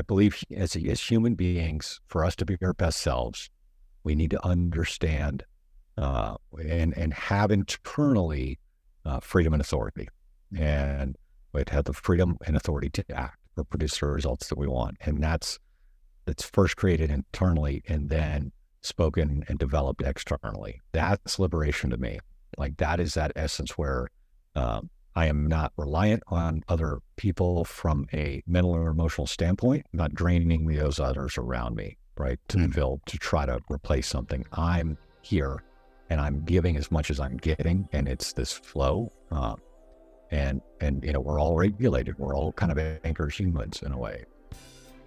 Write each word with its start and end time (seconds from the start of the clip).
I 0.00 0.02
believe 0.02 0.42
as, 0.56 0.74
as 0.76 0.98
human 0.98 1.34
beings, 1.34 2.00
for 2.06 2.24
us 2.24 2.34
to 2.36 2.46
be 2.46 2.56
our 2.62 2.72
best 2.72 3.00
selves, 3.00 3.50
we 4.02 4.14
need 4.14 4.30
to 4.30 4.42
understand 4.42 5.44
uh, 5.98 6.36
and 6.58 6.96
and 6.96 7.12
have 7.12 7.50
internally 7.50 8.58
uh, 9.04 9.20
freedom 9.20 9.52
and 9.52 9.60
authority, 9.60 10.08
and 10.58 11.16
we 11.52 11.62
have 11.68 11.84
the 11.84 11.92
freedom 11.92 12.38
and 12.46 12.56
authority 12.56 12.88
to 12.88 13.04
act 13.14 13.36
or 13.58 13.64
produce 13.64 13.98
the 13.98 14.06
results 14.06 14.48
that 14.48 14.56
we 14.56 14.66
want, 14.66 14.96
and 15.02 15.22
that's 15.22 15.58
that's 16.24 16.44
first 16.44 16.76
created 16.76 17.10
internally 17.10 17.82
and 17.86 18.08
then 18.08 18.52
spoken 18.80 19.44
and 19.48 19.58
developed 19.58 20.00
externally. 20.00 20.80
That's 20.92 21.38
liberation 21.38 21.90
to 21.90 21.98
me. 21.98 22.20
Like 22.56 22.78
that 22.78 23.00
is 23.00 23.12
that 23.14 23.32
essence 23.36 23.76
where 23.76 24.08
um, 24.54 24.88
I 25.16 25.26
am 25.26 25.46
not 25.46 25.72
reliant 25.76 26.22
on 26.28 26.62
other 26.68 26.98
people 27.16 27.64
from 27.64 28.06
a 28.12 28.42
mental 28.46 28.72
or 28.72 28.88
emotional 28.88 29.26
standpoint, 29.26 29.86
not 29.92 30.14
draining 30.14 30.66
those 30.66 31.00
others 31.00 31.36
around 31.36 31.74
me, 31.74 31.96
right? 32.16 32.38
To 32.48 32.58
mm. 32.58 32.72
fill, 32.72 33.00
to 33.06 33.18
try 33.18 33.44
to 33.44 33.60
replace 33.68 34.06
something. 34.06 34.46
I'm 34.52 34.96
here 35.22 35.64
and 36.10 36.20
I'm 36.20 36.44
giving 36.44 36.76
as 36.76 36.92
much 36.92 37.10
as 37.10 37.18
I'm 37.18 37.36
getting, 37.36 37.88
and 37.92 38.08
it's 38.08 38.32
this 38.32 38.52
flow. 38.52 39.12
Uh, 39.32 39.56
and 40.30 40.60
and 40.80 41.02
you 41.04 41.12
know 41.12 41.20
we're 41.20 41.40
all 41.40 41.56
regulated. 41.56 42.16
We're 42.18 42.36
all 42.36 42.52
kind 42.52 42.70
of 42.70 42.78
anchors 43.04 43.36
humans 43.36 43.82
in 43.82 43.90
a 43.90 43.98
way. 43.98 44.24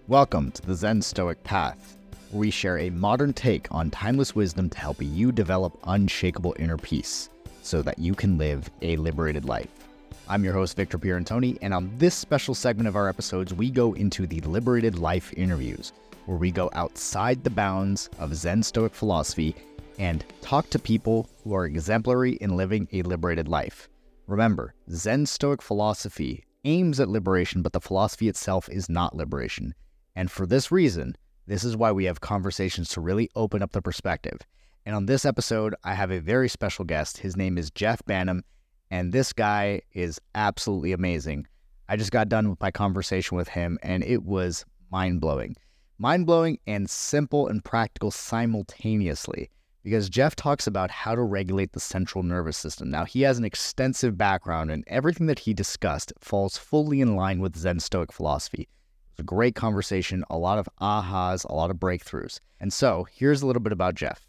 Welcome 0.08 0.52
to 0.52 0.62
the 0.62 0.76
Zen 0.76 1.02
Stoic 1.02 1.42
Path, 1.46 1.98
where 2.32 2.42
we 2.42 2.52
share 2.52 2.78
a 2.78 2.90
modern 2.90 3.32
take 3.32 3.68
on 3.72 3.90
timeless 3.90 4.36
wisdom 4.36 4.70
to 4.70 4.78
help 4.78 4.98
you 5.00 5.32
develop 5.32 5.78
unshakable 5.86 6.58
inner 6.60 6.78
peace, 6.78 7.30
so 7.62 7.82
that 7.82 8.00
you 8.00 8.14
can 8.14 8.38
live 8.38 8.70
a 8.82 8.98
liberated 8.98 9.46
life. 9.46 9.83
I'm 10.30 10.46
your 10.46 10.54
host, 10.54 10.78
Victor 10.78 10.98
Pierantoni, 10.98 11.58
and 11.62 11.74
on 11.74 11.92
this 11.98 12.16
special 12.16 12.56
segment 12.56 12.88
of 12.88 12.96
our 12.96 13.10
episodes, 13.10 13.54
we 13.54 13.70
go 13.70 13.92
into 13.92 14.26
the 14.26 14.40
Liberated 14.42 14.98
Life 14.98 15.34
interviews, 15.36 15.92
where 16.28 16.38
we 16.38 16.50
go 16.50 16.70
outside 16.74 17.44
the 17.44 17.50
bounds 17.50 18.10
of 18.20 18.34
Zen 18.34 18.64
Stoic 18.64 18.96
philosophy 18.96 19.54
and 20.00 20.24
talk 20.42 20.70
to 20.70 20.80
people 20.80 21.30
who 21.44 21.54
are 21.54 21.66
exemplary 21.66 22.34
in 22.36 22.56
living 22.56 22.88
a 22.94 23.02
liberated 23.02 23.50
life. 23.50 23.90
Remember, 24.28 24.74
Zen 24.90 25.26
Stoic 25.26 25.62
philosophy 25.62 26.46
aims 26.64 27.02
at 27.02 27.10
liberation, 27.10 27.62
but 27.62 27.74
the 27.74 27.82
philosophy 27.82 28.30
itself 28.30 28.70
is 28.70 28.90
not 28.90 29.18
liberation. 29.18 29.76
And 30.16 30.32
for 30.32 30.46
this 30.46 30.72
reason, 30.72 31.18
this 31.48 31.66
is 31.66 31.76
why 31.76 31.92
we 31.92 32.06
have 32.06 32.22
conversations 32.22 32.88
to 32.90 33.02
really 33.02 33.30
open 33.36 33.62
up 33.62 33.74
the 33.74 33.82
perspective. 33.82 34.40
And 34.86 34.96
on 34.96 35.06
this 35.06 35.26
episode, 35.26 35.76
I 35.84 35.96
have 35.96 36.12
a 36.12 36.20
very 36.20 36.48
special 36.48 36.86
guest. 36.86 37.18
His 37.18 37.36
name 37.36 37.58
is 37.58 37.72
Jeff 37.72 38.04
Banman, 38.06 38.46
and 38.94 39.12
this 39.12 39.34
guy 39.34 39.82
is 39.94 40.22
absolutely 40.36 40.92
amazing. 40.92 41.48
I 41.90 41.96
just 41.96 42.12
got 42.12 42.30
done 42.30 42.48
with 42.48 42.62
my 42.62 42.70
conversation 42.70 43.36
with 43.36 43.48
him, 43.48 43.80
and 43.82 44.04
it 44.04 44.22
was 44.22 44.66
mind 44.92 45.20
blowing. 45.20 45.56
Mind 45.98 46.28
blowing 46.28 46.60
and 46.68 46.88
simple 46.88 47.48
and 47.48 47.66
practical 47.66 48.12
simultaneously 48.12 49.50
because 49.84 50.12
Jeff 50.12 50.36
talks 50.36 50.68
about 50.68 50.92
how 50.92 51.16
to 51.16 51.24
regulate 51.24 51.72
the 51.72 51.80
central 51.80 52.24
nervous 52.24 52.56
system. 52.56 52.92
Now, 52.92 53.04
he 53.04 53.24
has 53.24 53.40
an 53.40 53.46
extensive 53.46 54.16
background, 54.16 54.70
and 54.70 54.84
everything 54.86 55.26
that 55.26 55.40
he 55.40 55.56
discussed 55.56 56.14
falls 56.20 56.60
fully 56.60 57.02
in 57.02 57.16
line 57.16 57.40
with 57.40 57.58
Zen 57.58 57.80
Stoic 57.80 58.14
philosophy. 58.14 58.62
It 58.62 59.18
was 59.18 59.24
a 59.24 59.24
great 59.24 59.56
conversation, 59.56 60.24
a 60.30 60.38
lot 60.38 60.60
of 60.60 60.70
ahas, 60.80 61.46
a 61.46 61.56
lot 61.56 61.72
of 61.72 61.78
breakthroughs. 61.78 62.40
And 62.60 62.72
so, 62.72 63.08
here's 63.12 63.42
a 63.42 63.48
little 63.48 63.64
bit 63.64 63.74
about 63.74 63.96
Jeff. 63.96 64.28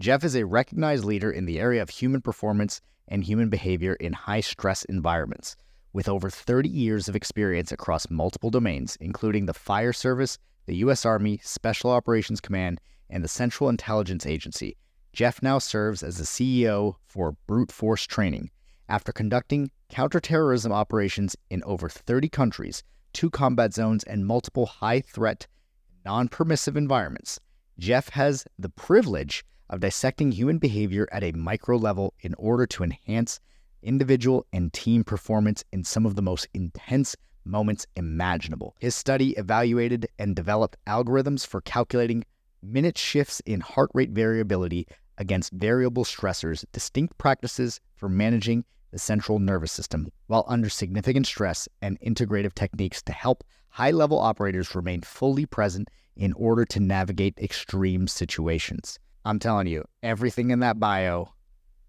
Jeff 0.00 0.24
is 0.24 0.34
a 0.34 0.44
recognized 0.44 1.04
leader 1.04 1.30
in 1.30 1.44
the 1.44 1.60
area 1.60 1.80
of 1.80 1.90
human 1.90 2.20
performance 2.20 2.80
and 3.12 3.22
human 3.22 3.50
behavior 3.50 3.92
in 3.96 4.14
high 4.14 4.40
stress 4.40 4.86
environments, 4.86 5.54
with 5.92 6.08
over 6.08 6.30
30 6.30 6.70
years 6.70 7.10
of 7.10 7.14
experience 7.14 7.70
across 7.70 8.08
multiple 8.08 8.48
domains, 8.48 8.96
including 9.00 9.44
the 9.44 9.52
fire 9.52 9.92
service, 9.92 10.38
the 10.64 10.76
U.S. 10.76 11.04
Army, 11.04 11.38
Special 11.44 11.90
Operations 11.90 12.40
Command, 12.40 12.80
and 13.10 13.22
the 13.22 13.28
Central 13.28 13.68
Intelligence 13.68 14.24
Agency. 14.24 14.78
Jeff 15.12 15.42
now 15.42 15.58
serves 15.58 16.02
as 16.02 16.16
the 16.16 16.24
CEO 16.24 16.94
for 17.04 17.36
Brute 17.46 17.70
Force 17.70 18.06
Training. 18.06 18.50
After 18.88 19.12
conducting 19.12 19.70
counterterrorism 19.90 20.72
operations 20.72 21.36
in 21.50 21.62
over 21.64 21.90
30 21.90 22.30
countries, 22.30 22.82
two 23.12 23.28
combat 23.28 23.74
zones, 23.74 24.04
and 24.04 24.26
multiple 24.26 24.64
high 24.64 25.02
threat, 25.02 25.46
non 26.06 26.28
permissive 26.28 26.78
environments, 26.78 27.38
Jeff 27.78 28.08
has 28.08 28.46
the 28.58 28.70
privilege 28.70 29.44
of 29.72 29.80
dissecting 29.80 30.30
human 30.30 30.58
behavior 30.58 31.08
at 31.10 31.24
a 31.24 31.32
micro 31.32 31.76
level 31.76 32.14
in 32.20 32.34
order 32.34 32.66
to 32.66 32.84
enhance 32.84 33.40
individual 33.82 34.46
and 34.52 34.72
team 34.72 35.02
performance 35.02 35.64
in 35.72 35.82
some 35.82 36.06
of 36.06 36.14
the 36.14 36.22
most 36.22 36.46
intense 36.54 37.16
moments 37.44 37.86
imaginable. 37.96 38.76
His 38.78 38.94
study 38.94 39.30
evaluated 39.30 40.06
and 40.18 40.36
developed 40.36 40.76
algorithms 40.86 41.44
for 41.46 41.60
calculating 41.62 42.24
minute 42.62 42.96
shifts 42.96 43.40
in 43.46 43.60
heart 43.60 43.90
rate 43.94 44.10
variability 44.10 44.86
against 45.18 45.52
variable 45.52 46.04
stressors, 46.04 46.64
distinct 46.72 47.18
practices 47.18 47.80
for 47.96 48.08
managing 48.08 48.64
the 48.92 48.98
central 48.98 49.38
nervous 49.38 49.72
system 49.72 50.08
while 50.26 50.44
under 50.46 50.68
significant 50.68 51.26
stress, 51.26 51.66
and 51.80 51.98
integrative 52.00 52.54
techniques 52.54 53.02
to 53.02 53.12
help 53.12 53.42
high 53.70 53.90
level 53.90 54.18
operators 54.18 54.74
remain 54.74 55.00
fully 55.00 55.46
present 55.46 55.88
in 56.14 56.32
order 56.34 56.64
to 56.66 56.78
navigate 56.78 57.38
extreme 57.38 58.06
situations. 58.06 58.98
I'm 59.24 59.38
telling 59.38 59.66
you, 59.66 59.84
everything 60.02 60.50
in 60.50 60.60
that 60.60 60.80
bio, 60.80 61.32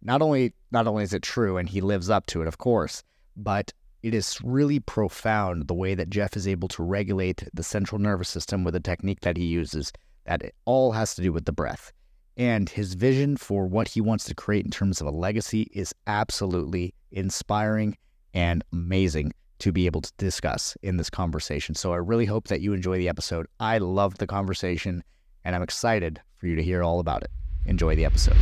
not 0.01 0.21
only 0.21 0.53
not 0.71 0.87
only 0.87 1.03
is 1.03 1.13
it 1.13 1.23
true 1.23 1.57
and 1.57 1.67
he 1.67 1.81
lives 1.81 2.09
up 2.09 2.25
to 2.27 2.41
it, 2.41 2.47
of 2.47 2.57
course, 2.57 3.03
but 3.35 3.73
it 4.03 4.13
is 4.13 4.37
really 4.43 4.79
profound 4.79 5.67
the 5.67 5.73
way 5.73 5.95
that 5.95 6.09
Jeff 6.09 6.35
is 6.35 6.47
able 6.47 6.67
to 6.69 6.83
regulate 6.83 7.43
the 7.53 7.63
central 7.63 7.99
nervous 7.99 8.29
system 8.29 8.63
with 8.63 8.75
a 8.75 8.79
technique 8.79 9.21
that 9.21 9.37
he 9.37 9.45
uses 9.45 9.91
that 10.25 10.41
it 10.41 10.55
all 10.65 10.91
has 10.91 11.15
to 11.15 11.21
do 11.21 11.31
with 11.31 11.45
the 11.45 11.51
breath. 11.51 11.91
And 12.35 12.67
his 12.67 12.95
vision 12.95 13.37
for 13.37 13.65
what 13.65 13.87
he 13.87 14.01
wants 14.01 14.25
to 14.25 14.35
create 14.35 14.65
in 14.65 14.71
terms 14.71 14.99
of 14.99 15.07
a 15.07 15.11
legacy 15.11 15.69
is 15.73 15.93
absolutely 16.07 16.93
inspiring 17.11 17.97
and 18.33 18.63
amazing 18.73 19.33
to 19.59 19.71
be 19.71 19.85
able 19.85 20.01
to 20.01 20.11
discuss 20.17 20.75
in 20.81 20.97
this 20.97 21.09
conversation. 21.09 21.75
So 21.75 21.93
I 21.93 21.97
really 21.97 22.25
hope 22.25 22.47
that 22.47 22.61
you 22.61 22.73
enjoy 22.73 22.97
the 22.97 23.07
episode. 23.07 23.47
I 23.59 23.77
love 23.77 24.17
the 24.17 24.27
conversation 24.27 25.03
and 25.45 25.55
I'm 25.55 25.63
excited 25.63 26.19
for 26.43 26.47
you 26.47 26.57
to 26.57 26.63
hear 26.63 26.83
all 26.83 26.99
about 26.99 27.23
it. 27.23 27.31
Enjoy 27.67 27.95
the 27.95 28.03
episode. 28.03 28.35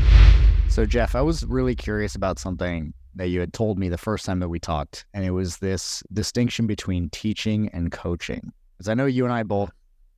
So, 0.69 0.87
Jeff, 0.87 1.13
I 1.13 1.21
was 1.21 1.45
really 1.45 1.75
curious 1.75 2.15
about 2.15 2.39
something 2.39 2.95
that 3.13 3.27
you 3.27 3.39
had 3.39 3.53
told 3.53 3.77
me 3.77 3.89
the 3.89 3.97
first 3.97 4.25
time 4.25 4.39
that 4.39 4.49
we 4.49 4.57
talked, 4.57 5.05
and 5.13 5.23
it 5.23 5.29
was 5.29 5.57
this 5.57 6.01
distinction 6.11 6.65
between 6.65 7.11
teaching 7.11 7.69
and 7.73 7.91
coaching. 7.91 8.53
Because 8.75 8.89
I 8.89 8.95
know 8.95 9.05
you 9.05 9.23
and 9.23 9.31
I 9.31 9.43
both 9.43 9.69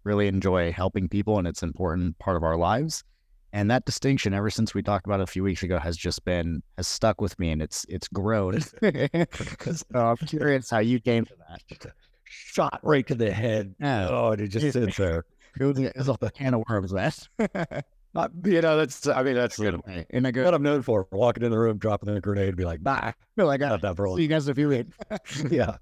really 0.06 0.28
enjoy 0.28 0.72
helping 0.72 1.10
people, 1.10 1.38
and 1.38 1.46
it's 1.46 1.62
an 1.62 1.68
important 1.68 2.18
part 2.20 2.38
of 2.38 2.44
our 2.44 2.56
lives. 2.56 3.04
And 3.52 3.70
that 3.70 3.84
distinction, 3.84 4.34
ever 4.34 4.50
since 4.50 4.74
we 4.74 4.82
talked 4.82 5.06
about 5.06 5.20
it 5.20 5.24
a 5.24 5.28
few 5.28 5.44
weeks 5.44 5.62
ago, 5.62 5.78
has 5.78 5.98
just 5.98 6.24
been 6.24 6.64
has 6.78 6.88
stuck 6.88 7.20
with 7.20 7.38
me, 7.38 7.52
and 7.52 7.62
it's 7.62 7.86
it's 7.90 8.08
grown. 8.08 8.62
so 8.62 8.78
uh, 9.94 10.00
I'm 10.00 10.18
curious 10.26 10.70
how 10.70 10.80
you 10.80 11.02
came 11.02 11.26
to 11.26 11.34
that. 11.50 11.92
Shot 12.24 12.80
right 12.82 13.06
to 13.08 13.16
the 13.16 13.30
head. 13.30 13.76
Oh, 14.10 14.32
and 14.32 14.42
it 14.42 14.48
just 14.48 14.72
sits 14.72 14.96
there. 14.96 15.26
It 15.59 15.78
it 15.78 15.96
was 15.96 16.09
a 16.09 16.31
can 16.31 16.53
of 16.53 16.64
worms, 16.69 16.94
man. 16.94 17.12
Not, 18.14 18.31
you 18.46 18.62
know, 18.62 18.78
that's, 18.78 19.08
I 19.08 19.24
mean, 19.24 19.34
that's 19.34 19.58
good. 19.58 19.81
And 20.12 20.28
I 20.28 20.31
go, 20.31 20.44
what 20.44 20.53
I'm 20.53 20.62
known 20.62 20.84
for, 20.84 21.08
walking 21.12 21.44
in 21.44 21.50
the 21.50 21.58
room, 21.58 21.80
dropping 21.80 22.09
a 22.09 22.22
grenade, 22.22 22.50
and 22.50 22.58
be 22.58 22.66
like, 22.66 22.84
bye. 22.84 23.14
Feel 23.36 23.47
like 23.47 23.63
I 23.63 23.75
that 23.75 23.96
for 23.96 24.16
See 24.16 24.24
you 24.24 24.28
guys 24.28 24.47
if 24.47 24.58
you 24.58 24.68
read. 24.68 24.92
yeah. 25.50 25.78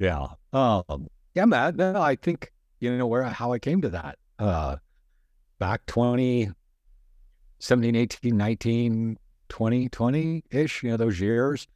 Yeah. 0.00 0.26
Um, 0.52 1.06
yeah, 1.34 1.44
man. 1.44 1.76
No, 1.76 2.02
I 2.02 2.16
think, 2.16 2.52
you 2.80 2.96
know, 2.96 3.06
where, 3.06 3.22
how 3.22 3.52
I 3.52 3.60
came 3.60 3.80
to 3.82 3.90
that. 3.90 4.18
Uh, 4.40 4.76
back 5.60 5.86
20, 5.86 6.50
17, 7.60 7.94
18, 7.94 8.36
19, 8.36 9.18
20, 9.48 9.88
20 9.88 10.44
ish, 10.50 10.82
you 10.82 10.90
know, 10.90 10.96
those 10.96 11.20
years, 11.20 11.68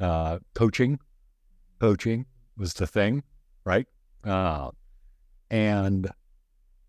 uh, 0.00 0.38
coaching, 0.54 0.98
coaching 1.80 2.24
was 2.56 2.72
the 2.72 2.86
thing, 2.86 3.22
right? 3.64 3.86
Uh, 4.24 4.70
and 5.50 6.08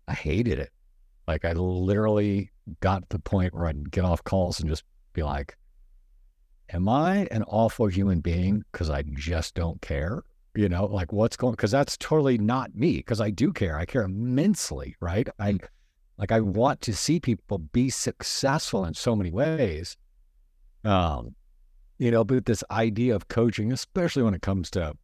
I 0.08 0.14
hated 0.14 0.58
it. 0.58 0.70
Like 1.26 1.44
I 1.44 1.52
literally 1.52 2.50
got 2.80 3.02
to 3.02 3.16
the 3.16 3.18
point 3.18 3.54
where 3.54 3.66
I'd 3.66 3.90
get 3.90 4.04
off 4.04 4.22
calls 4.24 4.60
and 4.60 4.68
just 4.68 4.84
be 5.12 5.22
like, 5.22 5.56
am 6.70 6.88
I 6.88 7.26
an 7.30 7.42
awful 7.44 7.86
human 7.86 8.20
being 8.20 8.64
because 8.72 8.90
I 8.90 9.02
just 9.02 9.54
don't 9.54 9.80
care? 9.82 10.22
You 10.54 10.68
know, 10.68 10.86
like 10.86 11.12
what's 11.12 11.36
going 11.36 11.52
because 11.52 11.70
that's 11.70 11.96
totally 11.96 12.38
not 12.38 12.74
me 12.74 12.96
because 12.96 13.20
I 13.20 13.30
do 13.30 13.52
care. 13.52 13.78
I 13.78 13.84
care 13.84 14.02
immensely, 14.02 14.96
right? 15.00 15.28
I 15.38 15.52
mm. 15.54 15.64
like 16.16 16.32
I 16.32 16.40
want 16.40 16.80
to 16.82 16.94
see 16.94 17.20
people 17.20 17.58
be 17.58 17.90
successful 17.90 18.84
in 18.84 18.94
so 18.94 19.14
many 19.14 19.30
ways. 19.30 19.96
Um, 20.84 21.34
you 21.98 22.10
know, 22.10 22.24
but 22.24 22.46
this 22.46 22.62
idea 22.70 23.14
of 23.14 23.28
coaching, 23.28 23.72
especially 23.72 24.22
when 24.22 24.34
it 24.34 24.42
comes 24.42 24.70
to 24.72 24.94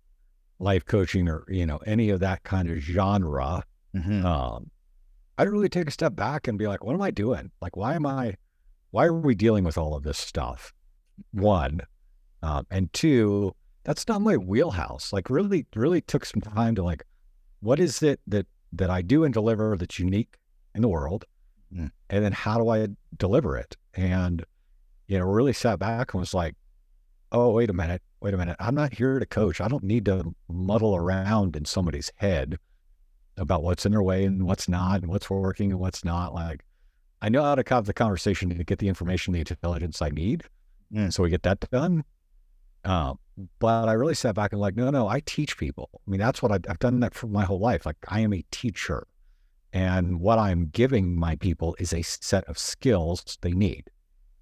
life 0.59 0.85
coaching 0.85 1.29
or, 1.29 1.45
you 1.49 1.67
know, 1.67 1.79
any 1.87 2.11
of 2.11 2.21
that 2.21 2.45
kind 2.45 2.71
of 2.71 2.79
genre, 2.79 3.65
mm-hmm. 3.95 4.25
um, 4.25 4.71
I'd 5.43 5.51
really 5.51 5.69
take 5.69 5.89
a 5.89 5.91
step 5.91 6.15
back 6.15 6.47
and 6.47 6.57
be 6.57 6.69
like, 6.69 6.85
what 6.85 6.95
am 6.95 7.03
I 7.03 7.11
doing? 7.11 7.51
Like, 7.61 7.77
why 7.77 7.95
am 7.95 8.07
I, 8.07 8.37
why 8.93 9.07
are 9.07 9.13
we 9.13 9.35
dealing 9.35 9.65
with 9.65 9.77
all 9.77 9.97
of 9.97 10.05
this 10.05 10.17
stuff? 10.17 10.73
One. 11.33 11.81
Um, 12.45 12.65
and 12.71 12.93
two, 12.93 13.53
that's 13.83 14.07
not 14.07 14.21
my 14.21 14.37
wheelhouse. 14.37 15.13
Like, 15.13 15.29
really, 15.29 15.67
really 15.75 16.01
took 16.01 16.25
some 16.27 16.43
time 16.43 16.77
to 16.77 16.85
like, 16.85 17.03
what 17.59 17.81
is 17.81 18.05
it 18.05 18.21
that 18.29 18.47
that 18.75 18.89
I 18.89 19.03
do 19.03 19.25
and 19.25 19.35
deliver 19.35 19.77
that's 19.77 19.99
unique 19.99 20.37
in 20.77 20.83
the 20.83 20.89
world? 20.89 21.25
Mm. 21.75 21.91
And 22.09 22.25
then 22.25 22.33
how 22.33 22.59
do 22.59 22.69
I 22.69 22.87
deliver 23.17 23.57
it? 23.57 23.77
And, 23.95 24.45
you 25.09 25.19
know, 25.19 25.25
really 25.25 25.53
sat 25.53 25.81
back 25.81 26.15
and 26.15 26.21
was 26.21 26.35
like, 26.35 26.55
oh, 27.33 27.51
wait 27.51 27.69
a 27.69 27.73
minute, 27.73 28.03
wait 28.21 28.33
a 28.33 28.39
minute. 28.39 28.57
I'm 28.61 28.77
not 28.77 28.95
here 28.95 29.19
to 29.19 29.27
coach. 29.27 29.61
I 29.61 29.67
don't 29.67 29.83
need 29.83 30.05
to 30.05 30.37
muddle 30.49 30.95
around 30.95 31.57
in 31.57 31.65
somebody's 31.65 32.13
head 32.15 32.59
about 33.37 33.63
what's 33.63 33.87
in 33.87 33.93
their 33.93 34.03
way 34.03 34.25
and 34.25 34.45
what's 34.45 34.69
not 34.69 35.03
and 35.03 35.11
what's 35.11 35.31
working 35.31 35.71
and 35.71 35.81
what's 35.81 36.05
not. 36.05 36.35
Like, 36.35 36.65
I 37.21 37.29
know 37.29 37.43
how 37.43 37.55
to 37.55 37.65
have 37.75 37.87
the 37.87 37.95
conversation 37.95 38.51
to 38.51 38.65
get 38.65 38.79
the 38.79 38.89
information, 38.89 39.33
the 39.33 39.41
intelligence 39.41 40.03
I 40.03 40.11
need. 40.11 40.45
Mm. 40.93 41.13
So 41.13 41.23
we 41.23 41.31
get 41.31 41.43
that 41.45 41.61
done. 41.71 42.05
Uh, 42.85 43.15
but 43.59 43.89
I 43.89 43.93
really 43.93 44.15
sat 44.15 44.35
back 44.35 44.53
and 44.53 44.61
like, 44.61 44.77
no, 44.77 44.91
no, 44.91 45.09
I 45.09 45.21
teach 45.21 45.57
people. 45.57 45.89
I 46.07 46.11
mean, 46.11 46.21
that's 46.21 46.43
what 46.43 46.53
I've, 46.53 46.63
I've 46.69 46.79
done 46.79 47.01
that 47.01 47.15
for 47.15 47.29
my 47.29 47.45
whole 47.45 47.61
life. 47.61 47.87
Like, 47.87 47.97
I 48.09 48.21
am 48.21 48.33
a 48.33 48.45
teacher, 48.51 49.07
and 49.73 50.21
what 50.21 50.39
I'm 50.39 50.67
giving 50.67 51.19
my 51.19 51.37
people 51.37 51.75
is 51.79 51.93
a 51.93 52.03
set 52.03 52.45
of 52.45 52.59
skills 52.59 53.39
they 53.41 53.53
need, 53.53 53.85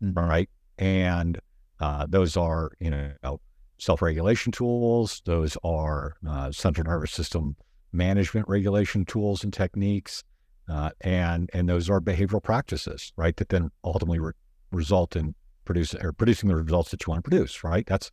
Mm. 0.03 0.17
right? 0.17 0.49
And 0.79 1.39
uh, 1.79 2.07
those 2.09 2.37
are, 2.37 2.73
you 2.81 2.91
know, 2.91 3.41
self-regulation 3.79 4.53
tools. 4.53 5.21
Those 5.27 5.59
are 5.63 6.17
uh, 6.27 6.51
central 6.53 6.87
nervous 6.87 7.13
system 7.13 7.57
management 7.93 8.49
regulation 8.49 9.05
tools 9.05 9.45
and 9.45 9.53
techniques, 9.53 10.25
uh, 10.69 10.91
and 11.01 11.51
and 11.53 11.69
those 11.69 11.91
are 11.91 12.01
behavioral 12.01 12.43
practices, 12.43 13.13
right? 13.17 13.37
That 13.37 13.49
then 13.49 13.71
ultimately 13.85 14.21
re- 14.21 14.33
result 14.73 15.17
in 15.17 15.35
produce 15.65 15.95
or 15.95 16.13
producing 16.13 16.49
the 16.49 16.57
results 16.57 16.91
that 16.91 17.07
you 17.07 17.11
want 17.11 17.25
to 17.25 17.29
produce, 17.31 17.63
right? 17.65 17.87
That's 17.87 18.11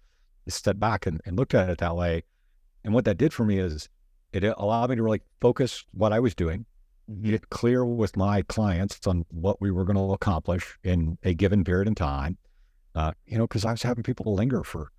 step 0.48 0.80
back 0.80 1.06
and, 1.06 1.20
and 1.26 1.36
looked 1.38 1.54
at 1.54 1.70
it 1.70 1.80
that 1.80 1.96
way. 1.96 2.24
And 2.84 2.94
what 2.94 3.06
that 3.06 3.18
did 3.18 3.34
for 3.34 3.46
me 3.46 3.58
is 3.60 3.90
it 4.32 4.44
allowed 4.44 4.90
me 4.90 4.96
to 4.96 5.04
really 5.04 5.22
focus 5.42 5.84
what 5.92 6.14
I 6.14 6.20
was 6.20 6.34
doing, 6.36 6.66
Mhm. 7.10 7.24
get 7.24 7.50
clear 7.50 7.86
with 7.86 8.18
my 8.18 8.42
clients 8.44 9.06
on 9.08 9.26
what 9.30 9.62
we 9.62 9.72
were 9.72 9.86
going 9.86 9.96
to 9.98 10.14
accomplish 10.14 10.78
in 10.84 11.18
a 11.24 11.34
given 11.34 11.64
period 11.64 11.88
in 11.88 11.96
time. 11.96 12.38
Uh, 12.96 13.12
you 13.26 13.38
know, 13.38 13.46
because 13.48 13.64
I 13.66 13.72
was 13.72 13.84
having 13.84 14.04
people 14.04 14.34
linger 14.34 14.64
for 14.64 14.92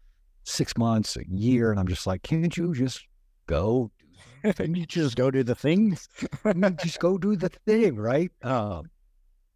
six 0.45 0.77
months, 0.77 1.17
a 1.17 1.29
year, 1.29 1.71
and 1.71 1.79
I'm 1.81 1.89
just 1.89 2.07
like, 2.07 2.23
can't 2.23 2.57
you 2.57 2.73
just 2.75 3.07
go? 3.47 3.91
And 4.59 4.77
you 4.77 4.87
just 4.87 5.17
go 5.17 5.31
do 5.31 5.43
the 5.43 5.55
things. 5.55 6.09
just 6.77 7.01
go 7.01 7.19
do 7.19 7.37
the 7.37 7.49
thing, 7.49 7.97
right? 7.97 8.31
Um, 8.43 8.91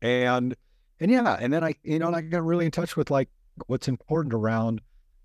and 0.01 0.55
and 1.01 1.11
yeah, 1.11 1.37
and 1.41 1.53
then 1.53 1.65
I, 1.65 1.75
you 1.83 1.99
know, 1.99 2.09
and 2.09 2.17
I 2.17 2.21
got 2.21 2.45
really 2.45 2.65
in 2.65 2.71
touch 2.71 2.97
with 2.97 3.11
like 3.11 3.29
what's 3.67 3.89
important 3.89 4.35
around 4.35 4.81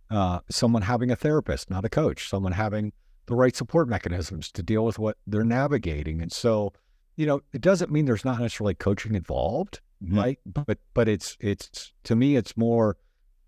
uh, 0.10 0.40
someone 0.50 0.82
having 0.84 1.12
a 1.12 1.16
therapist, 1.16 1.70
not 1.70 1.86
a 1.86 1.90
coach, 1.90 2.30
someone 2.30 2.52
having 2.54 2.94
the 3.28 3.36
right 3.36 3.56
support 3.56 3.90
mechanisms 3.90 4.52
to 4.54 4.64
deal 4.64 4.86
with 4.86 4.98
what 5.00 5.18
they're 5.28 5.44
navigating. 5.44 6.22
And 6.22 6.32
so, 6.32 6.72
you 7.16 7.26
know, 7.26 7.42
it 7.54 7.62
doesn't 7.62 7.92
mean 7.92 8.06
there's 8.06 8.24
not 8.26 8.40
necessarily 8.40 8.76
coaching 8.76 9.16
involved, 9.16 9.82
Mhm. 10.04 10.18
right? 10.18 10.40
But 10.46 10.78
but 10.94 11.08
it's 11.08 11.36
it's 11.40 11.92
to 12.04 12.16
me, 12.16 12.36
it's 12.36 12.56
more 12.56 12.98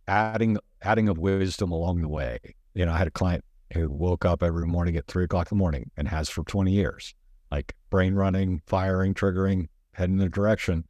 adding 0.07 0.57
adding 0.81 1.07
of 1.09 1.17
wisdom 1.17 1.71
along 1.71 2.01
the 2.01 2.09
way. 2.09 2.39
You 2.73 2.85
know, 2.85 2.91
I 2.93 2.97
had 2.97 3.07
a 3.07 3.11
client 3.11 3.43
who 3.73 3.89
woke 3.89 4.25
up 4.25 4.41
every 4.43 4.65
morning 4.65 4.95
at 4.95 5.07
three 5.07 5.23
o'clock 5.25 5.51
in 5.51 5.57
the 5.57 5.59
morning 5.61 5.91
and 5.97 6.07
has 6.07 6.29
for 6.29 6.43
20 6.43 6.71
years, 6.71 7.13
like 7.51 7.75
brain 7.89 8.15
running, 8.15 8.61
firing, 8.65 9.13
triggering, 9.13 9.67
heading 9.93 10.19
in 10.19 10.25
a 10.25 10.29
direction. 10.29 10.85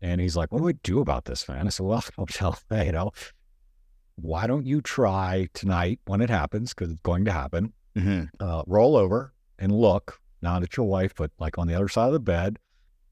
And 0.00 0.20
he's 0.20 0.36
like, 0.36 0.52
What 0.52 0.60
do 0.60 0.68
I 0.68 0.72
do 0.82 1.00
about 1.00 1.24
this, 1.24 1.48
man? 1.48 1.66
I 1.66 1.70
said, 1.70 1.86
Well, 1.86 2.02
I'll 2.18 2.26
tell 2.26 2.58
you 2.70 2.82
you 2.82 2.92
know, 2.92 3.10
why 4.16 4.46
don't 4.46 4.66
you 4.66 4.80
try 4.80 5.48
tonight 5.54 6.00
when 6.06 6.20
it 6.20 6.30
happens, 6.30 6.72
because 6.72 6.90
it's 6.92 7.02
going 7.02 7.24
to 7.24 7.32
happen, 7.32 7.72
Mhm. 7.96 8.28
uh, 8.40 8.62
roll 8.66 8.96
over 8.96 9.32
and 9.58 9.72
look, 9.72 10.20
not 10.42 10.62
at 10.62 10.76
your 10.76 10.86
wife, 10.86 11.14
but 11.16 11.30
like 11.38 11.58
on 11.58 11.66
the 11.66 11.74
other 11.74 11.88
side 11.88 12.06
of 12.08 12.12
the 12.12 12.20
bed, 12.20 12.58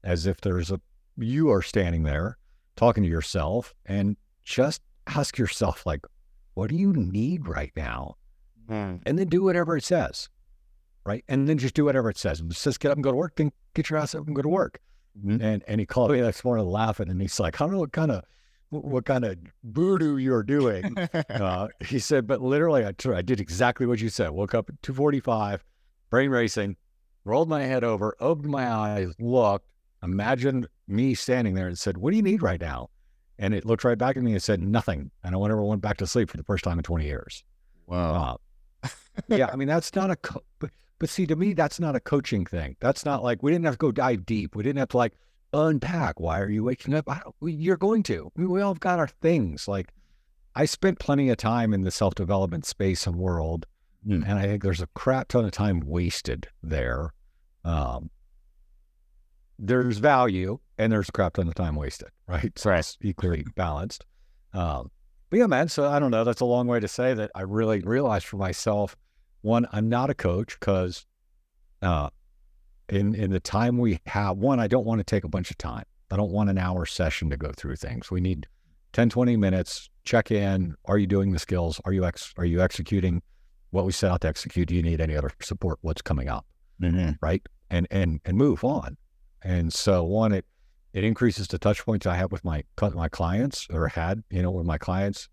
as 0.03 0.25
if 0.25 0.39
there's 0.41 0.71
a, 0.71 0.79
you 1.17 1.49
are 1.51 1.61
standing 1.61 2.03
there 2.03 2.37
talking 2.75 3.03
to 3.03 3.09
yourself 3.09 3.73
and 3.85 4.17
just 4.43 4.81
ask 5.07 5.37
yourself, 5.37 5.85
like, 5.85 6.05
what 6.53 6.69
do 6.69 6.75
you 6.75 6.93
need 6.93 7.47
right 7.47 7.71
now? 7.75 8.15
Mm. 8.69 9.01
and 9.05 9.19
then 9.19 9.27
do 9.27 9.43
whatever 9.43 9.75
it 9.77 9.83
says, 9.83 10.29
right? 11.05 11.23
And 11.27 11.47
then 11.49 11.57
just 11.57 11.73
do 11.73 11.85
whatever 11.85 12.09
it 12.09 12.17
says. 12.17 12.39
If 12.39 12.51
it 12.51 12.55
says 12.55 12.77
get 12.77 12.91
up 12.91 12.97
and 12.97 13.03
go 13.03 13.11
to 13.11 13.17
work, 13.17 13.35
then 13.35 13.51
get 13.73 13.89
your 13.89 13.99
ass 13.99 14.15
up 14.15 14.25
and 14.25 14.35
go 14.35 14.41
to 14.41 14.49
work. 14.49 14.79
Mhm. 15.21 15.41
And 15.41 15.63
and 15.67 15.79
he 15.79 15.85
called 15.85 16.11
me 16.11 16.21
next 16.21 16.43
morning 16.43 16.65
laughing, 16.65 17.09
and 17.09 17.21
he's 17.21 17.39
like, 17.39 17.59
I 17.59 17.65
don't 17.65 17.73
know 17.73 17.79
what 17.79 17.91
kind 17.91 18.11
of 18.11 18.23
what, 18.69 19.05
kind 19.05 19.23
of 19.23 19.37
voodoo 19.63 20.17
you're 20.17 20.41
doing. 20.41 20.97
uh, 21.29 21.67
he 21.85 21.99
said, 21.99 22.25
but 22.25 22.41
literally, 22.41 22.83
I 22.83 22.93
I 23.13 23.21
did 23.21 23.39
exactly 23.39 23.85
what 23.85 24.01
you 24.01 24.09
said. 24.09 24.31
Woke 24.31 24.55
up 24.55 24.69
at 24.69 24.81
two 24.81 24.93
forty 24.93 25.19
five, 25.19 25.63
brain 26.09 26.31
racing, 26.31 26.77
rolled 27.23 27.49
my 27.49 27.63
head 27.63 27.83
over, 27.83 28.15
opened 28.19 28.49
my 28.49 28.67
eyes, 28.67 29.13
looked, 29.19 29.67
imagined 30.01 30.67
me 30.87 31.13
standing 31.13 31.53
there, 31.53 31.67
and 31.67 31.77
said, 31.77 31.97
"What 31.97 32.09
do 32.11 32.15
you 32.17 32.23
need 32.23 32.41
right 32.41 32.59
now?" 32.59 32.89
And 33.37 33.53
it 33.53 33.65
looked 33.65 33.83
right 33.83 33.97
back 33.97 34.17
at 34.17 34.23
me 34.23 34.31
and 34.31 34.41
said, 34.41 34.61
"Nothing." 34.61 35.11
And 35.23 35.35
I 35.35 35.37
went 35.37 35.51
never 35.51 35.63
went 35.63 35.81
back 35.81 35.97
to 35.97 36.07
sleep 36.07 36.31
for 36.31 36.37
the 36.37 36.43
first 36.43 36.63
time 36.63 36.79
in 36.79 36.83
twenty 36.83 37.05
years. 37.05 37.43
wow. 37.85 38.13
Uh, 38.13 38.37
yeah, 39.27 39.49
I 39.51 39.55
mean 39.55 39.67
that's 39.67 39.93
not 39.95 40.09
a 40.11 40.15
co- 40.15 40.43
but 40.59 40.71
but 40.99 41.09
see 41.09 41.25
to 41.27 41.35
me 41.35 41.53
that's 41.53 41.79
not 41.79 41.95
a 41.95 41.99
coaching 41.99 42.45
thing. 42.45 42.75
That's 42.79 43.05
not 43.05 43.23
like 43.23 43.43
we 43.43 43.51
didn't 43.51 43.65
have 43.65 43.75
to 43.75 43.77
go 43.79 43.91
dive 43.91 44.25
deep. 44.25 44.55
We 44.55 44.63
didn't 44.63 44.79
have 44.79 44.89
to 44.89 44.97
like 44.97 45.13
unpack. 45.53 46.19
Why 46.19 46.39
are 46.39 46.49
you 46.49 46.63
waking 46.63 46.93
up? 46.93 47.09
I 47.09 47.19
don't, 47.23 47.35
we, 47.39 47.53
you're 47.53 47.77
going 47.77 48.03
to. 48.03 48.31
We, 48.35 48.45
we 48.47 48.61
all 48.61 48.73
have 48.73 48.79
got 48.79 48.99
our 48.99 49.07
things. 49.07 49.67
Like 49.67 49.91
I 50.55 50.65
spent 50.65 50.99
plenty 50.99 51.29
of 51.29 51.37
time 51.37 51.73
in 51.73 51.81
the 51.81 51.91
self 51.91 52.15
development 52.15 52.65
space 52.65 53.05
and 53.07 53.15
world, 53.17 53.65
Mm. 54.07 54.23
and 54.27 54.37
I 54.37 54.43
think 54.43 54.63
there's 54.63 54.81
a 54.81 54.87
crap 54.95 55.29
ton 55.29 55.45
of 55.45 55.51
time 55.51 55.79
wasted 55.79 56.47
there. 56.61 57.13
Um, 57.63 58.09
there's 59.59 59.97
value 59.97 60.59
and 60.77 60.91
there's 60.91 61.09
a 61.09 61.11
crap 61.11 61.33
ton 61.35 61.47
of 61.47 61.55
time 61.55 61.75
wasted, 61.75 62.09
right? 62.27 62.51
So 62.57 62.69
Right. 62.71 62.79
it's 62.79 62.97
equally 63.01 63.45
balanced. 63.55 64.03
Um, 64.53 64.91
but 65.33 65.39
yeah, 65.39 65.47
man. 65.47 65.67
So 65.67 65.89
I 65.89 65.97
don't 65.97 66.11
know. 66.11 66.23
That's 66.23 66.41
a 66.41 66.45
long 66.45 66.67
way 66.67 66.79
to 66.79 66.87
say 66.87 67.15
that 67.15 67.31
I 67.33 67.41
really 67.41 67.79
realized 67.79 68.27
for 68.27 68.37
myself, 68.37 68.95
one, 69.41 69.65
I'm 69.71 69.89
not 69.89 70.11
a 70.11 70.13
coach 70.13 70.59
because 70.59 71.07
uh, 71.81 72.11
in 72.87 73.15
in 73.15 73.31
the 73.31 73.39
time 73.39 73.79
we 73.79 73.99
have, 74.05 74.37
one, 74.37 74.59
I 74.59 74.67
don't 74.67 74.85
want 74.85 74.99
to 74.99 75.03
take 75.03 75.23
a 75.23 75.27
bunch 75.27 75.49
of 75.49 75.57
time. 75.57 75.85
I 76.11 76.17
don't 76.17 76.29
want 76.29 76.51
an 76.51 76.59
hour 76.59 76.85
session 76.85 77.31
to 77.31 77.37
go 77.37 77.51
through 77.51 77.77
things. 77.77 78.11
We 78.11 78.21
need 78.21 78.45
10, 78.91 79.09
20 79.09 79.35
minutes, 79.37 79.89
check 80.03 80.29
in. 80.29 80.75
Are 80.85 80.99
you 80.99 81.07
doing 81.07 81.31
the 81.31 81.39
skills? 81.39 81.81
Are 81.83 81.93
you 81.93 82.05
ex- 82.05 82.35
are 82.37 82.45
you 82.45 82.61
executing 82.61 83.23
what 83.71 83.85
we 83.85 83.91
set 83.91 84.11
out 84.11 84.21
to 84.21 84.27
execute? 84.27 84.67
Do 84.67 84.75
you 84.75 84.83
need 84.83 85.01
any 85.01 85.15
other 85.17 85.31
support? 85.41 85.79
What's 85.81 86.03
coming 86.03 86.29
up? 86.29 86.45
Mhm. 86.79 87.17
right? 87.23 87.41
And 87.71 87.87
and 87.89 88.21
and 88.23 88.37
move 88.37 88.63
on. 88.63 88.97
And 89.41 89.73
so 89.73 90.03
one, 90.03 90.31
it 90.31 90.45
it 90.93 91.03
increases 91.03 91.47
the 91.47 91.57
touch 91.57 91.83
points 91.85 92.05
I 92.05 92.15
have 92.15 92.31
with 92.31 92.45
my 92.45 92.63
my 92.93 93.09
clients 93.09 93.67
or 93.71 93.87
had, 93.87 94.23
you 94.29 94.41
know, 94.41 94.51
with 94.51 94.65
my 94.65 94.77
clients, 94.77 95.27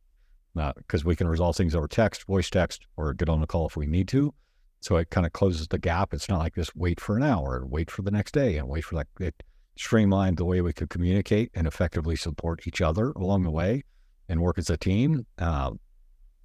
because 0.54 1.04
we 1.04 1.14
can 1.14 1.28
resolve 1.28 1.56
things 1.56 1.74
over 1.74 1.86
text, 1.86 2.26
voice 2.26 2.50
text, 2.50 2.86
or 2.96 3.12
get 3.14 3.28
on 3.28 3.40
the 3.40 3.46
call 3.46 3.66
if 3.66 3.76
we 3.76 3.86
need 3.86 4.08
to. 4.08 4.34
So 4.80 4.96
it 4.96 5.10
kind 5.10 5.26
of 5.26 5.32
closes 5.32 5.68
the 5.68 5.78
gap. 5.78 6.14
It's 6.14 6.28
not 6.28 6.38
like 6.38 6.54
this 6.54 6.74
wait 6.74 6.98
for 6.98 7.16
an 7.16 7.22
hour, 7.22 7.64
wait 7.66 7.90
for 7.90 8.02
the 8.02 8.10
next 8.10 8.32
day, 8.32 8.56
and 8.56 8.66
wait 8.66 8.84
for 8.84 8.96
like 8.96 9.08
it 9.20 9.34
streamlined 9.76 10.38
the 10.38 10.44
way 10.44 10.60
we 10.60 10.72
could 10.72 10.90
communicate 10.90 11.50
and 11.54 11.66
effectively 11.66 12.16
support 12.16 12.66
each 12.66 12.80
other 12.80 13.10
along 13.12 13.42
the 13.42 13.50
way 13.50 13.84
and 14.28 14.40
work 14.40 14.58
as 14.58 14.70
a 14.70 14.76
team. 14.76 15.26
Um, 15.38 15.78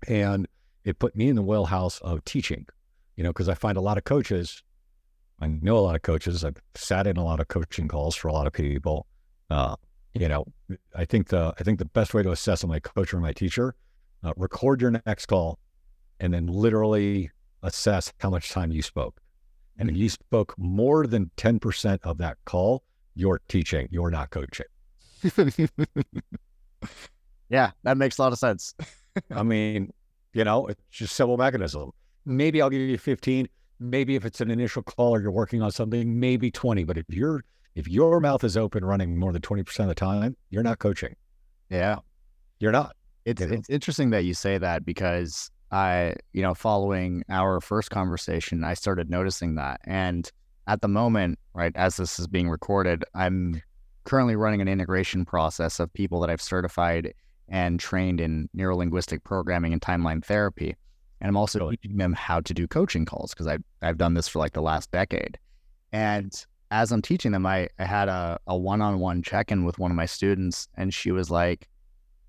and 0.07 0.47
it 0.83 0.99
put 0.99 1.15
me 1.15 1.29
in 1.29 1.35
the 1.35 1.41
wheelhouse 1.41 1.99
of 2.01 2.23
teaching, 2.25 2.65
you 3.15 3.23
know, 3.23 3.29
because 3.29 3.49
I 3.49 3.53
find 3.53 3.77
a 3.77 3.81
lot 3.81 3.97
of 3.97 4.03
coaches 4.03 4.63
I 5.39 5.47
know 5.47 5.77
a 5.77 5.79
lot 5.79 5.95
of 5.95 6.01
coaches. 6.01 6.43
I've 6.43 6.61
sat 6.75 7.07
in 7.07 7.17
a 7.17 7.23
lot 7.23 7.39
of 7.39 7.47
coaching 7.47 7.87
calls 7.87 8.15
for 8.15 8.27
a 8.29 8.33
lot 8.33 8.47
of 8.47 8.53
people. 8.53 9.05
Uh, 9.49 9.75
you 10.13 10.27
know, 10.29 10.45
I 10.95 11.05
think 11.05 11.27
the 11.27 11.53
I 11.59 11.63
think 11.63 11.79
the 11.79 11.85
best 11.85 12.13
way 12.13 12.23
to 12.23 12.31
assess 12.31 12.63
am 12.63 12.71
I 12.71 12.77
a 12.77 12.79
coach 12.79 13.13
or 13.13 13.19
my 13.19 13.33
teacher, 13.33 13.75
uh, 14.23 14.33
record 14.37 14.81
your 14.81 14.91
next 14.91 15.25
call, 15.25 15.59
and 16.19 16.33
then 16.33 16.47
literally 16.47 17.29
assess 17.63 18.13
how 18.19 18.29
much 18.29 18.49
time 18.49 18.71
you 18.71 18.81
spoke. 18.81 19.19
And 19.77 19.89
if 19.89 19.97
you 19.97 20.07
spoke 20.07 20.55
more 20.57 21.05
than 21.05 21.31
ten 21.35 21.59
percent 21.59 22.01
of 22.03 22.17
that 22.19 22.37
call, 22.45 22.83
you're 23.15 23.41
teaching. 23.49 23.89
You're 23.91 24.11
not 24.11 24.29
coaching. 24.29 24.67
yeah, 27.49 27.71
that 27.83 27.97
makes 27.97 28.17
a 28.17 28.21
lot 28.21 28.31
of 28.31 28.39
sense. 28.39 28.73
I 29.31 29.43
mean, 29.43 29.91
you 30.33 30.43
know, 30.43 30.67
it's 30.67 30.81
just 30.91 31.15
simple 31.15 31.37
mechanism. 31.37 31.91
Maybe 32.25 32.61
I'll 32.61 32.69
give 32.69 32.81
you 32.81 32.97
15. 32.97 33.47
Maybe 33.79 34.15
if 34.15 34.25
it's 34.25 34.41
an 34.41 34.49
initial 34.51 34.83
call 34.83 35.15
or 35.15 35.21
you're 35.21 35.31
working 35.31 35.61
on 35.61 35.71
something, 35.71 36.19
maybe 36.19 36.51
20. 36.51 36.83
But 36.83 36.97
if 36.97 37.05
you're 37.09 37.43
if 37.75 37.87
your 37.89 38.19
mouth 38.19 38.43
is 38.43 38.55
open 38.55 38.85
running 38.85 39.17
more 39.17 39.33
than 39.33 39.41
20% 39.41 39.79
of 39.79 39.87
the 39.87 39.95
time, 39.95 40.35
you're 40.49 40.63
not 40.63 40.79
coaching. 40.79 41.15
Yeah. 41.69 41.97
You're 42.59 42.71
not. 42.71 42.95
It's 43.25 43.41
You 43.41 43.47
know? 43.47 43.53
it's 43.55 43.69
interesting 43.69 44.11
that 44.11 44.23
you 44.23 44.33
say 44.33 44.57
that 44.57 44.85
because 44.85 45.51
I, 45.71 46.15
you 46.31 46.41
know, 46.41 46.53
following 46.53 47.23
our 47.29 47.59
first 47.59 47.89
conversation, 47.89 48.63
I 48.63 48.75
started 48.75 49.09
noticing 49.09 49.55
that. 49.55 49.81
And 49.85 50.31
at 50.67 50.81
the 50.81 50.87
moment, 50.87 51.37
right, 51.53 51.73
as 51.75 51.97
this 51.97 52.17
is 52.17 52.27
being 52.27 52.49
recorded, 52.49 53.03
I'm 53.13 53.61
currently 54.05 54.35
running 54.35 54.61
an 54.61 54.67
integration 54.67 55.25
process 55.25 55.79
of 55.79 55.91
people 55.93 56.21
that 56.21 56.29
I've 56.29 56.41
certified 56.41 57.13
and 57.49 57.79
trained 57.79 58.21
in 58.21 58.49
neurolinguistic 58.55 59.23
programming 59.23 59.73
and 59.73 59.81
timeline 59.81 60.23
therapy. 60.23 60.75
And 61.21 61.29
I'm 61.29 61.37
also 61.37 61.59
Really? 61.59 61.77
teaching 61.77 61.97
them 61.97 62.13
how 62.13 62.41
to 62.41 62.53
do 62.53 62.67
coaching 62.67 63.05
calls 63.05 63.33
because 63.33 63.47
I've 63.47 63.63
I've 63.81 63.97
done 63.97 64.13
this 64.13 64.27
for 64.27 64.39
like 64.39 64.53
the 64.53 64.61
last 64.61 64.91
decade. 64.91 65.37
And 65.91 66.33
as 66.71 66.91
I'm 66.91 67.01
teaching 67.01 67.31
them, 67.31 67.45
I, 67.45 67.69
I 67.79 67.85
had 67.85 68.09
a, 68.09 68.37
a 68.47 68.57
one-on-one 68.57 69.21
check-in 69.23 69.63
with 69.63 69.79
one 69.79 69.91
of 69.91 69.97
my 69.97 70.05
students 70.05 70.67
and 70.75 70.93
she 70.93 71.11
was 71.11 71.29
like, 71.29 71.67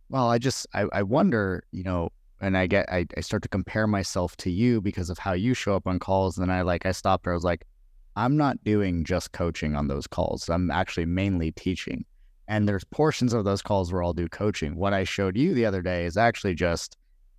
well, 0.08 0.30
I 0.30 0.38
just, 0.38 0.66
I, 0.72 0.86
I 0.92 1.02
wonder, 1.02 1.64
you 1.72 1.82
know, 1.82 2.10
and 2.40 2.56
I 2.56 2.66
get, 2.66 2.88
I, 2.92 3.06
I 3.16 3.20
start 3.22 3.42
to 3.42 3.48
compare 3.48 3.86
myself 3.86 4.36
to 4.38 4.50
you 4.50 4.80
because 4.80 5.10
of 5.10 5.18
how 5.18 5.32
you 5.32 5.54
show 5.54 5.74
up 5.74 5.86
on 5.86 5.98
calls. 5.98 6.38
And 6.38 6.48
then 6.48 6.56
I 6.56 6.62
like, 6.62 6.86
I 6.86 6.92
stopped 6.92 7.26
her. 7.26 7.32
I 7.32 7.34
was 7.34 7.44
like, 7.44 7.64
I'm 8.14 8.36
not 8.36 8.62
doing 8.62 9.04
just 9.04 9.32
coaching 9.32 9.74
on 9.74 9.88
those 9.88 10.06
calls. 10.06 10.48
I'm 10.48 10.70
actually 10.70 11.06
mainly 11.06 11.50
teaching. 11.52 12.04
And 12.46 12.68
there's 12.68 12.84
portions 12.84 13.32
of 13.32 13.44
those 13.44 13.62
calls 13.62 13.92
where 13.92 14.04
I'll 14.04 14.12
do 14.12 14.28
coaching. 14.28 14.76
What 14.76 14.92
I 14.92 15.02
showed 15.04 15.36
you 15.36 15.54
the 15.54 15.66
other 15.66 15.82
day 15.82 16.04
is 16.04 16.16
actually 16.16 16.54
just 16.54 16.96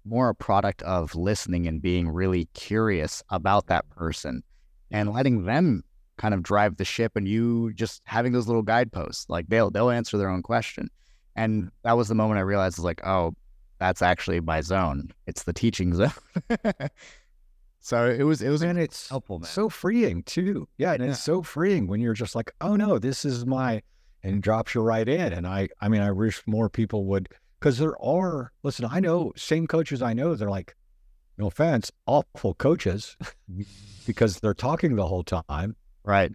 more 0.08 0.30
a 0.30 0.36
product 0.36 0.82
of 0.84 1.16
listening 1.16 1.68
and 1.68 1.82
being 1.82 2.10
really 2.10 2.46
curious 2.54 3.24
about 3.30 3.68
that 3.68 3.90
person 3.90 4.44
and 4.92 5.12
letting 5.12 5.46
them 5.46 5.84
kind 6.18 6.34
of 6.34 6.42
drive 6.42 6.78
the 6.78 6.86
ship 6.86 7.16
and 7.16 7.28
you 7.28 7.72
just 7.74 8.02
having 8.06 8.32
those 8.32 8.48
little 8.48 8.64
guideposts 8.64 9.30
like 9.30 9.48
they'll 9.48 9.70
they'll 9.70 9.90
answer 9.90 10.18
their 10.18 10.30
own 10.30 10.42
question. 10.42 10.90
And 11.36 11.70
that 11.84 11.96
was 11.96 12.08
the 12.08 12.16
moment 12.16 12.40
i 12.40 12.42
realized 12.42 12.78
was 12.78 12.86
like 12.86 13.06
oh 13.06 13.34
that's 13.80 14.02
actually 14.02 14.40
my 14.40 14.62
zone. 14.62 15.12
It's 15.28 15.44
the 15.44 15.54
teaching 15.54 15.94
zone. 15.94 16.12
So 17.80 18.10
it 18.10 18.24
was 18.24 18.42
it 18.42 18.50
was 18.50 18.64
and 18.64 18.78
it's 18.78 19.08
helpful 19.08 19.40
man. 19.40 19.48
so 19.48 19.70
freeing 19.70 20.22
too. 20.24 20.68
Yeah 20.78 20.92
and 20.92 21.02
yeah. 21.06 21.12
it's 21.12 21.24
so 21.24 21.42
freeing 21.42 21.88
when 21.88 22.02
you're 22.02 22.14
just 22.14 22.36
like 22.36 22.52
oh 22.60 22.76
no 22.76 23.00
this 23.00 23.24
is 23.24 23.46
my 23.46 23.82
and 24.24 24.44
drops 24.44 24.76
you 24.76 24.82
right 24.82 25.08
in. 25.08 25.32
And 25.32 25.48
i 25.48 25.70
i 25.80 25.88
mean 25.88 26.02
i 26.02 26.12
wish 26.12 26.44
more 26.46 26.70
people 26.70 27.06
would 27.06 27.30
because 27.60 27.78
there 27.78 28.02
are 28.02 28.52
listen 28.64 28.86
i 28.90 29.00
know 29.00 29.32
same 29.36 29.68
coaches 29.68 30.02
i 30.02 30.14
know 30.14 30.36
they're 30.36 30.50
like 30.50 30.76
no 31.38 31.48
offense 31.48 31.92
awful 32.06 32.54
coaches 32.54 33.18
because 34.06 34.40
they're 34.40 34.54
talking 34.54 34.96
the 34.96 35.08
whole 35.08 35.24
time 35.24 35.76
Right. 36.08 36.32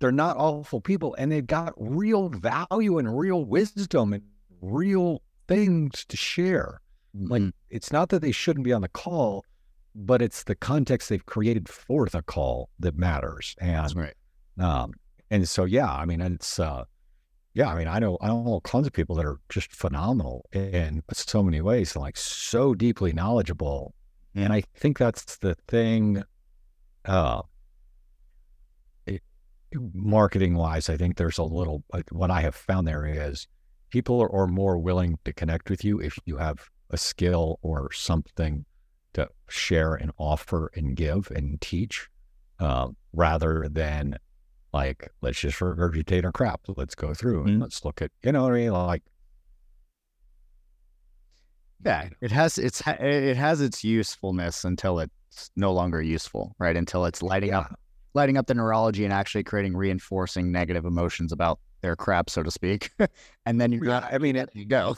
They're 0.00 0.10
not 0.10 0.38
awful 0.38 0.80
people 0.80 1.14
and 1.16 1.30
they've 1.30 1.46
got 1.46 1.74
real 1.76 2.30
value 2.30 2.98
and 2.98 3.16
real 3.16 3.44
wisdom 3.44 4.14
and 4.14 4.22
real 4.62 5.22
things 5.46 6.06
to 6.06 6.16
share. 6.16 6.80
Mm-hmm. 7.14 7.30
Like 7.30 7.54
it's 7.68 7.92
not 7.92 8.08
that 8.08 8.22
they 8.22 8.32
shouldn't 8.32 8.64
be 8.64 8.72
on 8.72 8.80
the 8.80 8.88
call, 8.88 9.44
but 9.94 10.22
it's 10.22 10.44
the 10.44 10.54
context 10.54 11.10
they've 11.10 11.26
created 11.26 11.68
for 11.68 12.06
the 12.06 12.22
call 12.22 12.70
that 12.80 12.96
matters. 12.96 13.54
And 13.60 13.84
That's 13.84 13.94
right. 13.94 14.14
Um, 14.58 14.94
and 15.30 15.46
so 15.46 15.66
yeah, 15.66 15.92
I 15.92 16.06
mean 16.06 16.22
it's 16.22 16.58
uh 16.58 16.84
yeah, 17.54 17.68
I 17.68 17.76
mean 17.76 17.88
I 17.88 17.98
know 17.98 18.18
I 18.20 18.28
know 18.28 18.44
all 18.46 18.60
kinds 18.62 18.86
of 18.86 18.92
people 18.92 19.16
that 19.16 19.26
are 19.26 19.38
just 19.48 19.72
phenomenal 19.72 20.46
in 20.52 21.02
so 21.12 21.42
many 21.42 21.60
ways 21.60 21.96
like 21.96 22.16
so 22.16 22.74
deeply 22.74 23.12
knowledgeable. 23.12 23.94
And 24.34 24.52
I 24.52 24.62
think 24.74 24.98
that's 24.98 25.36
the 25.36 25.54
thing 25.68 26.22
uh 27.04 27.42
marketing 29.94 30.54
wise, 30.54 30.88
I 30.88 30.96
think 30.96 31.16
there's 31.16 31.38
a 31.38 31.42
little, 31.42 31.84
what 32.10 32.30
I 32.30 32.40
have 32.40 32.54
found 32.54 32.86
there 32.86 33.06
is 33.06 33.46
people 33.90 34.22
are, 34.22 34.32
are, 34.32 34.46
more 34.46 34.78
willing 34.78 35.18
to 35.24 35.32
connect 35.32 35.70
with 35.70 35.84
you 35.84 36.00
if 36.00 36.18
you 36.24 36.36
have 36.36 36.70
a 36.90 36.96
skill 36.96 37.58
or 37.62 37.92
something 37.92 38.64
to 39.14 39.28
share 39.48 39.94
and 39.94 40.10
offer 40.18 40.70
and 40.74 40.96
give 40.96 41.30
and 41.34 41.60
teach 41.60 42.08
uh, 42.58 42.88
rather 43.12 43.68
than 43.70 44.18
like, 44.72 45.10
let's 45.20 45.40
just 45.40 45.58
regurgitate 45.58 46.24
our 46.24 46.32
crap. 46.32 46.62
Let's 46.68 46.94
go 46.94 47.14
through 47.14 47.40
and 47.40 47.50
mm-hmm. 47.50 47.62
let's 47.62 47.84
look 47.84 48.02
at, 48.02 48.10
you 48.22 48.32
know 48.32 48.44
what 48.44 48.52
I 48.52 48.56
mean? 48.56 48.72
Like, 48.72 49.02
yeah, 51.84 52.08
it 52.20 52.30
has 52.30 52.58
its 52.58 52.82
it 52.86 53.36
has 53.36 53.60
its 53.60 53.82
usefulness 53.82 54.64
until 54.64 55.00
it's 55.00 55.50
no 55.56 55.72
longer 55.72 56.00
useful, 56.00 56.54
right? 56.58 56.76
Until 56.76 57.04
it's 57.06 57.22
lighting 57.22 57.50
yeah. 57.50 57.60
up 57.60 57.78
lighting 58.14 58.36
up 58.36 58.46
the 58.46 58.54
neurology 58.54 59.04
and 59.04 59.12
actually 59.12 59.42
creating 59.42 59.76
reinforcing 59.76 60.52
negative 60.52 60.84
emotions 60.84 61.32
about 61.32 61.58
their 61.80 61.96
crap, 61.96 62.30
so 62.30 62.42
to 62.42 62.50
speak. 62.50 62.90
and 63.46 63.60
then 63.60 63.72
you 63.72 63.80
yeah, 63.84 64.08
I 64.10 64.18
mean, 64.18 64.36
it, 64.36 64.50
you 64.52 64.64
go. 64.66 64.96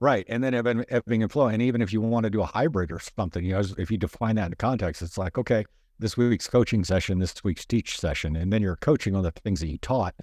right. 0.00 0.24
And 0.28 0.42
then 0.42 0.54
ebbing, 0.54 0.84
ebbing 0.88 1.22
and 1.22 1.30
flow. 1.30 1.46
And 1.46 1.62
even 1.62 1.80
if 1.80 1.92
you 1.92 2.00
want 2.00 2.24
to 2.24 2.30
do 2.30 2.42
a 2.42 2.46
hybrid 2.46 2.92
or 2.92 2.98
something, 2.98 3.44
you 3.44 3.52
know, 3.52 3.62
if 3.78 3.90
you 3.90 3.98
define 3.98 4.36
that 4.36 4.46
in 4.46 4.54
context, 4.54 5.02
it's 5.02 5.18
like, 5.18 5.38
okay, 5.38 5.64
this 6.00 6.16
week's 6.16 6.48
coaching 6.48 6.84
session, 6.84 7.18
this 7.18 7.34
week's 7.44 7.64
teach 7.64 7.98
session, 7.98 8.36
and 8.36 8.52
then 8.52 8.62
you're 8.62 8.76
coaching 8.76 9.14
on 9.14 9.22
the 9.22 9.30
things 9.30 9.60
that 9.60 9.68
you 9.68 9.78
taught 9.78 10.14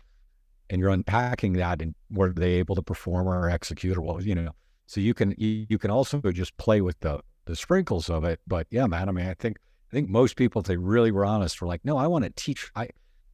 and 0.69 0.81
you're 0.81 0.89
unpacking 0.89 1.53
that 1.53 1.81
and 1.81 1.95
were 2.11 2.33
they 2.33 2.53
able 2.53 2.75
to 2.75 2.81
perform 2.81 3.27
or 3.27 3.49
execute 3.49 3.97
or 3.97 4.01
what, 4.01 4.23
you 4.23 4.35
know, 4.35 4.51
so 4.85 4.99
you 4.99 5.13
can, 5.13 5.33
you, 5.37 5.65
you 5.69 5.77
can 5.77 5.91
also 5.91 6.19
just 6.31 6.55
play 6.57 6.81
with 6.81 6.99
the, 6.99 7.19
the 7.45 7.55
sprinkles 7.55 8.09
of 8.09 8.23
it. 8.23 8.39
But 8.47 8.67
yeah, 8.69 8.85
man, 8.87 9.07
I 9.07 9.11
mean, 9.11 9.27
I 9.27 9.33
think 9.33 9.57
I 9.91 9.95
think 9.95 10.09
most 10.09 10.35
people, 10.35 10.61
if 10.61 10.67
they 10.67 10.77
really 10.77 11.11
were 11.11 11.25
honest, 11.25 11.61
were 11.61 11.67
like, 11.67 11.85
no, 11.85 11.97
I 11.97 12.07
want 12.07 12.25
to 12.25 12.31
teach. 12.31 12.69
I 12.75 12.89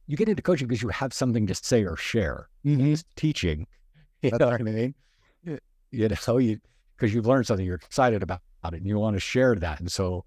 you 0.06 0.16
get 0.16 0.28
into 0.28 0.42
coaching 0.42 0.68
because 0.68 0.82
you 0.82 0.88
have 0.88 1.12
something 1.12 1.46
to 1.46 1.54
say 1.54 1.84
or 1.84 1.96
share. 1.96 2.48
Mm-hmm. 2.64 2.94
teaching. 3.16 3.66
You 4.22 4.30
That's 4.30 4.40
know 4.40 4.46
what 4.46 4.58
I 4.58 4.64
mean? 4.64 4.94
You 5.90 6.08
know, 6.08 6.14
so 6.14 6.38
you 6.38 6.58
because 6.96 7.12
you've 7.12 7.26
learned 7.26 7.46
something, 7.46 7.66
you're 7.66 7.74
excited 7.74 8.22
about 8.22 8.40
it, 8.64 8.72
and 8.72 8.86
you 8.86 8.98
want 8.98 9.16
to 9.16 9.20
share 9.20 9.54
that. 9.54 9.80
And 9.80 9.92
so, 9.92 10.24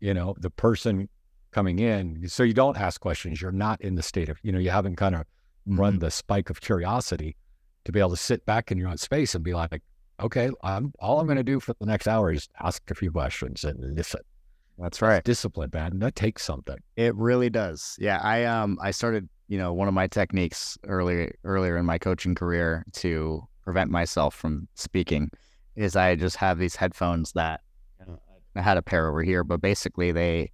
you 0.00 0.12
know, 0.12 0.34
the 0.40 0.50
person 0.50 1.08
coming 1.56 1.78
in, 1.78 2.28
so 2.28 2.42
you 2.42 2.52
don't 2.52 2.76
ask 2.76 3.00
questions. 3.00 3.40
You're 3.40 3.50
not 3.50 3.80
in 3.80 3.94
the 3.94 4.02
state 4.02 4.28
of, 4.28 4.38
you 4.42 4.52
know, 4.52 4.58
you 4.58 4.68
haven't 4.68 4.96
kind 4.96 5.14
of 5.14 5.22
mm-hmm. 5.22 5.80
run 5.80 5.98
the 6.00 6.10
spike 6.10 6.50
of 6.50 6.60
curiosity 6.60 7.34
to 7.86 7.92
be 7.92 7.98
able 7.98 8.10
to 8.10 8.16
sit 8.18 8.44
back 8.44 8.70
in 8.70 8.76
your 8.76 8.90
own 8.90 8.98
space 8.98 9.34
and 9.34 9.42
be 9.42 9.54
like, 9.54 9.82
okay, 10.20 10.50
I'm 10.62 10.92
all 10.98 11.18
I'm 11.18 11.26
going 11.26 11.38
to 11.38 11.42
do 11.42 11.58
for 11.58 11.74
the 11.80 11.86
next 11.86 12.06
hour 12.06 12.30
is 12.30 12.46
ask 12.60 12.82
a 12.90 12.94
few 12.94 13.10
questions 13.10 13.64
and 13.64 13.96
listen. 13.96 14.20
That's 14.78 15.00
right. 15.00 15.24
discipline, 15.24 15.70
man. 15.72 15.98
That 16.00 16.14
takes 16.14 16.44
something. 16.44 16.76
It 16.96 17.14
really 17.14 17.48
does. 17.48 17.96
Yeah. 17.98 18.20
I 18.22 18.44
um 18.44 18.78
I 18.82 18.90
started, 18.90 19.26
you 19.48 19.56
know, 19.56 19.72
one 19.72 19.88
of 19.88 19.94
my 19.94 20.08
techniques 20.08 20.76
earlier 20.84 21.34
earlier 21.44 21.78
in 21.78 21.86
my 21.86 21.96
coaching 21.96 22.34
career 22.34 22.84
to 23.04 23.42
prevent 23.64 23.90
myself 23.90 24.34
from 24.34 24.68
speaking 24.74 25.30
is 25.74 25.96
I 25.96 26.16
just 26.16 26.36
have 26.36 26.58
these 26.58 26.76
headphones 26.76 27.32
that 27.32 27.62
I 28.54 28.60
had 28.60 28.76
a 28.76 28.82
pair 28.82 29.08
over 29.08 29.22
here, 29.22 29.42
but 29.42 29.62
basically 29.62 30.12
they 30.12 30.50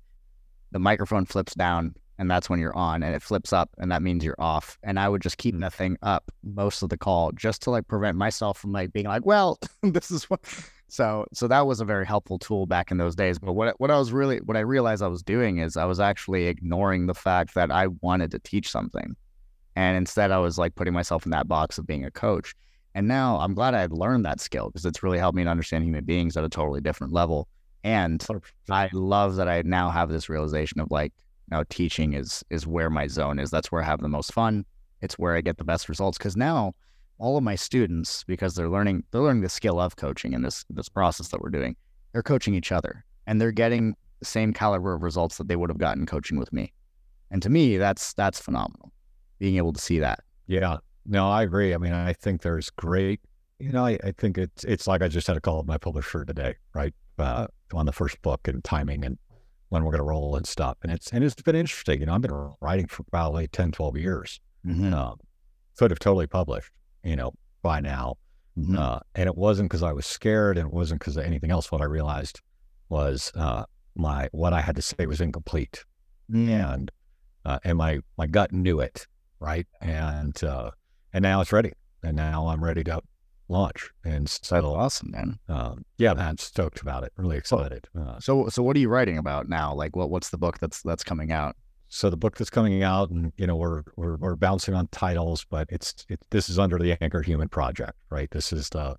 the 0.72 0.78
microphone 0.78 1.24
flips 1.26 1.54
down 1.54 1.94
and 2.18 2.30
that's 2.30 2.48
when 2.48 2.60
you're 2.60 2.76
on 2.76 3.02
and 3.02 3.14
it 3.14 3.22
flips 3.22 3.52
up 3.52 3.70
and 3.78 3.90
that 3.90 4.02
means 4.02 4.24
you're 4.24 4.40
off. 4.40 4.78
And 4.82 4.98
I 4.98 5.08
would 5.08 5.22
just 5.22 5.38
keep 5.38 5.54
mm. 5.54 5.60
that 5.60 5.72
thing 5.72 5.96
up 6.02 6.30
most 6.42 6.82
of 6.82 6.88
the 6.88 6.96
call 6.96 7.32
just 7.32 7.62
to 7.62 7.70
like 7.70 7.88
prevent 7.88 8.16
myself 8.16 8.58
from 8.58 8.72
like 8.72 8.92
being 8.92 9.06
like, 9.06 9.24
well, 9.26 9.58
this 9.82 10.10
is 10.10 10.30
what 10.30 10.40
so 10.88 11.26
so 11.32 11.48
that 11.48 11.66
was 11.66 11.80
a 11.80 11.84
very 11.84 12.06
helpful 12.06 12.38
tool 12.38 12.66
back 12.66 12.90
in 12.90 12.98
those 12.98 13.16
days. 13.16 13.38
But 13.38 13.54
what 13.54 13.80
what 13.80 13.90
I 13.90 13.98
was 13.98 14.12
really 14.12 14.38
what 14.38 14.56
I 14.56 14.60
realized 14.60 15.02
I 15.02 15.08
was 15.08 15.22
doing 15.22 15.58
is 15.58 15.76
I 15.76 15.84
was 15.84 16.00
actually 16.00 16.46
ignoring 16.46 17.06
the 17.06 17.14
fact 17.14 17.54
that 17.54 17.70
I 17.70 17.88
wanted 18.02 18.30
to 18.32 18.38
teach 18.38 18.70
something. 18.70 19.16
And 19.74 19.96
instead 19.96 20.30
I 20.30 20.38
was 20.38 20.58
like 20.58 20.74
putting 20.74 20.92
myself 20.92 21.24
in 21.24 21.30
that 21.30 21.48
box 21.48 21.78
of 21.78 21.86
being 21.86 22.04
a 22.04 22.10
coach. 22.10 22.54
And 22.94 23.08
now 23.08 23.38
I'm 23.38 23.54
glad 23.54 23.74
I 23.74 23.80
had 23.80 23.92
learned 23.92 24.26
that 24.26 24.38
skill 24.38 24.66
because 24.68 24.84
it's 24.84 25.02
really 25.02 25.18
helped 25.18 25.34
me 25.34 25.44
to 25.44 25.50
understand 25.50 25.84
human 25.84 26.04
beings 26.04 26.36
at 26.36 26.44
a 26.44 26.48
totally 26.48 26.82
different 26.82 27.12
level. 27.12 27.48
And 27.84 28.24
I 28.70 28.90
love 28.92 29.36
that 29.36 29.48
I 29.48 29.62
now 29.62 29.90
have 29.90 30.08
this 30.08 30.28
realization 30.28 30.80
of 30.80 30.90
like, 30.90 31.12
now 31.50 31.64
teaching 31.68 32.14
is 32.14 32.42
is 32.50 32.66
where 32.66 32.88
my 32.88 33.06
zone 33.06 33.38
is. 33.38 33.50
That's 33.50 33.70
where 33.70 33.82
I 33.82 33.84
have 33.84 34.00
the 34.00 34.08
most 34.08 34.32
fun. 34.32 34.64
It's 35.00 35.18
where 35.18 35.36
I 35.36 35.40
get 35.40 35.58
the 35.58 35.64
best 35.64 35.88
results. 35.88 36.16
Cause 36.16 36.36
now 36.36 36.72
all 37.18 37.36
of 37.36 37.44
my 37.44 37.56
students 37.56 38.24
because 38.24 38.54
they're 38.54 38.70
learning 38.70 39.04
they're 39.10 39.20
learning 39.20 39.42
the 39.42 39.48
skill 39.48 39.78
of 39.78 39.96
coaching 39.96 40.32
in 40.32 40.42
this 40.42 40.64
this 40.70 40.88
process 40.88 41.28
that 41.28 41.40
we're 41.40 41.50
doing. 41.50 41.76
They're 42.12 42.22
coaching 42.22 42.54
each 42.54 42.72
other 42.72 43.04
and 43.26 43.40
they're 43.40 43.52
getting 43.52 43.96
the 44.20 44.24
same 44.24 44.52
caliber 44.52 44.94
of 44.94 45.02
results 45.02 45.36
that 45.38 45.48
they 45.48 45.56
would 45.56 45.68
have 45.68 45.78
gotten 45.78 46.06
coaching 46.06 46.38
with 46.38 46.52
me. 46.52 46.72
And 47.30 47.42
to 47.42 47.50
me, 47.50 47.76
that's 47.76 48.14
that's 48.14 48.40
phenomenal. 48.40 48.92
Being 49.38 49.56
able 49.56 49.72
to 49.72 49.80
see 49.80 49.98
that. 49.98 50.20
Yeah. 50.46 50.78
No, 51.04 51.28
I 51.28 51.42
agree. 51.42 51.74
I 51.74 51.78
mean, 51.78 51.92
I 51.92 52.12
think 52.12 52.42
there's 52.42 52.70
great 52.70 53.20
you 53.62 53.70
know, 53.70 53.86
I, 53.86 53.96
I 54.02 54.12
think 54.18 54.38
it's 54.38 54.64
it's 54.64 54.88
like 54.88 55.02
I 55.02 55.08
just 55.08 55.28
had 55.28 55.36
a 55.36 55.40
call 55.40 55.58
with 55.58 55.66
my 55.66 55.78
publisher 55.78 56.24
today, 56.24 56.56
right? 56.74 56.92
Uh, 57.18 57.46
on 57.74 57.86
the 57.86 57.92
first 57.92 58.20
book 58.20 58.48
and 58.48 58.62
timing 58.64 59.04
and 59.04 59.18
when 59.70 59.84
we're 59.84 59.92
going 59.92 60.00
to 60.00 60.04
roll 60.04 60.36
and 60.36 60.46
stuff. 60.46 60.76
And 60.82 60.92
it's 60.92 61.10
and 61.12 61.24
it's 61.24 61.34
been 61.34 61.56
interesting. 61.56 62.00
You 62.00 62.06
know, 62.06 62.14
I've 62.14 62.20
been 62.20 62.52
writing 62.60 62.86
for 62.86 63.04
probably 63.04 63.48
10, 63.48 63.72
12 63.72 63.96
years. 63.96 64.40
Mm-hmm. 64.66 64.92
Um, 64.92 65.16
could 65.78 65.90
have 65.90 65.98
totally 65.98 66.26
published 66.26 66.70
you 67.02 67.16
know, 67.16 67.32
by 67.62 67.80
now. 67.80 68.16
Mm-hmm. 68.58 68.78
Uh, 68.78 68.98
and 69.14 69.26
it 69.26 69.36
wasn't 69.36 69.70
because 69.70 69.82
I 69.82 69.92
was 69.92 70.06
scared 70.06 70.58
and 70.58 70.68
it 70.68 70.74
wasn't 70.74 71.00
because 71.00 71.16
of 71.16 71.24
anything 71.24 71.50
else. 71.50 71.72
What 71.72 71.80
I 71.80 71.86
realized 71.86 72.40
was 72.88 73.32
uh, 73.34 73.64
my 73.94 74.28
what 74.32 74.52
I 74.52 74.60
had 74.60 74.76
to 74.76 74.82
say 74.82 75.06
was 75.06 75.20
incomplete. 75.20 75.84
Mm-hmm. 76.30 76.50
And 76.50 76.90
uh, 77.44 77.58
and 77.64 77.78
my 77.78 78.00
my 78.18 78.26
gut 78.26 78.52
knew 78.52 78.80
it, 78.80 79.06
right? 79.40 79.66
And 79.80 80.42
uh, 80.44 80.70
and 81.12 81.22
now 81.22 81.40
it's 81.40 81.52
ready. 81.52 81.72
And 82.02 82.16
now 82.16 82.48
I'm 82.48 82.62
ready 82.62 82.84
to 82.84 83.00
launch. 83.52 83.90
And 84.04 84.28
so 84.28 84.74
awesome, 84.74 85.10
man. 85.12 85.38
Um, 85.48 85.84
yeah, 85.98 86.14
man, 86.14 86.38
stoked 86.38 86.80
about 86.80 87.04
it. 87.04 87.12
Really 87.16 87.36
excited. 87.36 87.86
Uh, 87.98 88.18
so 88.18 88.48
so 88.48 88.62
what 88.62 88.76
are 88.76 88.80
you 88.80 88.88
writing 88.88 89.18
about 89.18 89.48
now? 89.48 89.74
Like 89.74 89.94
what 89.94 90.10
what's 90.10 90.30
the 90.30 90.38
book 90.38 90.58
that's 90.58 90.82
that's 90.82 91.04
coming 91.04 91.30
out? 91.30 91.56
so 91.94 92.08
the 92.08 92.16
book 92.16 92.38
that's 92.38 92.48
coming 92.48 92.82
out, 92.82 93.10
and 93.10 93.34
you 93.36 93.46
know, 93.46 93.54
we're 93.54 93.82
we're, 93.96 94.16
we're 94.16 94.34
bouncing 94.34 94.72
on 94.72 94.88
titles, 94.88 95.44
but 95.44 95.68
it's 95.70 96.06
it, 96.08 96.18
this 96.30 96.48
is 96.48 96.58
under 96.58 96.78
the 96.78 96.96
Anchored 97.02 97.26
Human 97.26 97.48
project, 97.48 97.92
right? 98.08 98.30
This 98.30 98.50
is 98.50 98.70
the 98.70 98.96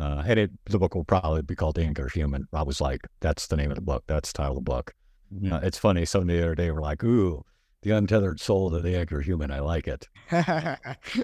uh, 0.00 0.24
and 0.26 0.38
it, 0.38 0.50
the 0.64 0.80
book 0.80 0.96
will 0.96 1.04
probably 1.04 1.42
be 1.42 1.54
called 1.54 1.78
Anchored 1.78 2.10
Human. 2.12 2.48
I 2.52 2.64
was 2.64 2.80
like, 2.80 3.06
that's 3.20 3.46
the 3.46 3.56
name 3.56 3.70
of 3.70 3.76
the 3.76 3.80
book. 3.80 4.02
That's 4.08 4.32
the 4.32 4.38
title 4.38 4.58
of 4.58 4.64
the 4.64 4.70
book. 4.70 4.92
Mm-hmm. 5.32 5.52
Uh, 5.52 5.60
it's 5.62 5.78
funny. 5.78 6.04
Some 6.04 6.26
the 6.26 6.42
other 6.42 6.56
day 6.56 6.72
were 6.72 6.80
like, 6.80 7.04
ooh, 7.04 7.44
the 7.86 7.96
untethered 7.96 8.40
soul 8.40 8.74
of 8.74 8.82
the 8.82 8.98
anchor 8.98 9.20
human. 9.20 9.52
I 9.52 9.60
like 9.60 9.86
it. 9.86 10.08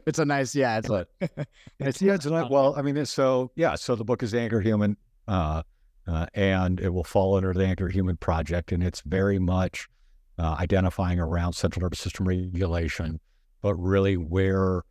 it's 0.07 0.21
a 0.21 0.25
nice, 0.25 0.55
yeah. 0.55 0.79
It's 0.79 0.87
but 0.87 1.09
it's, 1.81 2.01
yeah, 2.01 2.15
it's 2.15 2.27
well, 2.27 2.75
I 2.77 2.83
mean, 2.83 2.97
it's 2.97 3.11
so 3.11 3.51
yeah. 3.57 3.75
So 3.75 3.97
the 3.97 4.05
book 4.05 4.23
is 4.23 4.33
Anchored 4.33 4.65
Human, 4.65 4.97
uh, 5.27 5.65
uh, 6.07 6.27
and 6.35 6.79
it 6.79 6.91
will 6.91 7.03
fall 7.03 7.35
under 7.35 7.53
the 7.53 7.65
Anchored 7.65 7.93
Human 7.93 8.17
project, 8.17 8.71
and 8.71 8.81
it's 8.81 9.01
very 9.01 9.41
much 9.41 9.89
uh, 10.39 10.55
identifying 10.61 11.19
around 11.19 11.55
central 11.55 11.83
nervous 11.83 11.99
system 11.99 12.29
regulation, 12.29 13.19
but 13.61 13.75
really 13.75 14.17
where 14.17 14.83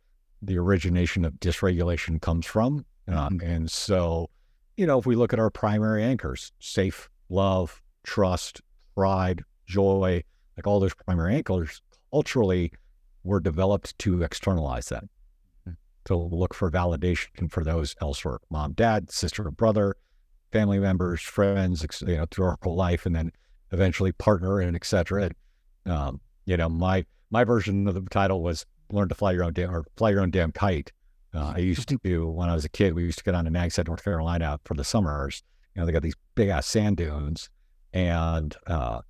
the 0.42 0.58
origination 0.58 1.24
of 1.24 1.32
dysregulation 1.34 2.20
comes 2.20 2.44
from. 2.44 2.84
Uh, 3.08 3.30
mm-hmm. 3.30 3.48
And 3.48 3.70
so, 3.70 4.28
you 4.76 4.86
know, 4.86 4.98
if 4.98 5.06
we 5.06 5.16
look 5.16 5.32
at 5.32 5.38
our 5.38 5.50
primary 5.50 6.02
anchors, 6.02 6.52
safe, 6.58 7.08
love, 7.30 7.80
trust, 8.04 8.60
pride, 8.94 9.42
joy, 9.64 10.22
like 10.62 10.70
all 10.70 10.78
those 10.78 10.94
primary 10.94 11.34
anchors, 11.34 11.82
culturally, 12.12 12.72
were 13.24 13.40
developed 13.40 13.98
to 13.98 14.22
externalize 14.22 14.88
that, 14.88 15.04
mm-hmm. 15.04 15.72
to 16.04 16.16
look 16.16 16.54
for 16.54 16.70
validation 16.70 17.50
for 17.50 17.64
those 17.64 17.96
elsewhere 18.00 18.38
mom, 18.50 18.72
dad, 18.74 19.10
sister, 19.10 19.50
brother, 19.50 19.96
family 20.52 20.78
members, 20.78 21.20
friends, 21.20 21.84
you 22.06 22.16
know, 22.16 22.26
through 22.30 22.44
our 22.46 22.58
whole 22.62 22.76
life, 22.76 23.06
and 23.06 23.16
then 23.16 23.32
eventually 23.72 24.12
partner 24.12 24.60
and 24.60 24.76
et 24.76 24.84
cetera. 24.84 25.30
Um, 25.86 26.20
you 26.46 26.56
know, 26.56 26.68
my 26.68 27.04
my 27.30 27.42
version 27.42 27.88
of 27.88 27.94
the 27.94 28.02
title 28.02 28.42
was 28.42 28.64
"Learn 28.90 29.08
to 29.08 29.14
Fly 29.16 29.32
Your 29.32 29.44
Own 29.44 29.52
Damn" 29.52 29.74
or 29.74 29.84
"Fly 29.96 30.10
Your 30.10 30.20
Own 30.20 30.30
Damn 30.30 30.52
Kite." 30.52 30.92
Uh, 31.34 31.54
I 31.56 31.58
used 31.58 31.88
to 31.88 31.98
do 32.04 32.28
when 32.28 32.48
I 32.48 32.54
was 32.54 32.64
a 32.64 32.68
kid. 32.68 32.94
We 32.94 33.04
used 33.04 33.18
to 33.18 33.24
get 33.24 33.34
on 33.34 33.46
to 33.46 33.50
Nags 33.50 33.76
Head, 33.76 33.88
North 33.88 34.04
Carolina, 34.04 34.60
for 34.64 34.74
the 34.74 34.84
summers. 34.84 35.42
You 35.74 35.80
know, 35.80 35.86
they 35.86 35.92
got 35.92 36.02
these 36.02 36.14
big 36.34 36.50
ass 36.50 36.66
sand 36.66 36.98
dunes 36.98 37.48
and 37.94 38.54
uh, 38.66 39.00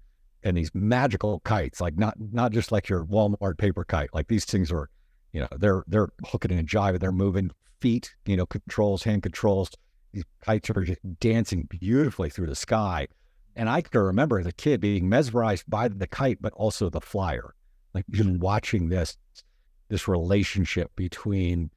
and 0.45 0.57
these 0.57 0.71
magical 0.75 1.41
kites, 1.41 1.81
like 1.81 1.97
not 1.97 2.15
not 2.19 2.53
just 2.53 2.73
like 2.73 2.89
your 2.89 3.05
Walmart 3.05 3.59
paper 3.59 3.85
kite. 3.85 4.11
Like 4.13 4.29
these 4.29 4.45
things 4.45 4.73
are, 4.73 4.89
you 5.33 5.41
know, 5.41 5.49
they're 5.59 5.85
they're 5.87 6.09
hooking 6.27 6.53
and 6.53 6.69
jiving. 6.69 7.01
They're 7.01 7.13
moving 7.13 7.51
feet, 7.81 8.15
you 8.27 8.37
know, 8.37 8.47
controls, 8.47 9.03
hand 9.03 9.23
controls. 9.23 9.71
These 10.13 10.25
kites 10.45 10.71
are 10.71 10.85
just 10.85 11.01
dancing 11.21 11.67
beautifully 11.69 12.31
through 12.31 12.49
the 12.49 12.55
sky. 12.55 13.09
And 13.57 13.69
I 13.69 13.83
can 13.83 14.01
remember 14.01 14.39
as 14.39 14.47
a 14.47 14.53
kid 14.53 14.81
being 14.81 15.09
mesmerized 15.09 15.65
by 15.69 15.89
the 15.89 16.07
kite, 16.07 16.39
but 16.41 16.53
also 16.55 16.89
the 16.89 17.01
flyer, 17.01 17.55
like 17.95 18.07
just 18.11 18.29
mm-hmm. 18.29 18.41
watching 18.41 18.89
this 18.89 19.17
this 19.89 20.09
relationship 20.09 20.91
between 20.97 21.71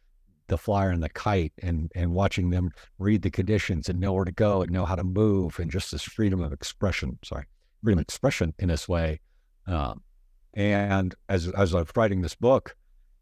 the 0.48 0.58
flyer 0.58 0.90
and 0.90 1.04
the 1.04 1.10
kite 1.10 1.54
and 1.62 1.92
and 1.96 2.14
watching 2.14 2.50
them 2.50 2.70
read 3.00 3.22
the 3.22 3.32
conditions 3.32 3.90
and 3.90 4.00
know 4.00 4.14
where 4.14 4.26
to 4.26 4.32
go 4.32 4.62
and 4.62 4.72
know 4.72 4.86
how 4.86 4.96
to 4.96 5.04
move 5.04 5.60
and 5.60 5.72
just 5.72 5.92
this 5.92 6.04
freedom 6.04 6.42
of 6.42 6.54
expression 6.54 7.18
sorry 7.24 7.46
freedom 7.86 8.00
expression 8.00 8.54
in 8.60 8.68
this 8.68 8.88
way 8.88 9.20
um, 9.68 10.02
and 10.54 11.16
as 11.30 11.48
as 11.50 11.74
I 11.74 11.80
was 11.80 11.90
writing 11.96 12.22
this 12.22 12.36
book 12.36 12.76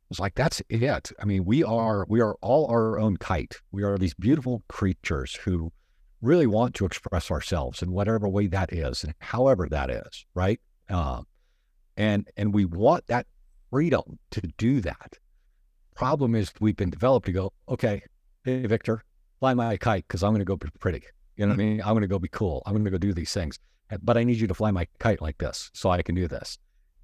it's 0.10 0.20
like 0.20 0.36
that's 0.36 0.62
it 0.70 1.12
I 1.20 1.26
mean 1.26 1.46
we 1.46 1.64
are 1.64 2.06
we 2.10 2.22
are 2.22 2.36
all 2.42 2.68
our 2.68 3.00
own 3.00 3.18
kite 3.18 3.56
we 3.72 3.84
are 3.84 3.98
these 3.98 4.14
beautiful 4.14 4.64
creatures 4.68 5.36
who 5.36 5.72
really 6.22 6.48
want 6.48 6.74
to 6.76 6.86
express 6.86 7.30
ourselves 7.30 7.82
in 7.82 7.92
whatever 7.92 8.28
way 8.30 8.48
that 8.48 8.74
is 8.74 9.04
and 9.04 9.14
however 9.20 9.68
that 9.70 9.90
is 9.90 10.26
right 10.34 10.60
um, 10.90 11.26
and 11.98 12.28
and 12.38 12.54
we 12.54 12.66
want 12.66 13.06
that 13.08 13.28
freedom 13.70 14.20
to 14.32 14.42
do 14.58 14.82
that 14.82 15.18
Problem 15.96 16.34
is, 16.36 16.52
we've 16.60 16.76
been 16.76 16.90
developed 16.90 17.26
to 17.28 17.32
go, 17.32 17.54
okay, 17.70 18.02
hey, 18.44 18.66
Victor, 18.66 19.04
fly 19.40 19.54
my 19.54 19.78
kite 19.78 20.06
because 20.08 20.24
I'm 20.24 20.32
going 20.32 20.40
to 20.40 20.46
go 20.46 20.56
be 20.56 20.68
pretty. 20.80 21.04
You 21.36 21.46
know 21.46 21.52
what 21.52 21.62
I 21.62 21.66
mean? 21.66 21.82
I'm 21.82 21.90
going 21.90 22.02
to 22.02 22.08
go 22.08 22.20
be 22.20 22.28
cool. 22.28 22.64
I'm 22.66 22.74
going 22.74 22.86
to 22.86 22.92
go 22.92 22.98
do 22.98 23.14
these 23.14 23.34
things. 23.34 23.60
But 24.02 24.18
I 24.18 24.24
need 24.24 24.38
you 24.40 24.48
to 24.48 24.54
fly 24.54 24.72
my 24.72 24.88
kite 25.00 25.22
like 25.22 25.38
this 25.38 25.70
so 25.74 25.90
I 25.90 26.02
can 26.02 26.16
do 26.16 26.28
this. 26.28 26.58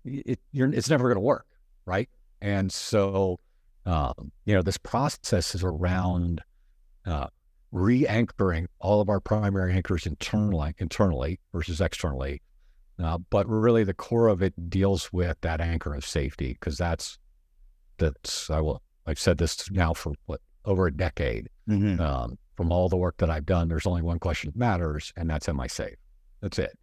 It, 0.06 0.40
it's 0.54 0.90
never 0.90 1.04
going 1.04 1.16
to 1.16 1.22
work, 1.22 1.46
right? 1.86 2.10
And 2.42 2.72
so, 2.72 3.40
um, 3.86 4.32
you 4.46 4.56
know, 4.56 4.62
this 4.62 4.78
process 4.78 5.54
is 5.54 5.64
around 5.64 6.42
uh, 7.06 7.28
re-anchoring 7.72 8.68
all 8.80 9.02
of 9.02 9.10
our 9.10 9.20
primary 9.20 9.74
anchors 9.74 10.06
internally, 10.06 10.74
internally 10.80 11.40
versus 11.54 11.82
externally. 11.82 12.42
Uh, 13.02 13.18
but 13.30 13.48
really, 13.48 13.84
the 13.84 13.94
core 13.94 14.28
of 14.28 14.42
it 14.42 14.70
deals 14.70 15.14
with 15.14 15.40
that 15.42 15.62
anchor 15.62 15.94
of 15.94 16.06
safety 16.06 16.54
because 16.54 16.78
that's 16.78 17.18
that's 17.98 18.50
I 18.50 18.60
will 18.60 18.82
I've 19.06 19.20
said 19.20 19.38
this 19.38 19.70
now 19.72 19.94
for 19.94 20.14
what 20.26 20.42
over 20.66 20.88
a 20.88 20.92
decade. 20.92 21.50
Mm-hmm. 21.70 22.02
Um, 22.02 22.38
from 22.58 22.74
all 22.74 22.90
the 22.90 22.98
work 22.98 23.16
that 23.20 23.30
I've 23.30 23.46
done, 23.46 23.70
there's 23.70 23.88
only 23.88 24.02
one 24.02 24.20
question 24.20 24.50
that 24.50 24.58
matters, 24.58 25.14
and 25.16 25.30
that's 25.30 25.48
am 25.48 25.62
I 25.62 25.68
safe? 25.68 25.96
That's 26.42 26.60
it. 26.60 26.78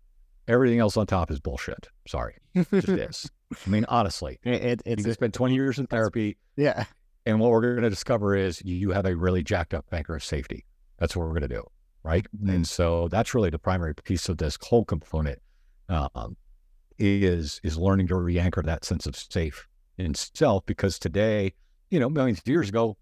Everything 0.49 0.79
else 0.79 0.97
on 0.97 1.07
top 1.07 1.31
is 1.31 1.41
bullshit. 1.41 1.89
Sorry, 2.07 2.35
it 2.55 2.69
just 2.71 2.89
is. 2.89 3.31
I 3.67 3.71
mean, 3.71 3.85
honestly, 3.89 4.39
it, 4.45 4.83
it's 4.85 5.07
you 5.07 5.13
spent 5.13 5.35
20 5.35 5.55
years 5.55 5.79
in 5.79 5.87
therapy. 5.87 6.37
Yeah. 6.57 6.85
And 7.25 7.41
what 7.41 7.51
we're 7.51 7.61
going 7.61 7.83
to 7.83 7.91
discover 7.91 8.37
is 8.37 8.63
you 8.65 8.91
have 8.91 9.07
a 9.07 9.17
really 9.17 9.43
jacked 9.43 9.75
up 9.75 9.87
anchor 9.93 10.15
of 10.15 10.23
safety. 10.23 10.65
That's 10.99 11.17
what 11.17 11.27
we're 11.27 11.33
going 11.33 11.43
to 11.43 11.49
do. 11.49 11.65
Right. 12.05 12.25
Mm-hmm. 12.37 12.51
And 12.51 12.69
so 12.69 13.09
that's 13.09 13.35
really 13.35 13.51
the 13.51 13.59
primary 13.59 13.95
piece 13.95 14.29
of 14.29 14.39
this 14.39 14.57
whole 14.63 14.85
component 14.85 15.41
um, 15.89 16.37
is, 16.99 17.61
is 17.65 17.77
learning 17.77 18.07
to 18.09 18.17
re-anchor 18.17 18.63
that 18.63 18.85
sense 18.85 19.07
of 19.07 19.17
safe 19.17 19.67
in 19.99 20.13
itself 20.13 20.65
because 20.67 21.01
today, 21.01 21.53
you 21.91 21.99
know, 21.99 22.09
millions 22.09 22.39
of 22.39 22.47
years 22.47 22.69
ago, 22.69 22.97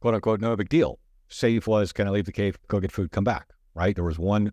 quote 0.00 0.14
unquote, 0.14 0.40
no 0.40 0.54
big 0.54 0.68
deal. 0.68 0.98
Safe 1.28 1.66
was 1.66 1.92
can 1.92 2.06
I 2.06 2.10
leave 2.10 2.26
the 2.26 2.32
cave, 2.32 2.58
go 2.68 2.78
get 2.78 2.92
food, 2.92 3.10
come 3.10 3.24
back, 3.24 3.48
right? 3.74 3.94
There 3.94 4.04
was 4.04 4.18
one 4.18 4.52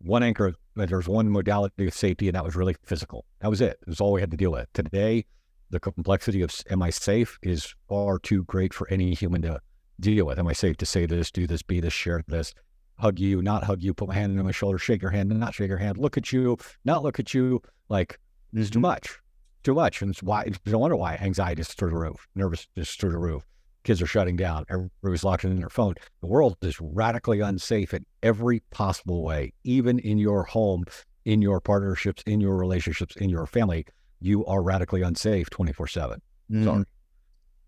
one 0.00 0.22
anchor, 0.22 0.54
there 0.76 0.96
was 0.96 1.08
one 1.08 1.30
modality 1.30 1.86
of 1.86 1.94
safety, 1.94 2.28
and 2.28 2.34
that 2.34 2.44
was 2.44 2.56
really 2.56 2.74
physical. 2.82 3.24
That 3.40 3.50
was 3.50 3.60
it. 3.60 3.78
It 3.82 3.88
was 3.88 4.00
all 4.00 4.12
we 4.12 4.20
had 4.20 4.30
to 4.30 4.36
deal 4.36 4.52
with. 4.52 4.72
Today, 4.72 5.26
the 5.70 5.80
complexity 5.80 6.42
of 6.42 6.52
am 6.70 6.82
I 6.82 6.90
safe 6.90 7.38
is 7.42 7.74
far 7.88 8.18
too 8.18 8.44
great 8.44 8.72
for 8.74 8.88
any 8.88 9.14
human 9.14 9.42
to 9.42 9.60
deal 10.00 10.26
with. 10.26 10.38
Am 10.38 10.48
I 10.48 10.52
safe 10.52 10.76
to 10.78 10.86
say 10.86 11.06
this, 11.06 11.30
do 11.30 11.46
this, 11.46 11.62
be 11.62 11.80
this, 11.80 11.92
share 11.92 12.22
this, 12.26 12.54
hug 12.98 13.18
you, 13.18 13.42
not 13.42 13.64
hug 13.64 13.82
you, 13.82 13.94
put 13.94 14.08
my 14.08 14.14
hand 14.14 14.38
on 14.38 14.44
my 14.44 14.52
shoulder, 14.52 14.78
shake 14.78 15.02
your 15.02 15.10
hand, 15.10 15.28
not 15.28 15.54
shake 15.54 15.68
your 15.68 15.78
hand, 15.78 15.98
look 15.98 16.16
at 16.16 16.32
you, 16.32 16.56
not 16.84 17.02
look 17.02 17.20
at 17.20 17.34
you. 17.34 17.62
Like, 17.88 18.18
there's 18.52 18.70
too 18.70 18.78
mm-hmm. 18.78 18.88
much 18.88 19.20
too 19.62 19.74
much. 19.74 20.02
And 20.02 20.10
it's 20.10 20.22
why, 20.22 20.42
it's 20.42 20.58
no 20.66 20.78
wonder 20.78 20.96
why 20.96 21.16
anxiety 21.16 21.60
is 21.60 21.68
through 21.68 21.90
the 21.90 21.96
roof, 21.96 22.26
nervousness 22.34 22.88
is 22.88 22.94
through 22.94 23.12
the 23.12 23.18
roof. 23.18 23.44
Kids 23.82 24.02
are 24.02 24.06
shutting 24.06 24.36
down. 24.36 24.64
Everybody's 24.68 25.24
locked 25.24 25.44
in 25.44 25.58
their 25.58 25.70
phone. 25.70 25.94
The 26.20 26.26
world 26.26 26.56
is 26.62 26.78
radically 26.80 27.40
unsafe 27.40 27.94
in 27.94 28.04
every 28.22 28.60
possible 28.70 29.22
way, 29.22 29.52
even 29.64 29.98
in 29.98 30.18
your 30.18 30.44
home, 30.44 30.84
in 31.24 31.40
your 31.40 31.60
partnerships, 31.60 32.22
in 32.26 32.40
your 32.40 32.56
relationships, 32.56 33.16
in 33.16 33.30
your 33.30 33.46
family. 33.46 33.86
You 34.20 34.44
are 34.44 34.62
radically 34.62 35.02
unsafe 35.02 35.48
24 35.50 35.86
7. 35.86 36.20
Mm-hmm. 36.50 36.64
Sorry. 36.64 36.84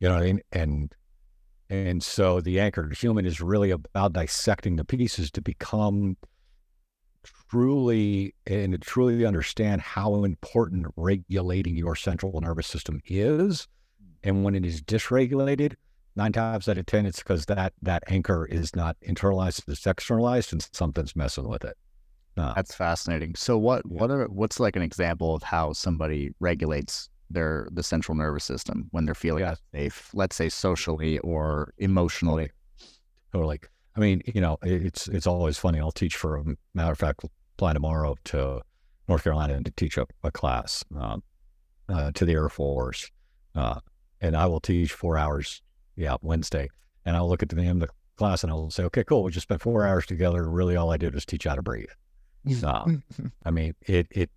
You 0.00 0.08
know 0.08 0.14
what 0.14 0.22
I 0.22 0.26
mean? 0.26 0.40
And 0.52 0.94
and 1.70 2.02
so 2.02 2.42
the 2.42 2.60
anchored 2.60 2.94
human 2.94 3.24
is 3.24 3.40
really 3.40 3.70
about 3.70 4.12
dissecting 4.12 4.76
the 4.76 4.84
pieces 4.84 5.30
to 5.30 5.40
become 5.40 6.18
truly 7.50 8.34
and 8.46 8.72
to 8.72 8.78
truly 8.78 9.24
understand 9.24 9.80
how 9.80 10.24
important 10.24 10.86
regulating 10.96 11.76
your 11.76 11.96
central 11.96 12.38
nervous 12.40 12.66
system 12.66 13.00
is. 13.06 13.68
And 14.22 14.44
when 14.44 14.54
it 14.54 14.66
is 14.66 14.82
dysregulated, 14.82 15.74
nine 16.16 16.32
times 16.32 16.68
out 16.68 16.78
of 16.78 16.86
10, 16.86 17.06
it's 17.06 17.18
because 17.18 17.46
that, 17.46 17.72
that 17.82 18.02
anchor 18.08 18.46
is 18.46 18.74
not 18.76 18.96
internalized, 19.06 19.68
it's 19.68 19.86
externalized 19.86 20.52
and 20.52 20.66
something's 20.72 21.16
messing 21.16 21.48
with 21.48 21.64
it. 21.64 21.76
Uh, 22.36 22.54
That's 22.54 22.74
fascinating. 22.74 23.34
So 23.34 23.58
what, 23.58 23.84
what 23.86 24.10
are, 24.10 24.26
what's 24.26 24.58
like 24.58 24.76
an 24.76 24.82
example 24.82 25.34
of 25.34 25.42
how 25.42 25.72
somebody 25.72 26.30
regulates 26.40 27.08
their, 27.30 27.68
the 27.72 27.82
central 27.82 28.16
nervous 28.16 28.44
system 28.44 28.88
when 28.90 29.04
they're 29.04 29.14
feeling 29.14 29.44
yeah. 29.44 29.54
safe, 29.74 30.10
let's 30.14 30.36
say 30.36 30.48
socially 30.48 31.18
or 31.18 31.74
emotionally? 31.78 32.50
Totally. 33.32 33.60
I 33.96 34.00
mean, 34.00 34.22
you 34.26 34.40
know, 34.40 34.58
it's, 34.62 35.08
it's 35.08 35.26
always 35.26 35.58
funny. 35.58 35.78
I'll 35.78 35.92
teach 35.92 36.16
for 36.16 36.36
a 36.36 36.44
matter 36.74 36.92
of 36.92 36.98
fact, 36.98 37.24
fly 37.58 37.74
tomorrow 37.74 38.16
to 38.24 38.62
North 39.08 39.24
Carolina 39.24 39.62
to 39.62 39.70
teach 39.72 39.98
a, 39.98 40.06
a 40.22 40.30
class 40.30 40.84
um, 40.98 41.22
uh, 41.88 42.10
to 42.12 42.24
the 42.24 42.32
Air 42.32 42.48
Force. 42.48 43.10
Uh, 43.54 43.80
and 44.20 44.36
I 44.36 44.46
will 44.46 44.60
teach 44.60 44.92
four 44.92 45.18
hours, 45.18 45.62
yeah, 45.96 46.16
Wednesday. 46.22 46.68
And 47.04 47.16
I'll 47.16 47.28
look 47.28 47.42
at 47.42 47.48
the 47.48 47.60
end 47.60 47.82
of 47.82 47.88
the 47.88 47.94
class 48.16 48.42
and 48.42 48.52
I'll 48.52 48.70
say, 48.70 48.84
okay, 48.84 49.04
cool. 49.04 49.22
We 49.24 49.32
just 49.32 49.44
spent 49.44 49.60
four 49.60 49.86
hours 49.86 50.06
together. 50.06 50.48
Really, 50.48 50.76
all 50.76 50.92
I 50.92 50.96
did 50.96 51.14
was 51.14 51.24
teach 51.24 51.44
how 51.44 51.54
to 51.54 51.62
breathe. 51.62 51.90
Uh, 52.64 52.84
I 53.44 53.50
mean, 53.50 53.74
it, 53.82 54.06
it, 54.10 54.30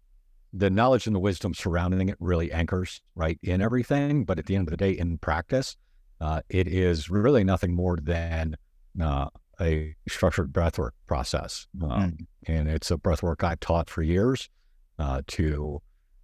the 0.54 0.70
knowledge 0.70 1.06
and 1.08 1.15
the 1.15 1.20
wisdom 1.20 1.54
surrounding 1.54 2.10
it 2.10 2.18
really 2.20 2.52
anchors 2.52 3.02
right 3.15 3.38
in 3.44 3.62
everything. 3.62 4.26
But 4.26 4.39
at 4.39 4.46
the 4.46 4.56
end 4.56 4.68
of 4.68 4.72
the 4.72 4.78
day, 4.78 4.91
in 4.91 5.18
practice, 5.18 5.76
uh, 6.22 6.41
it 6.50 6.68
is 6.68 7.10
really 7.10 7.44
nothing 7.44 7.76
more 7.76 7.98
than 8.02 8.56
uh, 9.02 9.28
a 9.60 9.96
structured 10.08 10.52
breathwork 10.54 10.91
process. 11.08 11.68
Um, 11.82 11.89
mm. 11.89 12.18
And 12.48 12.70
it's 12.70 12.91
a 12.91 12.98
breathwork 12.98 13.44
I've 13.44 13.60
taught 13.60 13.89
for 13.89 14.02
years 14.02 14.50
uh, 14.98 15.22
to, 15.28 15.82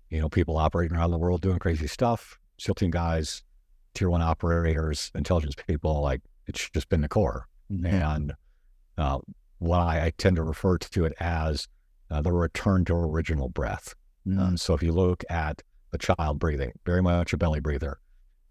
you 0.09 0.19
know, 0.19 0.29
people 0.29 0.57
operating 0.57 0.97
around 0.97 1.11
the 1.11 1.17
world 1.17 1.41
doing 1.41 1.59
crazy 1.59 1.87
stuff, 1.87 2.39
SEAL 2.57 2.75
team 2.75 2.91
guys, 2.91 3.43
tier 3.93 4.09
one 4.09 4.21
operators, 4.21 5.11
intelligence 5.15 5.55
people. 5.67 6.01
Like 6.01 6.21
it's 6.47 6.69
just 6.69 6.89
been 6.89 7.01
the 7.01 7.09
core. 7.09 7.47
Mm-hmm. 7.71 7.85
And 7.85 8.33
uh, 8.97 9.19
why 9.59 10.01
I 10.01 10.11
tend 10.17 10.35
to 10.37 10.43
refer 10.43 10.77
to 10.77 11.05
it 11.05 11.13
as 11.19 11.67
uh, 12.09 12.21
the 12.21 12.31
return 12.31 12.85
to 12.85 12.93
original 12.93 13.49
breath. 13.49 13.95
Mm. 14.27 14.59
so 14.59 14.75
if 14.75 14.83
you 14.83 14.91
look 14.91 15.23
at 15.31 15.63
a 15.93 15.97
child 15.97 16.37
breathing, 16.37 16.73
very 16.85 17.01
much 17.01 17.33
a 17.33 17.37
belly 17.37 17.59
breather. 17.59 17.99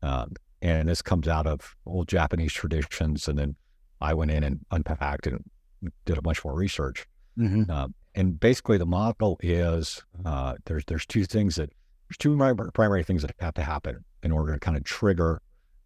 Um, 0.03 0.33
and 0.63 0.89
this 0.89 1.01
comes 1.01 1.29
out 1.29 1.47
of 1.47 1.77
old 1.87 2.09
Japanese 2.09 2.53
traditions. 2.53 3.29
And 3.29 3.39
then 3.39 3.57
I 4.01 4.15
went 4.15 4.31
in 4.31 4.43
and 4.43 4.61
unpacked 4.71 5.27
and 5.27 5.45
did 6.05 6.19
a 6.19 6.23
bunch 6.23 6.45
more 6.45 6.55
research. 6.55 7.07
Mm-hmm. 7.39 7.71
Uh, 7.71 7.89
and 8.15 8.41
basically, 8.41 8.79
the 8.79 8.87
model 8.87 9.39
is 9.41 10.03
uh, 10.25 10.57
there's 10.65 10.85
there's 10.87 11.07
two 11.07 11.25
things 11.25 11.57
that 11.57 11.71
there's 12.09 12.19
two 12.19 12.37
primary 12.75 13.05
things 13.05 13.23
that 13.23 13.35
have 13.39 13.55
to 13.55 13.63
happen 13.63 14.05
in 14.23 14.33
order 14.33 14.53
to 14.55 14.59
kind 14.61 14.77
of 14.77 14.85
trigger 14.85 15.41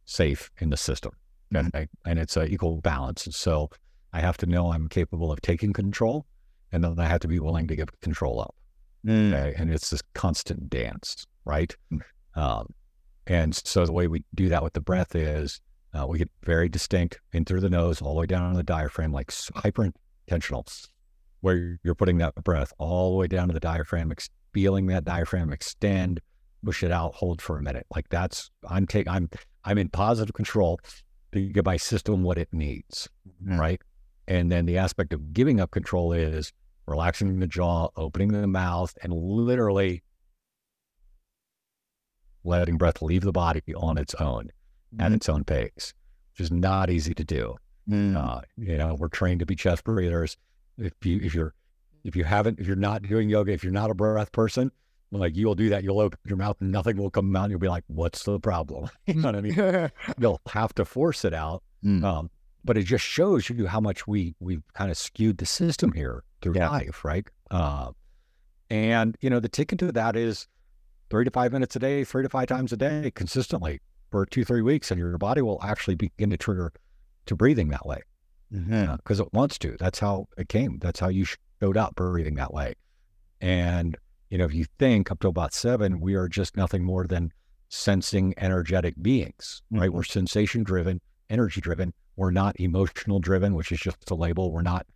safe 0.05 0.51
in 0.61 0.71
the 0.71 0.77
system, 0.77 1.13
Mhm. 1.53 1.69
okay? 1.69 1.87
and 2.05 2.19
it's 2.19 2.37
an 2.37 2.49
equal 2.49 2.81
balance. 2.81 3.27
So 3.31 3.71
I 4.13 4.21
have 4.21 4.37
to 4.39 4.47
know 4.47 4.73
I'm 4.73 4.89
capable 4.89 5.33
of 5.33 5.41
taking 5.41 5.73
control, 5.73 6.27
and 6.73 6.83
then 6.85 6.99
I 6.99 7.07
have 7.07 7.21
to 7.21 7.29
be 7.29 7.39
willing 7.39 7.67
to 7.69 7.77
give 7.77 7.89
control 8.01 8.41
up. 8.41 8.55
Mm. 9.07 9.33
Okay? 9.33 9.55
And 9.57 9.71
it's 9.73 9.91
this 9.91 10.03
constant 10.15 10.69
dance, 10.71 11.27
right? 11.45 11.75
Um, 12.35 12.67
and 13.27 13.55
so 13.55 13.87
the 13.87 13.93
way 13.93 14.07
we 14.09 14.25
do 14.35 14.49
that 14.49 14.63
with 14.63 14.73
the 14.75 14.81
breath 14.81 15.15
is 15.15 15.61
uh, 15.95 16.07
we 16.07 16.19
get 16.19 16.31
very 16.43 16.69
distinct 16.69 17.21
in 17.33 17.45
through 17.45 17.61
the 17.61 17.71
nose, 17.71 18.03
all 18.03 18.15
the 18.15 18.21
way 18.21 18.27
down 18.27 18.51
to 18.51 18.57
the 18.57 18.63
diaphragm, 18.65 19.13
like 19.13 19.33
hyper 19.55 19.91
intentional, 20.27 20.67
where 21.41 21.79
you're 21.85 21.95
putting 21.95 22.19
that 22.19 22.35
breath 22.43 22.73
all 22.79 23.11
the 23.13 23.17
way 23.17 23.27
down 23.29 23.47
to 23.49 23.55
the 23.55 23.61
diaphragm, 23.61 24.11
ex- 24.11 24.29
feeling 24.53 24.87
that 24.87 25.05
diaphragm 25.05 25.53
extend, 25.53 26.21
push 26.65 26.83
it 26.83 26.91
out, 26.91 27.15
hold 27.15 27.41
for 27.43 27.59
a 27.59 27.63
minute. 27.63 27.87
Like 27.95 28.09
that's 28.09 28.51
I'm 28.69 28.87
taking 28.87 29.13
I'm 29.13 29.29
I'm 29.65 29.79
in 29.79 29.89
positive 29.89 30.35
control 30.35 30.81
to 31.33 31.41
give 31.49 31.65
my 31.65 31.77
system 31.77 32.23
what 32.23 32.39
it 32.39 32.49
needs 32.53 33.09
Mhm. 33.43 33.59
right? 33.59 33.83
And 34.29 34.51
then 34.51 34.67
the 34.67 34.79
aspect 34.79 35.13
of 35.13 35.33
giving 35.33 35.61
up 35.61 35.71
control 35.71 36.13
is 36.13 36.53
relaxing 36.87 37.39
the 37.41 37.47
jaw, 37.47 37.89
opening 37.97 38.29
the 38.29 38.47
mouth, 38.47 38.97
and 39.03 39.13
literally 39.13 40.03
letting 42.45 42.77
breath 42.77 43.01
leave 43.03 43.23
the 43.23 43.33
body 43.33 43.63
on 43.75 43.97
its 43.99 44.15
own 44.17 44.51
at 44.99 45.11
Mhm. 45.11 45.17
its 45.17 45.29
own 45.29 45.45
pace, 45.45 45.95
which 46.33 46.41
is 46.41 46.51
not 46.53 46.91
easy 46.91 47.15
to 47.15 47.25
do. 47.25 47.57
Mm. 47.89 48.17
Uh, 48.17 48.43
you 48.57 48.77
know, 48.77 48.95
we're 48.95 49.09
trained 49.09 49.41
to 49.41 49.47
be 49.47 49.57
chest 49.57 49.85
breathers. 49.85 50.37
If 50.79 50.93
you 51.05 51.21
if 51.21 51.35
you're 51.35 51.55
if 52.05 52.15
you 52.17 52.25
haven't 52.25 52.61
if 52.61 52.67
you're 52.67 52.77
not 52.77 53.03
doing 53.03 53.29
yoga, 53.31 53.53
if 53.53 53.63
you're 53.65 53.73
not 53.73 53.91
a 53.91 53.95
breath 53.95 54.33
person, 54.33 54.71
like 55.21 55.37
you'll 55.37 55.55
do 55.55 55.69
that, 55.71 55.83
you'll 55.85 56.01
open 56.01 56.19
your 56.27 56.37
mouth 56.37 56.57
and 56.61 56.71
nothing 56.73 56.97
will 56.97 57.11
come 57.11 57.35
out. 57.37 57.45
And 57.45 57.51
you'll 57.53 57.61
be 57.61 57.69
like, 57.69 57.85
"What's 57.89 58.25
the 58.25 58.39
problem?" 58.41 58.89
you 59.07 59.15
know 59.15 59.29
what 59.29 59.37
I 59.37 59.41
mean? 59.41 59.91
You'll 60.19 60.41
have 60.49 60.75
to 60.75 60.85
force 60.85 61.25
it 61.25 61.35
out. 61.35 61.63
Mm. 61.85 62.03
Um, 62.05 62.31
but 62.65 62.77
it 62.79 62.85
just 62.85 63.05
shows 63.05 63.49
you 63.51 63.67
how 63.67 63.81
much 63.81 64.07
we 64.07 64.35
we've 64.41 64.63
kind 64.75 64.91
of 64.91 64.97
skewed 64.97 65.39
the 65.39 65.47
system 65.47 65.93
here 65.93 66.25
through 66.43 66.55
Yeah. 66.57 66.71
life, 66.71 67.05
right? 67.05 67.27
Uh, 67.51 67.91
and 68.71 69.17
you 69.21 69.29
know, 69.31 69.41
the 69.41 69.49
ticket 69.49 69.79
to 69.81 69.93
that 69.93 70.17
is 70.17 70.47
three 71.11 71.25
to 71.25 71.31
five 71.31 71.53
minutes 71.53 71.77
a 71.77 71.79
day, 71.79 72.05
three 72.05 72.23
to 72.23 72.29
five 72.29 72.47
times 72.49 72.73
a 72.73 72.77
day, 72.77 73.11
consistently 73.15 73.81
for 74.11 74.25
two 74.27 74.45
three 74.45 74.63
weeks, 74.63 74.91
and 74.91 74.99
your 74.99 75.17
body 75.19 75.43
will 75.43 75.61
actually 75.63 75.95
begin 75.95 76.31
to 76.31 76.37
trigger 76.37 76.73
to 77.27 77.35
breathing 77.37 77.69
that 77.69 77.87
way 77.87 78.01
because 78.51 79.21
it 79.21 79.33
wants 79.33 79.59
to. 79.59 79.77
That's 79.79 79.99
how 79.99 80.29
it 80.39 80.49
came. 80.49 80.79
That's 80.79 81.01
how 81.01 81.09
you 81.09 81.25
showed 81.61 81.77
up 81.77 81.95
breathing 81.97 82.35
that 82.37 82.53
way. 82.55 82.75
And 83.41 83.97
you 84.35 84.39
know, 84.39 84.47
if 84.47 84.53
you 84.53 84.65
think 84.81 85.13
up 85.13 85.21
to 85.21 85.29
about 85.29 85.55
seven, 85.55 86.01
we 86.01 86.15
are 86.17 86.27
just 86.27 86.57
nothing 86.57 86.83
more 86.83 87.07
than 87.07 87.31
sensing, 87.69 88.35
energetic 88.37 89.01
beings, 89.01 89.63
right? 89.71 89.91
Mhm. 89.91 89.95
We're 89.95 90.03
sensation 90.03 90.65
driven, 90.65 91.01
energy 91.31 91.61
driven. 91.61 91.95
We're 92.17 92.33
not 92.33 92.59
emotional 92.59 93.21
driven, 93.21 93.55
which 93.55 93.71
is 93.71 93.79
just 93.79 94.11
a 94.11 94.17
label. 94.17 94.51
We're 94.51 94.63
not 94.63 94.89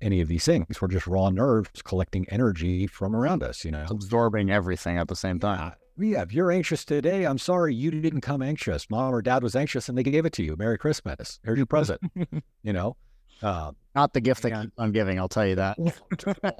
any 0.00 0.20
of 0.20 0.28
these 0.28 0.44
things. 0.44 0.80
We're 0.80 0.86
just 0.86 1.08
raw 1.08 1.30
nerves 1.30 1.82
collecting 1.82 2.24
energy 2.28 2.86
from 2.86 3.16
around 3.16 3.42
us. 3.42 3.64
You 3.64 3.72
know, 3.72 3.84
Absorbing 3.90 4.48
everything 4.48 4.96
at 4.96 5.08
the 5.08 5.16
same 5.16 5.40
time. 5.40 5.60
uh, 5.60 5.70
yeah, 5.98 6.22
if 6.22 6.32
you're 6.32 6.52
anxious 6.52 6.84
today, 6.84 7.24
I'm 7.24 7.38
sorry 7.38 7.74
you 7.74 7.90
didn't 7.90 8.20
come 8.20 8.42
anxious. 8.42 8.88
Mom 8.90 9.12
or 9.12 9.22
dad 9.22 9.42
was 9.42 9.56
anxious 9.56 9.88
and 9.88 9.98
they 9.98 10.04
gave 10.04 10.24
it 10.24 10.32
to 10.34 10.44
you. 10.44 10.54
Merry 10.56 10.78
Christmas. 10.78 11.40
Here's 11.42 11.56
your 11.56 11.66
present. 11.66 12.00
you 12.62 12.72
know, 12.72 12.96
uh, 13.42 13.72
Not 13.94 14.12
the 14.12 14.20
gift 14.20 14.42
that 14.42 14.50
Yeah. 14.50 14.62
keeps 14.62 14.72
on 14.78 14.92
giving, 14.92 15.18
I'll 15.18 15.28
tell 15.28 15.46
you 15.46 15.54
that. 15.56 15.76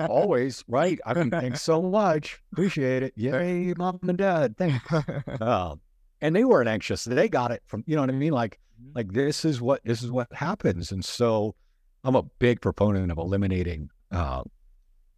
always 0.08 0.64
right. 0.68 0.98
I 1.06 1.14
mean, 1.14 1.30
thanks 1.30 1.62
so 1.62 1.82
much. 1.82 2.40
Appreciate 2.52 3.02
it. 3.02 3.12
Yay, 3.16 3.74
mom 3.76 3.98
and 4.02 4.18
dad. 4.18 4.56
Thanks. 4.56 4.84
Um, 5.40 5.80
and 6.20 6.34
they 6.34 6.44
weren't 6.44 6.68
anxious. 6.68 7.04
They 7.04 7.28
got 7.28 7.50
it 7.50 7.62
from 7.66 7.84
you 7.86 7.96
know 7.96 8.02
what 8.02 8.08
I 8.10 8.14
mean. 8.14 8.32
Like, 8.32 8.58
like 8.94 9.12
this 9.12 9.44
is 9.44 9.60
what 9.60 9.80
this 9.84 10.02
is 10.02 10.10
what 10.10 10.32
happens. 10.32 10.90
And 10.92 11.04
so, 11.04 11.54
I'm 12.02 12.14
a 12.16 12.22
big 12.38 12.60
proponent 12.62 13.10
of 13.12 13.18
eliminating, 13.18 13.90
uh, 14.10 14.42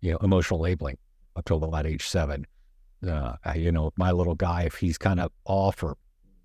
you 0.00 0.10
know, 0.12 0.18
emotional 0.18 0.58
labeling 0.60 0.98
up 1.36 1.44
till 1.44 1.62
about 1.62 1.86
age 1.86 2.06
seven. 2.08 2.46
Uh, 3.06 3.34
you 3.54 3.70
know, 3.70 3.92
my 3.96 4.10
little 4.10 4.34
guy, 4.34 4.62
if 4.62 4.76
he's 4.76 4.98
kind 4.98 5.20
of 5.20 5.30
off 5.44 5.82
or, 5.82 5.96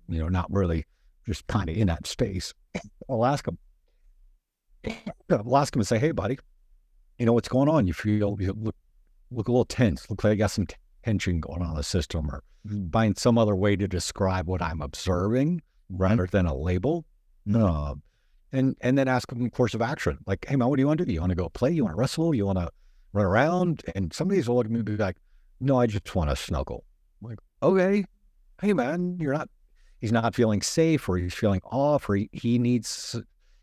you 0.08 0.18
know, 0.20 0.28
not 0.28 0.46
really, 0.52 0.84
just 1.26 1.46
kind 1.48 1.68
of 1.70 1.76
in 1.76 1.86
that 1.88 2.06
space, 2.06 2.52
I'll 3.10 3.24
ask 3.24 3.48
him. 3.48 3.58
I'll 5.30 5.56
ask 5.56 5.74
him 5.74 5.80
and 5.80 5.88
say, 5.88 5.98
"Hey, 5.98 6.12
buddy, 6.12 6.38
you 7.18 7.26
know 7.26 7.32
what's 7.32 7.48
going 7.48 7.68
on? 7.68 7.86
You 7.86 7.92
feel 7.92 8.36
you 8.40 8.52
look 8.52 8.76
look 9.30 9.48
a 9.48 9.52
little 9.52 9.64
tense. 9.64 10.08
Look 10.10 10.24
like 10.24 10.32
you 10.32 10.38
got 10.38 10.50
some 10.50 10.66
tension 11.04 11.40
going 11.40 11.62
on 11.62 11.70
in 11.70 11.76
the 11.76 11.82
system, 11.82 12.30
or 12.30 12.42
find 12.92 13.16
some 13.16 13.38
other 13.38 13.56
way 13.56 13.76
to 13.76 13.88
describe 13.88 14.46
what 14.46 14.62
I'm 14.62 14.80
observing 14.82 15.62
rather 15.88 16.26
than 16.26 16.46
a 16.46 16.54
label. 16.54 17.04
Uh, 17.52 17.94
and 18.52 18.76
and 18.80 18.98
then 18.98 19.08
ask 19.08 19.28
them 19.28 19.48
course 19.50 19.74
of 19.74 19.82
action. 19.82 20.18
Like, 20.26 20.46
hey 20.48 20.56
man, 20.56 20.68
what 20.68 20.76
do 20.76 20.82
you 20.82 20.86
want 20.86 20.98
to 20.98 21.06
do? 21.06 21.12
You 21.12 21.20
want 21.20 21.30
to 21.30 21.36
go 21.36 21.48
play? 21.48 21.70
You 21.70 21.84
want 21.84 21.96
to 21.96 22.00
wrestle? 22.00 22.34
You 22.34 22.46
want 22.46 22.58
to 22.58 22.68
run 23.12 23.26
around? 23.26 23.82
And 23.94 24.12
some 24.12 24.28
of 24.28 24.34
these 24.34 24.48
will 24.48 24.56
look 24.56 24.66
at 24.66 24.70
me 24.70 24.78
and 24.78 24.84
be 24.84 24.96
like, 24.96 25.16
no, 25.60 25.80
I 25.80 25.86
just 25.86 26.14
want 26.14 26.30
to 26.30 26.36
snuggle. 26.36 26.84
I'm 27.22 27.30
like, 27.30 27.38
okay, 27.62 28.04
hey 28.60 28.72
man, 28.72 29.18
you're 29.20 29.32
not. 29.32 29.48
He's 30.00 30.12
not 30.12 30.34
feeling 30.34 30.62
safe, 30.62 31.08
or 31.08 31.16
he's 31.16 31.32
feeling 31.32 31.60
off, 31.64 32.08
or 32.08 32.16
he, 32.16 32.28
he 32.32 32.58
needs. 32.58 33.16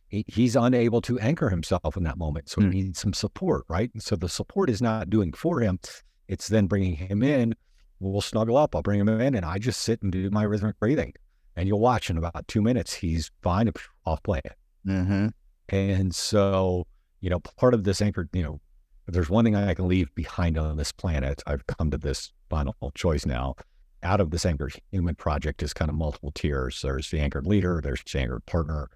He, 0.09 0.25
he's 0.27 0.55
unable 0.55 1.01
to 1.01 1.19
anchor 1.19 1.49
himself 1.49 1.95
in 1.95 2.03
that 2.03 2.17
moment, 2.17 2.49
so 2.49 2.61
Hmm. 2.61 2.71
he 2.71 2.81
needs 2.83 2.99
some 2.99 3.13
support, 3.13 3.65
right? 3.69 3.91
And 3.93 4.03
so 4.03 4.15
the 4.15 4.27
support 4.29 4.69
is 4.69 4.81
not 4.81 5.09
doing 5.09 5.31
for 5.33 5.61
him; 5.61 5.79
it's 6.27 6.47
then 6.47 6.67
bringing 6.67 6.95
him 6.95 7.23
in. 7.23 7.55
We'll 7.99 8.21
snuggle 8.21 8.57
up. 8.57 8.75
I'll 8.75 8.81
bring 8.81 8.99
him 8.99 9.09
in, 9.09 9.35
and 9.35 9.45
I 9.45 9.57
just 9.57 9.81
sit 9.81 10.01
and 10.01 10.11
do 10.11 10.29
my 10.29 10.43
rhythmic 10.43 10.79
breathing. 10.79 11.13
And 11.55 11.67
you'll 11.67 11.79
watch 11.79 12.09
in 12.09 12.17
about 12.17 12.47
two 12.47 12.61
minutes, 12.61 12.93
he's 12.93 13.31
fine, 13.41 13.69
off 14.05 14.23
playing. 14.23 14.43
Mm-hmm. 14.87 15.27
And 15.69 16.15
so, 16.15 16.87
you 17.19 17.29
know, 17.29 17.39
part 17.39 17.73
of 17.73 17.83
this 17.83 18.01
anchored, 18.01 18.29
you 18.31 18.41
know, 18.43 18.61
if 19.07 19.13
there's 19.13 19.29
one 19.29 19.43
thing 19.43 19.55
I 19.55 19.73
can 19.73 19.87
leave 19.87 20.13
behind 20.15 20.57
on 20.57 20.77
this 20.77 20.91
planet, 20.91 21.43
I've 21.45 21.67
come 21.67 21.91
to 21.91 21.97
this 21.97 22.31
final 22.49 22.75
choice 22.95 23.25
now. 23.25 23.55
Out 24.01 24.21
of 24.21 24.31
this 24.31 24.45
anchored 24.45 24.75
human 24.91 25.15
project 25.15 25.61
is 25.61 25.73
kind 25.73 25.89
of 25.89 25.95
multiple 25.95 26.31
tiers. 26.33 26.81
There's 26.81 27.09
the 27.11 27.19
anchored 27.19 27.45
leader, 27.45 27.81
there's 27.83 28.01
the 28.09 28.19
anchored 28.19 28.45
partner, 28.45 28.89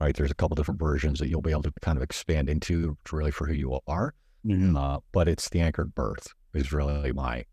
right? 0.00 0.14
There's 0.16 0.30
a 0.30 0.34
couple 0.34 0.54
different 0.54 0.80
versions 0.80 1.18
that 1.18 1.28
you'll 1.28 1.42
be 1.42 1.50
able 1.50 1.62
to 1.62 1.72
kind 1.82 1.96
of 1.96 2.02
expand 2.02 2.48
into 2.48 2.96
really 3.12 3.30
for 3.30 3.46
who 3.46 3.54
you 3.54 3.78
are. 3.86 4.14
Mm-hmm. 4.46 4.76
Uh, 4.76 4.98
but 5.12 5.28
it's 5.28 5.48
the 5.48 5.60
anchored 5.60 5.94
birth 5.94 6.28
is 6.54 6.72
really 6.72 7.12
my 7.12 7.44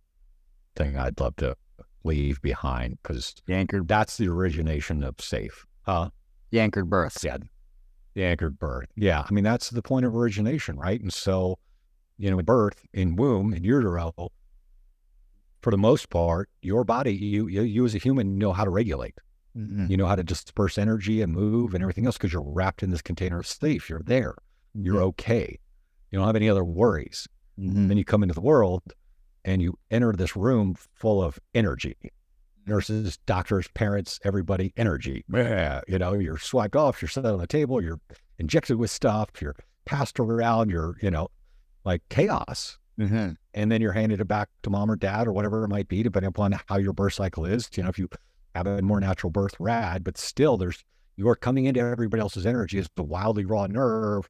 thing 0.75 0.97
I'd 0.97 1.19
love 1.19 1.35
to 1.37 1.55
leave 2.03 2.41
behind 2.41 2.97
because 3.01 3.33
The 3.47 3.55
anchored, 3.55 3.87
that's 3.87 4.17
the 4.17 4.27
origination 4.27 5.03
of 5.03 5.15
safe. 5.19 5.65
Uh, 5.87 6.09
the 6.51 6.59
anchored 6.59 6.89
birth. 6.89 7.23
yeah, 7.23 7.37
the 8.13 8.23
anchored 8.23 8.59
birth. 8.59 8.87
Yeah, 8.95 9.23
I 9.27 9.33
mean 9.33 9.43
that's 9.43 9.69
the 9.69 9.81
point 9.81 10.05
of 10.05 10.15
origination, 10.15 10.77
right? 10.77 11.01
And 11.01 11.11
so, 11.11 11.57
you 12.17 12.29
know, 12.29 12.41
birth 12.43 12.85
in 12.93 13.15
womb 13.15 13.53
in 13.53 13.63
utero, 13.63 14.13
for 15.61 15.71
the 15.71 15.77
most 15.77 16.09
part, 16.09 16.49
your 16.61 16.83
body, 16.83 17.13
you 17.15 17.47
you, 17.47 17.63
you 17.63 17.85
as 17.85 17.95
a 17.95 17.97
human 17.97 18.37
know 18.37 18.53
how 18.53 18.65
to 18.65 18.69
regulate. 18.69 19.15
Mhm. 19.57 19.89
You 19.89 19.97
know 19.97 20.07
how 20.07 20.15
to 20.15 20.23
disperse 20.23 20.77
energy 20.77 21.21
and 21.21 21.31
move 21.31 21.73
and 21.73 21.83
everything 21.83 22.05
else 22.05 22.17
because 22.17 22.33
you're 22.33 22.41
wrapped 22.41 22.81
in 22.83 22.89
this 22.89 23.01
container 23.01 23.39
of 23.39 23.47
safe. 23.47 23.89
You're 23.89 24.01
there. 24.03 24.35
You're 24.73 25.01
okay. 25.03 25.59
You 26.11 26.17
don't 26.19 26.25
have 26.27 26.35
any 26.35 26.49
other 26.49 26.63
worries. 26.63 27.27
Mhm. 27.59 27.87
Then 27.87 27.97
you 27.97 28.05
come 28.05 28.23
into 28.23 28.33
the 28.33 28.41
world 28.41 28.81
and 29.45 29.61
you 29.61 29.77
enter 29.91 30.11
this 30.13 30.35
room 30.35 30.75
full 30.95 31.21
of 31.21 31.39
energy. 31.53 31.95
Nurses, 32.65 33.17
doctors, 33.25 33.67
parents, 33.73 34.19
everybody, 34.23 34.73
energy. 34.77 35.25
Yeah, 35.31 35.81
you 35.87 35.99
know, 35.99 36.13
you're 36.13 36.37
swiped 36.37 36.75
off, 36.75 37.01
you're 37.01 37.09
set 37.09 37.25
on 37.25 37.37
the 37.37 37.45
table, 37.47 37.81
you're 37.83 37.99
injected 38.39 38.77
with 38.77 38.89
stuff, 38.89 39.29
you're 39.41 39.55
passed 39.85 40.19
around, 40.19 40.69
you're, 40.71 40.95
you 41.01 41.11
know, 41.11 41.27
like 41.83 42.01
chaos. 42.09 42.77
Mhm. 42.97 43.35
And 43.53 43.71
then 43.71 43.81
you're 43.81 43.91
handed 43.91 44.21
it 44.21 44.25
back 44.27 44.49
to 44.63 44.69
mom 44.69 44.89
or 44.89 44.95
dad 44.95 45.27
or 45.27 45.33
whatever 45.33 45.63
it 45.63 45.67
might 45.67 45.87
be, 45.89 46.03
depending 46.03 46.29
upon 46.29 46.53
how 46.67 46.77
your 46.77 46.93
birth 46.93 47.13
cycle 47.13 47.45
is. 47.45 47.69
You 47.75 47.83
know, 47.83 47.89
if 47.89 47.99
you 47.99 48.07
have 48.55 48.67
a 48.67 48.81
more 48.81 48.99
natural 48.99 49.31
birth, 49.31 49.55
rad, 49.59 50.03
but 50.03 50.17
still 50.17 50.57
there's 50.57 50.83
you're 51.15 51.35
coming 51.35 51.65
into 51.65 51.79
everybody 51.79 52.21
else's 52.21 52.45
energy 52.45 52.79
as 52.79 52.89
a 52.97 53.03
wildly 53.03 53.45
raw 53.45 53.67
nerve 53.67 54.27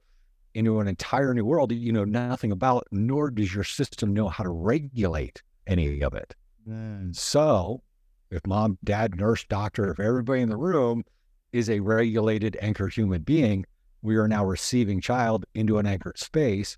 into 0.53 0.79
an 0.79 0.87
entire 0.87 1.33
new 1.33 1.45
world 1.45 1.69
that 1.69 1.75
you 1.75 1.91
know 1.91 2.03
nothing 2.03 2.51
about, 2.51 2.87
nor 2.91 3.31
does 3.31 3.53
your 3.53 3.63
system 3.63 4.13
know 4.13 4.27
how 4.27 4.43
to 4.43 4.49
regulate 4.49 5.41
any 5.65 6.01
of 6.01 6.13
it. 6.13 6.35
Mm. 6.67 7.15
So, 7.15 7.81
if 8.29 8.45
mom, 8.45 8.77
dad, 8.83 9.15
nurse, 9.15 9.45
doctor, 9.45 9.91
if 9.91 9.99
everybody 9.99 10.41
in 10.41 10.49
the 10.49 10.57
room 10.57 11.03
is 11.51 11.69
a 11.69 11.79
regulated, 11.79 12.57
anchor 12.61 12.87
human 12.87 13.21
being, 13.21 13.65
we 14.01 14.17
are 14.17 14.27
now 14.27 14.45
receiving 14.45 14.99
child 15.01 15.45
into 15.55 15.77
an 15.77 15.85
anchored 15.85 16.19
space. 16.19 16.77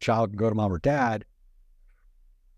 Child 0.00 0.30
can 0.30 0.36
go 0.36 0.50
to 0.50 0.54
mom 0.54 0.72
or 0.72 0.78
dad, 0.78 1.24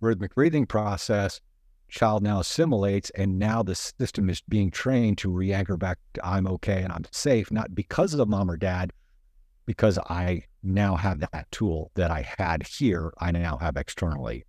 rhythmic 0.00 0.34
breathing 0.34 0.66
process, 0.66 1.40
child 1.88 2.22
now 2.22 2.40
assimilates, 2.40 3.10
and 3.10 3.38
now 3.38 3.62
the 3.62 3.74
system 3.74 4.28
is 4.30 4.40
being 4.42 4.70
trained 4.70 5.18
to 5.18 5.30
re-anchor 5.30 5.76
back 5.76 5.98
to 6.14 6.26
I'm 6.26 6.46
okay 6.46 6.82
and 6.82 6.92
I'm 6.92 7.04
safe, 7.10 7.50
not 7.50 7.74
because 7.74 8.12
of 8.12 8.18
the 8.18 8.26
mom 8.26 8.50
or 8.50 8.56
dad, 8.56 8.92
because 9.66 9.98
I 9.98 10.44
now 10.62 10.96
have 10.96 11.20
that 11.20 11.46
tool 11.50 11.90
that 11.94 12.10
I 12.10 12.26
had 12.38 12.66
here, 12.66 13.12
I 13.18 13.32
now 13.32 13.58
have 13.58 13.76
externally. 13.76 14.44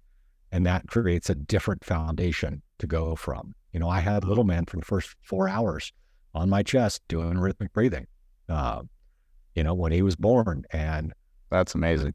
And 0.52 0.66
that 0.66 0.88
creates 0.88 1.30
a 1.30 1.36
different 1.36 1.84
foundation 1.84 2.62
to 2.80 2.88
go 2.88 3.16
from. 3.16 3.54
You 3.74 3.80
know, 3.80 3.90
I 3.90 4.00
had 4.00 4.24
little 4.24 4.44
man 4.44 4.66
for 4.66 4.78
the 4.78 4.86
first 4.86 5.16
four 5.22 5.48
hours 5.48 5.92
on 6.34 6.50
my 6.50 6.64
chest 6.64 7.02
doing 7.08 7.38
rhythmic 7.38 7.72
breathing, 7.74 8.08
uh, 8.48 8.82
you 9.56 9.64
know, 9.64 9.74
when 9.74 9.92
he 9.92 10.02
was 10.02 10.16
born. 10.16 10.64
And 10.72 11.14
that's 11.50 11.76
amazing. 11.76 12.14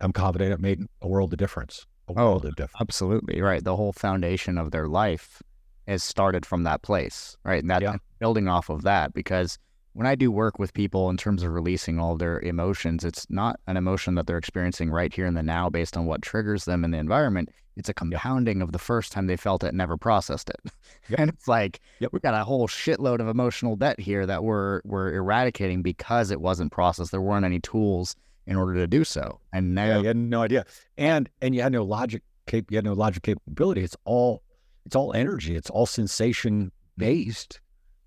I'm 0.00 0.12
confident 0.12 0.52
it 0.52 0.60
made 0.60 0.80
a 1.00 1.08
world 1.08 1.32
of 1.32 1.38
difference. 1.38 1.86
A 2.16 2.20
oh, 2.20 2.30
world 2.30 2.44
of 2.44 2.56
difference. 2.56 2.80
Absolutely. 2.80 3.40
Right. 3.40 3.62
The 3.62 3.76
whole 3.76 3.92
foundation 3.92 4.58
of 4.58 4.70
their 4.70 4.88
life 4.88 5.42
has 5.86 6.02
started 6.02 6.46
from 6.46 6.62
that 6.64 6.82
place. 6.82 7.36
Right. 7.44 7.62
And 7.62 7.70
that 7.70 7.82
yeah. 7.82 7.96
building 8.18 8.48
off 8.48 8.68
of 8.68 8.82
that, 8.82 9.12
because 9.14 9.58
when 9.94 10.06
I 10.06 10.14
do 10.14 10.30
work 10.30 10.58
with 10.58 10.72
people 10.72 11.10
in 11.10 11.16
terms 11.16 11.42
of 11.42 11.52
releasing 11.52 11.98
all 11.98 12.16
their 12.16 12.40
emotions, 12.40 13.04
it's 13.04 13.26
not 13.28 13.60
an 13.66 13.76
emotion 13.76 14.14
that 14.14 14.26
they're 14.26 14.38
experiencing 14.38 14.90
right 14.90 15.12
here 15.12 15.26
in 15.26 15.34
the 15.34 15.42
now 15.42 15.68
based 15.68 15.96
on 15.96 16.06
what 16.06 16.22
triggers 16.22 16.64
them 16.64 16.84
in 16.84 16.92
the 16.92 16.98
environment. 16.98 17.50
It's 17.76 17.88
a 17.88 17.94
compounding 17.94 18.58
yep. 18.58 18.68
of 18.68 18.72
the 18.72 18.78
first 18.78 19.12
time 19.12 19.26
they 19.26 19.36
felt 19.36 19.64
it, 19.64 19.74
never 19.74 19.96
processed 19.96 20.50
it. 20.50 20.60
Yep. 21.08 21.18
and 21.18 21.30
it's 21.30 21.48
like 21.48 21.80
yep. 21.98 22.12
we've 22.12 22.22
got 22.22 22.40
a 22.40 22.44
whole 22.44 22.68
shitload 22.68 23.18
of 23.18 23.26
emotional 23.26 23.74
debt 23.74 23.98
here 23.98 24.24
that 24.24 24.44
we're 24.44 24.80
we're 24.84 25.12
eradicating 25.12 25.82
because 25.82 26.30
it 26.30 26.40
wasn't 26.40 26.70
processed. 26.70 27.10
There 27.10 27.20
weren't 27.20 27.44
any 27.44 27.58
tools 27.58 28.14
in 28.46 28.56
order 28.56 28.74
to 28.74 28.86
do 28.86 29.04
so. 29.04 29.40
And 29.52 29.74
now 29.74 29.86
yeah, 29.86 29.98
you 29.98 30.06
had 30.06 30.16
no 30.16 30.42
idea. 30.42 30.64
And 30.98 31.28
and 31.40 31.54
you 31.54 31.62
had 31.62 31.72
no 31.72 31.84
logic 31.84 32.22
cap 32.46 32.64
you 32.70 32.76
had 32.76 32.84
no 32.84 32.94
logic 32.94 33.22
capability. 33.22 33.82
It's 33.82 33.96
all 34.04 34.42
it's 34.84 34.96
all 34.96 35.12
energy. 35.12 35.56
It's 35.56 35.70
all 35.70 35.86
sensation 35.86 36.72
based 36.96 37.60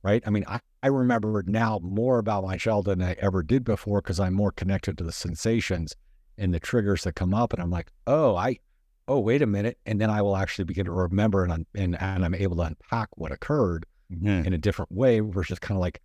right? 0.05 0.21
I 0.27 0.29
mean, 0.29 0.45
I, 0.47 0.59
I 0.83 0.87
remember 0.87 1.43
now 1.47 1.79
more 1.81 2.19
about 2.19 2.43
my 2.43 2.57
child 2.57 2.85
than 2.85 3.01
I 3.01 3.13
ever 3.13 3.41
did 3.41 3.63
before 3.63 4.01
because 4.01 4.19
I'm 4.19 4.35
more 4.35 4.51
connected 4.51 4.99
to 4.99 5.03
the 5.03 5.11
sensations 5.11 5.95
and 6.37 6.53
the 6.53 6.59
triggers 6.59 7.03
that 7.03 7.13
come 7.13 7.33
up. 7.33 7.53
And 7.53 7.61
I'm 7.61 7.71
like, 7.71 7.91
oh, 8.05 8.35
I, 8.35 8.59
oh, 9.07 9.19
wait 9.19 9.41
a 9.41 9.47
minute. 9.47 9.79
And 9.87 9.99
then 9.99 10.11
I 10.11 10.21
will 10.21 10.37
actually 10.37 10.65
begin 10.65 10.85
to 10.85 10.91
remember 10.91 11.43
and, 11.43 11.65
and, 11.73 11.99
and 11.99 12.23
I'm 12.23 12.35
able 12.35 12.57
to 12.57 12.61
unpack 12.61 13.09
what 13.15 13.31
occurred 13.31 13.87
mm-hmm. 14.13 14.45
in 14.45 14.53
a 14.53 14.59
different 14.59 14.91
way 14.91 15.21
versus 15.21 15.57
kind 15.57 15.75
of 15.75 15.81
like 15.81 15.99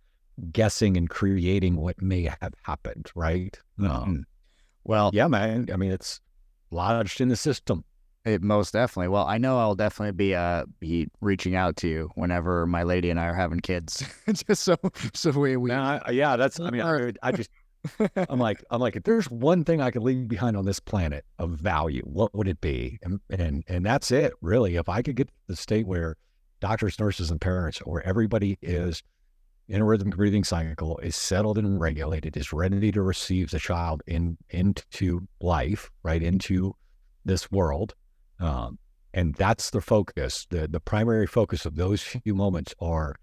guessing 0.51 0.97
and 0.97 1.09
creating 1.09 1.75
what 1.75 2.01
may 2.01 2.23
have 2.23 2.53
happened, 2.63 3.11
right? 3.15 3.57
Mm-hmm. 3.79 3.91
Um, 3.91 4.25
well, 4.83 5.11
yeah, 5.13 5.27
man. 5.27 5.69
I 5.71 5.77
mean, 5.77 5.91
it's 5.91 6.19
lodged 6.71 7.21
in 7.21 7.29
the 7.29 7.35
system. 7.35 7.83
It 8.23 8.43
most 8.43 8.73
definitely. 8.73 9.07
Well, 9.07 9.25
I 9.25 9.37
know 9.37 9.57
I'll 9.57 9.75
definitely 9.75 10.11
be 10.11 10.35
uh 10.35 10.65
be 10.79 11.07
reaching 11.21 11.55
out 11.55 11.75
to 11.77 11.87
you 11.87 12.11
whenever 12.15 12.67
my 12.67 12.83
lady 12.83 13.09
and 13.09 13.19
I 13.19 13.25
are 13.25 13.33
having 13.33 13.61
kids, 13.61 14.03
just 14.31 14.63
so 14.63 14.77
so 15.13 15.31
we, 15.31 15.57
we 15.57 15.69
now, 15.69 16.01
yeah. 16.09 16.35
That's 16.35 16.59
I 16.59 16.69
mean 16.69 16.81
I, 16.81 17.13
I 17.23 17.31
just 17.31 17.49
I'm 18.29 18.39
like 18.39 18.63
I'm 18.69 18.79
like 18.79 18.95
if 18.95 19.03
there's 19.03 19.29
one 19.31 19.63
thing 19.63 19.81
I 19.81 19.89
could 19.89 20.03
leave 20.03 20.27
behind 20.27 20.55
on 20.55 20.65
this 20.65 20.79
planet 20.79 21.25
of 21.39 21.51
value, 21.51 22.03
what 22.03 22.33
would 22.35 22.47
it 22.47 22.61
be? 22.61 22.99
And 23.01 23.19
and 23.31 23.63
and 23.67 23.83
that's 23.83 24.11
it 24.11 24.33
really. 24.41 24.75
If 24.75 24.87
I 24.87 25.01
could 25.01 25.15
get 25.15 25.27
to 25.27 25.33
the 25.47 25.55
state 25.55 25.87
where 25.87 26.15
doctors, 26.59 26.99
nurses, 26.99 27.31
and 27.31 27.41
parents, 27.41 27.81
or 27.81 28.01
everybody 28.03 28.57
is 28.61 29.01
in 29.67 29.81
a 29.81 29.97
breathing 29.97 30.43
cycle, 30.43 30.97
is 30.99 31.15
settled 31.15 31.57
and 31.57 31.79
regulated, 31.79 32.35
is 32.35 32.51
ready 32.51 32.91
to 32.91 33.01
receive 33.01 33.51
the 33.51 33.59
child 33.59 34.01
in 34.07 34.37
into 34.49 35.27
life, 35.39 35.89
right 36.03 36.21
into 36.21 36.75
this 37.23 37.51
world 37.51 37.93
um, 38.41 38.79
and 39.13 39.35
that's 39.35 39.69
the 39.69 39.81
focus. 39.81 40.47
The, 40.49 40.67
the 40.67 40.79
primary 40.79 41.27
focus 41.27 41.65
of 41.65 41.75
those 41.75 42.01
few 42.01 42.33
moments 42.33 42.73
are 42.81 43.15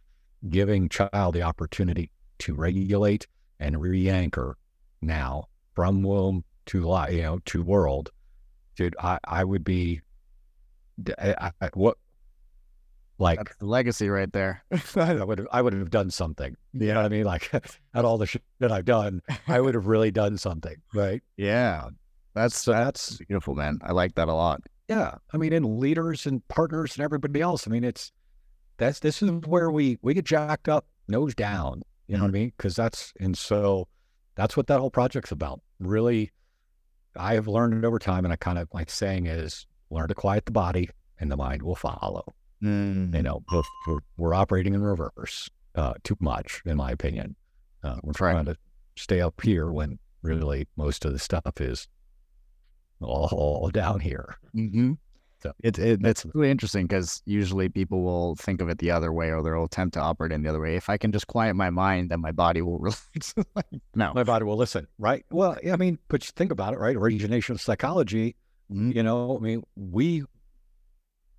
giving 0.49 0.89
child 0.89 1.35
the 1.35 1.43
opportunity 1.43 2.11
to 2.39 2.55
regulate 2.55 3.27
and 3.59 3.81
re-anchor 3.81 4.57
now 5.03 5.45
from 5.75 6.03
womb 6.03 6.45
to 6.67 6.83
life, 6.83 7.13
you 7.13 7.23
know, 7.23 7.41
to 7.47 7.63
world. 7.63 8.11
Dude, 8.77 8.95
I, 9.01 9.19
I 9.25 9.43
would 9.43 9.65
be, 9.65 10.01
I, 11.19 11.51
I, 11.61 11.71
what, 11.75 11.97
like 13.19 13.39
That's 13.39 13.57
the 13.57 13.67
legacy 13.67 14.09
right 14.09 14.33
there. 14.33 14.65
I 14.97 15.15
would 15.15 15.39
have, 15.39 15.49
I 15.53 15.61
would 15.61 15.73
have 15.73 15.91
done 15.91 16.11
something. 16.11 16.57
You 16.73 16.89
know 16.89 16.97
what 16.97 17.07
I 17.07 17.09
mean? 17.09 17.25
Like 17.25 17.53
at 17.95 18.05
all 18.05 18.17
the 18.17 18.27
shit 18.27 18.43
that 18.61 18.71
I've 18.71 18.85
done, 18.85 19.23
I 19.47 19.61
would 19.61 19.75
have 19.75 19.87
really 19.87 20.11
done 20.11 20.39
something, 20.39 20.77
right? 20.95 21.23
Yeah, 21.37 21.89
that's 22.35 22.65
that's 22.65 23.17
beautiful, 23.29 23.55
man. 23.55 23.81
I 23.83 23.93
like 23.93 24.15
that 24.15 24.29
a 24.29 24.35
lot. 24.35 24.63
Yeah, 24.89 25.17
I 25.33 25.37
mean, 25.37 25.53
and 25.53 25.79
leaders 25.79 26.27
and 26.27 26.47
partners 26.49 26.97
and 26.97 27.05
everybody 27.05 27.41
else. 27.41 27.67
I 27.67 27.71
mean, 27.71 27.85
it's 27.85 28.13
that's 28.79 29.01
this 29.01 29.21
is 29.23 29.31
where 29.47 29.71
we 29.71 29.99
we 30.03 30.15
get 30.15 30.25
jacked 30.25 30.69
up, 30.69 30.87
nose 31.09 31.35
down. 31.35 31.83
You 32.07 32.17
know 32.17 32.23
what 32.23 32.31
I 32.31 32.33
mean? 32.33 32.53
Because 32.57 32.77
that's 32.77 33.13
and 33.19 33.37
so 33.37 33.89
that's 34.37 34.57
what 34.57 34.69
that 34.69 34.79
whole 34.79 34.91
project's 34.91 35.33
about. 35.33 35.61
Really, 35.81 36.31
I 37.17 37.35
have 37.35 37.49
learned 37.49 37.75
it 37.75 37.85
over 37.85 37.99
time, 37.99 38.25
and 38.25 38.33
I 38.33 38.37
kind 38.37 38.59
of 38.59 38.69
like 38.73 38.91
saying 38.91 39.27
is 39.27 39.67
learn 39.91 40.07
to 40.09 40.15
quiet 40.15 40.47
the 40.47 40.53
body, 40.53 40.89
and 41.19 41.31
the 41.31 41.37
mind 41.37 41.63
will 41.63 41.75
follow. 41.75 42.25
Mm. 42.63 43.15
You 43.15 43.23
know, 43.23 43.43
we're, 43.87 43.99
we're, 44.17 44.35
operating 44.35 44.75
in 44.75 44.83
reverse 44.83 45.49
uh, 45.75 45.95
too 46.03 46.17
much, 46.21 46.61
in 46.67 46.77
my 46.77 46.91
opinion. 46.91 47.37
Uh, 47.85 47.97
we're 48.03 48.13
trying 48.13 48.45
to 48.47 48.57
stay 48.97 49.21
up 49.21 49.41
here 49.41 49.71
when 49.71 49.99
really 50.23 50.67
most 50.77 51.05
of 51.05 51.13
the 51.13 51.19
stuff 51.19 51.61
is 51.61 51.87
all 53.01 53.71
down 53.71 54.01
here. 54.01 54.37
Mm-hmm. 54.57 54.95
So 55.41 55.53
it, 55.63 55.79
it, 55.79 56.05
it's 56.05 56.27
really 56.35 56.51
interesting 56.51 56.87
because 56.87 57.23
usually 57.25 57.69
people 57.69 58.03
will 58.03 58.35
think 58.35 58.61
of 58.61 58.69
it 58.69 58.79
the 58.79 58.91
other 58.91 59.13
way 59.13 59.31
or 59.31 59.41
they'll 59.43 59.65
attempt 59.65 59.95
to 59.95 60.01
operate 60.01 60.33
in 60.33 60.43
the 60.43 60.49
other 60.49 60.61
way. 60.61 60.75
If 60.75 60.91
I 60.91 60.97
can 60.97 61.13
just 61.13 61.29
quiet 61.29 61.55
my 61.55 61.71
mind, 61.71 62.11
then 62.11 62.21
my 62.21 62.33
body 62.33 62.61
will 62.61 62.79
relax. 62.81 63.35
no, 63.95 64.13
my 64.15 64.25
body 64.25 64.45
will 64.45 64.57
listen, 64.57 64.89
right? 64.99 65.25
Well, 65.31 65.57
I 65.71 65.77
mean, 65.77 65.99
but 66.09 66.27
you 66.27 66.33
think 66.35 66.51
about 66.51 66.75
it, 66.75 66.81
right? 66.81 66.97
Origination 66.97 67.55
of 67.55 67.61
psychology. 67.61 68.35
Mm-hmm. 68.73 68.93
You 68.97 69.03
know, 69.05 69.37
I 69.37 69.41
mean, 69.41 69.63
we 69.77 70.25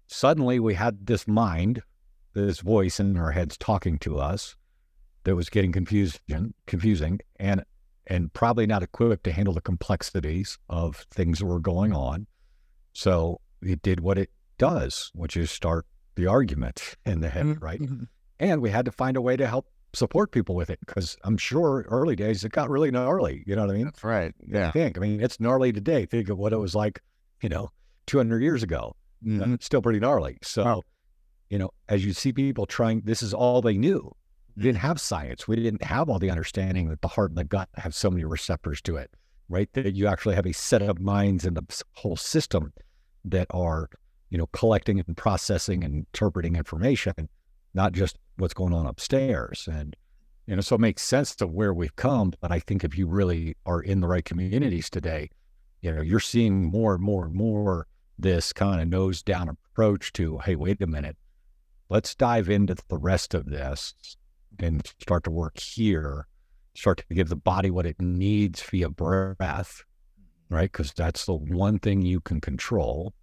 suddenly 0.09 0.59
we 0.59 0.73
had 0.73 1.05
this 1.05 1.27
mind, 1.27 1.81
this 2.33 2.59
voice 2.59 2.99
in 2.99 3.15
our 3.17 3.31
heads 3.31 3.57
talking 3.57 3.97
to 3.99 4.17
us 4.17 4.55
that 5.23 5.35
was 5.35 5.49
getting 5.49 5.71
confusion, 5.71 6.53
confusing, 6.65 7.19
and 7.39 7.63
and 8.07 8.33
probably 8.33 8.65
not 8.65 8.81
equipped 8.81 9.23
to 9.23 9.31
handle 9.31 9.53
the 9.53 9.61
complexities 9.61 10.57
of 10.67 11.05
things 11.11 11.39
that 11.39 11.45
were 11.45 11.59
going 11.59 11.93
on. 11.93 12.25
So 12.93 13.39
it 13.61 13.83
did 13.83 13.99
what 13.99 14.17
it 14.17 14.31
does, 14.57 15.11
which 15.13 15.37
is 15.37 15.51
start 15.51 15.85
the 16.15 16.25
argument 16.25 16.95
in 17.05 17.21
the 17.21 17.29
head, 17.29 17.45
mm-hmm. 17.45 17.63
right? 17.63 17.79
Mm-hmm. 17.79 18.05
And 18.39 18.61
we 18.61 18.71
had 18.71 18.85
to 18.85 18.91
find 18.91 19.15
a 19.15 19.21
way 19.21 19.37
to 19.37 19.45
help 19.45 19.67
support 19.93 20.31
people 20.31 20.55
with 20.55 20.71
it 20.71 20.79
because 20.79 21.17
I'm 21.23 21.37
sure 21.37 21.85
early 21.87 22.15
days 22.15 22.43
it 22.43 22.51
got 22.51 22.69
really 22.69 22.89
gnarly. 22.89 23.43
You 23.45 23.55
know 23.55 23.61
what 23.61 23.71
I 23.71 23.77
mean? 23.77 23.85
That's 23.85 24.03
right. 24.03 24.33
Yeah. 24.47 24.69
I 24.69 24.71
think. 24.71 24.97
I 24.97 25.01
mean, 25.01 25.21
it's 25.21 25.39
gnarly 25.39 25.71
today. 25.71 26.05
Think 26.07 26.29
of 26.29 26.39
what 26.39 26.51
it 26.51 26.57
was 26.57 26.73
like, 26.73 27.01
you 27.43 27.49
know, 27.49 27.69
200 28.07 28.41
years 28.41 28.63
ago. 28.63 28.95
Mm-hmm. 29.25 29.55
It's 29.55 29.65
still 29.65 29.81
pretty 29.81 29.99
gnarly. 29.99 30.37
So, 30.41 30.83
you 31.49 31.57
know, 31.57 31.71
as 31.87 32.05
you 32.05 32.13
see 32.13 32.31
people 32.31 32.65
trying, 32.65 33.01
this 33.05 33.21
is 33.21 33.33
all 33.33 33.61
they 33.61 33.77
knew. 33.77 34.11
We 34.55 34.63
didn't 34.63 34.79
have 34.79 34.99
science. 34.99 35.47
We 35.47 35.55
didn't 35.55 35.83
have 35.83 36.09
all 36.09 36.19
the 36.19 36.29
understanding 36.29 36.89
that 36.89 37.01
the 37.01 37.07
heart 37.07 37.31
and 37.31 37.37
the 37.37 37.43
gut 37.43 37.69
have 37.75 37.95
so 37.95 38.09
many 38.09 38.25
receptors 38.25 38.81
to 38.83 38.97
it, 38.97 39.11
right? 39.47 39.69
That 39.73 39.95
you 39.95 40.07
actually 40.07 40.35
have 40.35 40.45
a 40.45 40.53
set 40.53 40.81
of 40.81 40.99
minds 40.99 41.45
in 41.45 41.53
the 41.53 41.63
whole 41.93 42.15
system 42.15 42.73
that 43.25 43.47
are, 43.51 43.89
you 44.29 44.37
know, 44.37 44.47
collecting 44.47 44.99
and 44.99 45.17
processing 45.17 45.83
and 45.83 45.95
interpreting 45.95 46.55
information, 46.55 47.29
not 47.73 47.93
just 47.93 48.17
what's 48.37 48.53
going 48.53 48.73
on 48.73 48.85
upstairs. 48.85 49.67
And, 49.71 49.95
you 50.45 50.55
know, 50.55 50.61
so 50.61 50.75
it 50.75 50.81
makes 50.81 51.01
sense 51.01 51.35
to 51.37 51.47
where 51.47 51.73
we've 51.73 51.95
come. 51.95 52.33
But 52.41 52.51
I 52.51 52.59
think 52.59 52.83
if 52.83 52.97
you 52.97 53.07
really 53.07 53.55
are 53.65 53.81
in 53.81 54.01
the 54.01 54.07
right 54.07 54.25
communities 54.25 54.89
today, 54.89 55.29
you 55.81 55.93
know, 55.93 56.01
you're 56.01 56.19
seeing 56.19 56.65
more 56.65 56.95
and 56.95 57.03
more 57.03 57.25
and 57.25 57.33
more 57.33 57.87
this 58.21 58.53
kind 58.53 58.81
of 58.81 58.87
nose 58.87 59.21
down 59.23 59.49
approach 59.49 60.13
to, 60.13 60.37
hey, 60.39 60.55
wait 60.55 60.81
a 60.81 60.87
minute, 60.87 61.17
let's 61.89 62.15
dive 62.15 62.49
into 62.49 62.75
the 62.87 62.97
rest 62.97 63.33
of 63.33 63.45
this 63.45 63.93
and 64.59 64.85
start 64.99 65.23
to 65.23 65.31
work 65.31 65.57
here, 65.57 66.27
start 66.75 66.97
to 66.97 67.15
give 67.15 67.29
the 67.29 67.35
body 67.35 67.71
what 67.71 67.85
it 67.85 68.01
needs 68.01 68.61
via 68.61 68.89
breath, 68.89 69.83
right? 70.49 70.71
Because 70.71 70.91
that's 70.93 71.25
the 71.25 71.35
one 71.35 71.79
thing 71.79 72.01
you 72.01 72.21
can 72.21 72.41
control 72.41 73.13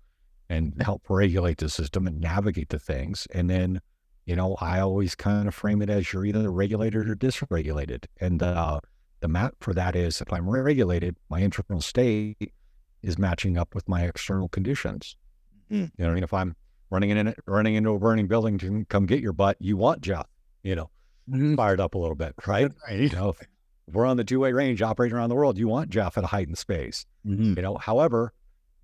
and 0.48 0.80
help 0.80 1.02
regulate 1.08 1.58
the 1.58 1.68
system 1.68 2.06
and 2.06 2.20
navigate 2.20 2.68
the 2.68 2.78
things. 2.78 3.26
And 3.34 3.50
then, 3.50 3.80
you 4.24 4.36
know, 4.36 4.56
I 4.60 4.80
always 4.80 5.14
kind 5.14 5.48
of 5.48 5.54
frame 5.54 5.82
it 5.82 5.90
as 5.90 6.12
you're 6.12 6.24
either 6.24 6.50
regulated 6.50 7.08
or 7.08 7.16
dysregulated. 7.16 8.06
And 8.20 8.42
uh, 8.42 8.80
the 9.20 9.28
map 9.28 9.54
for 9.60 9.74
that 9.74 9.96
is 9.96 10.20
if 10.20 10.32
I'm 10.32 10.48
regulated, 10.48 11.16
my 11.28 11.40
internal 11.40 11.80
state 11.80 12.52
is 13.06 13.18
matching 13.18 13.56
up 13.56 13.74
with 13.74 13.88
my 13.88 14.02
external 14.02 14.48
conditions. 14.48 15.16
Mm. 15.70 15.90
You 15.96 16.04
know, 16.04 16.10
I 16.10 16.14
mean, 16.14 16.24
if 16.24 16.34
I'm 16.34 16.56
running 16.90 17.10
in 17.10 17.34
running 17.46 17.74
into 17.74 17.90
a 17.90 17.98
burning 17.98 18.26
building 18.26 18.58
to 18.58 18.84
come 18.88 19.06
get 19.06 19.20
your 19.20 19.32
butt, 19.32 19.56
you 19.60 19.76
want 19.76 20.00
Jeff. 20.00 20.26
You 20.62 20.74
know, 20.74 20.90
mm-hmm. 21.30 21.54
fired 21.54 21.80
up 21.80 21.94
a 21.94 21.98
little 21.98 22.16
bit, 22.16 22.34
right? 22.46 22.70
right. 22.88 22.98
You 22.98 23.08
know, 23.10 23.30
if 23.30 23.94
we're 23.94 24.06
on 24.06 24.16
the 24.16 24.24
two 24.24 24.40
way 24.40 24.52
range 24.52 24.82
operating 24.82 25.16
around 25.16 25.28
the 25.28 25.36
world, 25.36 25.56
you 25.56 25.68
want 25.68 25.90
Jeff 25.90 26.18
at 26.18 26.24
a 26.24 26.26
height 26.26 26.48
in 26.48 26.56
space. 26.56 27.06
Mm-hmm. 27.24 27.54
You 27.56 27.62
know, 27.62 27.76
however, 27.76 28.32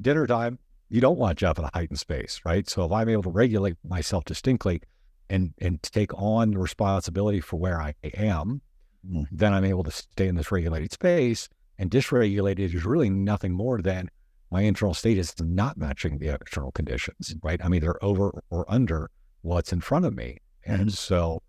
dinner 0.01 0.27
time, 0.27 0.59
you 0.89 1.01
don't 1.01 1.19
want 1.19 1.39
Jeff 1.39 1.59
at 1.59 1.65
a 1.65 1.71
heightened 1.75 1.99
space, 1.99 2.41
right? 2.45 2.69
So 2.69 2.85
if 2.85 2.93
I'm 2.93 3.09
able 3.09 3.25
to 3.25 3.31
regulate 3.31 3.77
myself 3.83 4.25
distinctly 4.25 4.83
and 5.29 5.55
and 5.59 5.83
take 5.83 6.13
on 6.15 6.53
the 6.53 6.59
responsibility 6.59 7.41
for 7.41 7.57
where 7.57 7.81
I 7.81 7.95
am, 8.15 8.61
mm. 9.09 9.27
then 9.33 9.53
I'm 9.53 9.65
able 9.65 9.83
to 9.85 9.91
stay 9.91 10.29
in 10.29 10.37
this 10.37 10.53
regulated 10.53 10.93
space. 10.93 11.49
And 11.83 11.91
dysregulated 11.91 12.61
is 12.61 12.85
really 12.85 13.11
nothing 13.11 13.55
more 13.55 13.83
than 13.83 14.09
my 14.53 14.61
internal 14.61 14.95
state 14.95 15.19
is 15.19 15.35
not 15.41 15.77
matching 15.77 16.19
the 16.19 16.29
external 16.29 16.71
conditions, 16.71 17.31
mm-hmm. 17.31 17.45
right? 17.45 17.61
I'm 17.61 17.75
either 17.75 17.97
over 18.05 18.41
or 18.51 18.65
under 18.69 19.11
what's 19.41 19.73
in 19.73 19.81
front 19.81 20.05
of 20.05 20.15
me. 20.15 20.39
And 20.65 20.83
mm-hmm. 20.83 20.91
so 20.91 21.43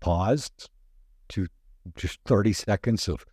pause 0.00 0.50
to 1.28 1.46
just 1.94 2.18
30 2.24 2.52
seconds 2.52 3.06
of 3.06 3.24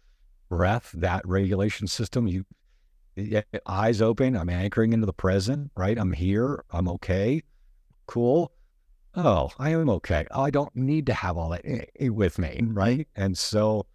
breath, 0.48 0.92
that 0.94 1.28
regulation 1.28 1.88
system, 1.88 2.28
you 2.28 2.46
eyes 3.66 4.00
open, 4.00 4.38
I'm 4.38 4.50
anchoring 4.50 4.94
into 4.94 5.08
the 5.08 5.14
present, 5.14 5.72
right? 5.76 5.98
I'm 5.98 6.12
here, 6.12 6.64
I'm 6.70 6.88
okay. 6.88 7.42
Cool. 8.06 8.52
Oh, 9.16 9.50
I 9.58 9.72
am 9.72 9.90
okay. 9.90 10.28
Oh, 10.30 10.44
I 10.44 10.52
don't 10.52 10.76
need 10.76 11.08
to 11.08 11.16
have 11.16 11.36
all 11.36 11.50
that 11.50 11.62
eh, 11.66 11.86
eh, 12.00 12.10
with 12.10 12.38
me, 12.38 12.60
mm-hmm. 12.62 12.76
right? 12.76 13.08
And 13.16 13.36
so 13.36 13.88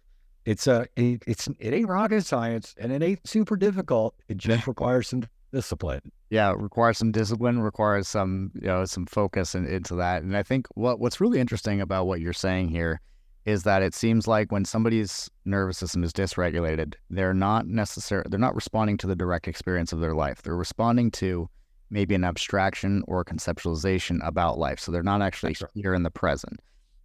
it's 0.45 0.67
a 0.67 0.87
it, 0.95 1.23
it's 1.27 1.47
it 1.59 1.73
ain't 1.73 1.87
rocket 1.87 2.25
science 2.25 2.75
and 2.77 2.91
it 2.91 3.01
ain't 3.01 3.27
super 3.27 3.55
difficult. 3.55 4.15
It 4.27 4.37
just 4.37 4.67
requires 4.67 5.07
some 5.07 5.23
discipline. 5.51 6.11
Yeah, 6.29 6.51
it 6.51 6.57
requires 6.57 6.97
some 6.97 7.11
discipline, 7.11 7.61
requires 7.61 8.07
some 8.07 8.51
you 8.55 8.67
know 8.67 8.85
some 8.85 9.05
focus 9.05 9.55
in, 9.55 9.65
into 9.65 9.95
that. 9.95 10.23
And 10.23 10.35
I 10.35 10.43
think 10.43 10.67
what 10.75 10.99
what's 10.99 11.21
really 11.21 11.39
interesting 11.39 11.81
about 11.81 12.07
what 12.07 12.19
you're 12.21 12.33
saying 12.33 12.69
here 12.69 13.01
is 13.45 13.63
that 13.63 13.81
it 13.81 13.93
seems 13.93 14.27
like 14.27 14.51
when 14.51 14.63
somebody's 14.63 15.29
nervous 15.45 15.77
system 15.77 16.03
is 16.03 16.13
dysregulated, 16.13 16.95
they're 17.09 17.33
not 17.33 17.67
necessarily 17.67 18.27
they're 18.29 18.39
not 18.39 18.55
responding 18.55 18.97
to 18.97 19.07
the 19.07 19.15
direct 19.15 19.47
experience 19.47 19.93
of 19.93 19.99
their 19.99 20.15
life. 20.15 20.41
They're 20.41 20.55
responding 20.55 21.11
to 21.11 21.49
maybe 21.89 22.15
an 22.15 22.23
abstraction 22.23 23.03
or 23.07 23.23
conceptualization 23.23 24.25
about 24.25 24.57
life. 24.57 24.79
So 24.79 24.91
they're 24.91 25.03
not 25.03 25.21
actually 25.21 25.55
here 25.75 25.93
in 25.93 26.03
the 26.03 26.09
present. 26.09 26.59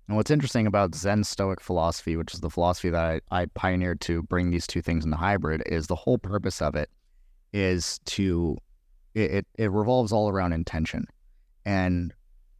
And 0.09 0.17
what's 0.17 0.31
interesting 0.31 0.67
about 0.67 0.95
Zen 0.95 1.23
Stoic 1.23 1.61
philosophy, 1.61 2.17
which 2.17 2.33
is 2.33 2.41
the 2.41 2.49
philosophy 2.49 2.89
that 2.89 3.23
I, 3.31 3.43
I 3.43 3.47
pioneered 3.47 4.01
to 4.03 4.23
bring 4.23 4.51
these 4.51 4.67
two 4.67 4.81
things 4.81 5.05
into 5.05 5.19
hybrid, 5.19 5.63
is 5.67 5.87
the 5.87 5.95
whole 5.95 6.17
purpose 6.17 6.63
of 6.63 6.75
it 6.75 6.89
is 7.53 7.99
to 8.07 8.57
it, 9.15 9.31
it, 9.31 9.47
it 9.59 9.71
revolves 9.71 10.11
all 10.11 10.31
around 10.31 10.53
intention 10.53 11.07
and 11.65 12.15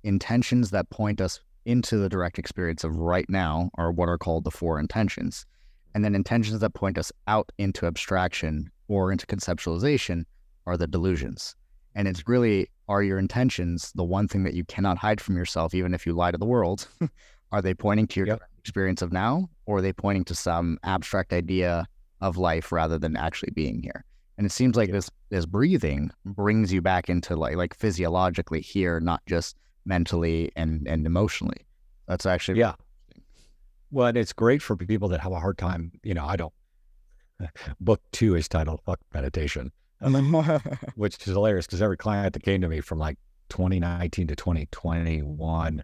intentions 0.05 0.71
that 0.71 0.91
point 0.91 1.21
us 1.21 1.41
into 1.65 1.97
the 1.97 2.09
direct 2.09 2.39
experience 2.39 2.85
of 2.85 2.97
right 2.97 3.29
now 3.29 3.71
are 3.77 3.93
what 3.93 4.09
are 4.09 4.19
called 4.19 4.45
the 4.45 4.51
four 4.51 4.79
intentions. 4.79 5.47
And 5.95 6.05
then 6.05 6.15
intentions 6.15 6.61
that 6.61 6.75
point 6.75 6.99
us 6.99 7.11
out 7.27 7.51
into 7.57 7.87
abstraction 7.87 8.71
or 8.89 9.11
into 9.11 9.27
conceptualization 9.27 10.25
are 10.67 10.77
the 10.77 10.87
delusions. 10.87 11.57
And 11.95 12.07
it's 12.07 12.29
really 12.29 12.69
are 12.89 13.03
your 13.03 13.19
intentions 13.19 13.93
the 13.95 14.05
one 14.05 14.29
thing 14.29 14.45
that 14.45 14.55
you 14.55 14.65
cannot 14.65 14.99
hide 14.99 15.21
from 15.21 15.37
yourself, 15.37 15.75
even 15.75 15.95
if 15.95 16.07
you 16.07 16.13
lie 16.13 16.31
to 16.31 16.39
the 16.39 16.47
world? 16.47 16.89
Are 17.53 17.63
they 17.63 17.75
pointing 17.75 18.07
to 18.09 18.21
your 18.21 18.27
yep. 18.27 18.43
experience 18.59 19.03
of 19.03 19.13
now, 19.13 19.49
or 19.67 19.79
are 19.79 19.83
they 19.83 19.93
pointing 19.93 20.25
to 20.25 20.35
some 20.35 20.79
abstract 20.83 21.33
idea 21.33 21.87
of 22.21 22.37
life 22.37 22.73
rather 22.73 22.99
than 22.99 23.17
actually 23.17 23.53
being 23.53 23.83
here? 23.83 24.05
And 24.37 24.47
it 24.47 24.53
seems 24.53 24.77
like 24.77 24.93
this 24.93 25.11
this 25.31 25.47
breathing 25.47 26.11
brings 26.25 26.73
you 26.73 26.81
back 26.81 27.09
into 27.09 27.35
like 27.37 27.57
like 27.57 27.75
physiologically 27.75 28.61
here, 28.61 29.01
not 29.01 29.23
just 29.27 29.57
mentally 29.85 30.53
and 30.57 30.87
and 30.87 31.07
emotionally. 31.07 31.67
That's 32.07 32.27
actually 32.27 32.61
yeah. 32.61 32.75
Well, 33.91 34.09
and 34.09 34.19
it's 34.19 34.33
great 34.33 34.63
for 34.63 34.77
people 34.77 35.09
that 35.09 35.21
have 35.21 35.33
a 35.33 35.41
hard 35.41 35.59
time. 35.59 35.93
You 36.03 36.15
know, 36.15 36.27
I 36.27 36.37
don't. 36.37 36.53
Book 37.81 38.01
two 38.13 38.37
is 38.37 38.49
titled 38.49 38.81
"Fuck 38.85 39.01
Meditation," 39.15 39.73
which 40.95 41.17
is 41.17 41.25
hilarious 41.25 41.67
because 41.67 41.83
every 41.83 41.97
client 41.97 42.35
that 42.35 42.43
came 42.43 42.61
to 42.61 42.69
me 42.69 42.81
from 42.81 42.99
like 42.99 43.19
2019 43.49 44.29
to 44.29 44.37
2021 44.37 45.83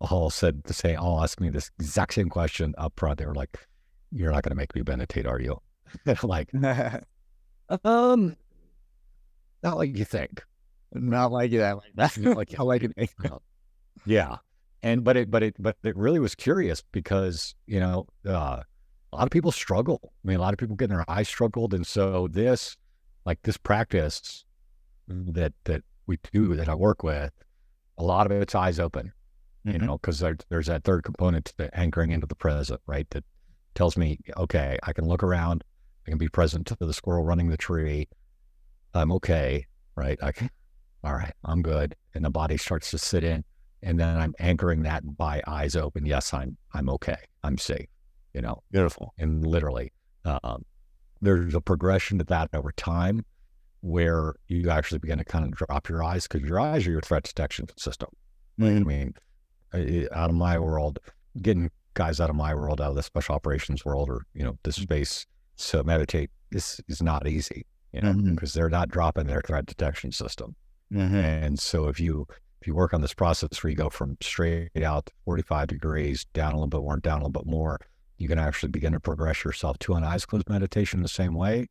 all 0.00 0.30
said 0.30 0.64
to 0.64 0.72
say, 0.72 0.94
all 0.94 1.22
asked 1.22 1.40
me 1.40 1.50
this 1.50 1.70
exact 1.78 2.14
same 2.14 2.28
question 2.28 2.74
up 2.78 2.94
front. 2.96 3.18
They 3.18 3.26
were 3.26 3.34
like, 3.34 3.56
You're 4.12 4.32
not 4.32 4.42
going 4.42 4.50
to 4.50 4.56
make 4.56 4.74
me 4.74 4.82
meditate, 4.86 5.26
are 5.26 5.40
you? 5.40 5.60
like, 6.22 6.50
um, 7.84 8.36
not 9.62 9.76
like 9.76 9.96
you 9.96 10.04
think. 10.04 10.44
Not 10.92 11.32
like 11.32 11.50
that. 11.52 11.76
Like 11.76 11.92
that. 11.94 12.36
like 12.36 12.52
how 12.52 12.70
I 12.70 12.78
can 12.78 12.94
Yeah. 14.06 14.36
And, 14.82 15.02
but 15.02 15.16
it, 15.16 15.30
but 15.30 15.42
it, 15.42 15.56
but 15.58 15.76
it 15.82 15.96
really 15.96 16.20
was 16.20 16.34
curious 16.34 16.82
because, 16.92 17.54
you 17.66 17.80
know, 17.80 18.06
uh, 18.26 18.62
a 19.12 19.16
lot 19.16 19.24
of 19.24 19.30
people 19.30 19.50
struggle. 19.50 20.00
I 20.04 20.28
mean, 20.28 20.36
a 20.36 20.40
lot 20.40 20.52
of 20.52 20.58
people 20.58 20.76
get 20.76 20.90
their 20.90 21.08
eyes 21.10 21.28
struggled. 21.28 21.74
And 21.74 21.86
so 21.86 22.28
this, 22.28 22.76
like 23.24 23.42
this 23.42 23.56
practice 23.56 24.44
that, 25.08 25.54
that 25.64 25.82
we 26.06 26.18
do, 26.32 26.54
that 26.54 26.68
I 26.68 26.74
work 26.74 27.02
with, 27.02 27.32
a 27.98 28.04
lot 28.04 28.26
of 28.26 28.32
it's 28.32 28.54
eyes 28.54 28.78
open 28.78 29.12
mm-hmm. 29.66 29.80
you 29.80 29.86
know, 29.86 29.98
because 29.98 30.20
there, 30.20 30.36
there's 30.48 30.66
that 30.66 30.84
third 30.84 31.04
component 31.04 31.46
to 31.58 31.78
anchoring 31.78 32.12
into 32.12 32.26
the 32.26 32.34
present, 32.34 32.80
right? 32.86 33.08
That 33.10 33.24
tells 33.74 33.96
me, 33.96 34.18
okay, 34.36 34.78
I 34.82 34.92
can 34.92 35.06
look 35.06 35.22
around, 35.22 35.64
I 36.06 36.10
can 36.10 36.18
be 36.18 36.28
present 36.28 36.66
to 36.68 36.76
the 36.78 36.92
squirrel 36.92 37.24
running 37.24 37.48
the 37.48 37.56
tree. 37.56 38.08
I'm 38.94 39.12
okay, 39.12 39.66
right? 39.96 40.18
I 40.22 40.32
can, 40.32 40.50
all 41.04 41.14
right, 41.14 41.34
I'm 41.44 41.62
good. 41.62 41.94
And 42.14 42.24
the 42.24 42.30
body 42.30 42.56
starts 42.56 42.90
to 42.92 42.98
sit 42.98 43.24
in. 43.24 43.44
And 43.82 44.00
then 44.00 44.16
I'm 44.16 44.34
anchoring 44.38 44.82
that 44.82 45.16
by 45.16 45.42
eyes 45.46 45.76
open. 45.76 46.06
Yes, 46.06 46.32
I'm 46.32 46.56
I'm 46.72 46.88
okay. 46.88 47.18
I'm 47.44 47.58
safe. 47.58 47.86
You 48.32 48.40
know, 48.40 48.62
beautiful. 48.72 49.14
And 49.18 49.46
literally, 49.46 49.92
um, 50.24 50.64
there's 51.20 51.54
a 51.54 51.60
progression 51.60 52.18
to 52.18 52.24
that 52.24 52.48
over 52.52 52.72
time 52.72 53.24
where 53.82 54.34
you 54.48 54.70
actually 54.70 54.98
begin 54.98 55.18
to 55.18 55.24
kind 55.24 55.44
of 55.44 55.52
drop 55.52 55.88
your 55.88 56.02
eyes 56.02 56.26
because 56.26 56.48
your 56.48 56.58
eyes 56.58 56.86
are 56.86 56.90
your 56.90 57.00
threat 57.00 57.24
detection 57.24 57.68
system. 57.76 58.08
Mm-hmm. 58.58 58.76
I 58.76 58.80
mean, 58.80 59.14
out 59.74 60.30
of 60.30 60.36
my 60.36 60.58
world, 60.58 60.98
getting 61.42 61.70
guys 61.94 62.20
out 62.20 62.30
of 62.30 62.36
my 62.36 62.54
world, 62.54 62.80
out 62.80 62.90
of 62.90 62.96
the 62.96 63.02
special 63.02 63.34
operations 63.34 63.84
world, 63.84 64.08
or 64.08 64.22
you 64.34 64.44
know, 64.44 64.56
this 64.62 64.76
mm-hmm. 64.76 64.84
space 64.84 65.26
to 65.56 65.84
meditate. 65.84 66.30
This 66.50 66.80
is 66.88 67.02
not 67.02 67.26
easy, 67.26 67.66
you 67.92 68.00
know, 68.00 68.12
mm-hmm. 68.12 68.34
because 68.34 68.52
they're 68.52 68.70
not 68.70 68.88
dropping 68.88 69.26
their 69.26 69.42
threat 69.42 69.66
detection 69.66 70.12
system. 70.12 70.54
Mm-hmm. 70.92 71.16
And 71.16 71.58
so 71.58 71.88
if 71.88 71.98
you 71.98 72.26
if 72.60 72.66
you 72.66 72.74
work 72.74 72.94
on 72.94 73.00
this 73.00 73.14
process 73.14 73.62
where 73.62 73.70
you 73.70 73.76
go 73.76 73.90
from 73.90 74.16
straight 74.20 74.82
out 74.82 75.10
45 75.24 75.68
degrees 75.68 76.26
down 76.32 76.52
a 76.52 76.56
little 76.56 76.68
bit 76.68 76.80
more, 76.80 76.96
down 76.98 77.20
a 77.20 77.26
little 77.26 77.42
bit 77.42 77.46
more, 77.46 77.78
you 78.18 78.28
can 78.28 78.38
actually 78.38 78.70
begin 78.70 78.92
to 78.92 79.00
progress 79.00 79.44
yourself 79.44 79.78
to 79.80 79.94
an 79.94 80.04
eyes 80.04 80.24
closed 80.24 80.48
meditation 80.48 81.02
the 81.02 81.08
same 81.08 81.34
way. 81.34 81.68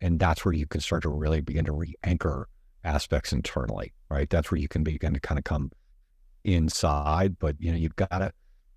And 0.00 0.18
that's 0.20 0.44
where 0.44 0.54
you 0.54 0.66
can 0.66 0.80
start 0.80 1.02
to 1.02 1.08
really 1.08 1.40
begin 1.40 1.64
to 1.64 1.72
re-anchor 1.72 2.48
aspects 2.84 3.32
internally, 3.32 3.92
right? 4.08 4.30
That's 4.30 4.50
where 4.50 4.60
you 4.60 4.68
can 4.68 4.84
begin 4.84 5.12
to 5.14 5.20
kind 5.20 5.38
of 5.38 5.44
come 5.44 5.72
inside, 6.44 7.38
but 7.38 7.56
you 7.58 7.70
know, 7.70 7.78
you've 7.78 7.96
got 7.96 8.10
to, 8.10 8.32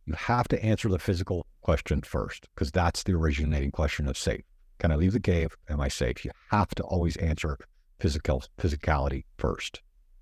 you 0.05 0.13
have 0.13 0.47
to 0.49 0.63
answer 0.63 0.89
the 0.89 0.99
physical 0.99 1.45
question 1.61 2.01
first 2.01 2.47
because 2.53 2.71
that's 2.71 3.03
the 3.03 3.13
originating 3.13 3.71
question 3.71 4.07
of 4.07 4.17
safe. 4.17 4.41
Can 4.79 4.91
I 4.91 4.95
leave 4.95 5.13
the 5.13 5.19
cave? 5.19 5.55
Am 5.69 5.79
I 5.79 5.87
safe? 5.87 6.25
You 6.25 6.31
have 6.49 6.69
to 6.75 6.83
always 6.83 7.15
answer 7.17 7.57
physical 7.99 8.43
physicality 8.57 9.25
1st 9.37 9.79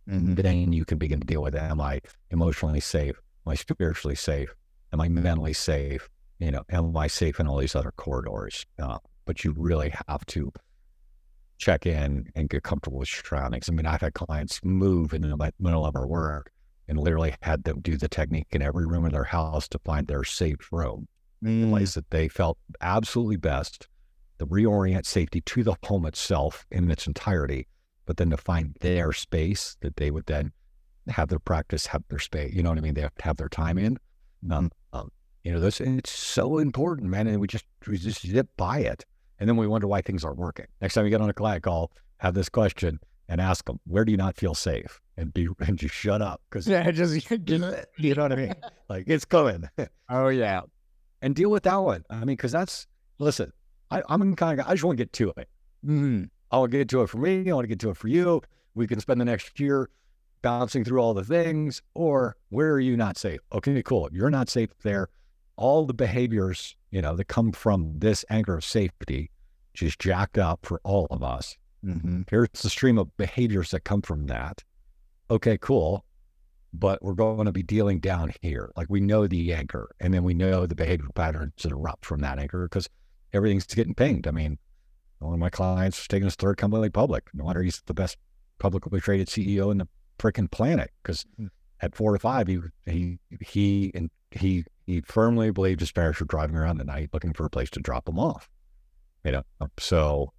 mm-hmm. 0.09 0.33
Then 0.35 0.73
you 0.73 0.83
can 0.83 0.97
begin 0.97 1.21
to 1.21 1.27
deal 1.27 1.41
with 1.41 1.55
am 1.55 1.79
I 1.79 2.01
emotionally 2.29 2.81
safe? 2.81 3.15
Am 3.45 3.51
I 3.51 3.55
spiritually 3.55 4.15
safe? 4.15 4.53
Am 4.91 4.99
I 4.99 5.07
mentally 5.07 5.53
safe? 5.53 6.09
You 6.39 6.51
know, 6.51 6.63
am 6.69 6.95
I 6.95 7.07
safe 7.07 7.39
in 7.39 7.47
all 7.47 7.57
these 7.57 7.75
other 7.75 7.91
corridors? 7.95 8.65
Uh, 8.77 8.97
but 9.25 9.43
you 9.43 9.53
really 9.57 9.93
have 10.07 10.25
to 10.27 10.51
check 11.57 11.85
in 11.85 12.29
and 12.35 12.49
get 12.49 12.63
comfortable 12.63 12.99
with 12.99 13.09
surroundings. 13.09 13.69
I 13.69 13.73
mean, 13.73 13.85
I've 13.85 14.01
had 14.01 14.13
clients 14.13 14.59
move 14.63 15.13
in 15.13 15.21
the 15.21 15.53
middle 15.59 15.85
of 15.85 15.95
our 15.95 16.07
work 16.07 16.51
and 16.89 16.99
literally 16.99 17.35
had 17.41 17.63
them 17.63 17.79
do 17.81 17.95
the 17.95 18.09
technique 18.09 18.47
in 18.51 18.61
every 18.61 18.85
room 18.85 19.05
in 19.05 19.11
their 19.11 19.23
house 19.23 19.67
to 19.69 19.79
find 19.85 20.07
their 20.07 20.23
safe 20.23 20.71
room, 20.71 21.07
mm. 21.43 21.61
the 21.61 21.69
place 21.69 21.93
that 21.93 22.09
they 22.09 22.27
felt 22.27 22.57
absolutely 22.81 23.37
best, 23.37 23.87
to 24.39 24.47
reorient 24.47 25.05
safety 25.05 25.39
to 25.41 25.63
the 25.63 25.75
home 25.83 26.05
itself 26.05 26.65
in 26.71 26.89
its 26.89 27.05
entirety, 27.05 27.67
but 28.05 28.17
then 28.17 28.31
to 28.31 28.37
find 28.37 28.75
their 28.81 29.13
space 29.13 29.77
that 29.81 29.95
they 29.97 30.09
would 30.09 30.25
then 30.25 30.51
have 31.07 31.29
their 31.29 31.39
practice, 31.39 31.85
have 31.85 32.03
their 32.09 32.19
space. 32.19 32.53
You 32.53 32.63
know 32.63 32.69
what 32.69 32.77
I 32.77 32.81
mean? 32.81 32.95
They 32.95 33.01
have 33.01 33.15
to 33.15 33.23
have 33.23 33.37
their 33.37 33.49
time 33.49 33.77
in. 33.77 33.97
Um, 34.49 34.71
um, 34.93 35.11
you 35.43 35.51
know, 35.51 35.59
this 35.59 35.79
it's 35.79 36.11
so 36.11 36.57
important, 36.57 37.09
man. 37.09 37.27
And 37.27 37.39
we 37.39 37.47
just 37.47 37.65
we 37.87 37.97
just 37.97 38.25
zip 38.25 38.47
by 38.57 38.79
it, 38.79 39.05
and 39.39 39.47
then 39.47 39.57
we 39.57 39.67
wonder 39.67 39.87
why 39.87 40.01
things 40.01 40.23
aren't 40.23 40.37
working. 40.37 40.65
Next 40.81 40.95
time 40.95 41.05
you 41.05 41.11
get 41.11 41.21
on 41.21 41.29
a 41.29 41.33
client 41.33 41.63
call, 41.63 41.91
have 42.17 42.33
this 42.33 42.49
question 42.49 42.99
and 43.29 43.39
ask 43.39 43.63
them, 43.65 43.79
"Where 43.85 44.03
do 44.03 44.11
you 44.11 44.17
not 44.17 44.35
feel 44.35 44.53
safe?" 44.53 44.99
and 45.15 45.33
be 45.33 45.47
and 45.59 45.77
just 45.77 45.95
shut 45.95 46.21
up 46.21 46.41
because 46.49 46.67
yeah, 46.67 46.89
just 46.91 47.29
you 47.47 47.57
know 47.59 48.23
what 48.23 48.31
I 48.31 48.35
mean. 48.35 48.55
Like 48.89 49.05
it's 49.07 49.25
coming. 49.25 49.69
oh 50.09 50.27
yeah, 50.27 50.61
and 51.21 51.33
deal 51.33 51.49
with 51.49 51.63
that 51.63 51.77
one. 51.77 52.03
I 52.09 52.19
mean, 52.19 52.35
because 52.35 52.51
that's 52.51 52.87
listen. 53.19 53.53
I, 53.91 54.03
am 54.09 54.35
kind 54.35 54.59
of 54.59 54.67
I 54.67 54.71
just 54.73 54.83
want 54.83 54.97
to 54.97 55.03
get 55.03 55.13
to 55.13 55.29
it. 55.37 55.49
Mm-hmm. 55.85 56.25
I 56.51 56.57
want 56.57 56.71
to 56.71 56.77
get 56.77 56.89
to 56.89 57.01
it 57.01 57.09
for 57.09 57.17
me. 57.17 57.49
I 57.49 57.53
want 57.53 57.63
to 57.63 57.67
get 57.67 57.79
to 57.79 57.89
it 57.89 57.97
for 57.97 58.07
you. 58.07 58.41
We 58.75 58.87
can 58.87 58.99
spend 58.99 59.19
the 59.19 59.25
next 59.25 59.59
year 59.59 59.89
bouncing 60.41 60.83
through 60.83 60.99
all 60.99 61.13
the 61.13 61.23
things. 61.23 61.81
Or 61.95 62.35
where 62.49 62.71
are 62.71 62.79
you 62.79 62.95
not 62.97 63.17
safe? 63.17 63.39
Okay, 63.51 63.81
cool. 63.83 64.09
You're 64.11 64.29
not 64.29 64.49
safe 64.49 64.69
there. 64.83 65.09
All 65.57 65.85
the 65.85 65.93
behaviors, 65.93 66.75
you 66.91 67.01
know, 67.01 67.15
that 67.15 67.25
come 67.25 67.51
from 67.51 67.99
this 67.99 68.23
anchor 68.29 68.55
of 68.55 68.63
safety, 68.63 69.31
just 69.73 69.99
jacked 69.99 70.37
up 70.37 70.65
for 70.65 70.79
all 70.83 71.07
of 71.11 71.23
us. 71.23 71.57
Mm-hmm. 71.85 72.21
Here's 72.29 72.49
the 72.49 72.69
stream 72.69 72.97
of 72.97 73.15
behaviors 73.17 73.71
that 73.71 73.81
come 73.81 74.01
from 74.01 74.27
that. 74.27 74.63
Okay, 75.31 75.57
cool. 75.57 76.05
But 76.73 77.01
we're 77.01 77.13
going 77.13 77.45
to 77.45 77.51
be 77.51 77.63
dealing 77.63 77.99
down 77.99 78.31
here. 78.41 78.71
Like 78.75 78.87
we 78.89 78.99
know 78.99 79.25
the 79.27 79.53
anchor, 79.53 79.89
and 79.99 80.13
then 80.13 80.23
we 80.23 80.33
know 80.33 80.65
the 80.65 80.75
behavior 80.75 81.07
patterns 81.15 81.53
that 81.63 81.71
erupt 81.71 82.05
from 82.05 82.19
that 82.21 82.37
anchor 82.37 82.67
because 82.67 82.87
everything's 83.33 83.65
getting 83.65 83.95
pinged. 83.95 84.27
I 84.27 84.31
mean, 84.31 84.59
one 85.19 85.33
of 85.33 85.39
my 85.39 85.49
clients 85.49 85.97
was 85.97 86.07
taking 86.07 86.25
his 86.25 86.35
third 86.35 86.57
company 86.57 86.89
public. 86.89 87.27
No 87.33 87.45
wonder 87.45 87.63
he's 87.63 87.81
the 87.85 87.93
best 87.93 88.17
publicly 88.59 88.99
traded 88.99 89.27
CEO 89.27 89.71
in 89.71 89.79
the 89.79 89.87
freaking 90.19 90.51
planet 90.51 90.91
because 91.01 91.25
at 91.81 91.95
four 91.95 92.13
to 92.13 92.19
five, 92.19 92.47
he 92.47 92.59
he 92.85 93.19
he 93.41 93.91
and 93.95 94.11
he 94.31 94.63
he 94.85 95.01
firmly 95.01 95.49
believed 95.49 95.79
his 95.79 95.91
parents 95.91 96.19
were 96.19 96.25
driving 96.27 96.55
around 96.55 96.79
at 96.79 96.85
night 96.85 97.09
looking 97.13 97.33
for 97.33 97.45
a 97.45 97.49
place 97.49 97.69
to 97.71 97.79
drop 97.79 98.07
him 98.07 98.19
off. 98.19 98.47
You 99.23 99.31
know, 99.31 99.43
so 99.79 100.33
Hmm. 100.33 100.38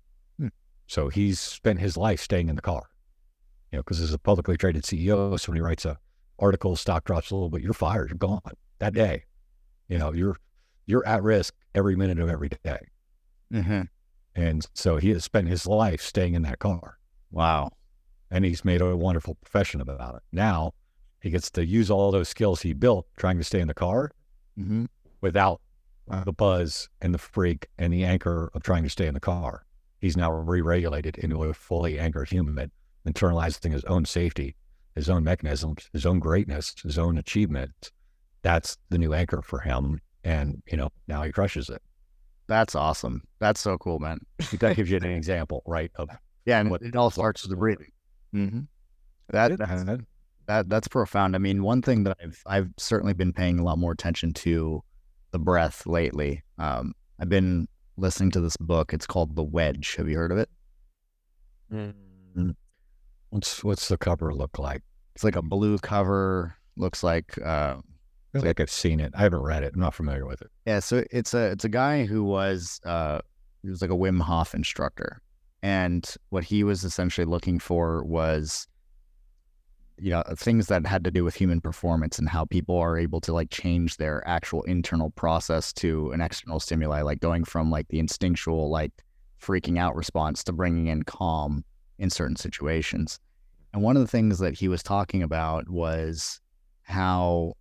So 0.90 1.08
he's 1.08 1.38
spent 1.38 1.78
his 1.78 1.96
life 1.96 2.20
staying 2.20 2.48
in 2.48 2.56
the 2.56 2.62
car. 2.62 2.90
You 3.70 3.76
know, 3.76 3.82
because 3.84 4.00
as 4.00 4.12
a 4.12 4.18
publicly 4.18 4.56
traded 4.56 4.82
CEO, 4.82 5.38
so 5.38 5.52
when 5.52 5.56
he 5.56 5.62
writes 5.62 5.84
a 5.84 5.96
article, 6.40 6.74
stock 6.74 7.04
drops 7.04 7.30
a 7.30 7.34
little 7.36 7.48
bit, 7.48 7.62
you're 7.62 7.72
fired, 7.72 8.10
you're 8.10 8.18
gone 8.18 8.40
that 8.80 8.92
day. 8.92 9.22
You 9.88 9.98
know, 9.98 10.12
you're 10.12 10.36
you're 10.86 11.06
at 11.06 11.22
risk 11.22 11.54
every 11.76 11.94
minute 11.94 12.18
of 12.18 12.28
every 12.28 12.48
day. 12.48 12.80
Mm-hmm. 13.52 13.82
And 14.34 14.66
so 14.74 14.96
he 14.96 15.10
has 15.10 15.22
spent 15.22 15.46
his 15.46 15.64
life 15.66 16.00
staying 16.00 16.34
in 16.34 16.42
that 16.42 16.58
car 16.58 16.98
Wow. 17.30 17.70
and 18.30 18.44
he's 18.44 18.64
made 18.64 18.80
a 18.80 18.96
wonderful 18.96 19.36
profession 19.36 19.80
about 19.80 20.16
it. 20.16 20.22
Now 20.32 20.74
he 21.20 21.30
gets 21.30 21.50
to 21.52 21.64
use 21.64 21.88
all 21.90 22.10
those 22.10 22.28
skills 22.28 22.62
he 22.62 22.72
built 22.72 23.06
trying 23.16 23.38
to 23.38 23.44
stay 23.44 23.60
in 23.60 23.68
the 23.68 23.74
car 23.74 24.10
Mm-hmm. 24.58 24.86
without 25.20 25.60
the 26.24 26.32
buzz 26.32 26.88
and 27.00 27.14
the 27.14 27.18
freak 27.18 27.68
and 27.78 27.92
the 27.92 28.04
anchor 28.04 28.50
of 28.54 28.64
trying 28.64 28.82
to 28.82 28.90
stay 28.90 29.06
in 29.06 29.14
the 29.14 29.20
car. 29.20 29.64
He's 30.00 30.16
now 30.16 30.32
re-regulated 30.32 31.18
into 31.18 31.44
a 31.44 31.54
fully 31.54 31.98
anchored 31.98 32.28
human, 32.30 32.70
internalizing 33.06 33.72
his 33.72 33.84
own 33.84 34.04
safety, 34.04 34.56
his 34.94 35.08
own 35.10 35.24
mechanisms, 35.24 35.88
his 35.92 36.06
own 36.06 36.18
greatness, 36.18 36.74
his 36.82 36.98
own 36.98 37.18
achievements. 37.18 37.92
That's 38.42 38.78
the 38.88 38.98
new 38.98 39.12
anchor 39.12 39.42
for 39.42 39.60
him. 39.60 40.00
And, 40.24 40.62
you 40.70 40.76
know, 40.76 40.90
now 41.06 41.22
he 41.22 41.32
crushes 41.32 41.68
it. 41.68 41.82
That's 42.46 42.74
awesome. 42.74 43.22
That's 43.38 43.60
so 43.60 43.78
cool, 43.78 43.98
man. 43.98 44.18
That 44.58 44.76
gives 44.76 44.90
you 44.90 44.96
an 44.96 45.04
example, 45.04 45.62
right? 45.66 45.90
Of 45.96 46.08
Yeah, 46.46 46.60
and 46.60 46.70
What- 46.70 46.82
it 46.82 46.96
all 46.96 47.10
starts 47.10 47.42
with 47.42 47.50
the 47.50 47.56
breathing. 47.56 47.92
Mm-hmm. 48.34 48.60
That 49.28 49.58
that's, 49.58 49.84
that 50.46 50.68
that's 50.68 50.88
profound. 50.88 51.36
I 51.36 51.38
mean, 51.38 51.62
one 51.62 51.82
thing 51.82 52.02
that 52.04 52.16
I've 52.20 52.42
I've 52.46 52.68
certainly 52.76 53.12
been 53.14 53.32
paying 53.32 53.60
a 53.60 53.62
lot 53.62 53.78
more 53.78 53.92
attention 53.92 54.32
to 54.34 54.82
the 55.30 55.38
breath 55.38 55.86
lately. 55.86 56.42
Um, 56.58 56.92
I've 57.20 57.28
been 57.28 57.68
listening 58.00 58.30
to 58.32 58.40
this 58.40 58.56
book. 58.56 58.92
It's 58.92 59.06
called 59.06 59.36
The 59.36 59.44
Wedge. 59.44 59.96
Have 59.96 60.08
you 60.08 60.16
heard 60.16 60.32
of 60.32 60.38
it? 60.38 60.48
Mm. 61.72 62.54
What's 63.30 63.62
what's 63.62 63.88
the 63.88 63.98
cover 63.98 64.34
look 64.34 64.58
like? 64.58 64.82
It's 65.14 65.24
like 65.24 65.36
a 65.36 65.42
blue 65.42 65.78
cover. 65.78 66.56
Looks 66.76 67.02
like 67.02 67.38
uh, 67.38 67.76
I 68.34 68.38
feel 68.38 68.42
like 68.42 68.60
I've 68.60 68.70
seen 68.70 69.00
it. 69.00 69.12
I 69.14 69.22
haven't 69.22 69.42
read 69.42 69.62
it. 69.62 69.72
I'm 69.74 69.80
not 69.80 69.94
familiar 69.94 70.26
with 70.26 70.40
it. 70.42 70.50
Yeah, 70.66 70.80
so 70.80 71.04
it's 71.10 71.34
a 71.34 71.50
it's 71.50 71.64
a 71.64 71.68
guy 71.68 72.06
who 72.06 72.24
was 72.24 72.80
uh 72.84 73.20
he 73.62 73.70
was 73.70 73.82
like 73.82 73.90
a 73.90 73.96
Wim 73.96 74.20
Hof 74.20 74.54
instructor. 74.54 75.20
And 75.62 76.08
what 76.30 76.44
he 76.44 76.64
was 76.64 76.84
essentially 76.84 77.26
looking 77.26 77.58
for 77.58 78.02
was 78.04 78.66
you 80.00 80.10
know, 80.10 80.22
things 80.36 80.66
that 80.68 80.86
had 80.86 81.04
to 81.04 81.10
do 81.10 81.24
with 81.24 81.34
human 81.34 81.60
performance 81.60 82.18
and 82.18 82.28
how 82.28 82.44
people 82.44 82.76
are 82.78 82.98
able 82.98 83.20
to 83.20 83.32
like 83.32 83.50
change 83.50 83.98
their 83.98 84.26
actual 84.26 84.62
internal 84.62 85.10
process 85.10 85.72
to 85.74 86.10
an 86.12 86.20
external 86.20 86.58
stimuli, 86.58 87.02
like 87.02 87.20
going 87.20 87.44
from 87.44 87.70
like 87.70 87.88
the 87.88 87.98
instinctual 87.98 88.70
like 88.70 88.92
freaking 89.40 89.78
out 89.78 89.94
response 89.94 90.42
to 90.44 90.52
bringing 90.52 90.86
in 90.86 91.02
calm 91.02 91.64
in 91.98 92.08
certain 92.08 92.36
situations. 92.36 93.20
And 93.72 93.82
one 93.82 93.96
of 93.96 94.02
the 94.02 94.08
things 94.08 94.38
that 94.38 94.54
he 94.54 94.68
was 94.68 94.82
talking 94.82 95.22
about 95.22 95.68
was 95.68 96.40
how 96.82 97.54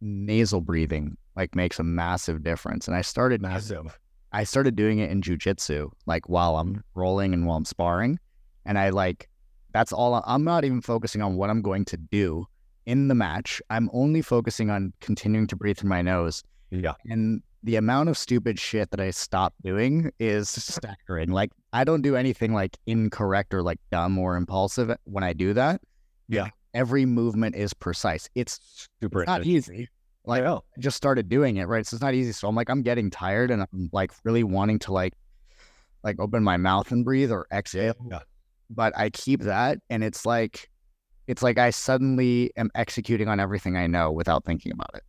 nasal 0.00 0.60
breathing 0.60 1.16
like 1.36 1.54
makes 1.54 1.78
a 1.78 1.84
massive 1.84 2.42
difference. 2.42 2.86
And 2.86 2.96
I 2.96 3.02
started 3.02 3.42
Massive. 3.42 3.98
I 4.32 4.44
started 4.44 4.76
doing 4.76 4.98
it 4.98 5.10
in 5.10 5.20
jujitsu, 5.20 5.90
like 6.06 6.28
while 6.28 6.56
I'm 6.56 6.82
rolling 6.94 7.34
and 7.34 7.46
while 7.46 7.56
I'm 7.56 7.64
sparring. 7.64 8.18
And 8.64 8.78
I 8.78 8.90
like 8.90 9.28
that's 9.72 9.92
all 9.92 10.14
I- 10.14 10.22
I'm 10.26 10.44
not 10.44 10.64
even 10.64 10.80
focusing 10.80 11.22
on 11.22 11.36
what 11.36 11.50
I'm 11.50 11.62
going 11.62 11.84
to 11.86 11.96
do 11.96 12.46
in 12.86 13.08
the 13.08 13.14
match. 13.14 13.62
I'm 13.70 13.88
only 13.92 14.22
focusing 14.22 14.70
on 14.70 14.92
continuing 15.00 15.46
to 15.48 15.56
breathe 15.56 15.78
through 15.78 15.90
my 15.90 16.02
nose. 16.02 16.42
Yeah. 16.70 16.94
And 17.08 17.42
the 17.62 17.76
amount 17.76 18.08
of 18.08 18.18
stupid 18.18 18.58
shit 18.58 18.90
that 18.90 19.00
I 19.00 19.10
stopped 19.12 19.62
doing 19.62 20.10
is 20.18 20.48
staggering. 20.48 21.30
Like 21.30 21.52
I 21.72 21.84
don't 21.84 22.02
do 22.02 22.16
anything 22.16 22.52
like 22.54 22.76
incorrect 22.86 23.54
or 23.54 23.62
like 23.62 23.78
dumb 23.90 24.18
or 24.18 24.36
impulsive 24.36 24.94
when 25.04 25.22
I 25.22 25.32
do 25.32 25.54
that. 25.54 25.80
Yeah. 26.28 26.48
Every 26.74 27.04
movement 27.06 27.54
is 27.54 27.72
precise. 27.74 28.28
It's 28.34 28.88
Super 29.00 29.22
it's 29.22 29.28
not 29.28 29.44
easy. 29.44 29.88
Like 30.24 30.42
oh, 30.44 30.64
I 30.76 30.80
just 30.80 30.96
started 30.96 31.28
doing 31.28 31.56
it, 31.56 31.64
right? 31.64 31.86
So 31.86 31.96
it's 31.96 32.02
not 32.02 32.14
easy. 32.14 32.32
So 32.32 32.48
I'm 32.48 32.54
like, 32.54 32.70
I'm 32.70 32.82
getting 32.82 33.10
tired 33.10 33.50
and 33.50 33.62
I'm 33.62 33.90
like 33.92 34.12
really 34.24 34.42
wanting 34.44 34.78
to 34.80 34.92
like 34.92 35.14
like 36.02 36.18
open 36.18 36.42
my 36.42 36.56
mouth 36.56 36.90
and 36.90 37.04
breathe 37.04 37.30
or 37.30 37.46
exhale. 37.52 37.94
yeah. 38.10 38.20
But 38.74 38.96
I 38.96 39.10
keep 39.10 39.40
that 39.42 39.78
and 39.90 40.02
it's 40.02 40.24
like 40.26 40.68
it's 41.26 41.42
like 41.42 41.58
I 41.58 41.70
suddenly 41.70 42.50
am 42.56 42.70
executing 42.74 43.28
on 43.28 43.38
everything 43.38 43.76
I 43.76 43.86
know 43.86 44.10
without 44.10 44.44
thinking 44.44 44.72
about 44.72 44.90
it. 44.94 45.02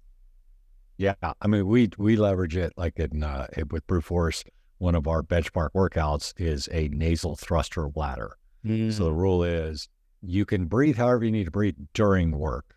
Yeah, 0.97 1.15
I 1.41 1.47
mean, 1.47 1.65
we 1.67 1.89
we 1.97 2.15
leverage 2.15 2.55
it 2.55 2.73
like 2.77 2.99
in 2.99 3.23
uh, 3.23 3.47
with 3.71 3.85
brute 3.87 4.03
force. 4.03 4.43
One 4.77 4.95
of 4.95 5.07
our 5.07 5.23
benchmark 5.23 5.69
workouts 5.73 6.33
is 6.37 6.67
a 6.71 6.87
nasal 6.89 7.35
thruster 7.35 7.89
ladder. 7.95 8.37
So 8.91 9.03
the 9.05 9.13
rule 9.13 9.43
is 9.43 9.89
you 10.21 10.45
can 10.45 10.67
breathe 10.67 10.95
however 10.95 11.25
you 11.25 11.31
need 11.31 11.43
to 11.45 11.51
breathe 11.51 11.75
during 11.93 12.31
work, 12.31 12.75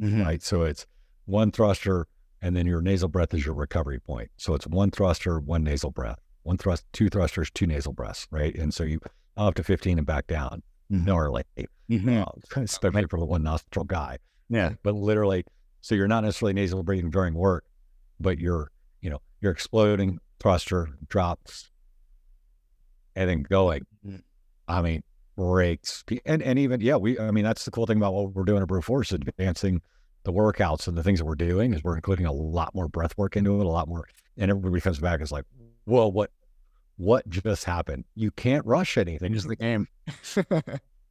Mhm. 0.00 0.24
right? 0.24 0.42
So 0.42 0.62
it's 0.62 0.84
one 1.26 1.52
thruster, 1.52 2.08
and 2.42 2.56
then 2.56 2.66
your 2.66 2.82
nasal 2.82 3.08
breath 3.08 3.32
is 3.34 3.44
your 3.46 3.54
recovery 3.54 4.00
point. 4.00 4.30
So 4.36 4.54
it's 4.54 4.66
one 4.66 4.90
thruster, 4.90 5.38
one 5.38 5.62
nasal 5.62 5.92
breath, 5.92 6.18
one 6.42 6.56
thrust, 6.58 6.86
two 6.92 7.08
thrusters, 7.08 7.50
two 7.52 7.68
nasal 7.68 7.92
breaths, 7.92 8.26
right? 8.32 8.52
And 8.56 8.74
so 8.74 8.82
you 8.82 8.98
up 9.46 9.54
to 9.54 9.62
fifteen 9.64 9.98
and 9.98 10.06
back 10.06 10.26
down, 10.26 10.62
Mhm. 10.90 11.04
gnarly, 11.06 11.44
Mhm. 11.88 12.22
uh, 12.22 12.60
especially 12.60 13.06
for 13.08 13.18
the 13.18 13.24
one 13.26 13.42
nostril 13.42 13.84
guy. 13.84 14.18
Yeah. 14.50 14.74
but 14.82 14.94
literally, 14.94 15.44
so 15.82 15.94
you're 15.94 16.08
not 16.08 16.24
necessarily 16.24 16.54
nasal 16.54 16.82
breathing 16.82 17.10
during 17.10 17.34
work, 17.34 17.64
but 18.18 18.38
you're, 18.38 18.70
you 19.02 19.10
know, 19.10 19.20
you're 19.42 19.52
exploding, 19.52 20.18
thruster, 20.40 20.88
drops, 21.10 21.70
and 23.14 23.28
then 23.28 23.42
going. 23.42 23.86
Mhm. 24.06 24.22
I 24.66 24.80
mean, 24.82 25.02
breaks. 25.36 26.02
And, 26.24 26.42
and 26.42 26.58
even, 26.58 26.80
yeah, 26.80 26.96
we, 26.96 27.18
I 27.18 27.30
mean, 27.30 27.44
that's 27.44 27.64
the 27.64 27.70
cool 27.70 27.86
thing 27.86 27.98
about 27.98 28.14
what 28.14 28.32
we're 28.34 28.44
doing 28.44 28.62
at 28.62 28.68
Brute 28.68 28.84
Force, 28.84 29.12
advancing 29.12 29.82
the 30.24 30.32
workouts 30.32 30.88
and 30.88 30.96
the 30.96 31.02
things 31.02 31.18
that 31.20 31.24
we're 31.26 31.34
doing 31.34 31.72
is 31.74 31.84
we're 31.84 31.94
including 31.96 32.26
a 32.26 32.32
lot 32.32 32.74
more 32.74 32.88
breath 32.88 33.16
work 33.18 33.36
into 33.36 33.60
it, 33.60 33.66
a 33.66 33.68
lot 33.68 33.86
more. 33.88 34.08
And 34.36 34.50
everybody 34.50 34.80
comes 34.80 34.98
back 34.98 35.14
and 35.14 35.22
is 35.22 35.32
like, 35.32 35.44
whoa, 35.84 36.08
what, 36.08 36.30
what 36.98 37.28
just 37.28 37.64
happened? 37.64 38.04
You 38.14 38.30
can't 38.32 38.66
rush 38.66 38.98
anything. 38.98 39.30
Changes 39.32 39.44
the 39.44 39.56
game. 39.56 39.88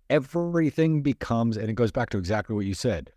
everything 0.09 1.01
becomes, 1.01 1.57
and 1.57 1.69
it 1.69 1.73
goes 1.73 1.91
back 1.91 2.09
to 2.11 2.17
exactly 2.17 2.55
what 2.55 2.65
you 2.65 2.73
said. 2.73 3.11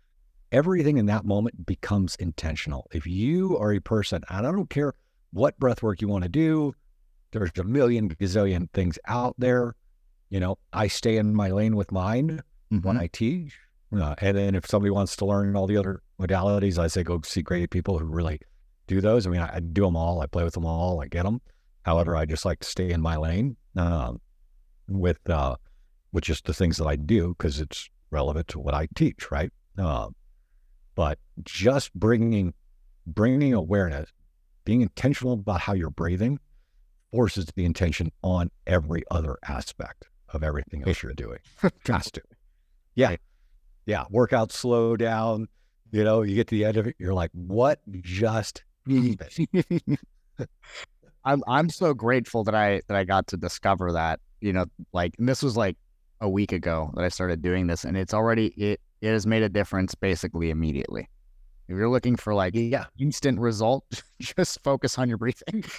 Everything 0.51 0.97
in 0.97 1.05
that 1.05 1.25
moment 1.25 1.65
becomes 1.65 2.15
intentional. 2.15 2.87
If 2.91 3.05
you 3.05 3.57
are 3.57 3.73
a 3.73 3.79
person, 3.79 4.23
and 4.29 4.47
I 4.47 4.51
don't 4.51 4.69
care 4.69 4.93
what 5.31 5.59
breath 5.59 5.83
work 5.83 6.01
you 6.01 6.07
want 6.07 6.23
to 6.23 6.29
do, 6.29 6.73
there's 7.31 7.51
a 7.57 7.63
million 7.63 8.09
gazillion 8.09 8.69
things 8.71 8.97
out 9.05 9.35
there. 9.37 9.75
You 10.29 10.39
know, 10.39 10.57
I 10.73 10.87
stay 10.87 11.17
in 11.17 11.35
my 11.35 11.49
lane 11.49 11.75
with 11.75 11.91
mine 11.91 12.41
when 12.69 12.97
I 12.97 13.07
teach. 13.07 13.57
Uh, 13.93 14.15
and 14.19 14.37
then 14.37 14.55
if 14.55 14.65
somebody 14.65 14.91
wants 14.91 15.17
to 15.17 15.25
learn 15.25 15.55
all 15.57 15.67
the 15.67 15.77
other 15.77 16.01
modalities, 16.19 16.77
I 16.77 16.87
say 16.87 17.03
go 17.03 17.19
see 17.25 17.41
great 17.41 17.69
people 17.69 17.99
who 17.99 18.05
really 18.05 18.39
do 18.87 19.01
those. 19.01 19.27
I 19.27 19.29
mean, 19.29 19.41
I, 19.41 19.55
I 19.55 19.59
do 19.59 19.83
them 19.83 19.97
all. 19.97 20.21
I 20.21 20.27
play 20.27 20.45
with 20.45 20.53
them 20.53 20.65
all. 20.65 21.01
I 21.01 21.07
get 21.07 21.23
them. 21.23 21.41
However, 21.83 22.15
I 22.15 22.25
just 22.25 22.45
like 22.45 22.59
to 22.59 22.67
stay 22.67 22.91
in 22.91 23.01
my 23.01 23.17
lane 23.17 23.57
um, 23.75 24.21
with 24.87 25.17
uh, 25.29 25.55
with 26.11 26.23
just 26.23 26.45
the 26.45 26.53
things 26.53 26.77
that 26.77 26.87
I 26.87 26.95
do 26.95 27.29
because 27.37 27.59
it's 27.59 27.89
relevant 28.11 28.47
to 28.49 28.59
what 28.59 28.73
I 28.73 28.87
teach, 28.95 29.31
right? 29.31 29.51
Um, 29.77 30.15
but 30.95 31.17
just 31.43 31.93
bringing 31.93 32.53
bringing 33.07 33.53
awareness, 33.53 34.11
being 34.65 34.81
intentional 34.81 35.33
about 35.33 35.61
how 35.61 35.73
you're 35.73 35.89
breathing, 35.89 36.39
forces 37.11 37.47
the 37.55 37.65
intention 37.65 38.11
on 38.23 38.51
every 38.67 39.03
other 39.11 39.37
aspect 39.47 40.07
of 40.29 40.43
everything 40.43 40.87
else 40.87 41.01
you're 41.03 41.13
doing. 41.13 41.39
Has 41.87 42.11
to. 42.11 42.21
Yeah. 42.95 43.15
Yeah. 43.85 44.05
Workout 44.09 44.51
slow 44.51 44.95
down. 44.95 45.47
You 45.91 46.03
know, 46.03 46.21
you 46.21 46.35
get 46.35 46.47
to 46.47 46.55
the 46.55 46.65
end 46.65 46.77
of 46.77 46.87
it, 46.87 46.95
you're 46.99 47.13
like, 47.13 47.31
what 47.33 47.81
just 48.01 48.63
happened? 48.87 49.99
I'm 51.25 51.43
I'm 51.47 51.69
so 51.69 51.93
grateful 51.93 52.43
that 52.45 52.55
I 52.55 52.81
that 52.87 52.97
I 52.97 53.03
got 53.03 53.27
to 53.27 53.37
discover 53.37 53.91
that. 53.93 54.19
You 54.39 54.53
know, 54.53 54.65
like 54.93 55.13
and 55.19 55.27
this 55.29 55.43
was 55.43 55.55
like 55.57 55.77
a 56.19 56.29
week 56.29 56.51
ago 56.51 56.91
that 56.95 57.03
I 57.03 57.09
started 57.09 57.41
doing 57.41 57.67
this, 57.67 57.83
and 57.83 57.95
it's 57.97 58.13
already 58.13 58.47
it 58.57 58.79
it 59.01 59.09
has 59.11 59.25
made 59.27 59.43
a 59.43 59.49
difference 59.49 59.95
basically 59.95 60.49
immediately. 60.49 61.07
If 61.67 61.77
you're 61.77 61.89
looking 61.89 62.15
for 62.15 62.33
like 62.33 62.53
Yeah. 62.55 62.85
instant 62.99 63.39
result, 63.39 63.85
just 64.21 64.61
focus 64.63 64.97
on 64.97 65.09
your 65.09 65.17
breathing. 65.17 65.63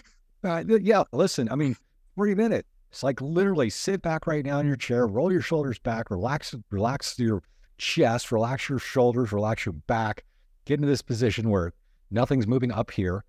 Uh, 0.45 0.65
yeah. 0.81 1.05
Listen, 1.13 1.49
I 1.53 1.55
mean, 1.55 1.77
three 2.17 2.35
minute, 2.35 2.67
It's 2.91 3.05
like 3.05 3.21
literally 3.21 3.71
sit 3.71 4.03
back 4.03 4.27
right 4.27 4.45
now 4.45 4.59
in 4.59 4.67
your 4.67 4.75
chair, 4.75 5.07
roll 5.07 5.31
your 5.31 5.41
shoulders 5.41 5.79
back, 5.79 6.11
relax, 6.11 6.53
relax 6.73 7.17
your 7.17 7.45
chest, 7.79 8.33
relax 8.33 8.69
your 8.69 8.81
shoulders, 8.81 9.31
relax 9.31 9.65
your 9.65 9.75
back, 9.87 10.25
get 10.65 10.81
into 10.81 10.89
this 10.89 11.01
position 11.01 11.49
where 11.49 11.73
nothing's 12.11 12.49
moving 12.49 12.73
up 12.73 12.91
here. 12.91 13.23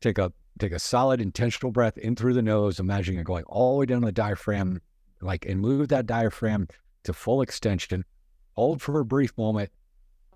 Take 0.00 0.18
a 0.18 0.32
take 0.58 0.72
a 0.72 0.78
solid 0.78 1.20
intentional 1.20 1.72
breath 1.72 1.96
in 1.98 2.14
through 2.16 2.34
the 2.34 2.42
nose, 2.42 2.78
imagining 2.78 3.20
it 3.20 3.24
going 3.24 3.44
all 3.44 3.74
the 3.74 3.80
way 3.80 3.86
down 3.86 4.02
the 4.02 4.12
diaphragm, 4.12 4.80
like 5.20 5.46
and 5.46 5.60
move 5.60 5.88
that 5.88 6.06
diaphragm 6.06 6.68
to 7.04 7.12
full 7.12 7.42
extension. 7.42 8.04
Hold 8.52 8.82
for 8.82 9.00
a 9.00 9.04
brief 9.04 9.36
moment, 9.38 9.70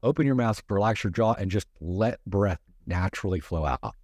open 0.02 0.26
your 0.26 0.34
mouth, 0.34 0.62
relax 0.68 1.04
your 1.04 1.10
jaw, 1.10 1.34
and 1.34 1.50
just 1.50 1.66
let 1.80 2.24
breath 2.24 2.60
naturally 2.86 3.40
flow 3.40 3.64
out. 3.64 3.94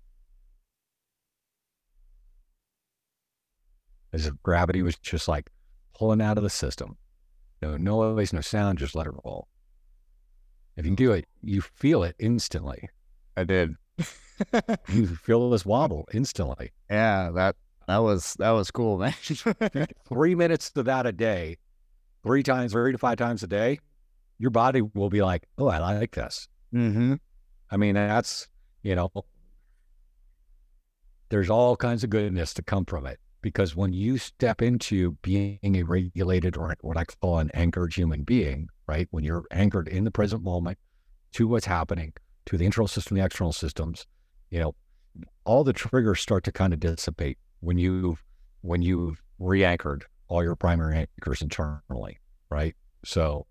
As 4.13 4.27
if 4.27 4.35
gravity 4.43 4.83
was 4.83 4.99
just 4.99 5.29
like 5.29 5.51
pulling 5.95 6.21
out 6.21 6.37
of 6.37 6.45
the 6.45 6.51
system. 6.51 6.99
No 7.63 7.77
noise, 7.77 8.33
no 8.33 8.41
sound, 8.41 8.79
just 8.79 8.95
let 8.95 9.07
it 9.07 9.15
roll. 9.25 9.49
If 10.77 10.85
you 10.85 10.97
do 10.97 11.13
it, 11.13 11.27
you 11.43 11.61
feel 11.61 12.03
it 12.03 12.17
instantly. 12.19 12.89
I 13.37 13.45
did. 13.45 13.75
You 14.88 15.07
feel 15.07 15.50
this 15.50 15.64
wobble 15.64 16.09
instantly. 16.12 16.72
Yeah, 16.90 17.30
that 17.34 17.57
that 17.86 17.98
was 17.98 18.34
that 18.38 18.50
was 18.50 18.70
cool, 18.70 18.98
man. 18.98 19.14
Three 20.09 20.34
minutes 20.34 20.70
to 20.72 20.82
that 20.84 21.07
a 21.07 21.12
day, 21.12 21.59
three 22.22 22.42
times, 22.42 22.72
three 22.72 22.92
to 22.92 22.98
five 22.98 23.18
times 23.18 23.42
a 23.42 23.46
day, 23.46 23.78
your 24.38 24.50
body 24.50 24.82
will 24.82 25.11
be 25.11 25.22
like, 25.22 25.46
oh, 25.59 25.68
I 25.68 25.78
like 25.78 26.14
this. 26.14 26.48
mm-hmm. 26.74 27.14
I 27.70 27.76
mean, 27.76 27.94
that's, 27.94 28.48
you 28.82 28.94
know, 28.94 29.11
there's 31.30 31.48
all 31.48 31.76
kinds 31.76 32.05
of 32.05 32.11
goodness 32.11 32.53
to 32.55 32.62
come 32.62 32.84
from 32.84 33.07
it 33.07 33.18
because 33.40 33.74
when 33.74 33.92
you 33.92 34.18
step 34.18 34.61
into 34.61 35.12
being 35.22 35.59
a 35.64 35.82
regulated 35.82 36.57
or 36.57 36.74
what 36.82 36.96
I 36.96 37.05
call 37.05 37.38
an 37.38 37.50
anchored 37.55 37.94
human 37.94 38.24
being, 38.24 38.68
right? 38.86 39.09
When 39.11 39.24
you're 39.24 39.44
anchored 39.50 39.88
in 39.88 40.05
the 40.05 40.11
present 40.11 40.42
moment 40.42 40.78
to 41.32 41.48
what's 41.48 41.66
happening, 41.66 42.12
to 42.47 42.59
the 42.59 42.64
internal 42.66 42.88
system, 42.88 43.16
the 43.16 43.24
external 43.24 43.53
systems, 43.53 44.07
you 44.51 44.61
know, 44.61 44.74
all 45.45 45.64
the 45.64 45.72
triggers 45.72 46.20
start 46.20 46.45
to 46.45 46.53
kind 46.53 46.72
of 46.72 46.80
dissipate 46.80 47.38
when 47.61 47.78
you 47.78 48.16
when 48.62 48.82
you've 48.82 49.20
re-anchored 49.38 50.05
all 50.28 50.43
your 50.43 50.57
primary 50.57 50.97
anchors 51.18 51.43
internally, 51.43 52.18
right? 52.51 52.74
So 53.05 53.47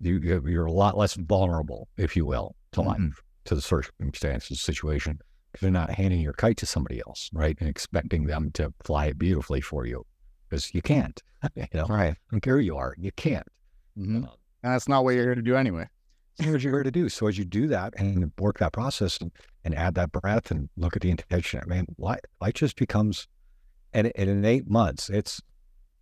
you 0.00 0.18
you're 0.20 0.66
a 0.66 0.72
lot 0.72 0.96
less 0.96 1.14
vulnerable, 1.14 1.88
if 1.96 2.16
you 2.16 2.24
will, 2.26 2.56
to 2.72 2.82
life 2.82 2.98
Mhm. 2.98 3.12
to 3.44 3.54
the 3.54 3.60
circumstances, 3.62 4.60
situation, 4.60 5.18
because 5.52 5.62
you're 5.62 5.70
not 5.72 5.90
handing 5.90 6.20
your 6.20 6.32
kite 6.32 6.56
to 6.58 6.66
somebody 6.66 7.00
else, 7.06 7.28
right? 7.32 7.56
And 7.60 7.68
expecting 7.68 8.26
them 8.26 8.50
to 8.52 8.72
fly 8.84 9.06
it 9.06 9.18
beautifully 9.18 9.60
for 9.60 9.84
you 9.86 10.04
because 10.48 10.72
you 10.74 10.82
can't. 10.82 11.20
you 11.56 11.66
know, 11.74 11.86
I 11.88 11.94
Right. 11.94 12.16
don't 12.30 12.40
care 12.40 12.56
who 12.56 12.62
you 12.64 12.76
are, 12.76 12.94
you 12.98 13.12
can't. 13.12 13.46
Mm-hmm. 13.98 14.24
Uh, 14.24 14.28
And 14.62 14.72
that's 14.72 14.88
not 14.88 15.04
what 15.04 15.14
you're 15.14 15.24
here 15.24 15.34
to 15.34 15.42
do 15.42 15.56
anyway. 15.56 15.88
What 16.38 16.62
you're 16.62 16.72
here 16.72 16.82
to 16.82 16.90
do. 16.90 17.08
So 17.08 17.26
as 17.26 17.38
you 17.38 17.44
do 17.44 17.66
that 17.68 17.94
and 17.96 18.32
work 18.38 18.58
that 18.58 18.72
process 18.72 19.18
and, 19.18 19.32
and 19.64 19.74
add 19.74 19.94
that 19.94 20.12
breath 20.12 20.50
and 20.50 20.68
look 20.76 20.96
at 20.96 21.02
the 21.02 21.10
intention, 21.10 21.62
man, 21.66 21.86
life, 21.98 22.20
life 22.40 22.54
just 22.54 22.76
becomes, 22.76 23.28
and, 23.92 24.10
and 24.16 24.30
in 24.30 24.44
eight 24.44 24.68
months, 24.68 25.08
it's 25.10 25.40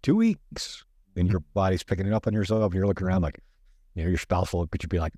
two 0.02 0.16
weeks, 0.16 0.84
and 1.16 1.28
your 1.28 1.40
body's 1.54 1.82
picking 1.82 2.06
it 2.06 2.12
up 2.12 2.26
on 2.26 2.32
yourself. 2.32 2.62
And 2.64 2.74
you're 2.74 2.86
looking 2.86 3.06
around 3.06 3.22
like, 3.22 3.40
you 3.94 4.04
know, 4.04 4.08
your 4.08 4.18
spouse 4.18 4.52
will 4.52 4.60
look 4.60 4.74
at 4.74 4.82
you, 4.82 4.88
be 4.88 5.00
like, 5.00 5.12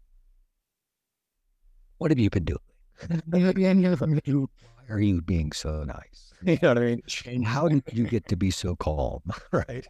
"What 1.99 2.11
have 2.11 2.19
you 2.19 2.31
been 2.31 2.45
doing? 2.45 2.59
Are 4.89 5.01
you 5.01 5.23
being 5.23 5.53
so 5.53 5.85
nice? 5.85 6.29
You 6.45 6.59
know 6.61 6.71
what 6.71 6.79
I 6.79 6.81
mean? 6.81 7.03
And 7.27 7.47
how 7.47 7.69
did 7.69 7.85
you 7.93 8.03
get 8.05 8.27
to 8.27 8.35
be 8.35 8.51
so 8.51 8.75
calm? 8.75 9.23
right? 9.53 9.87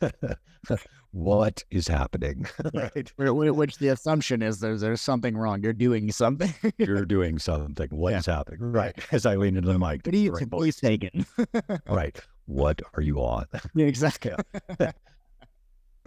what 1.12 1.62
is 1.70 1.86
happening? 1.86 2.44
right? 2.74 3.12
Wh- 3.16 3.28
wh- 3.28 3.56
Which 3.56 3.78
the 3.78 3.86
assumption 3.88 4.42
is 4.42 4.58
there's 4.58 4.80
there's 4.80 5.00
something 5.00 5.36
wrong. 5.36 5.62
You're 5.62 5.72
doing 5.72 6.10
something. 6.10 6.52
You're 6.76 7.04
doing 7.04 7.38
something. 7.38 7.88
What's 7.90 8.26
happening? 8.26 8.72
Right. 8.72 8.98
As 9.12 9.26
I 9.26 9.36
lean 9.36 9.56
into 9.56 9.72
the 9.72 9.78
mic. 9.78 10.04
What 10.04 10.12
are 10.12 10.18
you 10.18 10.32
right, 10.32 10.48
voice 10.48 10.80
taken? 10.80 11.24
right. 11.88 12.18
What 12.46 12.82
are 12.94 13.02
you 13.02 13.18
on? 13.20 13.46
Yeah, 13.76 13.86
exactly. 13.86 14.32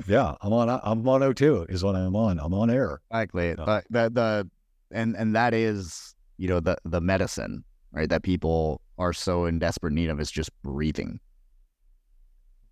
Yeah, 0.08 0.36
I'm 0.42 0.52
on. 0.52 0.70
I'm 0.70 1.08
on 1.08 1.22
O2 1.22 1.70
is 1.70 1.84
what 1.86 1.96
I'm 1.96 2.16
on. 2.18 2.38
I'm 2.40 2.54
on 2.54 2.70
air. 2.70 3.00
Exactly. 3.12 3.50
Yeah. 3.50 3.64
But 3.66 3.86
the 3.90 4.10
the 4.10 4.50
and 4.92 5.16
and 5.16 5.36
that 5.36 5.54
is 5.54 6.16
you 6.38 6.50
know 6.50 6.60
the 6.60 6.76
the 6.84 7.00
medicine 7.00 7.64
right 7.94 8.10
that 8.10 8.24
people 8.24 8.82
are 8.98 9.14
so 9.14 9.46
in 9.46 9.60
desperate 9.60 9.94
need 9.94 10.10
of 10.10 10.20
is 10.20 10.32
just 10.32 10.50
breathing. 10.64 11.20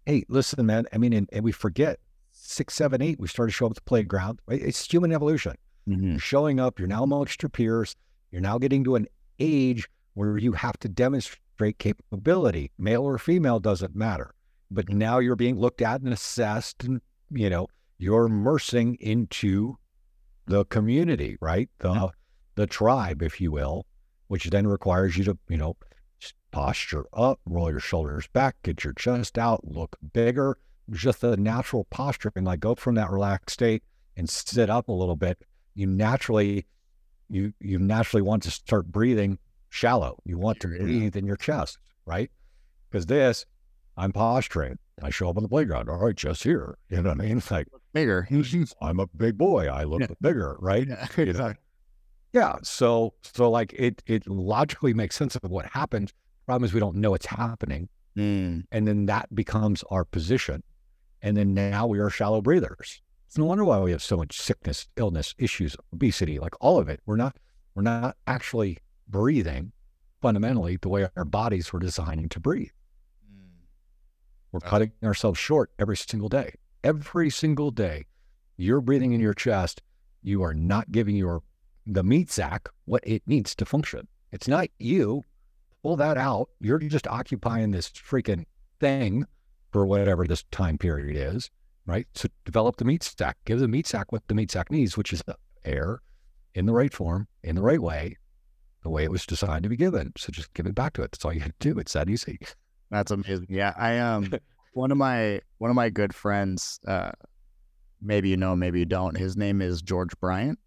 Hey, 0.06 0.24
listen, 0.28 0.66
man. 0.66 0.86
I 0.92 0.98
mean, 0.98 1.14
and, 1.14 1.30
and 1.32 1.44
we 1.44 1.52
forget 1.52 2.00
six, 2.32 2.74
seven, 2.74 3.02
eight. 3.02 3.20
We 3.20 3.28
started 3.28 3.52
to 3.52 3.56
show 3.56 3.68
up 3.68 3.74
at 3.74 3.76
the 3.76 3.82
playground. 3.82 4.40
Right? 4.48 4.62
It's 4.62 4.92
human 4.92 5.12
evolution. 5.12 5.56
Mm-hmm. 5.88 6.12
You're 6.12 6.20
showing 6.20 6.60
up. 6.60 6.80
You're 6.80 6.88
now 6.88 7.04
amongst 7.04 7.42
your 7.42 7.50
peers. 7.50 7.96
You're 8.32 8.42
now 8.42 8.58
getting 8.58 8.84
to 8.86 8.96
an 8.96 9.08
age 9.40 9.88
where 10.14 10.38
you 10.38 10.54
have 10.54 10.78
to 10.80 10.90
demonstrate 10.90 11.78
capability. 11.78 12.72
Male 12.78 13.04
or 13.04 13.18
female 13.18 13.60
doesn't 13.60 13.96
matter. 13.96 14.34
But 14.70 14.90
now 14.90 15.20
you're 15.20 15.36
being 15.36 15.60
looked 15.60 15.82
at 15.82 16.02
and 16.02 16.14
assessed, 16.14 16.84
and 16.84 17.02
you 17.30 17.50
know 17.50 17.68
you're 17.98 18.26
immersing 18.26 18.96
into 19.02 19.78
the 20.48 20.66
community, 20.66 21.38
right? 21.42 21.70
The 21.80 22.12
the 22.56 22.68
tribe, 22.68 23.22
if 23.22 23.42
you 23.42 23.52
will, 23.52 23.86
which 24.32 24.46
then 24.46 24.66
requires 24.66 25.18
you 25.18 25.26
to, 25.26 25.38
you 25.50 25.58
know, 25.58 25.76
posture 26.52 27.04
up, 27.12 27.38
roll 27.46 27.70
your 27.70 27.82
shoulders 27.82 28.28
back, 28.32 28.56
get 28.64 28.82
your 28.82 28.94
chest 28.94 29.38
out, 29.38 29.68
look 29.68 29.98
bigger. 30.14 30.58
Just 30.90 31.20
the 31.20 31.36
natural 31.36 31.86
posturing, 31.90 32.46
like 32.46 32.62
go 32.62 32.76
from 32.76 32.96
that 32.96 33.10
relaxed 33.12 33.50
state 33.54 33.84
and 34.16 34.30
sit 34.30 34.70
up 34.70 34.88
a 34.88 34.94
little 34.94 35.18
bit. 35.18 35.44
You 35.76 35.86
naturally, 35.88 36.66
you 37.30 37.52
you 37.60 37.78
naturally 37.78 38.22
want 38.22 38.44
to 38.44 38.52
start 38.52 38.88
breathing 38.90 39.38
shallow. 39.68 40.18
You 40.24 40.38
want 40.38 40.62
to 40.62 40.70
breathe 40.70 41.18
in 41.18 41.26
your 41.26 41.36
chest, 41.36 41.78
right? 42.06 42.32
Because 42.90 43.08
this, 43.08 43.46
I'm 43.98 44.14
posturing. 44.14 44.78
I 45.04 45.10
show 45.10 45.30
up 45.30 45.36
on 45.36 45.44
the 45.44 45.50
playground. 45.50 45.90
All 45.90 45.98
right, 45.98 46.16
just 46.16 46.44
here. 46.44 46.78
You 46.90 47.02
know 47.02 47.10
what 47.10 47.20
I 47.20 47.26
mean? 47.26 47.38
It's 47.40 47.52
like 47.52 47.68
Bigger. 47.92 48.30
I'm 48.82 49.02
a 49.02 49.08
big 49.08 49.38
boy. 49.38 49.68
I 49.68 49.84
look 49.84 50.00
Yeah. 50.00 50.08
bigger, 50.22 50.56
right? 50.62 50.88
Yeah, 50.88 51.08
You 51.18 51.34
know? 51.34 51.54
Yeah. 52.34 52.56
So 52.64 53.14
so 53.22 53.50
like 53.50 53.74
it 53.74 54.02
it 54.06 54.28
logically 54.28 54.94
makes 54.94 55.16
sense 55.16 55.36
of 55.36 55.50
what 55.50 55.66
happened. 55.66 56.14
Problem 56.46 56.66
is 56.66 56.74
we 56.74 56.80
don't 56.80 56.96
know 56.96 57.14
it's 57.14 57.26
happening. 57.26 57.90
Mm. 58.18 58.66
And 58.72 58.88
then 58.88 59.06
that 59.06 59.34
becomes 59.34 59.84
our 59.92 60.04
position. 60.06 60.64
And 61.22 61.38
then 61.38 61.54
now 61.54 61.88
we 61.88 62.00
are 62.00 62.10
shallow 62.10 62.42
breathers. 62.42 63.02
It's 63.28 63.38
no 63.38 63.46
wonder 63.46 63.64
why 63.64 63.80
we 63.80 63.92
have 63.92 64.04
so 64.04 64.18
much 64.18 64.40
sickness, 64.40 64.88
illness, 64.98 65.34
issues, 65.38 65.76
obesity, 65.94 66.40
like 66.40 66.54
all 66.60 66.80
of 66.80 66.90
it. 66.90 67.00
We're 67.06 67.16
not 67.16 67.38
we're 67.76 67.84
not 67.84 68.18
actually 68.28 68.78
breathing 69.08 69.72
fundamentally 70.22 70.78
the 70.82 70.90
way 70.90 71.08
our 71.16 71.26
bodies 71.26 71.72
were 71.72 71.80
designing 71.80 72.30
to 72.30 72.40
breathe. 72.40 72.72
We're 74.52 74.60
That's- 74.60 74.70
cutting 74.70 74.92
ourselves 75.04 75.40
short 75.40 75.72
every 75.80 75.98
single 75.98 76.30
day. 76.30 76.56
Every 76.84 77.30
single 77.30 77.72
day, 77.72 78.06
you're 78.58 78.82
breathing 78.82 79.14
in 79.14 79.22
your 79.22 79.34
chest. 79.34 79.82
You 80.22 80.44
are 80.44 80.54
not 80.54 80.92
giving 80.92 81.16
your 81.16 81.44
the 81.86 82.04
meat 82.04 82.30
sack 82.30 82.70
what 82.86 83.04
it 83.06 83.24
needs 83.26 83.56
to 83.56 83.66
function. 83.66 84.08
It's 84.32 84.48
not 84.48 84.68
you. 84.80 85.26
Pull 85.84 85.98
that 85.98 86.18
out. 86.18 86.50
You're 86.60 86.80
just 86.80 87.08
occupying 87.08 87.72
this 87.72 87.90
freaking 87.90 88.46
thing 88.80 89.26
for 89.72 89.86
whatever 89.86 90.28
this 90.28 90.44
time 90.52 90.78
period 90.78 91.16
is, 91.16 91.50
right? 91.86 92.08
So 92.14 92.30
develop 92.46 92.78
the 92.78 92.86
meat 92.86 93.04
sack. 93.04 93.38
Give 93.46 93.60
the 93.60 93.68
meat 93.68 93.88
sack 93.88 94.12
what 94.12 94.28
the 94.28 94.36
meat 94.36 94.52
sack 94.52 94.72
needs, 94.72 94.96
which 94.96 95.12
is 95.14 95.24
the 95.26 95.36
air 95.66 96.02
in 96.54 96.66
the 96.66 96.74
right 96.74 96.94
form, 96.94 97.28
in 97.44 97.56
the 97.56 97.62
right 97.62 97.82
way, 97.82 98.18
the 98.84 98.90
way 98.90 99.04
it 99.04 99.12
was 99.12 99.26
designed 99.26 99.64
to 99.64 99.70
be 99.70 99.78
given. 99.78 100.12
So 100.18 100.32
just 100.32 100.54
give 100.54 100.66
it 100.66 100.76
back 100.76 100.94
to 100.94 101.02
it. 101.02 101.12
That's 101.12 101.26
all 101.26 101.34
you 101.34 101.40
have 101.42 101.58
to 101.60 101.74
do. 101.74 101.80
It's 101.80 101.94
that 101.94 102.10
easy. 102.10 102.38
That's 102.90 103.12
amazing. 103.12 103.48
Yeah, 103.50 103.74
I 103.78 104.00
um 104.00 104.32
one 104.74 104.92
of 104.92 104.98
my 104.98 105.42
one 105.58 105.72
of 105.72 105.76
my 105.76 105.90
good 105.90 106.14
friends, 106.14 106.80
uh 106.88 107.12
maybe 108.02 108.30
you 108.30 108.38
know, 108.38 108.56
maybe 108.56 108.80
you 108.80 108.86
don't. 108.86 109.18
His 109.18 109.38
name 109.38 109.62
is 109.62 109.82
George 109.82 110.18
Bryant. 110.20 110.60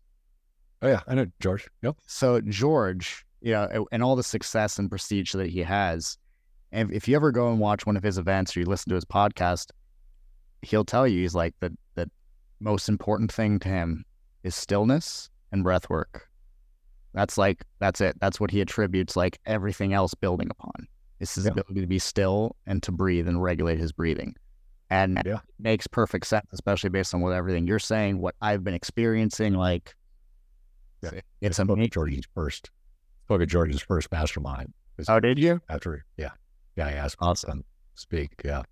Oh 0.85 0.89
yeah, 0.89 1.01
I 1.09 1.14
know 1.14 1.26
George. 1.41 1.66
Yep. 1.82 1.97
So 2.07 2.41
George, 2.43 3.24
you 3.41 3.53
know, 3.53 3.87
and 3.91 4.03
all 4.03 4.16
the 4.16 4.22
success 4.22 4.78
and 4.78 4.91
prestige 4.91 5.32
that 5.32 5.49
he 5.49 5.61
has, 5.61 6.18
and 6.72 6.93
if 6.93 7.09
you 7.09 7.16
ever 7.16 7.32
go 7.32 7.51
and 7.51 7.59
watch 7.59 7.87
one 7.87 7.97
of 7.97 8.03
his 8.03 8.18
events 8.18 8.55
or 8.55 8.61
you 8.61 8.66
listen 8.66 8.91
to 8.91 8.95
his 8.95 9.05
podcast, 9.07 9.70
he'll 10.62 10.85
tell 10.85 11.09
you 11.09 11.22
he's 11.22 11.35
like 11.35 11.55
the 11.61 11.74
the 11.95 12.11
most 12.61 12.89
important 12.91 13.32
thing 13.32 13.59
to 13.61 13.68
him 13.68 14.05
is 14.43 14.55
stillness 14.55 15.30
and 15.53 15.62
breath 15.64 15.89
work. 15.89 16.28
That's 17.14 17.39
like 17.39 17.64
that's 17.78 18.03
it. 18.03 18.16
That's 18.20 18.39
what 18.39 18.51
he 18.51 18.61
attributes 18.61 19.16
like 19.16 19.39
everything 19.47 19.95
else 19.95 20.12
building 20.14 20.51
upon. 20.51 20.87
It's 21.18 21.35
his 21.37 21.47
Yeah. 21.47 21.53
ability 21.53 21.80
to 21.80 21.87
be 21.87 21.99
still 21.99 22.57
and 22.66 22.82
to 22.82 22.93
breathe 22.93 23.26
and 23.26 23.43
regulate 23.43 23.78
his 23.78 23.93
breathing. 23.93 24.35
And 24.91 25.22
Yeah. 25.24 25.37
it 25.37 25.41
makes 25.59 25.87
perfect 25.87 26.26
sense, 26.26 26.47
especially 26.53 26.91
based 26.91 27.14
on 27.14 27.22
what 27.22 27.32
everything 27.32 27.66
you're 27.66 27.78
saying, 27.78 28.18
what 28.18 28.35
I've 28.43 28.62
been 28.62 28.74
experiencing. 28.74 29.55
Like 29.55 29.95
Yeah. 31.12 31.20
it's 31.40 31.57
spoke 31.57 31.68
amazing. 31.70 31.90
George's 31.90 32.24
first. 32.34 32.70
Spoke 33.26 33.42
at 33.42 33.48
George's 33.48 33.82
first 33.82 34.11
mastermind. 34.12 34.72
Oh, 35.09 35.18
did 35.20 35.38
you? 35.38 35.61
After, 35.68 36.05
yeah, 36.16 36.30
yeah, 36.76 36.86
I 36.86 36.92
asked 36.92 37.16
Awesome. 37.20 37.64
speak. 37.94 38.30
Yeah, 38.44 38.62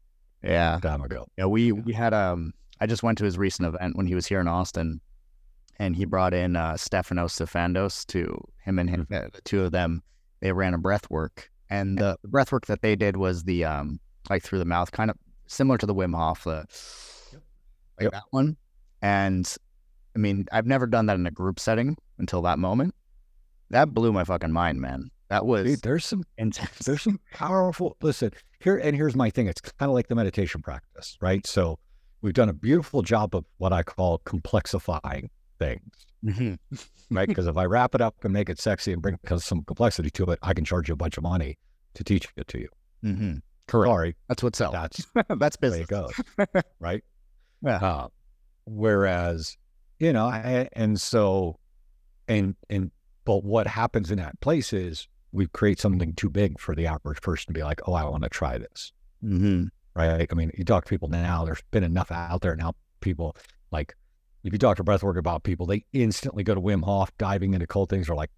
Yeah. 0.42 0.78
Time 0.82 1.02
ago. 1.02 1.26
Yeah, 1.36 1.46
we 1.46 1.72
we 1.72 1.92
had 1.92 2.14
um 2.14 2.52
I 2.80 2.86
just 2.86 3.02
went 3.02 3.18
to 3.18 3.24
his 3.24 3.38
recent 3.38 3.66
event 3.68 3.96
when 3.96 4.06
he 4.06 4.14
was 4.14 4.26
here 4.26 4.40
in 4.40 4.48
Austin 4.48 5.00
and 5.78 5.96
he 5.96 6.04
brought 6.04 6.34
in 6.34 6.54
uh 6.56 6.74
Stefanos 6.74 7.32
Sifandos 7.32 8.06
to 8.08 8.36
him 8.64 8.78
and 8.78 8.88
him 8.90 9.06
uh, 9.12 9.28
the 9.32 9.40
two 9.44 9.62
of 9.62 9.72
them 9.72 10.02
they 10.40 10.52
ran 10.52 10.74
a 10.74 10.78
breath 10.78 11.08
work 11.10 11.50
and 11.70 11.98
the 11.98 12.16
breath 12.24 12.52
work 12.52 12.66
that 12.66 12.82
they 12.82 12.94
did 12.96 13.16
was 13.16 13.44
the 13.44 13.64
um 13.64 13.98
like 14.30 14.42
through 14.42 14.58
the 14.58 14.64
mouth 14.64 14.92
kind 14.92 15.10
of 15.10 15.16
similar 15.46 15.78
to 15.78 15.86
the 15.86 15.94
Wim 15.94 16.14
Hof 16.14 16.44
the 16.44 16.66
like 17.32 18.02
Yep. 18.02 18.12
that 18.12 18.24
one 18.30 18.56
and 19.00 19.52
I 20.14 20.18
mean 20.18 20.46
I've 20.52 20.66
never 20.66 20.86
done 20.86 21.06
that 21.06 21.16
in 21.16 21.26
a 21.26 21.30
group 21.30 21.58
setting 21.58 21.96
until 22.22 22.40
that 22.42 22.58
moment 22.58 22.94
that 23.70 23.92
blew 23.94 24.12
my 24.12 24.22
fucking 24.24 24.52
mind 24.52 24.80
man. 24.80 25.08
That 25.28 25.46
was 25.46 25.64
Dude, 25.64 25.82
there's 25.82 26.04
some 26.06 26.24
intense. 26.38 26.78
there's 26.86 27.02
some 27.02 27.18
powerful 27.32 27.96
listen 28.02 28.30
here 28.60 28.76
and 28.78 28.94
here's 28.96 29.16
my 29.16 29.28
thing 29.30 29.46
it's 29.48 29.60
kind 29.60 29.90
of 29.90 29.94
like 29.94 30.08
the 30.08 30.14
meditation 30.14 30.62
practice 30.62 31.18
right? 31.20 31.46
So 31.46 31.78
we've 32.22 32.34
done 32.34 32.48
a 32.48 32.52
beautiful 32.52 33.02
job 33.02 33.34
of 33.34 33.44
what 33.58 33.72
i 33.72 33.82
call 33.82 34.20
complexifying 34.20 35.28
things 35.58 36.06
Mhm. 36.24 36.58
right? 37.10 37.26
Because 37.32 37.46
if 37.48 37.56
i 37.56 37.64
wrap 37.64 37.94
it 37.96 38.00
up 38.00 38.14
and 38.24 38.32
make 38.32 38.48
it 38.48 38.60
sexy 38.60 38.92
and 38.92 39.02
bring 39.02 39.18
some 39.38 39.62
complexity 39.64 40.10
to 40.10 40.24
it 40.30 40.38
i 40.42 40.54
can 40.54 40.64
charge 40.64 40.88
you 40.88 40.92
a 40.94 40.96
bunch 40.96 41.16
of 41.16 41.24
money 41.24 41.58
to 41.94 42.04
teach 42.04 42.28
it 42.36 42.46
to 42.48 42.58
you. 42.60 42.68
Mhm. 43.04 43.40
sorry 43.70 44.14
that's 44.28 44.42
what 44.42 44.54
sells. 44.54 44.72
That's 44.74 45.06
that's 45.40 45.56
business 45.56 45.82
it 45.82 45.88
goes 45.88 46.12
right? 46.78 47.02
Yeah. 47.62 47.76
uh, 47.76 48.08
whereas 48.66 49.56
you 49.98 50.12
know 50.12 50.26
I, 50.26 50.68
and 50.74 51.00
so 51.00 51.58
and 52.28 52.54
and 52.70 52.90
but 53.24 53.44
what 53.44 53.66
happens 53.66 54.10
in 54.10 54.18
that 54.18 54.38
place 54.40 54.72
is 54.72 55.08
we 55.32 55.46
create 55.46 55.80
something 55.80 56.12
too 56.14 56.28
big 56.28 56.58
for 56.60 56.74
the 56.74 56.86
average 56.86 57.20
person 57.20 57.46
to 57.46 57.52
be 57.52 57.62
like 57.62 57.80
oh 57.86 57.94
i 57.94 58.04
want 58.04 58.22
to 58.22 58.28
try 58.28 58.58
this 58.58 58.92
mm-hmm. 59.24 59.64
right? 59.94 60.28
I 60.30 60.34
mean, 60.34 60.50
you 60.56 60.64
talk 60.64 60.84
to 60.84 60.90
people 60.90 61.08
now, 61.08 61.44
there's 61.44 61.62
been 61.70 61.84
enough 61.84 62.10
out 62.10 62.42
there 62.42 62.56
now. 62.56 62.74
People 63.00 63.36
like, 63.70 63.94
if 64.44 64.52
you 64.52 64.58
talk 64.58 64.76
to 64.76 64.84
breathwork 64.84 65.18
about 65.18 65.44
people, 65.44 65.66
they 65.66 65.84
instantly 65.92 66.42
go 66.42 66.54
to 66.54 66.60
Wim 66.60 66.84
Hof, 66.84 67.16
diving 67.18 67.54
into 67.54 67.66
cold 67.66 67.88
things, 67.88 68.08
are 68.08 68.16
like, 68.16 68.30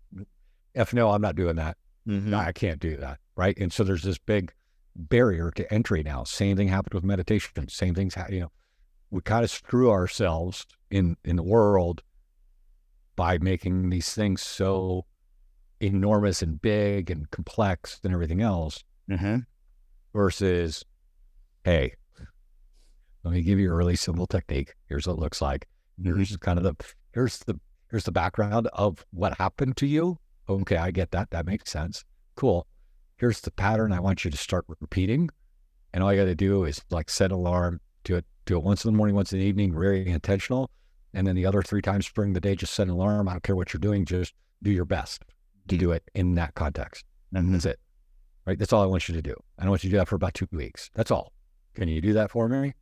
F 0.75 0.93
no, 0.93 1.11
I'm 1.11 1.23
not 1.23 1.37
doing 1.37 1.57
that. 1.57 1.77
Mm-hmm. 2.07 2.31
No, 2.31 2.39
I 2.39 2.53
can't 2.53 2.81
do 2.81 2.97
that. 2.99 3.19
Right. 3.37 3.57
And 3.59 3.73
so 3.73 3.85
there's 3.85 4.03
this 4.03 4.19
big 4.19 4.53
barrier 4.95 5.51
to 5.53 5.73
entry 5.73 6.03
now. 6.03 6.25
Same 6.25 6.57
thing 6.57 6.69
happened 6.69 6.95
with 6.95 7.05
meditation. 7.05 7.69
Same 7.69 7.95
things, 7.95 8.15
you 8.31 8.41
know, 8.41 8.53
we 9.11 9.21
kind 9.23 9.45
of 9.45 9.51
screw 9.51 9.91
ourselves 9.91 10.67
in, 10.91 11.17
in 11.25 11.37
the 11.37 11.43
world 11.43 12.03
by 13.17 13.39
making 13.39 13.91
these 13.91 14.13
things 14.13 14.43
so 14.43 15.07
enormous 15.81 16.43
and 16.43 16.61
big 16.61 17.11
and 17.11 17.31
complex 17.31 18.01
and 18.05 18.13
everything 18.13 18.41
else 18.41 18.83
Mm-hmm. 19.11 19.39
versus, 20.15 20.83
hey, 21.65 21.93
let 23.23 23.35
me 23.35 23.43
give 23.43 23.59
you 23.59 23.71
a 23.71 23.75
really 23.75 23.97
simple 23.97 24.27
technique. 24.27 24.75
Here's 24.89 25.07
what 25.07 25.15
it 25.15 25.21
looks 25.21 25.43
like. 25.43 25.67
Here's 26.03 26.37
kind 26.39 26.59
of 26.59 26.65
the 26.65 26.75
here's 27.13 27.39
the 27.41 27.59
here's 27.91 28.05
the 28.05 28.13
background 28.13 28.69
of 28.73 29.05
what 29.11 29.37
happened 29.39 29.77
to 29.79 29.87
you. 29.87 30.19
Okay, 30.49 30.77
I 30.77 30.91
get 30.91 31.11
that. 31.13 31.31
That 31.31 31.47
makes 31.47 31.71
sense. 31.71 32.05
Cool. 32.35 32.67
Here's 33.19 33.41
the 33.41 33.51
pattern 33.51 33.93
I 33.93 34.01
want 34.01 34.25
you 34.25 34.31
to 34.31 34.37
start 34.37 34.65
repeating. 34.81 35.31
And 35.93 36.03
all 36.03 36.13
you 36.13 36.21
got 36.21 36.27
to 36.27 36.35
do 36.35 36.65
is 36.65 36.83
like 36.91 37.09
set 37.09 37.31
alarm, 37.31 37.81
do 38.03 38.17
it, 38.17 38.25
do 38.47 38.57
it 38.57 38.63
once 38.65 38.85
in 38.85 38.93
the 38.93 38.97
morning, 38.97 39.15
once 39.15 39.33
in 39.33 39.39
the 39.39 39.45
evening, 39.45 39.73
very 39.73 40.07
intentional. 40.09 40.71
And 41.15 41.27
then 41.27 41.37
the 41.37 41.47
other 41.47 41.63
three 41.63 41.81
times 41.83 42.11
during 42.13 42.33
the 42.33 42.41
day, 42.41 42.55
just 42.57 42.75
set 42.75 42.89
an 42.89 42.93
alarm. 42.95 43.29
I 43.29 43.33
don't 43.33 43.43
care 43.43 43.57
what 43.57 43.73
you're 43.73 43.81
doing, 43.81 44.05
just 44.05 44.35
do 44.63 44.71
your 44.71 44.85
best 44.85 45.23
to 45.69 45.77
do 45.77 45.93
it 45.93 46.03
in 46.15 46.35
that 46.35 46.55
context. 46.55 47.05
Mm-hmm. 47.35 47.53
That's 47.53 47.65
it. 47.67 47.81
Right. 48.47 48.59
That's 48.59 48.73
all 48.73 48.83
I 48.83 48.87
want 48.87 49.09
you 49.09 49.15
to 49.15 49.23
do. 49.23 49.35
I 49.59 49.63
don't 49.63 49.71
want 49.71 49.85
you 49.85 49.91
to 49.91 49.95
do 49.95 49.99
that 49.99 50.09
for 50.09 50.17
about 50.17 50.35
two 50.35 50.47
weeks. 50.53 50.91
That's 50.95 51.11
all. 51.11 51.33
Can 51.75 51.89
you 51.89 52.01
do 52.01 52.13
that 52.13 52.31
for 52.31 52.49
me? 52.49 52.75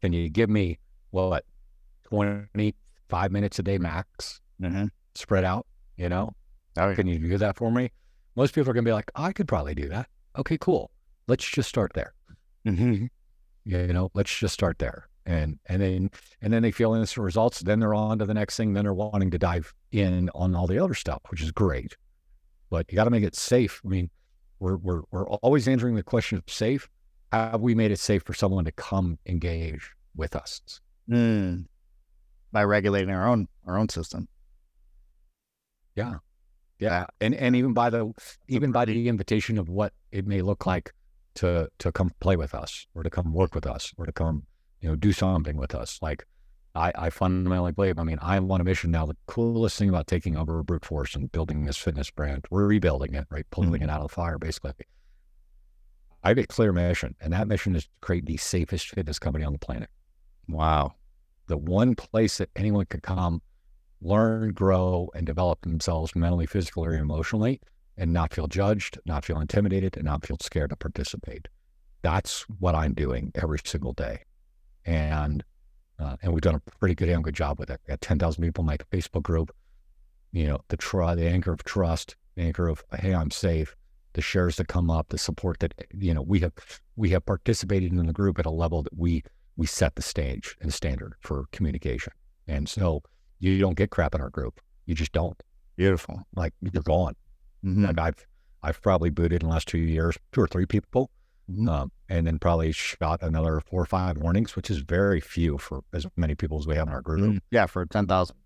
Can 0.00 0.12
you 0.12 0.28
give 0.28 0.48
me 0.48 0.78
what, 1.10 1.44
25 2.04 3.32
minutes 3.32 3.58
a 3.58 3.62
day 3.62 3.78
max 3.78 4.40
Mm-hmm. 4.62 4.84
spread 5.16 5.44
out? 5.44 5.66
You 5.96 6.08
know, 6.08 6.30
Oh, 6.78 6.94
can 6.94 7.06
you 7.06 7.18
do 7.18 7.36
that 7.38 7.56
for 7.56 7.70
me? 7.70 7.90
Most 8.36 8.54
people 8.54 8.70
are 8.70 8.74
going 8.74 8.84
to 8.84 8.88
be 8.88 8.92
like, 8.94 9.10
I 9.14 9.32
could 9.32 9.48
probably 9.48 9.74
do 9.74 9.88
that. 9.88 10.08
Okay, 10.38 10.56
cool. 10.58 10.90
Let's 11.26 11.44
just 11.48 11.68
start 11.68 11.92
there. 11.94 12.14
Mm-hmm. 12.66 13.06
You 13.64 13.92
know, 13.92 14.10
let's 14.14 14.34
just 14.36 14.54
start 14.54 14.78
there. 14.78 15.08
And 15.24 15.58
and 15.66 15.80
then 15.80 16.10
and 16.40 16.52
then 16.52 16.62
they 16.62 16.72
feel 16.72 16.94
instant 16.94 17.24
results. 17.24 17.60
Then 17.60 17.80
they're 17.80 17.94
on 17.94 18.18
to 18.18 18.26
the 18.26 18.34
next 18.34 18.56
thing. 18.56 18.72
Then 18.72 18.84
they're 18.84 18.94
wanting 18.94 19.30
to 19.30 19.38
dive 19.38 19.72
in 19.92 20.30
on 20.34 20.54
all 20.54 20.66
the 20.66 20.78
other 20.78 20.94
stuff, 20.94 21.22
which 21.28 21.42
is 21.42 21.52
great. 21.52 21.96
But 22.70 22.90
you 22.90 22.96
got 22.96 23.04
to 23.04 23.10
make 23.10 23.22
it 23.22 23.36
safe. 23.36 23.80
I 23.84 23.88
mean, 23.88 24.10
we're 24.58 24.76
we're 24.76 25.02
we're 25.10 25.28
always 25.28 25.68
answering 25.68 25.94
the 25.94 26.02
question 26.02 26.38
of 26.38 26.44
safe. 26.46 26.88
Have 27.30 27.60
we 27.60 27.74
made 27.74 27.90
it 27.90 27.98
safe 27.98 28.22
for 28.24 28.34
someone 28.34 28.64
to 28.64 28.72
come 28.72 29.18
engage 29.26 29.90
with 30.16 30.34
us? 30.36 30.60
Mm. 31.10 31.66
By 32.50 32.64
regulating 32.64 33.10
our 33.10 33.28
own 33.28 33.48
our 33.66 33.78
own 33.78 33.88
system. 33.88 34.28
Yeah. 35.94 36.14
Yeah. 36.78 37.06
And 37.20 37.34
and 37.34 37.54
even 37.56 37.72
by 37.72 37.90
the 37.90 38.12
even 38.48 38.72
by 38.72 38.84
the 38.84 39.08
invitation 39.08 39.58
of 39.58 39.68
what 39.68 39.92
it 40.10 40.26
may 40.26 40.42
look 40.42 40.66
like 40.66 40.92
to 41.34 41.68
to 41.78 41.92
come 41.92 42.10
play 42.20 42.36
with 42.36 42.54
us 42.54 42.86
or 42.94 43.02
to 43.02 43.10
come 43.10 43.32
work 43.32 43.54
with 43.54 43.66
us 43.66 43.92
or 43.96 44.06
to 44.06 44.12
come, 44.12 44.44
you 44.82 44.88
know, 44.88 44.96
do 44.96 45.12
something 45.12 45.56
with 45.56 45.74
us. 45.74 45.98
Like 46.02 46.26
I, 46.74 46.92
I 46.94 47.10
fundamentally 47.10 47.72
believe, 47.72 47.98
I 47.98 48.04
mean, 48.04 48.18
I'm 48.20 48.50
on 48.50 48.60
a 48.60 48.64
mission 48.64 48.90
now. 48.90 49.06
The 49.06 49.16
coolest 49.26 49.78
thing 49.78 49.88
about 49.88 50.06
taking 50.06 50.36
over 50.36 50.62
brute 50.62 50.84
force 50.84 51.14
and 51.14 51.30
building 51.30 51.64
this 51.64 51.76
fitness 51.78 52.10
brand, 52.10 52.44
we're 52.50 52.66
rebuilding 52.66 53.14
it, 53.14 53.26
right? 53.30 53.46
Pulling 53.50 53.70
mm-hmm. 53.70 53.84
it 53.84 53.90
out 53.90 54.00
of 54.00 54.08
the 54.08 54.14
fire, 54.14 54.38
basically. 54.38 54.72
I 56.24 56.28
have 56.28 56.38
a 56.38 56.46
clear 56.46 56.72
mission, 56.72 57.16
and 57.20 57.32
that 57.32 57.48
mission 57.48 57.74
is 57.74 57.84
to 57.84 57.90
create 58.00 58.26
the 58.26 58.36
safest 58.36 58.90
fitness 58.90 59.18
company 59.18 59.44
on 59.44 59.52
the 59.52 59.58
planet. 59.58 59.90
Wow. 60.48 60.94
The 61.46 61.56
one 61.56 61.94
place 61.94 62.38
that 62.38 62.50
anyone 62.54 62.86
could 62.86 63.02
come 63.02 63.42
learn, 64.00 64.52
grow, 64.52 65.10
and 65.14 65.26
develop 65.26 65.60
themselves 65.62 66.14
mentally, 66.16 66.46
physically, 66.46 66.88
or 66.88 66.94
emotionally, 66.94 67.60
and 67.96 68.12
not 68.12 68.32
feel 68.32 68.46
judged, 68.46 68.98
not 69.04 69.24
feel 69.24 69.40
intimidated, 69.40 69.96
and 69.96 70.04
not 70.04 70.26
feel 70.26 70.38
scared 70.40 70.70
to 70.70 70.76
participate. 70.76 71.48
That's 72.02 72.42
what 72.58 72.74
I'm 72.74 72.94
doing 72.94 73.30
every 73.34 73.58
single 73.64 73.92
day, 73.92 74.24
and 74.84 75.44
uh, 75.98 76.16
and 76.22 76.32
we've 76.32 76.42
done 76.42 76.56
a 76.56 76.70
pretty 76.78 76.94
good, 76.94 77.06
damn 77.06 77.22
good 77.22 77.34
job 77.34 77.58
with 77.58 77.70
it. 77.70 77.80
We 77.86 77.92
got 77.92 78.00
ten 78.00 78.18
thousand 78.18 78.42
people 78.42 78.62
in 78.62 78.66
my 78.66 78.76
Facebook 78.76 79.22
group. 79.22 79.54
You 80.32 80.46
know, 80.46 80.60
the 80.68 80.76
tr- 80.76 81.14
the 81.14 81.28
anchor 81.28 81.52
of 81.52 81.62
trust, 81.64 82.16
the 82.34 82.42
anchor 82.42 82.68
of 82.68 82.82
hey, 82.98 83.14
I'm 83.14 83.30
safe. 83.30 83.76
The 84.14 84.20
shares 84.20 84.56
that 84.56 84.68
come 84.68 84.90
up, 84.90 85.08
the 85.08 85.18
support 85.18 85.60
that 85.60 85.74
you 85.94 86.12
know 86.12 86.22
we 86.22 86.40
have 86.40 86.52
we 86.96 87.10
have 87.10 87.24
participated 87.24 87.92
in 87.92 88.06
the 88.06 88.12
group 88.12 88.38
at 88.38 88.46
a 88.46 88.50
level 88.50 88.82
that 88.82 88.96
we 88.96 89.22
we 89.56 89.66
set 89.66 89.94
the 89.94 90.02
stage 90.02 90.56
and 90.60 90.72
standard 90.72 91.14
for 91.20 91.46
communication, 91.52 92.12
and 92.46 92.68
so 92.68 93.02
you 93.38 93.58
don't 93.58 93.76
get 93.76 93.90
crap 93.90 94.14
in 94.14 94.20
our 94.20 94.30
group. 94.30 94.60
You 94.86 94.94
just 94.94 95.12
don't. 95.12 95.40
Beautiful. 95.76 96.22
Like 96.34 96.52
you're 96.60 96.82
gone. 96.82 97.14
Mm-hmm. 97.64 97.86
Like 97.86 97.98
I've 97.98 98.26
I've 98.62 98.82
probably 98.82 99.10
booted 99.10 99.42
in 99.42 99.48
the 99.48 99.52
last 99.52 99.68
two 99.68 99.78
years 99.78 100.18
two 100.32 100.40
or 100.40 100.46
three 100.46 100.66
people, 100.66 101.10
Mhm. 101.50 101.68
um, 101.68 101.92
and 102.08 102.26
then 102.26 102.38
probably 102.38 102.72
shot 102.72 103.22
another 103.22 103.60
four 103.60 103.82
or 103.82 103.86
five 103.86 104.16
warnings, 104.18 104.54
which 104.56 104.70
is 104.70 104.78
very 104.78 105.20
few 105.20 105.58
for 105.58 105.80
as 105.92 106.06
many 106.16 106.34
people 106.34 106.58
as 106.58 106.66
we 106.66 106.76
have 106.76 106.86
in 106.88 106.92
our 106.94 107.02
group. 107.02 107.20
Mm. 107.20 107.40
Yeah, 107.50 107.66
for 107.66 107.84
ten 107.86 108.06
thousand. 108.06 108.36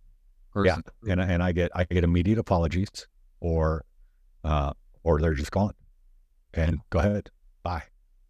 Yeah, 0.65 0.79
and 1.09 1.21
and 1.21 1.43
I 1.43 1.53
get 1.53 1.71
I 1.75 1.85
get 1.85 2.03
immediate 2.05 2.39
apologies, 2.39 2.89
or 3.41 3.85
uh, 4.45 4.73
or 5.03 5.21
they're 5.21 5.35
just 5.35 5.51
gone, 5.51 5.75
and 6.55 6.79
go 6.91 6.99
ahead, 7.01 7.31
bye. 7.63 7.83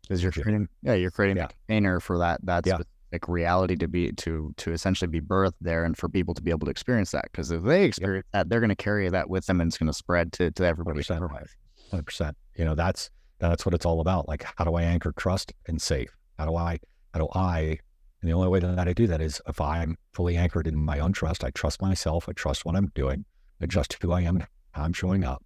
because 0.02 0.22
you're 0.22 0.32
creating. 0.32 0.68
Yeah, 0.82 0.94
you're 0.94 1.10
creating 1.12 1.36
Yeah. 1.36 1.44
a 1.44 1.48
container 1.48 2.00
for 2.00 2.18
that 2.18 2.44
that 2.44 2.66
Yeah. 2.66 2.74
specific 2.78 3.28
reality 3.28 3.76
to 3.76 3.86
be 3.86 4.10
to 4.12 4.52
to 4.56 4.72
essentially 4.72 5.08
be 5.08 5.20
birthed 5.20 5.54
there, 5.60 5.84
and 5.84 5.96
for 5.96 6.08
people 6.08 6.34
to 6.34 6.42
be 6.42 6.50
able 6.50 6.64
to 6.66 6.70
experience 6.72 7.12
that. 7.12 7.24
Because 7.30 7.52
if 7.52 7.62
they 7.62 7.84
experience 7.84 8.26
that, 8.32 8.48
they're 8.48 8.60
going 8.60 8.70
to 8.70 8.74
carry 8.76 9.08
that 9.08 9.30
with 9.30 9.46
them, 9.46 9.60
and 9.60 9.68
it's 9.68 9.78
going 9.78 9.86
to 9.86 9.92
spread 9.92 10.32
to 10.32 10.50
to 10.50 10.64
everybody. 10.66 11.02
Hundred 11.04 12.06
percent. 12.06 12.36
You 12.56 12.64
know, 12.64 12.74
that's 12.74 13.10
that's 13.38 13.66
what 13.66 13.74
it's 13.74 13.86
all 13.86 14.00
about. 14.00 14.28
Like, 14.28 14.44
how 14.56 14.64
do 14.64 14.74
I 14.74 14.82
anchor 14.82 15.12
trust 15.16 15.52
and 15.66 15.80
safe? 15.80 16.16
How 16.38 16.46
do 16.46 16.56
I 16.56 16.78
how 17.12 17.20
do 17.20 17.28
I 17.34 17.78
and 18.20 18.30
the 18.30 18.32
only 18.32 18.48
way 18.48 18.60
that 18.60 18.88
I 18.88 18.92
do 18.92 19.06
that 19.06 19.20
is 19.20 19.40
if 19.46 19.60
I'm 19.60 19.96
fully 20.12 20.36
anchored 20.36 20.66
in 20.66 20.76
my 20.76 20.98
own 20.98 21.12
trust, 21.12 21.44
I 21.44 21.50
trust 21.50 21.82
myself, 21.82 22.28
I 22.28 22.32
trust 22.32 22.64
what 22.64 22.74
I'm 22.74 22.90
doing, 22.94 23.24
I 23.60 23.66
trust 23.66 23.96
who 24.00 24.12
I 24.12 24.22
am, 24.22 24.42
how 24.72 24.84
I'm 24.84 24.92
showing 24.92 25.22
up, 25.22 25.44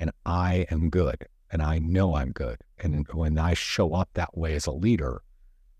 and 0.00 0.10
I 0.24 0.66
am 0.70 0.90
good. 0.90 1.26
And 1.50 1.62
I 1.62 1.78
know 1.78 2.16
I'm 2.16 2.32
good. 2.32 2.58
And 2.78 3.06
when 3.12 3.38
I 3.38 3.54
show 3.54 3.94
up 3.94 4.08
that 4.14 4.36
way 4.36 4.54
as 4.54 4.66
a 4.66 4.72
leader, 4.72 5.22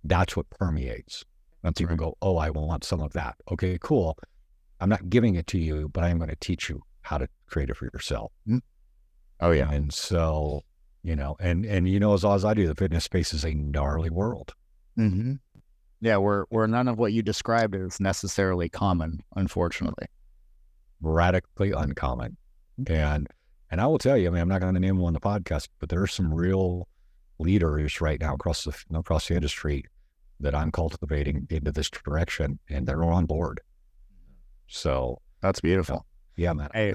that's 0.04 0.36
what 0.36 0.48
permeates. 0.50 1.24
And 1.62 1.70
That's 1.70 1.80
people 1.80 1.96
right. 1.96 1.98
go, 1.98 2.16
Oh, 2.22 2.36
I 2.36 2.50
want 2.50 2.84
some 2.84 3.00
of 3.00 3.12
that. 3.14 3.34
Okay, 3.50 3.76
cool. 3.80 4.16
I'm 4.80 4.88
not 4.88 5.10
giving 5.10 5.34
it 5.34 5.46
to 5.48 5.58
you, 5.58 5.88
but 5.88 6.04
I 6.04 6.10
am 6.10 6.18
going 6.18 6.30
to 6.30 6.36
teach 6.36 6.68
you 6.68 6.82
how 7.02 7.18
to 7.18 7.28
create 7.46 7.70
it 7.70 7.76
for 7.76 7.86
yourself. 7.86 8.30
Mm. 8.48 8.60
Oh 9.40 9.50
yeah. 9.50 9.70
And 9.70 9.92
so, 9.92 10.62
you 11.06 11.14
know, 11.14 11.36
and 11.38 11.64
and 11.64 11.88
you 11.88 12.00
know 12.00 12.14
as 12.14 12.24
well 12.24 12.34
as 12.34 12.44
I 12.44 12.52
do, 12.52 12.66
the 12.66 12.74
fitness 12.74 13.04
space 13.04 13.32
is 13.32 13.44
a 13.44 13.54
gnarly 13.54 14.10
world. 14.10 14.54
Mm-hmm. 14.98 15.34
Yeah, 16.00 16.16
where 16.16 16.46
where 16.48 16.66
none 16.66 16.88
of 16.88 16.98
what 16.98 17.12
you 17.12 17.22
described 17.22 17.76
is 17.76 18.00
necessarily 18.00 18.68
common, 18.68 19.22
unfortunately. 19.36 20.06
radically 21.00 21.70
uncommon. 21.70 22.36
And 22.88 23.28
and 23.70 23.80
I 23.80 23.86
will 23.86 23.98
tell 23.98 24.16
you, 24.16 24.26
I 24.26 24.30
mean, 24.30 24.42
I'm 24.42 24.48
not 24.48 24.60
going 24.60 24.74
to 24.74 24.80
name 24.80 24.96
them 24.96 25.04
on 25.04 25.12
the 25.12 25.20
podcast, 25.20 25.68
but 25.78 25.88
there 25.90 26.02
are 26.02 26.06
some 26.08 26.34
real 26.34 26.88
leaders 27.38 28.00
right 28.00 28.20
now 28.20 28.34
across 28.34 28.64
the 28.64 28.74
across 28.98 29.28
the 29.28 29.34
industry 29.36 29.84
that 30.40 30.54
I'm 30.54 30.72
cultivating 30.72 31.46
into 31.50 31.70
this 31.70 31.88
direction, 31.88 32.58
and 32.68 32.86
they're 32.86 33.04
on 33.04 33.26
board. 33.26 33.60
So 34.66 35.20
That's 35.40 35.60
beautiful. 35.60 36.04
yeah, 36.36 36.52
man, 36.52 36.68
I 36.74 36.78
Hey. 36.78 36.94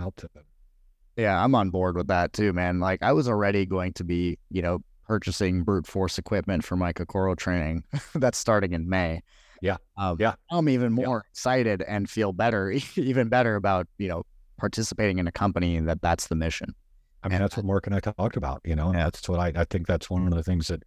Yeah, 1.18 1.44
I'm 1.44 1.54
on 1.56 1.70
board 1.70 1.96
with 1.98 2.08
that 2.08 2.34
too, 2.34 2.54
man. 2.54 2.80
Like 2.80 3.02
I 3.04 3.12
was 3.14 3.28
already 3.28 3.66
going 3.66 3.94
to 3.94 4.04
be, 4.04 4.38
you 4.50 4.62
know, 4.62 4.80
purchasing 5.06 5.64
brute 5.64 5.86
force 5.88 6.18
equipment 6.18 6.64
for 6.64 6.76
my 6.78 6.94
Kokoro 6.94 7.36
training. 7.36 7.84
That's 8.16 8.38
starting 8.38 8.74
in 8.74 8.88
May. 8.90 9.22
Yeah. 9.62 9.78
Um, 9.98 10.18
Yeah. 10.20 10.36
I'm 10.50 10.70
even 10.70 10.96
Yeah. 10.98 11.06
more 11.06 11.26
excited 11.32 11.82
and 11.84 12.10
feel 12.10 12.32
better, 12.34 12.72
even 12.96 13.28
better 13.30 13.56
about, 13.56 13.88
you 13.98 14.08
know, 14.08 14.24
participating 14.58 15.18
in 15.20 15.28
a 15.28 15.32
company 15.32 15.80
that 15.82 16.02
that's 16.02 16.28
the 16.28 16.36
mission. 16.36 16.74
I 17.24 17.28
mean, 17.28 17.36
And 17.36 17.44
that's 17.44 17.58
what 17.58 17.66
Mark 17.66 17.86
and 17.88 17.96
I 17.96 18.00
talked 18.00 18.38
about. 18.38 18.62
You 18.64 18.76
know, 18.76 18.88
and 18.88 18.98
Yeah. 18.98 19.04
that's 19.06 19.28
what 19.28 19.40
I, 19.40 19.52
I 19.56 19.66
think 19.66 19.88
that's 19.88 20.10
one 20.10 20.28
of 20.28 20.34
the 20.34 20.44
things 20.44 20.68
that 20.70 20.84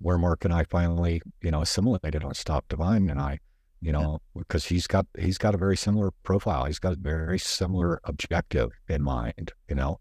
where 0.00 0.18
Mark 0.18 0.44
and 0.44 0.52
I 0.52 0.64
finally, 0.64 1.22
you 1.42 1.50
know, 1.50 1.62
assimilated 1.62 2.24
on 2.24 2.34
Stop 2.34 2.68
Divine 2.68 3.08
and 3.08 3.20
I, 3.20 3.38
you 3.82 3.90
know, 3.92 4.20
because 4.36 4.64
he's 4.66 4.86
got 4.86 5.06
he's 5.18 5.36
got 5.38 5.54
a 5.54 5.58
very 5.58 5.76
similar 5.76 6.12
profile. 6.22 6.64
He's 6.66 6.78
got 6.78 6.92
a 6.94 6.96
very 6.96 7.38
similar 7.38 8.00
objective 8.04 8.70
in 8.88 9.02
mind, 9.02 9.52
you 9.68 9.74
know, 9.74 9.98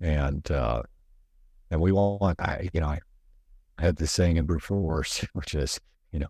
and 0.00 0.48
uh, 0.50 0.82
and 1.70 1.80
we 1.80 1.90
want, 1.92 2.38
I, 2.40 2.68
you 2.74 2.80
know, 2.82 2.88
I 2.88 3.00
had 3.78 3.96
this 3.96 4.12
saying 4.12 4.36
in 4.36 4.44
brute 4.44 4.62
force, 4.62 5.24
which 5.32 5.54
is, 5.54 5.80
you 6.12 6.18
know, 6.18 6.28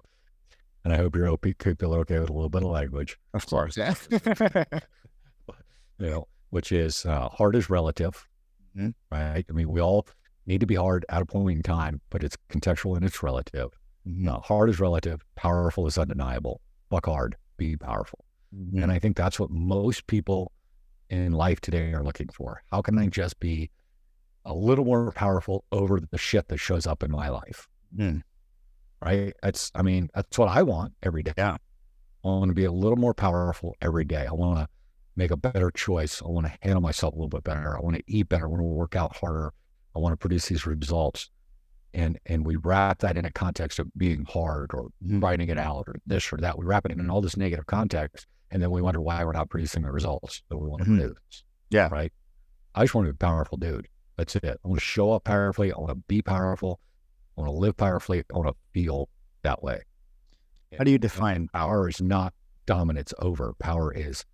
and 0.85 0.93
I 0.95 0.97
hope 0.97 1.17
you're 1.17 1.29
okay, 1.31 1.55
people 1.55 1.93
okay 1.95 2.21
with 2.21 2.31
a 2.31 2.33
little 2.33 2.49
bit 2.49 2.63
of 2.63 2.71
language, 2.71 3.19
Of 3.35 3.47
course. 3.47 3.77
Yeah. 3.77 3.95
you 5.99 6.11
know, 6.11 6.29
which 6.51 6.73
is 6.73 7.05
uh, 7.07 7.29
hard 7.29 7.57
is 7.57 7.69
relative, 7.71 8.27
Mhm. 8.77 8.95
right? 9.11 9.45
I 9.49 9.53
mean, 9.53 9.69
we 9.71 9.81
all 9.81 10.07
need 10.47 10.61
to 10.61 10.67
be 10.67 10.75
hard 10.77 11.05
at 11.09 11.23
a 11.23 11.27
point 11.27 11.57
in 11.57 11.63
time, 11.63 12.01
but 12.11 12.23
it's 12.25 12.37
contextual 12.49 12.97
and 12.97 13.05
it's 13.05 13.23
relative. 13.23 13.71
No, 14.05 14.35
hard 14.45 14.71
is 14.71 14.81
relative, 14.81 15.25
powerful 15.37 15.87
is 15.87 15.99
undeniable. 15.99 16.61
Fuck 16.93 17.07
hard, 17.07 17.36
be 17.57 17.74
powerful. 17.74 18.22
Mhm. 18.55 18.82
And 18.82 18.93
I 18.93 18.99
think 18.99 19.16
that's 19.16 19.40
what 19.40 19.49
most 19.49 20.07
people 20.07 20.53
in 21.09 21.32
life 21.32 21.59
today 21.59 21.95
are 21.95 22.05
looking 22.05 22.28
for. 22.28 22.62
How 22.70 22.82
can 22.82 22.99
I 22.99 23.07
just 23.07 23.40
be 23.40 23.70
a 24.45 24.53
little 24.53 24.84
more 24.84 25.11
powerful 25.12 25.64
over 25.72 26.01
the 26.01 26.18
shit 26.18 26.49
that 26.49 26.59
shows 26.59 26.86
up 26.86 27.03
in 27.03 27.11
my 27.11 27.30
life? 27.30 27.66
Mm. 27.97 28.20
Right? 29.01 29.32
That's, 29.43 29.72
I 29.74 29.80
mean, 29.80 30.11
that's 30.14 30.36
what 30.36 30.51
I 30.51 30.62
want 30.64 30.93
every 31.03 31.22
day. 31.22 31.32
Yeah. 31.38 31.57
I 32.24 32.28
want 32.28 32.51
to 32.51 32.55
be 32.55 32.66
a 32.66 32.72
little 32.72 32.99
more 32.99 33.14
powerful 33.14 33.74
every 33.80 34.05
day. 34.05 34.26
I 34.26 34.32
want 34.34 34.59
to 34.59 34.68
make 35.16 35.30
a 35.30 35.36
better 35.38 35.70
choice. 35.70 36.20
I 36.20 36.28
want 36.28 36.47
to 36.47 36.59
handle 36.61 36.82
myself 36.82 37.14
a 37.14 37.16
little 37.16 37.30
bit 37.30 37.43
better. 37.43 37.74
I 37.74 37.80
want 37.80 37.97
to 37.97 38.03
eat 38.07 38.28
better. 38.28 38.45
I 38.45 38.49
want 38.49 38.61
to 38.61 38.64
work 38.64 38.97
out 38.97 39.16
harder. 39.16 39.55
I 39.97 39.99
want 39.99 40.12
to 40.12 40.18
produce 40.18 40.47
these 40.49 40.66
results. 40.66 41.30
And 41.95 42.18
and 42.26 42.47
we 42.47 42.57
wrap 42.57 43.01
that 43.01 43.16
in 43.16 43.24
a 43.24 43.30
context 43.32 43.78
of 43.78 43.88
being 43.97 44.24
hard 44.24 44.70
or 44.74 44.88
Mhm. 45.05 45.22
writing 45.22 45.49
it 45.49 45.59
out 45.59 45.84
or 45.88 45.97
this 46.07 46.32
or 46.32 46.38
that. 46.38 46.59
We 46.59 46.64
wrap 46.64 46.86
it 46.86 46.93
in 46.93 47.11
all 47.11 47.20
this 47.20 47.36
negative 47.36 47.66
context. 47.66 48.26
And 48.51 48.62
then 48.62 48.70
we 48.70 48.82
wonder 48.82 49.01
why 49.01 49.24
we're 49.24 49.32
not 49.32 49.51
producing 49.51 49.82
the 49.82 49.90
results 49.93 50.43
that 50.49 50.59
we 50.59 50.68
want 50.68 50.84
to 50.84 50.90
Mhm. 50.90 50.99
produce. 50.99 51.45
Yeah. 51.70 51.88
Right. 51.90 52.12
I 52.74 52.84
just 52.84 52.95
want 52.95 53.07
to 53.09 53.12
be 53.12 53.16
a 53.16 53.18
powerful 53.26 53.59
dude. 53.59 53.88
That's 54.16 54.36
it. 54.36 54.45
I 54.45 54.68
want 54.68 54.80
to 54.80 54.84
show 54.84 55.12
up 55.12 55.24
powerfully. 55.24 55.72
I 55.72 55.78
want 55.78 55.90
to 55.90 56.03
be 56.07 56.22
powerful. 56.22 56.80
I 57.36 57.40
want 57.40 57.49
to 57.55 57.59
live 57.59 57.76
powerfully. 57.76 58.20
I 58.32 58.36
want 58.36 58.49
to 58.49 58.55
feel 58.72 59.09
that 59.43 59.62
way. 59.62 59.82
How 60.78 60.84
do 60.84 60.90
you 60.90 60.99
define 60.99 61.49
Power 61.49 61.88
is 61.88 62.01
not 62.01 62.34
dominance 62.66 63.12
over. 63.18 63.55
Power 63.59 63.93
is 63.93 64.24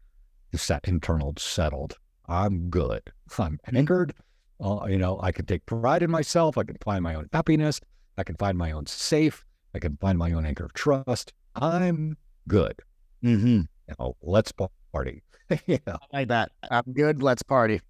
set 0.55 0.87
internal, 0.87 1.35
settled. 1.39 1.97
I'm 2.27 2.71
good. 2.71 3.03
I'm 3.39 3.59
anchored. 3.73 4.15
Uh, 4.61 4.87
you 4.89 4.99
know, 4.99 5.21
I 5.23 5.33
can 5.33 5.47
take 5.47 5.65
pride 5.67 6.03
in 6.03 6.11
myself. 6.11 6.59
I 6.59 6.65
can 6.65 6.77
find 6.83 7.03
my 7.03 7.15
own 7.15 7.29
happiness. 7.33 7.81
I 8.17 8.25
can 8.25 8.37
find 8.37 8.59
my 8.59 8.73
own 8.73 8.87
safe. 8.87 9.45
I 9.75 9.79
can 9.79 9.97
find 9.99 10.19
my 10.19 10.33
own 10.33 10.45
anchor 10.45 10.65
of 10.65 10.73
trust. 10.73 11.33
I'm 11.55 12.17
good. 12.49 12.81
Mm-hmm. 13.23 13.61
You 13.89 13.95
know, 13.99 14.17
let's 14.23 14.53
party. 14.53 15.23
I 15.51 15.81
like 16.13 16.29
that. 16.29 16.51
I'm 16.71 16.93
good. 16.93 17.23
Let's 17.23 17.43
party. 17.43 17.81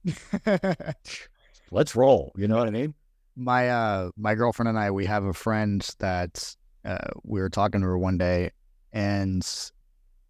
let's 1.71 1.97
roll. 1.97 2.33
You 2.37 2.49
know 2.49 2.59
what 2.59 2.69
I 2.69 2.71
mean? 2.71 2.95
my 3.39 3.71
uh 3.71 4.11
my 4.17 4.35
girlfriend 4.35 4.69
and 4.69 4.79
I 4.79 4.91
we 4.91 5.07
have 5.07 5.25
a 5.25 5.33
friend 5.33 5.89
that 6.01 6.57
uh 6.85 7.09
we 7.23 7.41
were 7.41 7.49
talking 7.49 7.81
to 7.81 7.87
her 7.87 7.97
one 7.97 8.19
day 8.19 8.51
and 8.93 9.47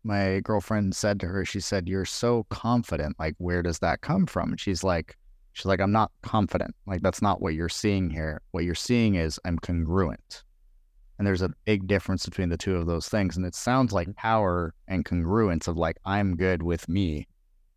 my 0.04 0.40
girlfriend 0.40 0.94
said 0.94 1.18
to 1.20 1.26
her 1.26 1.44
she 1.44 1.58
said 1.58 1.88
you're 1.88 2.04
so 2.04 2.44
confident 2.50 3.16
like 3.18 3.34
where 3.38 3.62
does 3.62 3.78
that 3.78 4.02
come 4.02 4.26
from 4.26 4.50
and 4.50 4.60
she's 4.60 4.84
like 4.84 5.16
she's 5.58 5.66
like 5.66 5.80
I'm 5.80 5.92
not 5.92 6.12
confident 6.22 6.74
like 6.86 7.02
that's 7.02 7.20
not 7.20 7.42
what 7.42 7.54
you're 7.54 7.68
seeing 7.68 8.10
here 8.10 8.40
what 8.52 8.64
you're 8.64 8.74
seeing 8.74 9.16
is 9.16 9.40
I'm 9.44 9.58
congruent 9.58 10.44
and 11.18 11.26
there's 11.26 11.42
a 11.42 11.50
big 11.64 11.86
difference 11.88 12.24
between 12.24 12.48
the 12.48 12.56
two 12.56 12.76
of 12.76 12.86
those 12.86 13.08
things 13.08 13.36
and 13.36 13.44
it 13.44 13.54
sounds 13.54 13.92
like 13.92 14.14
power 14.14 14.72
and 14.86 15.04
congruence 15.04 15.66
of 15.66 15.76
like 15.76 15.96
I'm 16.04 16.36
good 16.36 16.62
with 16.62 16.88
me 16.88 17.26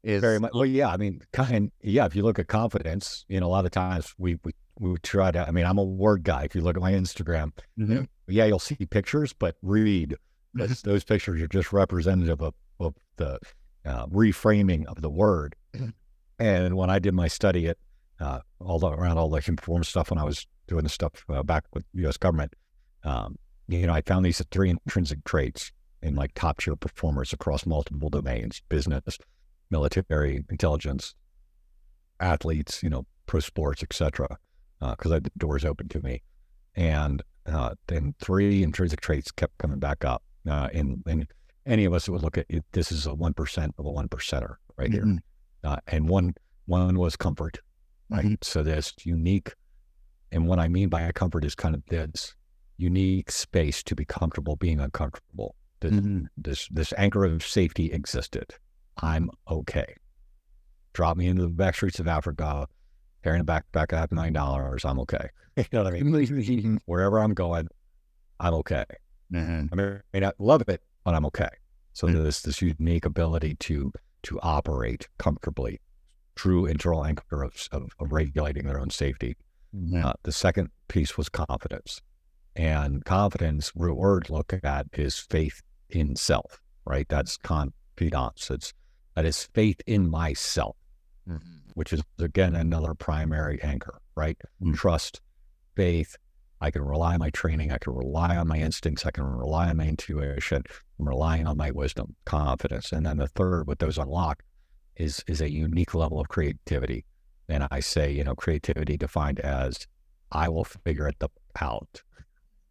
is 0.03 0.21
Very 0.21 0.39
much. 0.39 0.51
Well, 0.55 0.65
yeah. 0.65 0.89
I 0.89 0.97
mean, 0.97 1.21
kind. 1.31 1.71
Yeah. 1.83 2.05
If 2.07 2.15
you 2.15 2.23
look 2.23 2.39
at 2.39 2.47
confidence, 2.47 3.23
you 3.29 3.39
know, 3.39 3.45
a 3.45 3.53
lot 3.53 3.65
of 3.65 3.71
times 3.71 4.15
we 4.17 4.39
we 4.43 4.51
we 4.79 4.95
try 5.03 5.29
to. 5.29 5.47
I 5.47 5.51
mean, 5.51 5.63
I'm 5.63 5.77
a 5.77 5.83
word 5.83 6.23
guy. 6.23 6.43
If 6.43 6.55
you 6.55 6.61
look 6.61 6.75
at 6.75 6.81
my 6.81 6.91
Instagram, 6.93 7.51
Mhm. 7.79 8.07
yeah, 8.27 8.45
you'll 8.45 8.57
see 8.57 8.75
pictures, 8.89 9.31
but 9.31 9.57
read. 9.61 10.15
Those, 10.55 10.81
those 10.89 11.03
pictures 11.03 11.39
are 11.39 11.47
just 11.47 11.71
representative 11.71 12.41
of, 12.41 12.55
of 12.79 12.95
the 13.17 13.37
uh, 13.85 14.07
reframing 14.07 14.85
of 14.87 15.03
the 15.03 15.09
word. 15.11 15.55
And 16.41 16.75
when 16.75 16.89
I 16.89 16.97
did 16.97 17.13
my 17.13 17.27
study 17.27 17.67
at 17.67 17.77
uh, 18.19 18.39
all 18.59 18.79
the, 18.79 18.87
around 18.87 19.19
all 19.19 19.29
the 19.29 19.43
informed 19.47 19.85
stuff, 19.85 20.09
when 20.09 20.17
I 20.17 20.23
was 20.23 20.47
doing 20.67 20.83
the 20.83 20.89
stuff 20.89 21.11
uh, 21.29 21.43
back 21.43 21.65
with 21.71 21.85
U.S. 21.93 22.17
government, 22.17 22.53
um, 23.03 23.37
you 23.67 23.85
know, 23.85 23.93
I 23.93 24.01
found 24.01 24.25
these 24.25 24.43
three 24.49 24.71
intrinsic 24.71 25.23
traits 25.23 25.71
in 26.01 26.15
like 26.15 26.31
top 26.33 26.59
tier 26.59 26.75
performers 26.75 27.31
across 27.31 27.65
multiple 27.67 28.09
domains: 28.09 28.61
business, 28.69 29.19
military, 29.69 30.43
intelligence, 30.49 31.13
athletes, 32.19 32.81
you 32.81 32.89
know, 32.89 33.05
pro 33.27 33.39
sports, 33.39 33.83
etc. 33.83 34.37
Because 34.79 35.11
had 35.11 35.25
the 35.25 35.31
doors 35.37 35.63
open 35.63 35.89
to 35.89 36.01
me, 36.01 36.23
and 36.75 37.21
uh, 37.45 37.75
then 37.85 38.15
three 38.19 38.63
intrinsic 38.63 38.99
traits 39.01 39.31
kept 39.31 39.57
coming 39.59 39.77
back 39.77 40.03
up. 40.03 40.23
Uh, 40.49 40.69
and, 40.73 41.03
and 41.05 41.27
any 41.67 41.85
of 41.85 41.93
us 41.93 42.09
would 42.09 42.23
look 42.23 42.35
at 42.39 42.47
it, 42.49 42.65
this 42.71 42.91
is 42.91 43.05
a 43.05 43.13
one 43.13 43.33
percent 43.35 43.75
of 43.77 43.85
a 43.85 43.91
one 43.91 44.07
percenter 44.07 44.55
right 44.75 44.91
here, 44.91 45.03
Mhm. 45.03 45.19
Uh, 45.63 45.77
and 45.87 46.09
one 46.09 46.33
one 46.65 46.97
was 46.97 47.15
comfort, 47.15 47.59
right? 48.09 48.25
Mhm. 48.25 48.43
So 48.43 48.63
this 48.63 48.93
unique, 49.03 49.53
and 50.31 50.47
what 50.47 50.59
I 50.59 50.67
mean 50.67 50.89
by 50.89 51.01
a 51.01 51.13
comfort 51.13 51.43
is 51.45 51.55
kind 51.55 51.75
of 51.75 51.83
this 51.87 52.35
unique 52.77 53.31
space 53.31 53.83
to 53.83 53.95
be 53.95 54.05
comfortable 54.05 54.55
being 54.55 54.79
uncomfortable. 54.79 55.55
This, 55.81 55.91
Mhm. 55.91 56.25
this 56.37 56.67
this 56.69 56.93
anchor 56.97 57.25
of 57.25 57.43
safety 57.43 57.91
existed. 57.91 58.55
I'm 58.97 59.29
okay. 59.49 59.95
Drop 60.93 61.17
me 61.17 61.27
into 61.27 61.43
the 61.43 61.49
back 61.49 61.75
streets 61.75 61.99
of 61.99 62.07
Africa, 62.07 62.67
carrying 63.23 63.41
a 63.41 63.45
backpack. 63.45 63.91
Have 63.91 64.11
nine 64.11 64.33
dollars. 64.33 64.83
I'm 64.85 64.99
okay. 64.99 65.29
you 65.57 65.65
know 65.73 65.83
what 65.83 65.93
I 65.93 65.99
mean? 66.01 66.79
Wherever 66.85 67.19
I'm 67.19 67.33
going, 67.33 67.67
I'm 68.39 68.53
okay. 68.55 68.85
Mhm. 69.31 69.69
I 69.71 69.75
may, 69.75 70.19
not 70.19 70.35
love 70.39 70.61
it, 70.67 70.81
but 71.03 71.15
I'm 71.15 71.25
okay. 71.27 71.49
So 71.93 72.07
Mm. 72.07 72.13
there's 72.23 72.41
this 72.41 72.61
unique 72.61 73.05
ability 73.05 73.55
to 73.55 73.91
to 74.23 74.39
operate 74.41 75.07
comfortably, 75.17 75.79
true 76.35 76.65
internal 76.65 77.05
anchor 77.05 77.43
of, 77.43 77.67
of, 77.71 77.91
of 77.99 78.11
regulating 78.11 78.65
their 78.65 78.79
own 78.79 78.89
safety. 78.89 79.35
Mhm. 79.75 80.03
Uh, 80.03 80.13
the 80.23 80.31
second 80.31 80.69
piece 80.87 81.17
was 81.17 81.29
confidence, 81.29 82.01
and 82.55 83.05
confidence, 83.05 83.71
root 83.75 83.95
word 83.97 84.29
look 84.29 84.53
at 84.63 84.87
is 84.93 85.17
faith 85.17 85.61
in 85.89 86.15
self. 86.15 86.59
Right, 86.85 87.07
that's 87.07 87.37
confidence. 87.37 88.49
It's 88.49 88.73
that 89.15 89.25
is 89.25 89.43
faith 89.53 89.81
in 89.85 90.09
myself, 90.09 90.75
which 91.75 91.93
is 91.93 92.01
again 92.19 92.55
another 92.55 92.93
primary 92.93 93.61
anchor. 93.61 93.99
Right, 94.15 94.37
Mm. 94.61 94.73
trust, 94.75 95.21
faith. 95.75 96.17
I 96.61 96.69
can 96.69 96.83
rely 96.83 97.13
on 97.13 97.19
my 97.19 97.31
training. 97.31 97.71
I 97.71 97.79
can 97.79 97.93
rely 97.93 98.37
on 98.37 98.47
my 98.47 98.57
instincts. 98.57 99.05
I 99.05 99.11
can 99.11 99.23
rely 99.23 99.69
on 99.69 99.77
my 99.77 99.87
intuition. 99.87 100.63
I'm 100.99 101.07
relying 101.07 101.47
on 101.47 101.57
my 101.57 101.71
wisdom, 101.71 102.15
confidence, 102.25 102.91
and 102.91 103.05
then 103.05 103.17
the 103.17 103.27
third, 103.27 103.67
what 103.67 103.79
those 103.79 103.97
unlock, 103.97 104.43
is 104.95 105.23
is 105.27 105.41
a 105.41 105.51
unique 105.51 105.95
level 105.95 106.19
of 106.19 106.29
creativity. 106.29 107.05
And 107.49 107.67
I 107.71 107.79
say, 107.79 108.11
you 108.11 108.23
know, 108.23 108.35
creativity 108.35 108.95
defined 108.95 109.39
as 109.39 109.87
I 110.31 110.49
will 110.49 110.63
figure 110.63 111.07
it 111.07 111.17
the, 111.19 111.29
out. 111.59 112.01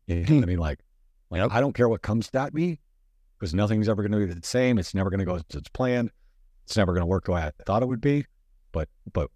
You 0.07 0.25
know 0.25 0.35
what 0.37 0.43
I 0.45 0.47
mean? 0.47 0.59
Like, 0.59 0.81
like 1.31 1.41
Yep. 1.43 1.51
I 1.53 1.61
don't 1.61 1.75
care 1.75 1.89
what 1.89 2.03
comes 2.03 2.31
at 2.35 2.55
me 2.55 2.81
because 3.39 3.55
nothing's 3.55 3.89
ever 3.89 4.03
going 4.03 4.13
to 4.13 4.27
be 4.27 4.33
the 4.33 4.47
same. 4.47 4.79
It's 4.79 4.95
never 4.95 5.11
going 5.11 5.21
to 5.21 5.27
go 5.27 5.37
as 5.37 5.45
it's 5.51 5.69
planned. 5.69 6.11
It's 6.65 6.77
never 6.77 6.93
going 6.93 7.03
to 7.03 7.07
work 7.07 7.25
the 7.25 7.33
way 7.33 7.43
I 7.43 7.53
thought 7.65 7.83
it 7.83 7.87
would 7.87 8.01
be. 8.01 8.25
But 8.73 8.89
but 9.13 9.31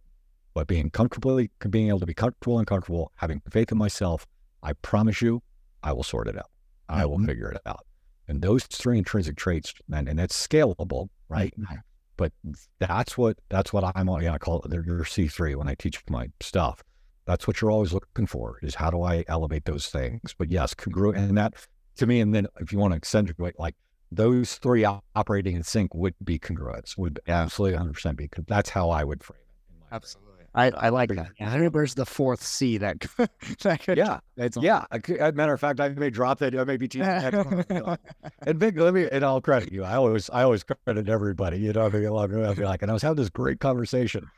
but 0.54 0.68
being 0.68 0.90
comfortably 0.90 1.50
being 1.68 1.88
able 1.88 2.00
to 2.00 2.06
be 2.06 2.14
comfortable 2.14 2.58
and 2.58 2.66
comfortable, 2.66 3.12
having 3.16 3.42
faith 3.50 3.72
in 3.72 3.78
myself, 3.78 4.26
I 4.64 4.72
promise 4.72 5.22
you, 5.22 5.42
I 5.82 5.92
will 5.92 6.02
sort 6.02 6.26
it 6.26 6.36
out. 6.36 6.50
I 6.88 7.04
will 7.06 7.18
Mhm. 7.18 7.26
figure 7.26 7.50
it 7.50 7.60
out. 7.66 7.86
And 8.26 8.42
those 8.42 8.64
three 8.64 8.98
intrinsic 8.98 9.36
traits, 9.36 9.74
and, 9.92 10.08
and 10.08 10.18
it's 10.18 10.34
scalable, 10.34 11.10
right? 11.28 11.54
Mhm. 11.58 11.82
But 12.16 12.32
that's 12.78 13.18
what 13.18 13.38
that's 13.48 13.72
what 13.72 13.84
I'm 13.94 14.08
on. 14.08 14.22
Yeah, 14.22 14.32
I 14.34 14.38
call 14.38 14.62
it 14.62 14.72
your 14.72 15.04
C 15.04 15.28
three 15.28 15.54
when 15.54 15.68
I 15.68 15.74
teach 15.74 16.02
my 16.08 16.28
stuff. 16.40 16.82
That's 17.26 17.46
what 17.46 17.60
you're 17.60 17.70
always 17.70 17.92
looking 17.92 18.26
for 18.26 18.58
is 18.62 18.74
how 18.76 18.90
do 18.90 19.02
I 19.02 19.24
elevate 19.28 19.64
those 19.64 19.88
things? 19.88 20.34
But 20.36 20.50
yes, 20.50 20.74
congruent 20.74 21.18
and 21.18 21.36
that 21.36 21.54
to 21.96 22.06
me. 22.06 22.20
And 22.20 22.34
then 22.34 22.46
if 22.60 22.72
you 22.72 22.78
want 22.78 22.92
to 22.92 22.96
accentuate, 22.96 23.58
like 23.58 23.74
those 24.12 24.56
three 24.56 24.84
operating 24.84 25.56
in 25.56 25.62
sync 25.64 25.94
would 25.94 26.14
be 26.22 26.38
congruence, 26.38 26.96
would 26.96 27.18
absolutely 27.26 27.76
100% 27.78 28.16
be. 28.16 28.28
That's 28.46 28.70
how 28.70 28.90
I 28.90 29.02
would 29.04 29.24
frame 29.24 29.40
it. 29.40 29.94
Absolutely. 29.94 30.33
I, 30.54 30.70
I 30.70 30.88
like 30.90 31.10
that. 31.10 31.72
Where's 31.72 31.94
the 31.94 32.06
fourth 32.06 32.42
C 32.42 32.78
that, 32.78 33.00
that 33.62 33.82
could, 33.82 33.98
yeah, 33.98 34.20
it's 34.36 34.56
yeah. 34.56 34.84
As 34.92 35.34
matter 35.34 35.52
of 35.52 35.60
fact, 35.60 35.80
I 35.80 35.88
may 35.88 36.10
drop 36.10 36.38
that. 36.38 36.54
I 36.54 36.62
may 36.62 36.76
be 36.76 36.86
teaching. 36.86 37.06
and 37.08 38.60
Vic, 38.60 38.78
let 38.78 38.94
me 38.94 39.08
and 39.10 39.24
I'll 39.24 39.40
credit 39.40 39.72
you. 39.72 39.82
I 39.82 39.96
always 39.96 40.30
I 40.30 40.44
always 40.44 40.62
credit 40.62 41.08
everybody. 41.08 41.58
You 41.58 41.72
know, 41.72 41.86
I 41.86 41.88
mean, 41.88 42.06
I'll 42.06 42.54
be 42.54 42.64
like, 42.64 42.82
and 42.82 42.90
I 42.90 42.94
was 42.94 43.02
having 43.02 43.16
this 43.16 43.30
great 43.30 43.58
conversation, 43.58 44.28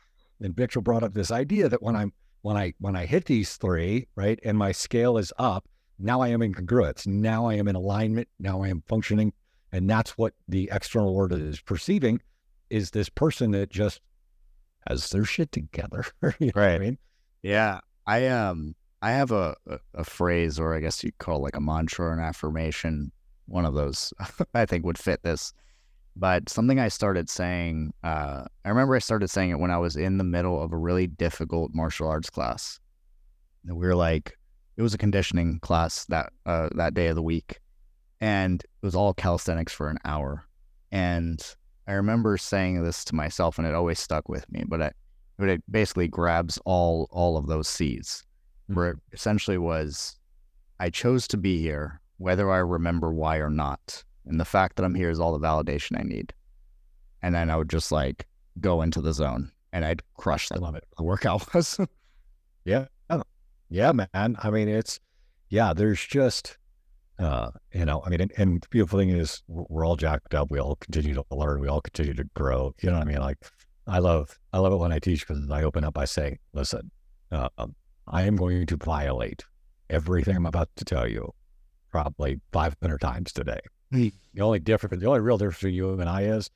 and 0.41 0.55
Victor 0.55 0.81
brought 0.81 1.03
up 1.03 1.13
this 1.13 1.29
idea 1.29 1.69
that 1.69 1.83
when 1.83 1.95
I'm 1.95 2.11
when 2.41 2.57
I 2.57 2.73
when 2.79 2.95
I 2.95 3.05
hit 3.05 3.25
these 3.25 3.55
three 3.55 4.07
right, 4.15 4.39
and 4.43 4.57
my 4.57 4.71
scale 4.71 5.19
is 5.19 5.31
up, 5.37 5.67
now 5.99 6.21
I 6.21 6.29
am 6.29 6.41
in 6.41 6.53
congruence. 6.53 7.05
Now 7.05 7.45
I 7.45 7.53
am 7.55 7.67
in 7.67 7.75
alignment. 7.75 8.27
Now 8.39 8.63
I 8.63 8.69
am 8.69 8.81
functioning, 8.87 9.33
and 9.71 9.87
that's 9.87 10.17
what 10.17 10.33
the 10.47 10.67
external 10.71 11.13
world 11.13 11.33
is 11.33 11.61
perceiving. 11.61 12.21
Is 12.71 12.89
this 12.89 13.07
person 13.07 13.51
that 13.51 13.69
just 13.69 14.01
has 14.89 15.09
their 15.09 15.25
shit 15.25 15.51
together. 15.51 16.05
you 16.39 16.47
know 16.47 16.61
right. 16.61 16.75
I 16.75 16.79
mean? 16.79 16.97
Yeah. 17.41 17.79
I 18.05 18.27
um 18.27 18.75
I 19.01 19.11
have 19.11 19.31
a, 19.31 19.55
a, 19.67 19.79
a 19.93 20.03
phrase 20.03 20.59
or 20.59 20.75
I 20.75 20.79
guess 20.79 21.03
you'd 21.03 21.17
call 21.17 21.37
it 21.37 21.43
like 21.43 21.55
a 21.55 21.61
mantra 21.61 22.07
or 22.07 22.13
an 22.13 22.19
affirmation. 22.19 23.11
One 23.45 23.65
of 23.65 23.73
those 23.73 24.13
I 24.53 24.65
think 24.65 24.85
would 24.85 24.97
fit 24.97 25.23
this. 25.23 25.53
But 26.19 26.49
something 26.49 26.79
I 26.79 26.87
started 26.87 27.29
saying, 27.29 27.93
uh, 28.03 28.45
I 28.65 28.69
remember 28.69 28.95
I 28.95 28.99
started 28.99 29.29
saying 29.29 29.51
it 29.51 29.59
when 29.59 29.69
I 29.69 29.77
was 29.77 29.95
in 29.95 30.17
the 30.17 30.23
middle 30.23 30.61
of 30.61 30.73
a 30.73 30.77
really 30.77 31.05
difficult 31.05 31.75
martial 31.75 32.07
arts 32.07 32.31
class. 32.31 32.79
And 33.67 33.77
we 33.77 33.85
were 33.85 33.95
like, 33.95 34.35
it 34.77 34.81
was 34.81 34.93
a 34.93 34.97
conditioning 34.97 35.59
class 35.59 36.05
that 36.05 36.31
uh, 36.45 36.69
that 36.75 36.93
day 36.93 37.07
of 37.07 37.15
the 37.15 37.21
week, 37.21 37.59
and 38.21 38.63
it 38.63 38.85
was 38.85 38.95
all 38.95 39.13
calisthenics 39.13 39.73
for 39.73 39.89
an 39.89 39.97
hour. 40.05 40.47
And 40.91 41.43
I 41.87 41.93
remember 41.93 42.37
saying 42.37 42.83
this 42.83 43.05
to 43.05 43.15
myself, 43.15 43.57
and 43.57 43.67
it 43.67 43.73
always 43.73 43.99
stuck 43.99 44.27
with 44.27 44.49
me. 44.51 44.63
But 44.67 44.81
it, 44.81 44.95
but 45.37 45.49
it 45.49 45.63
basically 45.71 46.07
grabs 46.07 46.59
all 46.65 47.07
all 47.11 47.37
of 47.37 47.47
those 47.47 47.67
C's, 47.67 48.23
mm-hmm. 48.63 48.75
where 48.75 48.89
it 48.91 48.97
essentially 49.13 49.57
was, 49.57 50.17
I 50.79 50.89
chose 50.89 51.27
to 51.29 51.37
be 51.37 51.59
here, 51.59 52.01
whether 52.17 52.51
I 52.51 52.57
remember 52.57 53.11
why 53.11 53.37
or 53.37 53.49
not, 53.49 54.03
and 54.25 54.39
the 54.39 54.45
fact 54.45 54.75
that 54.75 54.83
I'm 54.83 54.95
here 54.95 55.09
is 55.09 55.19
all 55.19 55.37
the 55.37 55.45
validation 55.45 55.99
I 55.99 56.03
need. 56.03 56.33
And 57.21 57.33
then 57.33 57.49
I 57.49 57.57
would 57.57 57.69
just 57.69 57.91
like 57.91 58.27
go 58.59 58.81
into 58.81 59.01
the 59.01 59.13
zone, 59.13 59.51
and 59.73 59.85
I'd 59.85 60.01
crush 60.15 60.51
I 60.51 60.55
love 60.55 60.75
it. 60.75 60.83
The 60.97 61.03
workout 61.03 61.53
was, 61.53 61.79
yeah, 62.65 62.85
yeah, 63.69 63.91
man. 63.91 64.07
I 64.13 64.49
mean, 64.49 64.69
it's 64.69 64.99
yeah. 65.49 65.73
There's 65.73 66.03
just 66.03 66.57
uh, 67.19 67.51
you 67.73 67.85
know, 67.85 68.03
I 68.05 68.09
mean, 68.09 68.21
and, 68.21 68.33
and, 68.37 68.61
the 68.61 68.67
beautiful 68.69 68.99
thing 68.99 69.09
is 69.09 69.41
we're 69.47 69.85
all 69.85 69.95
jacked 69.95 70.35
up. 70.35 70.51
We 70.51 70.59
all 70.59 70.75
continue 70.75 71.15
to 71.15 71.25
learn. 71.31 71.59
We 71.59 71.67
all 71.67 71.81
continue 71.81 72.13
to 72.13 72.23
grow. 72.35 72.75
You 72.81 72.91
know 72.91 72.97
what 72.97 73.07
I 73.07 73.11
mean? 73.11 73.19
Like, 73.19 73.37
I 73.87 73.99
love, 73.99 74.37
I 74.53 74.59
love 74.59 74.73
it 74.73 74.77
when 74.77 74.91
I 74.91 74.99
teach 74.99 75.25
because 75.27 75.49
I 75.49 75.63
open 75.63 75.83
up 75.83 75.93
by 75.93 76.05
saying, 76.05 76.37
listen, 76.53 76.91
uh, 77.31 77.49
I 78.07 78.23
am 78.23 78.35
going 78.35 78.65
to 78.67 78.77
violate 78.77 79.43
everything 79.89 80.35
I'm 80.35 80.45
about 80.45 80.69
to 80.75 80.85
tell 80.85 81.07
you 81.07 81.33
probably 81.89 82.39
500 82.51 82.99
times 82.99 83.31
today. 83.31 83.59
Hmm. 83.91 84.09
the 84.33 84.41
only 84.41 84.59
difference, 84.59 85.01
the 85.01 85.07
only 85.07 85.21
real 85.21 85.37
difference 85.37 85.57
between 85.57 85.73
you 85.73 85.99
and 85.99 86.09
I 86.09 86.23
is 86.23 86.49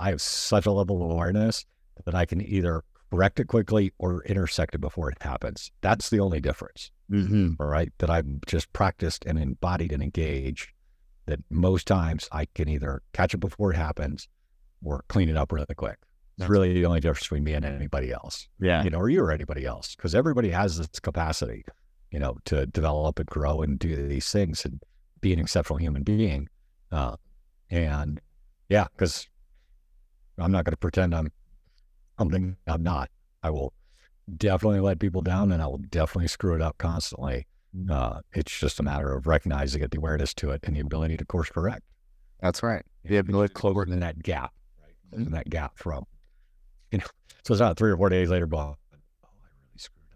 I 0.00 0.10
have 0.10 0.20
such 0.20 0.66
a 0.66 0.72
level 0.72 1.04
of 1.04 1.12
awareness 1.12 1.64
that 2.04 2.14
I 2.14 2.26
can 2.26 2.40
either 2.40 2.82
correct 3.12 3.38
it 3.38 3.46
quickly 3.46 3.92
or 3.98 4.24
intersect 4.24 4.74
it 4.74 4.80
before 4.80 5.10
it 5.10 5.18
happens. 5.20 5.70
That's 5.80 6.10
the 6.10 6.18
only 6.18 6.40
difference. 6.40 6.90
Mm-hmm. 7.12 7.52
All 7.60 7.66
right. 7.66 7.92
That 7.98 8.10
I've 8.10 8.26
just 8.46 8.72
practiced 8.72 9.24
and 9.26 9.38
embodied 9.38 9.92
and 9.92 10.02
engaged 10.02 10.70
that 11.26 11.40
most 11.50 11.86
times 11.86 12.28
I 12.32 12.46
can 12.46 12.68
either 12.68 13.02
catch 13.12 13.34
it 13.34 13.38
before 13.38 13.72
it 13.72 13.76
happens 13.76 14.28
or 14.82 15.04
clean 15.08 15.28
it 15.28 15.36
up 15.36 15.52
really 15.52 15.74
quick. 15.76 15.98
It's 16.38 16.48
really 16.48 16.72
the 16.72 16.86
only 16.86 17.00
difference 17.00 17.24
between 17.24 17.44
me 17.44 17.52
and 17.52 17.64
anybody 17.64 18.10
else. 18.10 18.48
Yeah. 18.58 18.82
You 18.82 18.90
know, 18.90 18.98
or 18.98 19.08
you 19.08 19.20
or 19.20 19.30
anybody 19.30 19.64
else. 19.64 19.94
Because 19.94 20.14
everybody 20.14 20.50
has 20.50 20.78
this 20.78 20.88
capacity, 21.00 21.64
you 22.10 22.18
know, 22.18 22.38
to 22.46 22.66
develop 22.66 23.18
and 23.18 23.28
grow 23.28 23.62
and 23.62 23.78
do 23.78 24.08
these 24.08 24.30
things 24.32 24.64
and 24.64 24.82
be 25.20 25.32
an 25.32 25.38
exceptional 25.38 25.78
human 25.78 26.02
being. 26.02 26.48
Uh, 26.90 27.16
and 27.70 28.20
yeah, 28.68 28.86
because 28.96 29.28
I'm 30.38 30.50
not 30.50 30.64
going 30.64 30.72
to 30.72 30.78
pretend 30.78 31.14
I'm 31.14 31.30
something 32.18 32.56
I'm 32.66 32.82
not. 32.82 33.10
I 33.42 33.50
will 33.50 33.72
definitely 34.36 34.80
let 34.80 34.98
people 34.98 35.22
down 35.22 35.52
and 35.52 35.62
I 35.62 35.66
will 35.66 35.78
definitely 35.78 36.28
screw 36.28 36.54
it 36.54 36.62
up 36.62 36.78
constantly. 36.78 37.46
Mm. 37.76 37.90
Uh, 37.90 38.20
it's 38.32 38.56
just 38.58 38.80
a 38.80 38.82
matter 38.82 39.14
of 39.14 39.26
recognizing 39.26 39.82
it, 39.82 39.90
the 39.90 39.98
awareness 39.98 40.34
to 40.34 40.50
it, 40.50 40.60
and 40.64 40.76
the 40.76 40.80
ability 40.80 41.16
to 41.16 41.24
course 41.24 41.48
correct. 41.48 41.82
That's 42.40 42.62
right. 42.62 42.84
The 43.04 43.16
ability 43.16 43.48
to 43.48 43.54
close 43.54 43.76
in 43.88 44.00
that 44.00 44.22
gap, 44.22 44.52
right? 44.80 45.20
Mm-hmm. 45.20 45.32
that 45.34 45.48
gap 45.48 45.78
from, 45.78 46.04
you 46.90 46.98
know, 46.98 47.06
so 47.44 47.54
it's 47.54 47.60
not 47.60 47.76
three 47.76 47.90
or 47.90 47.96
four 47.96 48.08
days 48.08 48.28
later, 48.28 48.46
but 48.46 48.58
oh, 48.58 48.76
I 49.24 49.28
really 49.46 49.78
screwed 49.78 50.06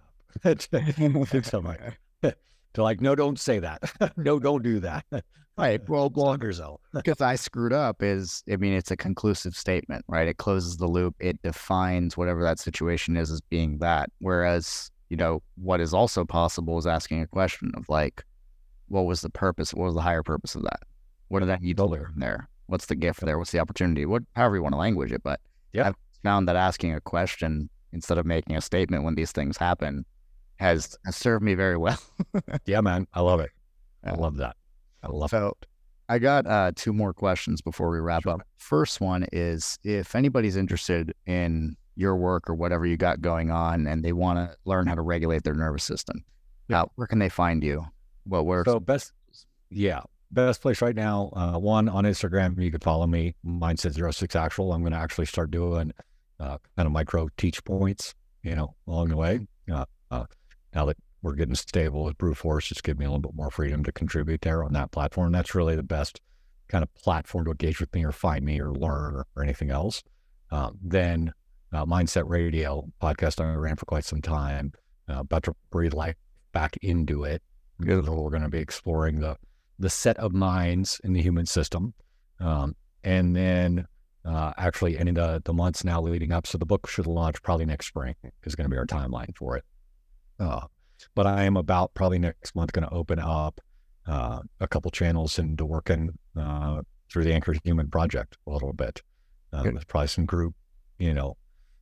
up. 0.44 1.44
so 1.44 1.60
like, 1.60 1.80
to 2.76 2.82
like, 2.82 3.00
no, 3.00 3.14
don't 3.14 3.38
say 3.38 3.58
that. 3.58 3.82
no, 4.16 4.38
don't 4.38 4.62
do 4.62 4.80
that. 4.80 5.04
Right. 5.58 5.80
Well, 5.88 6.10
bloggers 6.10 6.58
though, 6.58 6.80
because 6.92 7.22
I 7.22 7.34
screwed 7.34 7.72
up 7.72 8.02
is, 8.02 8.44
I 8.52 8.56
mean, 8.56 8.74
it's 8.74 8.90
a 8.90 8.96
conclusive 8.96 9.56
statement, 9.56 10.04
right? 10.06 10.28
It 10.28 10.36
closes 10.36 10.76
the 10.76 10.86
loop. 10.86 11.16
It 11.18 11.40
defines 11.40 12.14
whatever 12.14 12.42
that 12.42 12.58
situation 12.58 13.16
is 13.16 13.30
as 13.30 13.40
being 13.40 13.78
that. 13.78 14.10
Whereas, 14.18 14.90
you 15.08 15.16
know, 15.16 15.42
what 15.54 15.80
is 15.80 15.94
also 15.94 16.26
possible 16.26 16.76
is 16.76 16.86
asking 16.86 17.22
a 17.22 17.26
question 17.26 17.72
of 17.74 17.88
like, 17.88 18.22
what 18.88 19.06
was 19.06 19.22
the 19.22 19.30
purpose? 19.30 19.72
What 19.72 19.86
was 19.86 19.94
the 19.94 20.02
higher 20.02 20.22
purpose 20.22 20.54
of 20.56 20.62
that? 20.64 20.80
What 21.28 21.40
did 21.40 21.48
that 21.48 21.62
need 21.62 21.78
to 21.78 21.86
learn 21.86 22.12
there? 22.16 22.50
What's 22.66 22.84
the 22.84 22.94
gift 22.94 23.22
there? 23.22 23.38
What's 23.38 23.52
the 23.52 23.60
opportunity? 23.60 24.04
What, 24.04 24.24
however 24.34 24.56
you 24.56 24.62
want 24.62 24.74
to 24.74 24.78
language 24.78 25.10
it. 25.10 25.22
But 25.22 25.40
yeah, 25.72 25.88
I've 25.88 25.96
found 26.22 26.48
that 26.48 26.56
asking 26.56 26.92
a 26.92 27.00
question 27.00 27.70
instead 27.94 28.18
of 28.18 28.26
making 28.26 28.56
a 28.56 28.60
statement 28.60 29.04
when 29.04 29.14
these 29.14 29.32
things 29.32 29.56
happen 29.56 30.04
has, 30.56 30.96
has 31.04 31.16
served 31.16 31.44
me 31.44 31.54
very 31.54 31.76
well. 31.76 31.98
yeah, 32.66 32.80
man. 32.80 33.06
I 33.14 33.20
love 33.20 33.40
it. 33.40 33.50
I 34.04 34.12
love 34.12 34.36
that. 34.36 34.56
I 35.02 35.08
love 35.08 35.30
so, 35.30 35.48
it. 35.60 35.66
I 36.08 36.18
got 36.18 36.46
uh, 36.46 36.72
two 36.74 36.92
more 36.92 37.12
questions 37.12 37.60
before 37.60 37.90
we 37.90 37.98
wrap 37.98 38.22
sure. 38.22 38.32
up. 38.32 38.42
First 38.58 39.00
one 39.00 39.26
is 39.32 39.78
if 39.82 40.14
anybody's 40.14 40.56
interested 40.56 41.12
in 41.26 41.76
your 41.96 42.16
work 42.16 42.48
or 42.48 42.54
whatever 42.54 42.86
you 42.86 42.96
got 42.96 43.20
going 43.20 43.50
on 43.50 43.86
and 43.86 44.04
they 44.04 44.12
want 44.12 44.38
to 44.38 44.56
learn 44.64 44.86
how 44.86 44.94
to 44.94 45.02
regulate 45.02 45.42
their 45.42 45.54
nervous 45.54 45.84
system, 45.84 46.24
yeah. 46.68 46.82
Uh, 46.82 46.86
where 46.96 47.06
can 47.06 47.18
they 47.18 47.28
find 47.28 47.62
you? 47.62 47.86
What 48.24 48.46
works? 48.46 48.70
So 48.70 48.80
best, 48.80 49.12
yeah, 49.70 50.00
best 50.32 50.60
place 50.60 50.82
right 50.82 50.96
now. 50.96 51.30
Uh, 51.34 51.58
one 51.58 51.88
on 51.88 52.04
Instagram, 52.04 52.60
you 52.60 52.70
could 52.70 52.82
follow 52.82 53.06
me. 53.06 53.34
Mindset 53.46 53.92
Zero 53.92 54.10
Six 54.10 54.34
Actual. 54.34 54.72
I'm 54.72 54.80
going 54.80 54.92
to 54.92 54.98
actually 54.98 55.26
start 55.26 55.50
doing 55.50 55.92
uh, 56.40 56.58
kind 56.76 56.86
of 56.86 56.92
micro 56.92 57.28
teach 57.36 57.62
points, 57.64 58.14
you 58.42 58.56
know, 58.56 58.74
along 58.88 59.08
the 59.08 59.16
way. 59.16 59.46
Uh, 59.72 59.84
uh 60.10 60.24
now 60.76 60.84
that 60.84 60.98
we're 61.22 61.34
getting 61.34 61.54
stable 61.54 62.04
with 62.04 62.18
Brute 62.18 62.36
Force. 62.36 62.68
Just 62.68 62.84
give 62.84 62.98
me 62.98 63.06
a 63.06 63.08
little 63.08 63.22
bit 63.22 63.34
more 63.34 63.50
freedom 63.50 63.82
to 63.84 63.90
contribute 63.90 64.42
there 64.42 64.62
on 64.62 64.74
that 64.74 64.92
platform. 64.92 65.32
That's 65.32 65.54
really 65.54 65.74
the 65.74 65.82
best 65.82 66.20
kind 66.68 66.84
of 66.84 66.94
platform 66.94 67.46
to 67.46 67.52
engage 67.52 67.80
with 67.80 67.92
me 67.94 68.04
or 68.04 68.12
find 68.12 68.44
me 68.44 68.60
or 68.60 68.72
learn 68.72 69.14
or, 69.14 69.26
or 69.34 69.42
anything 69.42 69.70
else. 69.70 70.02
Um, 70.50 70.78
then 70.82 71.32
uh, 71.72 71.86
Mindset 71.86 72.28
Radio 72.28 72.86
podcast 73.02 73.42
I 73.42 73.54
ran 73.54 73.76
for 73.76 73.86
quite 73.86 74.04
some 74.04 74.20
time. 74.20 74.72
Uh, 75.08 75.20
about 75.20 75.44
to 75.44 75.56
breathe 75.70 75.94
life 75.94 76.16
back 76.52 76.76
into 76.82 77.24
it. 77.24 77.42
We're 77.80 78.02
going 78.02 78.42
to 78.42 78.48
be 78.48 78.58
exploring 78.58 79.20
the 79.20 79.36
the 79.78 79.90
set 79.90 80.16
of 80.16 80.32
minds 80.32 81.00
in 81.04 81.12
the 81.12 81.20
human 81.20 81.44
system, 81.44 81.92
um, 82.40 82.74
and 83.04 83.36
then 83.36 83.86
uh, 84.24 84.52
actually 84.56 84.96
in 84.96 85.12
the 85.14 85.42
the 85.44 85.52
months 85.52 85.84
now 85.84 86.00
leading 86.00 86.32
up. 86.32 86.46
So 86.46 86.58
the 86.58 86.66
book 86.66 86.88
should 86.88 87.06
launch 87.06 87.42
probably 87.42 87.66
next 87.66 87.86
spring 87.88 88.14
is 88.44 88.54
going 88.54 88.64
to 88.64 88.70
be 88.70 88.78
our 88.78 88.86
timeline 88.86 89.36
for 89.36 89.56
it. 89.56 89.64
Uh, 90.38 90.66
but 91.14 91.26
I 91.26 91.44
am 91.44 91.56
about 91.56 91.94
probably 91.94 92.18
next 92.18 92.54
month 92.54 92.72
going 92.72 92.86
to 92.86 92.94
open 92.94 93.18
up 93.18 93.60
uh, 94.06 94.40
a 94.60 94.68
couple 94.68 94.90
channels 94.90 95.38
and 95.38 95.60
working 95.60 96.18
uh, 96.38 96.82
through 97.10 97.24
the 97.24 97.32
Anchored 97.32 97.60
Human 97.64 97.88
project 97.88 98.36
a 98.46 98.50
little 98.50 98.72
bit. 98.72 99.02
Um, 99.52 99.74
with 99.74 99.86
probably 99.86 100.08
some 100.08 100.26
group, 100.26 100.54
you 100.98 101.14
know, 101.14 101.36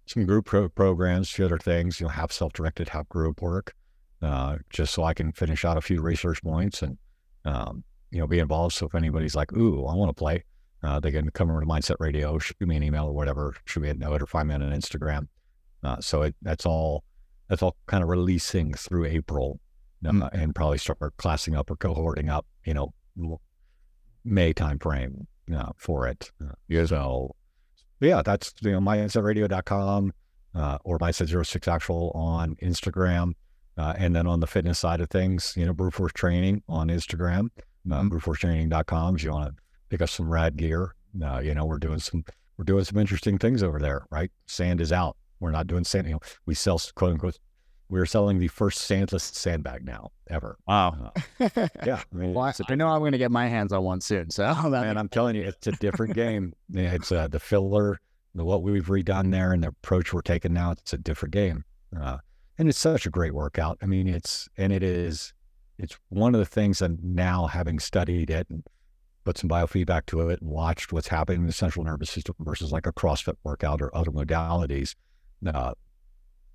some 0.07 0.26
group 0.26 0.44
pro- 0.44 0.68
programs, 0.68 1.38
other 1.40 1.59
things, 1.59 1.98
you 1.98 2.07
know, 2.07 2.11
have 2.11 2.30
self-directed, 2.30 2.90
have 2.90 3.09
group 3.09 3.40
work, 3.40 3.74
uh, 4.22 4.59
just 4.70 4.92
so 4.92 5.02
I 5.02 5.14
can 5.14 5.32
finish 5.32 5.64
out 5.64 5.78
a 5.78 5.80
few 5.80 6.00
research 6.02 6.42
points 6.42 6.82
and, 6.82 6.98
um, 7.44 7.82
you 8.11 8.20
know, 8.20 8.26
be 8.26 8.38
involved. 8.38 8.74
So 8.74 8.86
if 8.86 8.94
anybody's 8.94 9.34
like, 9.34 9.52
ooh, 9.55 9.86
I 9.86 9.94
want 9.94 10.11
to 10.11 10.14
play, 10.14 10.44
uh, 10.82 11.00
they 11.00 11.11
can 11.11 11.30
come 11.30 11.50
over 11.50 11.61
to 11.61 11.66
Mindset 11.66 11.96
Radio, 11.98 12.38
shoot 12.38 12.61
me 12.61 12.76
an 12.76 12.82
email 12.82 13.07
or 13.07 13.14
whatever, 13.14 13.57
shoot 13.64 13.80
me 13.80 13.88
a 13.88 13.94
note 13.94 14.22
or 14.22 14.26
find 14.26 14.48
me 14.48 14.55
on 14.55 14.61
Instagram. 14.61 15.26
Uh, 15.82 16.00
so 16.00 16.22
it, 16.22 16.36
that's 16.42 16.66
all 16.66 17.02
that's 17.49 17.62
all 17.62 17.76
kind 17.86 18.03
of 18.03 18.09
releasing 18.09 18.74
through 18.74 19.07
April 19.07 19.61
uh, 20.05 20.11
mm. 20.11 20.30
and 20.32 20.55
probably 20.55 20.78
start 20.78 20.99
classing 21.16 21.55
up 21.55 21.70
or 21.70 21.76
cohorting 21.76 22.28
up, 22.28 22.47
you 22.64 22.74
know, 22.74 22.92
May 24.24 24.55
timeframe 24.55 25.26
uh, 25.55 25.72
for 25.76 26.09
it. 26.09 26.30
Uh, 26.42 26.53
yeah. 26.68 26.86
So, 26.86 27.34
yeah, 28.01 28.22
that's, 28.22 28.55
you 28.62 28.72
know, 28.72 28.80
mindsetradio.com 28.80 30.12
uh, 30.55 30.78
or 30.84 30.99
mindset06 30.99 31.68
actual 31.68 32.11
on 32.14 32.57
Instagram. 32.57 33.32
Uh, 33.76 33.92
and 33.99 34.14
then 34.14 34.26
on 34.26 34.40
the 34.40 34.47
fitness 34.47 34.78
side 34.78 35.01
of 35.01 35.11
things, 35.11 35.55
you 35.57 35.66
know, 35.66 35.72
Brute 35.72 35.95
Force 35.95 36.12
Training 36.12 36.62
on 36.68 36.88
Instagram. 36.88 37.49
uh, 37.90 38.03
bruteforcetraining.com 38.03 39.16
if 39.16 39.24
you 39.24 39.32
want 39.32 39.49
to 39.49 39.62
pick 39.88 40.01
up 40.01 40.09
some 40.09 40.30
rad 40.30 40.57
gear. 40.57 40.95
Uh, 41.22 41.40
you 41.40 41.55
know, 41.55 41.64
we're 41.64 41.78
doing 41.78 41.99
some 41.99 42.24
we're 42.57 42.64
doing 42.64 42.84
some 42.84 42.99
interesting 42.99 43.36
things 43.38 43.62
over 43.62 43.80
there, 43.80 44.07
right? 44.11 44.30
Sand 44.47 44.80
is 44.80 44.92
out. 44.92 45.16
We're 45.45 45.51
not 45.51 45.66
doing 45.66 45.84
sand. 45.84 46.07
You 46.07 46.14
know, 46.14 46.20
we 46.47 46.55
sell 46.55 46.80
quote 46.95 47.12
unquote. 47.12 47.38
We're 47.90 48.07
selling 48.07 48.38
the 48.38 48.49
first 48.49 48.88
sandless 48.88 49.20
sandbag 49.34 49.84
now 49.84 50.11
ever. 50.28 50.57
Wow. 50.66 51.12
Uh, 51.38 51.51
yeah. 51.84 52.01
I 52.12 52.16
mean, 52.16 52.32
well, 52.32 52.47
I, 52.47 52.55
I, 52.72 52.74
know 52.74 52.88
I'm 52.88 53.01
going 53.01 53.12
to 53.12 53.18
get 53.18 53.30
my 53.30 53.47
hands 53.47 53.70
on 53.70 53.84
one 53.84 54.01
soon. 54.01 54.30
So, 54.30 54.55
man, 54.70 54.97
I'm 54.97 55.11
telling 55.11 55.36
you, 55.36 55.42
it's 55.42 55.66
a 55.66 55.72
different 55.72 56.14
game. 56.14 56.55
It's 56.72 57.12
uh, 57.12 57.28
the 57.28 57.38
filler, 57.38 58.01
the 58.34 58.42
what 58.42 58.62
we've 58.62 58.86
redone 58.86 59.30
there, 59.30 59.53
and 59.53 59.62
the 59.62 59.68
approach 59.68 60.14
we're 60.14 60.22
taking 60.22 60.55
now. 60.55 60.70
It's 60.70 60.95
a 60.95 60.99
different 60.99 61.34
game, 61.34 61.64
uh, 62.01 62.16
and 62.57 62.70
it's 62.70 62.78
such 62.78 63.05
a 63.05 63.11
great 63.11 63.34
workout. 63.34 63.76
I 63.82 63.86
mean, 63.86 64.09
it's 64.09 64.49
and 64.57 64.72
it 64.72 64.82
is. 64.82 65.34
It's 65.78 65.99
one 66.09 66.34
of 66.34 66.38
the 66.38 66.47
things 66.47 66.78
that 66.78 67.03
now, 67.03 67.49
having 67.49 67.78
studied 67.78 68.30
it 68.30 68.47
and 68.49 68.64
put 69.24 69.36
some 69.38 69.51
biofeedback 69.51 70.07
to 70.07 70.28
it 70.30 70.40
and 70.40 70.51
watched 70.51 70.92
what's 70.92 71.09
happening 71.09 71.42
in 71.42 71.47
the 71.47 71.53
central 71.53 71.84
nervous 71.84 72.11
system 72.11 72.34
versus 72.40 72.72
like 72.72 72.86
a 72.86 72.92
CrossFit 72.92 73.34
workout 73.42 73.82
or 73.82 73.95
other 73.95 74.11
modalities, 74.11 74.95
uh, 75.49 75.74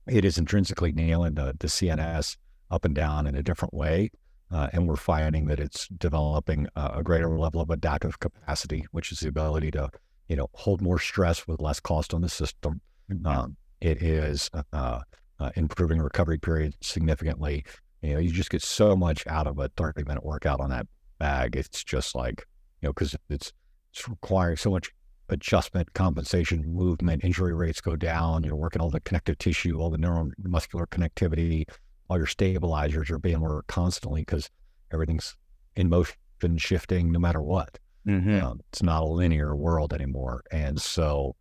it 0.07 0.25
is 0.25 0.37
intrinsically 0.37 0.91
nailing 0.91 1.35
the, 1.35 1.55
the 1.59 1.67
CNS 1.67 2.37
up 2.71 2.85
and 2.85 2.95
down 2.95 3.27
in 3.27 3.35
a 3.35 3.43
different 3.43 3.73
way. 3.73 4.11
Uh, 4.51 4.67
and 4.73 4.87
we're 4.87 4.95
finding 4.95 5.45
that 5.45 5.59
it's 5.59 5.87
developing 5.89 6.67
a, 6.75 6.91
a, 6.95 7.03
greater 7.03 7.37
level 7.37 7.61
of 7.61 7.69
adaptive 7.69 8.19
capacity, 8.19 8.83
which 8.91 9.11
is 9.11 9.19
the 9.19 9.27
ability 9.27 9.69
to, 9.69 9.87
you 10.27 10.35
know, 10.35 10.47
hold 10.53 10.81
more 10.81 10.97
stress 10.97 11.47
with 11.47 11.61
less 11.61 11.79
cost 11.79 12.15
on 12.15 12.21
the 12.21 12.29
system. 12.29 12.81
Um, 13.25 13.57
it 13.79 14.01
is 14.01 14.49
uh, 14.73 15.01
uh, 15.39 15.49
improving 15.55 16.01
recovery 16.01 16.39
period 16.39 16.75
significantly. 16.81 17.63
You 18.01 18.13
know, 18.13 18.19
you 18.19 18.31
just 18.31 18.49
get 18.49 18.63
so 18.63 18.95
much 18.95 19.25
out 19.27 19.45
of 19.45 19.59
a 19.59 19.69
30 19.69 20.03
minute 20.05 20.25
workout 20.25 20.59
on 20.59 20.71
that 20.71 20.87
bag. 21.19 21.55
It's 21.55 21.83
just 21.83 22.15
like, 22.15 22.47
you 22.81 22.87
know, 22.87 22.93
because 22.93 23.15
it's, 23.29 23.53
it's 23.91 24.09
requiring 24.09 24.57
so 24.57 24.71
much 24.71 24.89
adjustment, 25.31 25.93
compensation, 25.93 26.63
movement, 26.73 27.23
injury 27.23 27.53
rates 27.53 27.81
go 27.81 27.95
down. 27.95 28.43
You're 28.43 28.55
working 28.55 28.81
all 28.81 28.89
the 28.89 28.99
connective 29.01 29.37
tissue, 29.37 29.79
all 29.79 29.89
the 29.89 29.97
neuromuscular 29.97 30.87
connectivity, 30.87 31.65
all 32.09 32.17
your 32.17 32.25
stabilizers 32.25 33.09
are 33.11 33.19
being 33.19 33.39
worked 33.39 33.67
constantly 33.67 34.21
because 34.21 34.49
everything's 34.91 35.35
in 35.75 35.89
motion, 35.89 36.15
shifting 36.57 37.11
no 37.11 37.19
matter 37.19 37.41
what. 37.41 37.77
Mm-hmm. 38.07 38.43
Um, 38.43 38.61
it's 38.71 38.81
not 38.81 39.03
a 39.03 39.05
linear 39.05 39.55
world 39.55 39.93
anymore. 39.93 40.41
And 40.51 40.81
so, 40.81 41.35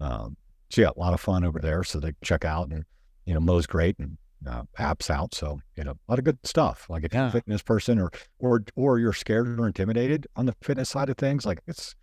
um, 0.00 0.36
so 0.70 0.82
yeah, 0.82 0.90
a 0.96 0.98
lot 0.98 1.12
of 1.12 1.20
fun 1.20 1.44
over 1.44 1.58
there. 1.58 1.84
So 1.84 2.00
they 2.00 2.12
check 2.22 2.44
out 2.44 2.68
and, 2.70 2.84
you 3.26 3.34
know, 3.34 3.40
Mo's 3.40 3.66
great 3.66 3.98
and 3.98 4.16
uh, 4.48 4.62
apps 4.78 5.10
out. 5.10 5.34
So, 5.34 5.60
you 5.76 5.84
know, 5.84 5.92
a 5.92 6.10
lot 6.10 6.18
of 6.18 6.24
good 6.24 6.38
stuff. 6.44 6.86
Like 6.88 7.04
if 7.04 7.12
yeah. 7.12 7.20
you're 7.20 7.28
a 7.28 7.32
fitness 7.32 7.62
person 7.62 7.98
or, 7.98 8.10
or, 8.38 8.64
or 8.76 8.98
you're 8.98 9.12
scared 9.12 9.60
or 9.60 9.66
intimidated 9.66 10.26
on 10.36 10.46
the 10.46 10.54
fitness 10.62 10.88
side 10.88 11.10
of 11.10 11.16
things, 11.16 11.44
like 11.44 11.60
it's, 11.66 11.94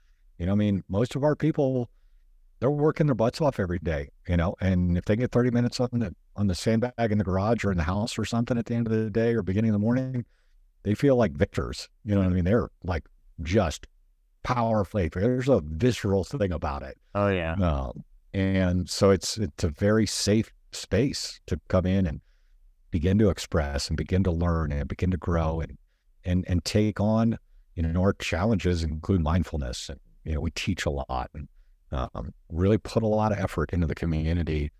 you 0.41 0.47
know, 0.47 0.53
I 0.53 0.55
mean, 0.55 0.83
most 0.89 1.15
of 1.15 1.23
our 1.23 1.35
people, 1.35 1.87
they're 2.59 2.71
working 2.71 3.05
their 3.05 3.13
butts 3.13 3.41
off 3.41 3.59
every 3.59 3.77
day, 3.77 4.09
you 4.27 4.37
know, 4.37 4.55
and 4.59 4.97
if 4.97 5.05
they 5.05 5.15
get 5.15 5.31
30 5.31 5.51
minutes 5.51 5.79
on 5.79 5.89
the, 5.93 6.15
on 6.35 6.47
the 6.47 6.55
sandbag 6.55 7.11
in 7.11 7.19
the 7.19 7.23
garage 7.23 7.63
or 7.63 7.69
in 7.69 7.77
the 7.77 7.83
house 7.83 8.17
or 8.17 8.25
something 8.25 8.57
at 8.57 8.65
the 8.65 8.73
end 8.73 8.87
of 8.87 8.91
the 8.91 9.11
day 9.11 9.35
or 9.35 9.43
beginning 9.43 9.69
of 9.69 9.73
the 9.73 9.79
morning, 9.79 10.25
they 10.81 10.95
feel 10.95 11.15
like 11.15 11.33
victors. 11.33 11.89
You 12.03 12.15
know 12.15 12.21
what 12.21 12.31
I 12.31 12.33
mean? 12.33 12.45
They're 12.45 12.71
like 12.83 13.05
just 13.43 13.85
powerfully, 14.41 15.09
there's 15.09 15.47
a 15.47 15.61
visceral 15.63 16.23
thing 16.23 16.51
about 16.51 16.81
it. 16.81 16.97
Oh 17.13 17.27
yeah. 17.27 17.53
Um, 17.53 18.03
and 18.33 18.89
so 18.89 19.11
it's, 19.11 19.37
it's 19.37 19.63
a 19.63 19.69
very 19.69 20.07
safe 20.07 20.51
space 20.71 21.39
to 21.45 21.61
come 21.67 21.85
in 21.85 22.07
and 22.07 22.19
begin 22.89 23.19
to 23.19 23.29
express 23.29 23.89
and 23.89 23.95
begin 23.95 24.23
to 24.23 24.31
learn 24.31 24.71
and 24.71 24.87
begin 24.87 25.11
to 25.11 25.17
grow 25.17 25.61
and, 25.61 25.77
and, 26.25 26.45
and 26.47 26.65
take 26.65 26.99
on, 26.99 27.37
you 27.75 27.83
know, 27.83 28.01
our 28.01 28.13
challenges 28.13 28.83
include 28.83 29.21
mindfulness 29.21 29.87
and 29.87 29.99
you 30.23 30.33
know, 30.33 30.41
we 30.41 30.51
teach 30.51 30.85
a 30.85 30.89
lot 30.89 31.29
and 31.33 31.47
um, 31.91 32.33
really 32.49 32.77
put 32.77 33.03
a 33.03 33.07
lot 33.07 33.31
of 33.31 33.39
effort 33.39 33.71
into 33.73 33.87
the 33.87 33.95
community, 33.95 34.71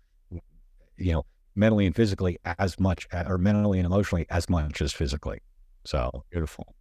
you 0.96 1.12
know, 1.12 1.24
mentally 1.54 1.86
and 1.86 1.94
physically 1.94 2.38
as 2.58 2.78
much, 2.80 3.06
or 3.26 3.38
mentally 3.38 3.78
and 3.78 3.86
emotionally 3.86 4.26
as 4.30 4.48
much 4.48 4.80
as 4.80 4.92
physically. 4.92 5.40
So 5.84 6.24
beautiful. 6.30 6.74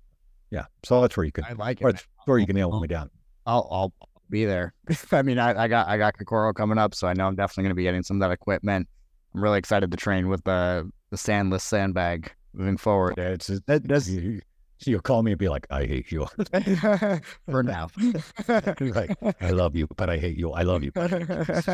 Yeah. 0.51 0.65
So 0.83 1.01
that's 1.01 1.17
where 1.17 1.25
you 1.25 1.31
can, 1.31 1.45
I 1.45 1.53
like 1.53 1.81
it. 1.81 1.83
That's 1.83 2.07
where 2.25 2.37
you 2.37 2.45
can 2.45 2.55
nail 2.55 2.79
me 2.79 2.87
down. 2.87 3.09
I'll, 3.45 3.67
I'll 3.71 3.93
be 4.29 4.45
there. 4.45 4.73
I 5.11 5.21
mean, 5.21 5.39
I, 5.39 5.63
I 5.63 5.67
got, 5.67 5.87
I 5.87 5.97
got 5.97 6.17
Kokoro 6.17 6.53
coming 6.53 6.77
up, 6.77 6.93
so 6.93 7.07
I 7.07 7.13
know 7.13 7.27
I'm 7.27 7.35
definitely 7.35 7.63
going 7.63 7.71
to 7.71 7.75
be 7.75 7.83
getting 7.83 8.03
some 8.03 8.17
of 8.17 8.21
that 8.21 8.33
equipment. 8.33 8.87
I'm 9.33 9.43
really 9.43 9.59
excited 9.59 9.91
to 9.91 9.97
train 9.97 10.27
with 10.27 10.43
the, 10.43 10.89
the 11.09 11.17
sandless 11.17 11.61
sandbag 11.61 12.31
moving 12.53 12.77
forward. 12.77 13.17
It's, 13.17 13.47
that, 13.47 13.87
that's, 13.87 14.09
You'll 14.85 15.01
call 15.01 15.23
me 15.23 15.31
and 15.31 15.39
be 15.39 15.49
like, 15.49 15.67
I 15.69 15.85
hate 15.85 16.11
you. 16.11 16.27
For 17.49 17.63
now. 17.63 17.89
like, 18.79 19.15
I 19.41 19.51
love 19.51 19.75
you, 19.75 19.87
but 19.95 20.09
I 20.09 20.17
hate 20.17 20.37
you. 20.37 20.51
I 20.51 20.63
love 20.63 20.83
you. 20.83 20.91
But 20.91 21.13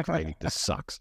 I 0.09 0.23
hate 0.23 0.39
this 0.39 0.55
sucks. 0.55 0.99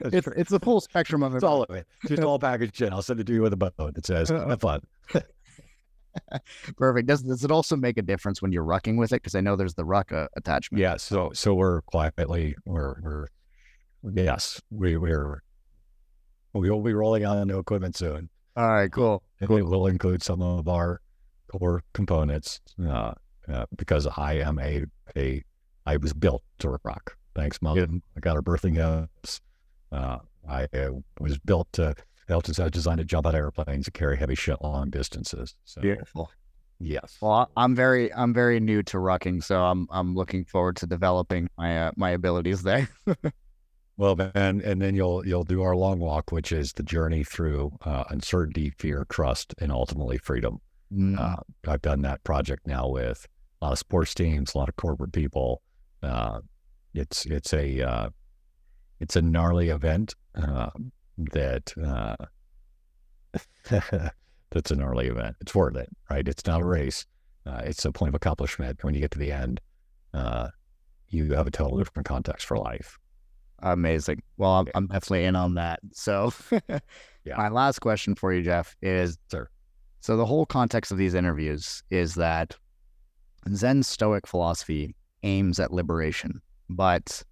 it's, 0.00 0.26
it's 0.28 0.50
the 0.50 0.60
full 0.60 0.80
spectrum 0.80 1.22
of 1.22 1.34
it. 1.34 1.36
It's 1.36 1.44
all 1.44 1.62
of 1.62 1.74
it. 1.76 1.86
Just 2.06 2.22
all 2.22 2.38
packaged 2.38 2.80
in. 2.82 2.92
I'll 2.92 3.02
send 3.02 3.20
it 3.20 3.26
to 3.26 3.34
you 3.34 3.42
with 3.42 3.52
a 3.52 3.56
boat 3.56 3.74
that 3.76 4.06
says, 4.06 4.30
have 4.30 4.60
fun. 4.60 4.80
Perfect. 6.76 7.06
Does 7.08 7.22
does 7.22 7.44
it 7.44 7.50
also 7.50 7.76
make 7.76 7.98
a 7.98 8.02
difference 8.02 8.40
when 8.40 8.50
you're 8.50 8.64
rucking 8.64 8.96
with 8.96 9.12
it? 9.12 9.16
Because 9.16 9.34
I 9.34 9.42
know 9.42 9.54
there's 9.54 9.74
the 9.74 9.84
ruck 9.84 10.12
uh, 10.12 10.28
attachment. 10.36 10.80
Yeah. 10.80 10.96
So 10.96 11.30
so 11.34 11.54
we're 11.54 11.82
quietly 11.82 12.56
we're 12.64 12.96
we're 13.02 13.26
yes 14.14 14.60
we 14.70 14.96
we're 14.96 15.42
we 16.54 16.70
will 16.70 16.82
be 16.82 16.94
rolling 16.94 17.24
out 17.24 17.46
new 17.46 17.58
equipment 17.58 17.96
soon. 17.96 18.30
All 18.56 18.68
right. 18.68 18.90
Cool. 18.90 19.22
And 19.40 19.48
cool. 19.48 19.58
it 19.58 19.62
will 19.66 19.86
include 19.88 20.22
some 20.22 20.40
of 20.40 20.68
our 20.68 21.02
core 21.58 21.82
components 21.94 22.60
uh, 22.86 23.12
uh, 23.48 23.66
because 23.76 24.06
I 24.16 24.34
am 24.34 24.58
a 24.58 24.84
a 25.16 25.42
I 25.86 25.96
was 25.96 26.12
built 26.12 26.42
to 26.58 26.78
ruck. 26.84 27.16
Thanks, 27.34 27.60
mom. 27.62 27.76
Yeah. 27.76 27.86
I 28.16 28.20
got 28.20 28.36
a 28.36 28.42
birthing 28.42 28.76
house. 28.76 29.40
Uh, 29.92 30.18
I 30.48 30.64
uh, 30.64 30.90
was 31.20 31.38
built 31.38 31.68
to 31.74 31.94
I 32.28 32.34
was 32.34 32.70
designed 32.70 32.98
to 32.98 33.04
jump 33.04 33.26
out 33.26 33.34
of 33.34 33.38
airplanes 33.38 33.86
and 33.86 33.94
carry 33.94 34.16
heavy 34.16 34.34
shit 34.34 34.60
long 34.60 34.90
distances. 34.90 35.54
So, 35.64 35.80
Beautiful. 35.80 36.30
Yes. 36.78 37.18
Well, 37.20 37.50
I'm 37.56 37.74
very 37.74 38.12
I'm 38.12 38.34
very 38.34 38.60
new 38.60 38.82
to 38.84 38.98
rucking, 38.98 39.44
so 39.44 39.62
I'm 39.62 39.86
I'm 39.90 40.14
looking 40.14 40.44
forward 40.44 40.76
to 40.76 40.86
developing 40.86 41.48
my 41.56 41.86
uh, 41.86 41.90
my 41.96 42.10
abilities 42.10 42.62
there. 42.62 42.88
well, 43.96 44.16
and 44.34 44.60
and 44.60 44.82
then 44.82 44.94
you'll 44.94 45.26
you'll 45.26 45.44
do 45.44 45.62
our 45.62 45.74
long 45.74 46.00
walk, 46.00 46.32
which 46.32 46.52
is 46.52 46.72
the 46.74 46.82
journey 46.82 47.24
through 47.24 47.72
uh, 47.84 48.04
uncertainty, 48.10 48.70
fear, 48.78 49.06
trust, 49.08 49.54
and 49.58 49.72
ultimately 49.72 50.18
freedom. 50.18 50.60
Mm. 50.92 51.18
Uh, 51.18 51.36
I've 51.66 51.82
done 51.82 52.02
that 52.02 52.22
project 52.24 52.66
now 52.66 52.88
with 52.88 53.26
a 53.60 53.64
lot 53.64 53.72
of 53.72 53.78
sports 53.78 54.14
teams, 54.14 54.54
a 54.54 54.58
lot 54.58 54.68
of 54.68 54.76
corporate 54.76 55.12
people. 55.12 55.62
Uh, 56.02 56.40
it's 56.94 57.26
it's 57.26 57.52
a 57.52 57.82
uh, 57.82 58.10
it's 59.00 59.16
a 59.16 59.22
gnarly 59.22 59.70
event 59.70 60.14
uh, 60.34 60.70
that 61.32 61.72
uh, 61.82 62.16
that's 64.50 64.70
a 64.70 64.76
gnarly 64.76 65.08
event. 65.08 65.36
It's 65.40 65.54
worth 65.54 65.76
it, 65.76 65.88
right? 66.10 66.26
It's 66.26 66.46
not 66.46 66.62
a 66.62 66.64
race. 66.64 67.06
Uh, 67.44 67.62
it's 67.64 67.84
a 67.84 67.92
point 67.92 68.08
of 68.08 68.14
accomplishment. 68.14 68.82
When 68.82 68.94
you 68.94 69.00
get 69.00 69.10
to 69.12 69.18
the 69.18 69.32
end, 69.32 69.60
you 71.08 71.32
have 71.34 71.46
a 71.46 71.50
total 71.50 71.78
different 71.78 72.06
context 72.06 72.46
for 72.46 72.58
life. 72.58 72.98
Amazing. 73.60 74.22
Well, 74.36 74.52
I'm, 74.52 74.66
I'm 74.74 74.86
definitely 74.86 75.24
in 75.24 75.34
on 75.34 75.54
that. 75.54 75.80
So, 75.92 76.32
yeah. 76.68 77.36
my 77.36 77.48
last 77.48 77.78
question 77.80 78.14
for 78.14 78.32
you, 78.32 78.42
Jeff, 78.42 78.76
is 78.82 79.18
sir 79.30 79.48
so, 80.06 80.16
the 80.16 80.24
whole 80.24 80.46
context 80.46 80.92
of 80.92 80.98
these 80.98 81.14
interviews 81.14 81.82
is 81.90 82.14
that 82.14 82.54
Zen 83.52 83.82
Stoic 83.82 84.24
philosophy 84.24 84.94
aims 85.24 85.58
at 85.58 85.72
liberation, 85.72 86.40
but 86.70 87.24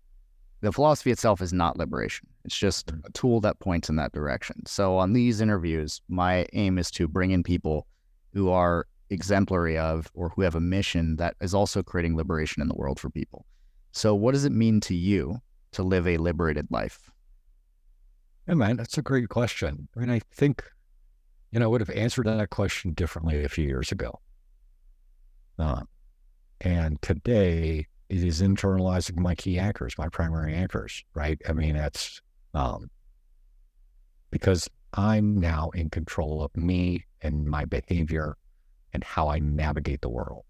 the 0.61 0.72
philosophy 0.72 1.12
itself 1.12 1.41
is 1.41 1.53
not 1.53 1.79
liberation. 1.79 2.27
It's 2.45 2.59
just 2.59 2.89
mm. 2.89 3.01
a 3.05 3.12
tool 3.12 3.41
that 3.43 3.61
points 3.61 3.89
in 3.89 3.95
that 3.95 4.11
direction. 4.11 4.66
So, 4.66 4.97
on 4.99 5.12
these 5.12 5.41
interviews, 5.41 6.03
my 6.09 6.49
aim 6.53 6.77
is 6.77 6.91
to 6.91 7.07
bring 7.07 7.31
in 7.31 7.45
people 7.45 7.87
who 8.33 8.51
are 8.51 8.89
exemplary 9.09 9.79
of 9.79 10.11
or 10.12 10.31
who 10.31 10.43
have 10.43 10.57
a 10.57 10.61
mission 10.61 11.14
that 11.18 11.37
is 11.41 11.55
also 11.55 11.81
creating 11.81 12.16
liberation 12.16 12.61
in 12.61 12.66
the 12.66 12.75
world 12.75 12.99
for 12.99 13.09
people. 13.09 13.47
So, 13.93 14.16
what 14.16 14.33
does 14.33 14.47
it 14.47 14.51
mean 14.51 14.81
to 14.81 14.97
you 14.97 15.39
to 15.75 15.85
live 15.85 16.09
a 16.09 16.16
liberated 16.16 16.66
life? 16.70 17.09
Yeah, 18.49 18.55
man, 18.55 18.77
that's 18.79 18.99
a 18.99 19.03
great 19.03 19.29
question. 19.29 19.87
I 19.97 20.01
mean, 20.01 20.11
I 20.11 20.22
think 20.33 20.64
you 21.55 21.61
know, 21.61 21.67
I 21.67 21.69
would 21.69 21.81
have 21.83 21.91
answered 21.91 22.27
that 22.27 22.51
question 22.51 22.95
differently 22.95 23.45
a 23.45 23.49
few 23.49 23.65
years 23.65 23.93
ago. 23.93 24.19
Uh, 25.57 25.83
and 26.61 27.01
today 27.01 27.87
it 28.09 28.25
is 28.25 28.43
internalizing 28.43 29.19
my 29.19 29.37
key 29.37 29.61
anchors, 29.61 29.95
my 29.97 30.09
primary 30.09 30.53
anchors, 30.53 31.05
right? 31.15 31.41
I 31.49 31.53
mean, 31.53 31.77
that's 31.77 32.21
um, 32.55 32.91
because 34.33 34.69
I'm 34.95 35.39
now 35.39 35.71
in 35.75 35.91
control 35.91 36.43
of 36.43 36.57
me 36.57 37.05
and 37.23 37.47
my 37.47 37.65
behavior 37.67 38.37
and 38.93 39.05
how 39.05 39.29
I 39.29 39.39
navigate 39.39 40.01
the 40.01 40.09
world. 40.09 40.45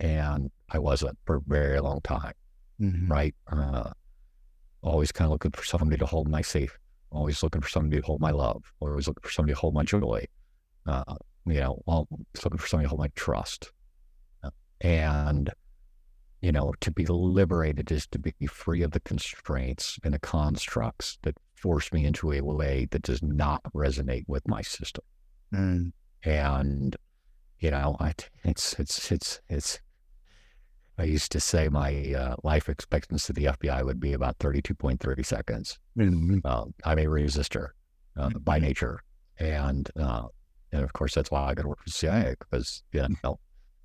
And 0.00 0.50
I 0.70 0.78
wasn't 0.78 1.18
for 1.26 1.36
a 1.36 1.40
very 1.46 1.78
long 1.78 2.00
time, 2.00 2.32
mm-hmm. 2.80 3.12
right? 3.12 3.34
Uh, 3.52 3.90
always 4.80 5.12
kind 5.12 5.26
of 5.26 5.32
looking 5.32 5.50
for 5.50 5.64
somebody 5.64 5.98
to 5.98 6.06
hold 6.06 6.26
my 6.26 6.40
safe, 6.40 6.78
always 7.10 7.42
looking 7.42 7.60
for 7.60 7.68
somebody 7.68 8.00
to 8.00 8.06
hold 8.06 8.22
my 8.22 8.30
love, 8.30 8.62
always 8.80 9.08
looking 9.08 9.22
for 9.22 9.30
somebody 9.30 9.52
to 9.52 9.60
hold 9.60 9.74
my 9.74 9.82
joy 9.82 10.26
uh, 10.86 11.14
you 11.46 11.60
know, 11.60 11.82
well, 11.86 12.08
looking 12.44 12.58
for 12.58 12.66
somebody 12.66 12.84
to 12.84 12.88
hold 12.90 13.00
my 13.00 13.10
trust. 13.14 13.72
And, 14.80 15.50
you 16.40 16.52
know, 16.52 16.72
to 16.80 16.90
be 16.90 17.06
liberated 17.06 17.90
is 17.90 18.06
to 18.08 18.18
be 18.18 18.32
free 18.46 18.82
of 18.82 18.92
the 18.92 19.00
constraints 19.00 19.98
and 20.04 20.14
the 20.14 20.18
constructs 20.18 21.18
that 21.22 21.36
force 21.54 21.92
me 21.92 22.04
into 22.04 22.32
a 22.32 22.40
way 22.40 22.86
that 22.90 23.02
does 23.02 23.22
not 23.22 23.62
resonate 23.74 24.24
with 24.28 24.46
my 24.46 24.62
system. 24.62 25.04
Mm. 25.52 25.92
And, 26.22 26.96
you 27.58 27.70
know, 27.70 27.96
I, 27.98 28.14
it's, 28.44 28.78
it's, 28.78 29.10
it's, 29.10 29.40
it's, 29.48 29.80
I 30.96 31.04
used 31.04 31.32
to 31.32 31.40
say 31.40 31.68
my 31.68 32.12
uh, 32.12 32.36
life 32.42 32.68
expectancy 32.68 33.32
of 33.32 33.36
the 33.36 33.44
FBI 33.44 33.84
would 33.84 34.00
be 34.00 34.12
about 34.12 34.38
32.3 34.38 35.26
seconds. 35.26 35.78
Mm-hmm. 35.96 36.38
Uh, 36.44 36.66
I'm 36.84 36.98
a 36.98 37.06
resistor 37.06 37.68
uh, 38.16 38.30
by 38.30 38.58
nature. 38.58 39.00
And, 39.38 39.88
uh, 39.98 40.26
and 40.72 40.82
of 40.82 40.92
course, 40.92 41.14
that's 41.14 41.30
why 41.30 41.42
I 41.42 41.54
got 41.54 41.62
to 41.62 41.68
work 41.68 41.82
for 41.82 41.90
CIA 41.90 42.34
because, 42.38 42.82
you 42.92 43.06
know, 43.24 43.38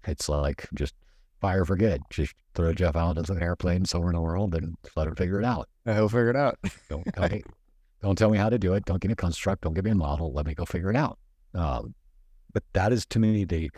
it's 0.05 0.27
like 0.27 0.67
just 0.73 0.93
fire 1.39 1.65
for 1.65 1.75
good. 1.75 2.01
Just 2.09 2.33
throw 2.55 2.73
Jeff 2.73 2.95
out 2.95 3.17
into 3.17 3.33
an 3.33 3.41
airplane 3.41 3.85
somewhere 3.85 4.11
in 4.11 4.15
the 4.15 4.21
world 4.21 4.55
and 4.55 4.75
let 4.95 5.07
him 5.07 5.15
figure 5.15 5.39
it 5.39 5.45
out. 5.45 5.69
He'll 5.85 6.09
figure 6.09 6.29
it 6.29 6.35
out. 6.35 6.57
Don't, 6.89 7.05
tell 7.13 7.29
me, 7.29 7.43
don't 8.01 8.17
tell 8.17 8.29
me 8.29 8.37
how 8.37 8.49
to 8.49 8.59
do 8.59 8.73
it. 8.73 8.85
Don't 8.85 9.01
give 9.01 9.09
me 9.09 9.13
a 9.13 9.15
construct. 9.15 9.63
Don't 9.63 9.73
give 9.73 9.85
me 9.85 9.91
a 9.91 9.95
model. 9.95 10.33
Let 10.33 10.45
me 10.45 10.53
go 10.53 10.65
figure 10.65 10.89
it 10.89 10.95
out. 10.95 11.17
Um, 11.53 11.95
but 12.51 12.63
that 12.73 12.91
is 12.91 13.05
to 13.07 13.19
me 13.19 13.45
the 13.45 13.69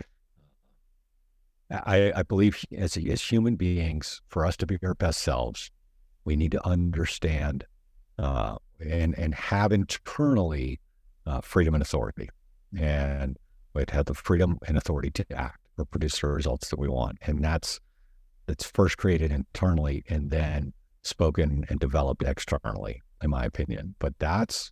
I, 1.71 2.11
I 2.15 2.23
believe 2.23 2.63
as, 2.77 2.97
as 2.97 3.21
human 3.21 3.55
beings, 3.55 4.21
for 4.27 4.45
us 4.45 4.55
to 4.57 4.67
be 4.67 4.77
our 4.83 4.93
best 4.93 5.21
selves, 5.21 5.71
we 6.23 6.35
need 6.35 6.51
to 6.51 6.65
understand 6.67 7.65
uh, 8.17 8.57
and 8.79 9.17
and 9.17 9.33
have 9.33 9.71
internally 9.71 10.79
uh, 11.25 11.41
freedom 11.41 11.73
and 11.73 11.81
authority, 11.81 12.29
and 12.77 13.37
we 13.73 13.83
have 13.89 14.05
the 14.05 14.13
freedom 14.13 14.57
and 14.67 14.77
authority 14.77 15.11
to 15.11 15.25
act 15.33 15.59
or 15.77 15.85
produce 15.85 16.19
the 16.19 16.27
results 16.27 16.69
that 16.69 16.79
we 16.79 16.87
want, 16.87 17.17
and 17.21 17.43
that's 17.43 17.79
that's 18.47 18.65
first 18.65 18.97
created 18.97 19.31
internally 19.31 20.03
and 20.07 20.29
then 20.29 20.73
spoken 21.01 21.65
and 21.69 21.79
developed 21.79 22.23
externally, 22.23 23.01
in 23.23 23.29
my 23.29 23.45
opinion. 23.45 23.95
But 23.99 24.13
that's 24.19 24.71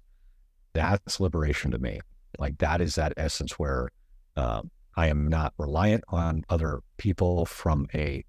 that's 0.74 1.20
liberation 1.20 1.72
to 1.72 1.80
me. 1.80 2.00
Like 2.40 2.58
that 2.60 2.82
is 2.82 2.96
that 2.96 3.14
essence 3.18 3.60
where 3.60 3.90
uh, 4.36 4.62
I 4.96 5.08
am 5.08 5.28
not 5.28 5.54
reliant 5.58 6.04
on 6.10 6.44
other 6.50 6.82
people 6.98 7.46
from 7.46 7.88
a 7.94 8.24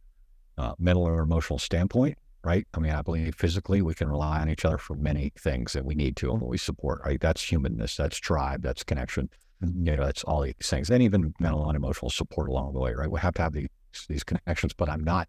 uh, 0.56 0.74
mental 0.78 1.04
or 1.04 1.20
emotional 1.20 1.58
standpoint, 1.58 2.16
right? 2.44 2.66
I 2.74 2.80
mean, 2.80 2.92
I 2.92 3.02
believe 3.02 3.34
physically 3.34 3.82
we 3.82 3.94
can 3.94 4.08
rely 4.08 4.40
on 4.40 4.48
each 4.48 4.64
other 4.64 4.78
for 4.78 4.94
many 4.94 5.32
things 5.38 5.72
that 5.72 5.84
we 5.84 5.94
need 5.94 6.16
to 6.16 6.32
and 6.32 6.42
we 6.42 6.58
support, 6.58 7.00
right? 7.04 7.20
That's 7.20 7.42
humanness, 7.42 7.96
that's 7.96 8.18
tribe, 8.18 8.62
that's 8.62 8.84
connection. 8.84 9.30
You 9.66 9.96
know, 9.96 10.04
that's 10.04 10.24
all 10.24 10.42
these 10.42 10.54
things, 10.62 10.90
and 10.90 11.02
even 11.02 11.34
mental 11.40 11.66
and 11.68 11.76
emotional 11.76 12.10
support 12.10 12.48
along 12.48 12.74
the 12.74 12.80
way, 12.80 12.92
right? 12.94 13.10
We 13.10 13.20
have 13.20 13.34
to 13.34 13.42
have 13.42 13.52
these 13.52 13.68
these 14.08 14.24
connections, 14.24 14.72
but 14.74 14.88
I'm 14.88 15.04
not 15.04 15.28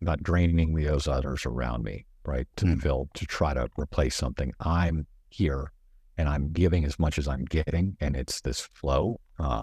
not 0.00 0.22
draining 0.22 0.74
those 0.74 1.08
others 1.08 1.44
around 1.46 1.84
me, 1.84 2.06
right? 2.24 2.46
To 2.56 2.66
mm. 2.66 2.80
fill 2.80 3.08
to 3.14 3.26
try 3.26 3.54
to 3.54 3.68
replace 3.78 4.14
something. 4.14 4.52
I'm 4.60 5.06
here 5.30 5.72
and 6.16 6.28
I'm 6.28 6.50
giving 6.52 6.84
as 6.84 6.98
much 6.98 7.18
as 7.18 7.28
I'm 7.28 7.44
getting, 7.44 7.96
and 8.00 8.16
it's 8.16 8.40
this 8.40 8.68
flow. 8.74 9.20
Uh, 9.38 9.62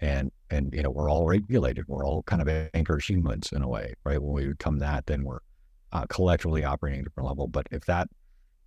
and 0.00 0.30
and 0.50 0.72
you 0.74 0.82
know 0.82 0.90
we're 0.90 1.10
all 1.10 1.26
regulated 1.26 1.84
we're 1.86 2.04
all 2.04 2.22
kind 2.24 2.42
of 2.42 2.68
anchors 2.74 3.08
humans 3.08 3.50
in 3.52 3.62
a 3.62 3.68
way 3.68 3.94
right 4.04 4.20
when 4.20 4.32
we 4.32 4.46
become 4.46 4.78
that 4.78 5.06
then 5.06 5.24
we're 5.24 5.40
uh, 5.92 6.06
collectively 6.08 6.64
operating 6.64 7.00
at 7.00 7.02
a 7.02 7.08
different 7.08 7.28
level 7.28 7.46
but 7.46 7.66
if 7.70 7.84
that 7.84 8.08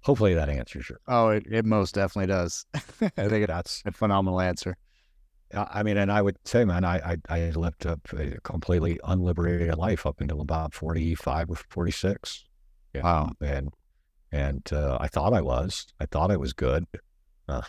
hopefully 0.04 0.34
that 0.34 0.50
answers 0.50 0.90
your 0.90 1.00
oh 1.08 1.30
it, 1.30 1.46
it 1.50 1.66
most 1.66 1.96
definitely 1.96 2.28
does 2.28 2.66
i 2.74 3.28
think 3.28 3.48
that's 3.48 3.82
a 3.86 3.92
phenomenal 3.92 4.40
answer 4.40 4.76
i 5.54 5.84
mean 5.84 5.98
and 5.98 6.12
i 6.12 6.22
would 6.22 6.38
say 6.46 6.66
man 6.66 6.84
i 6.84 6.98
i, 7.14 7.18
I 7.30 7.50
lived 7.52 7.86
a, 7.86 8.00
a 8.18 8.40
completely 8.42 9.00
unliberated 9.04 9.76
life 9.78 10.06
up 10.06 10.20
until 10.20 10.42
about 10.42 10.74
45 10.74 11.52
or 11.52 11.56
46 11.56 12.46
yeah. 12.94 13.02
wow 13.02 13.32
and 13.42 13.70
and 14.32 14.68
uh, 14.72 14.98
i 15.00 15.08
thought 15.08 15.34
i 15.34 15.42
was 15.42 15.88
i 16.00 16.06
thought 16.06 16.32
i 16.32 16.38
was 16.38 16.54
good 16.54 16.86
uh, 17.48 17.62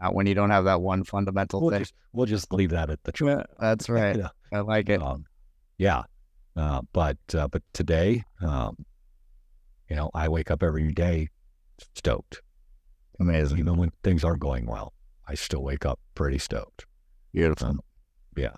uh, 0.00 0.10
when 0.10 0.26
you 0.26 0.34
don't 0.34 0.50
have 0.50 0.64
that 0.64 0.80
one 0.80 1.04
fundamental 1.04 1.60
we'll 1.60 1.70
thing. 1.70 1.80
Just, 1.80 1.94
we'll 2.12 2.26
just 2.26 2.52
leave 2.52 2.70
that 2.70 2.90
at 2.90 3.02
the 3.04 3.12
yeah, 3.24 3.42
That's 3.58 3.88
right. 3.88 4.20
I 4.52 4.60
like 4.60 4.88
it. 4.88 5.02
Um, 5.02 5.24
yeah. 5.78 6.02
Uh, 6.56 6.80
but 6.92 7.18
uh, 7.34 7.48
but 7.48 7.62
today, 7.74 8.24
um, 8.40 8.76
you 9.88 9.96
know, 9.96 10.10
I 10.14 10.28
wake 10.28 10.50
up 10.50 10.62
every 10.62 10.92
day 10.92 11.28
stoked. 11.94 12.42
Amazing. 13.20 13.58
Even 13.58 13.76
when 13.76 13.92
things 14.02 14.24
aren't 14.24 14.40
going 14.40 14.66
well, 14.66 14.92
I 15.26 15.34
still 15.34 15.62
wake 15.62 15.86
up 15.86 15.98
pretty 16.14 16.38
stoked. 16.38 16.86
Beautiful. 17.32 17.68
Um, 17.68 17.80
yeah. 18.36 18.56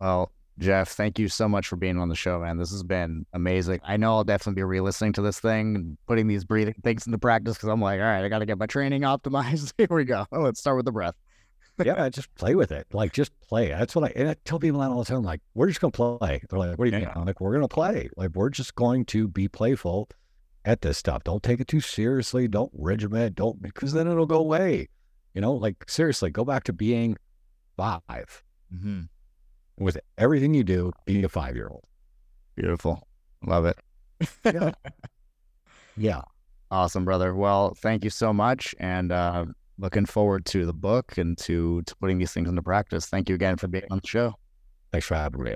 Well, 0.00 0.30
Jeff, 0.58 0.90
thank 0.90 1.18
you 1.18 1.28
so 1.28 1.48
much 1.48 1.66
for 1.66 1.76
being 1.76 1.98
on 1.98 2.08
the 2.08 2.14
show, 2.14 2.38
man. 2.38 2.58
This 2.58 2.70
has 2.70 2.84
been 2.84 3.26
amazing. 3.32 3.80
I 3.84 3.96
know 3.96 4.14
I'll 4.14 4.24
definitely 4.24 4.60
be 4.60 4.64
re-listening 4.64 5.12
to 5.14 5.22
this 5.22 5.40
thing 5.40 5.74
and 5.74 5.98
putting 6.06 6.28
these 6.28 6.44
breathing 6.44 6.74
things 6.84 7.06
into 7.06 7.18
practice 7.18 7.54
because 7.56 7.68
I'm 7.68 7.80
like, 7.80 7.98
all 7.98 8.06
right, 8.06 8.24
I 8.24 8.28
got 8.28 8.38
to 8.38 8.46
get 8.46 8.58
my 8.58 8.66
training 8.66 9.02
optimized. 9.02 9.72
Here 9.78 9.88
we 9.90 10.04
go. 10.04 10.26
let's 10.30 10.60
start 10.60 10.76
with 10.76 10.84
the 10.84 10.92
breath. 10.92 11.14
yeah, 11.82 12.08
just 12.10 12.32
play 12.36 12.54
with 12.54 12.70
it. 12.70 12.86
Like, 12.92 13.12
just 13.12 13.32
play. 13.40 13.68
That's 13.68 13.96
what 13.96 14.04
I, 14.04 14.12
and 14.14 14.28
I 14.28 14.36
tell 14.44 14.60
people 14.60 14.80
that 14.80 14.90
all 14.90 15.00
the 15.00 15.04
time. 15.04 15.22
Like, 15.22 15.40
we're 15.54 15.66
just 15.66 15.80
going 15.80 15.90
to 15.90 16.18
play. 16.18 16.40
They're 16.48 16.58
like, 16.58 16.78
what 16.78 16.84
do 16.84 16.96
you 16.96 16.98
mean? 16.98 17.10
I'm 17.12 17.24
like, 17.24 17.40
we're 17.40 17.52
going 17.52 17.62
to 17.62 17.68
play. 17.68 18.08
Like, 18.16 18.30
we're 18.34 18.50
just 18.50 18.76
going 18.76 19.06
to 19.06 19.26
be 19.26 19.48
playful 19.48 20.08
at 20.64 20.82
this 20.82 20.98
stuff. 20.98 21.24
Don't 21.24 21.42
take 21.42 21.60
it 21.60 21.68
too 21.68 21.80
seriously. 21.80 22.48
Don't 22.48 22.72
regiment. 22.74 23.36
Don't, 23.36 23.60
because 23.60 23.92
then 23.92 24.06
it'll 24.08 24.26
go 24.26 24.38
away. 24.38 24.88
You 25.34 25.40
know, 25.40 25.52
like, 25.52 25.88
seriously, 25.88 26.30
go 26.30 26.44
back 26.44 26.64
to 26.64 26.72
being 26.72 27.16
5 27.76 28.00
mm-hmm 28.08 29.02
with 29.78 29.98
everything 30.18 30.54
you 30.54 30.64
do, 30.64 30.92
be 31.04 31.22
a 31.22 31.28
five 31.28 31.56
year 31.56 31.68
old. 31.68 31.84
Beautiful. 32.56 33.06
Love 33.44 33.66
it. 33.66 33.78
yeah. 34.44 34.72
yeah. 35.96 36.22
Awesome, 36.70 37.04
brother. 37.04 37.34
Well, 37.34 37.74
thank 37.74 38.04
you 38.04 38.10
so 38.10 38.32
much. 38.32 38.74
And 38.78 39.12
uh, 39.12 39.46
looking 39.78 40.06
forward 40.06 40.44
to 40.46 40.66
the 40.66 40.72
book 40.72 41.18
and 41.18 41.36
to, 41.38 41.82
to 41.82 41.96
putting 41.96 42.18
these 42.18 42.32
things 42.32 42.48
into 42.48 42.62
practice. 42.62 43.06
Thank 43.06 43.28
you 43.28 43.34
again 43.34 43.56
for 43.56 43.68
being 43.68 43.84
on 43.90 44.00
the 44.02 44.08
show. 44.08 44.34
Thanks 44.92 45.06
for 45.06 45.16
having 45.16 45.42
me. 45.42 45.54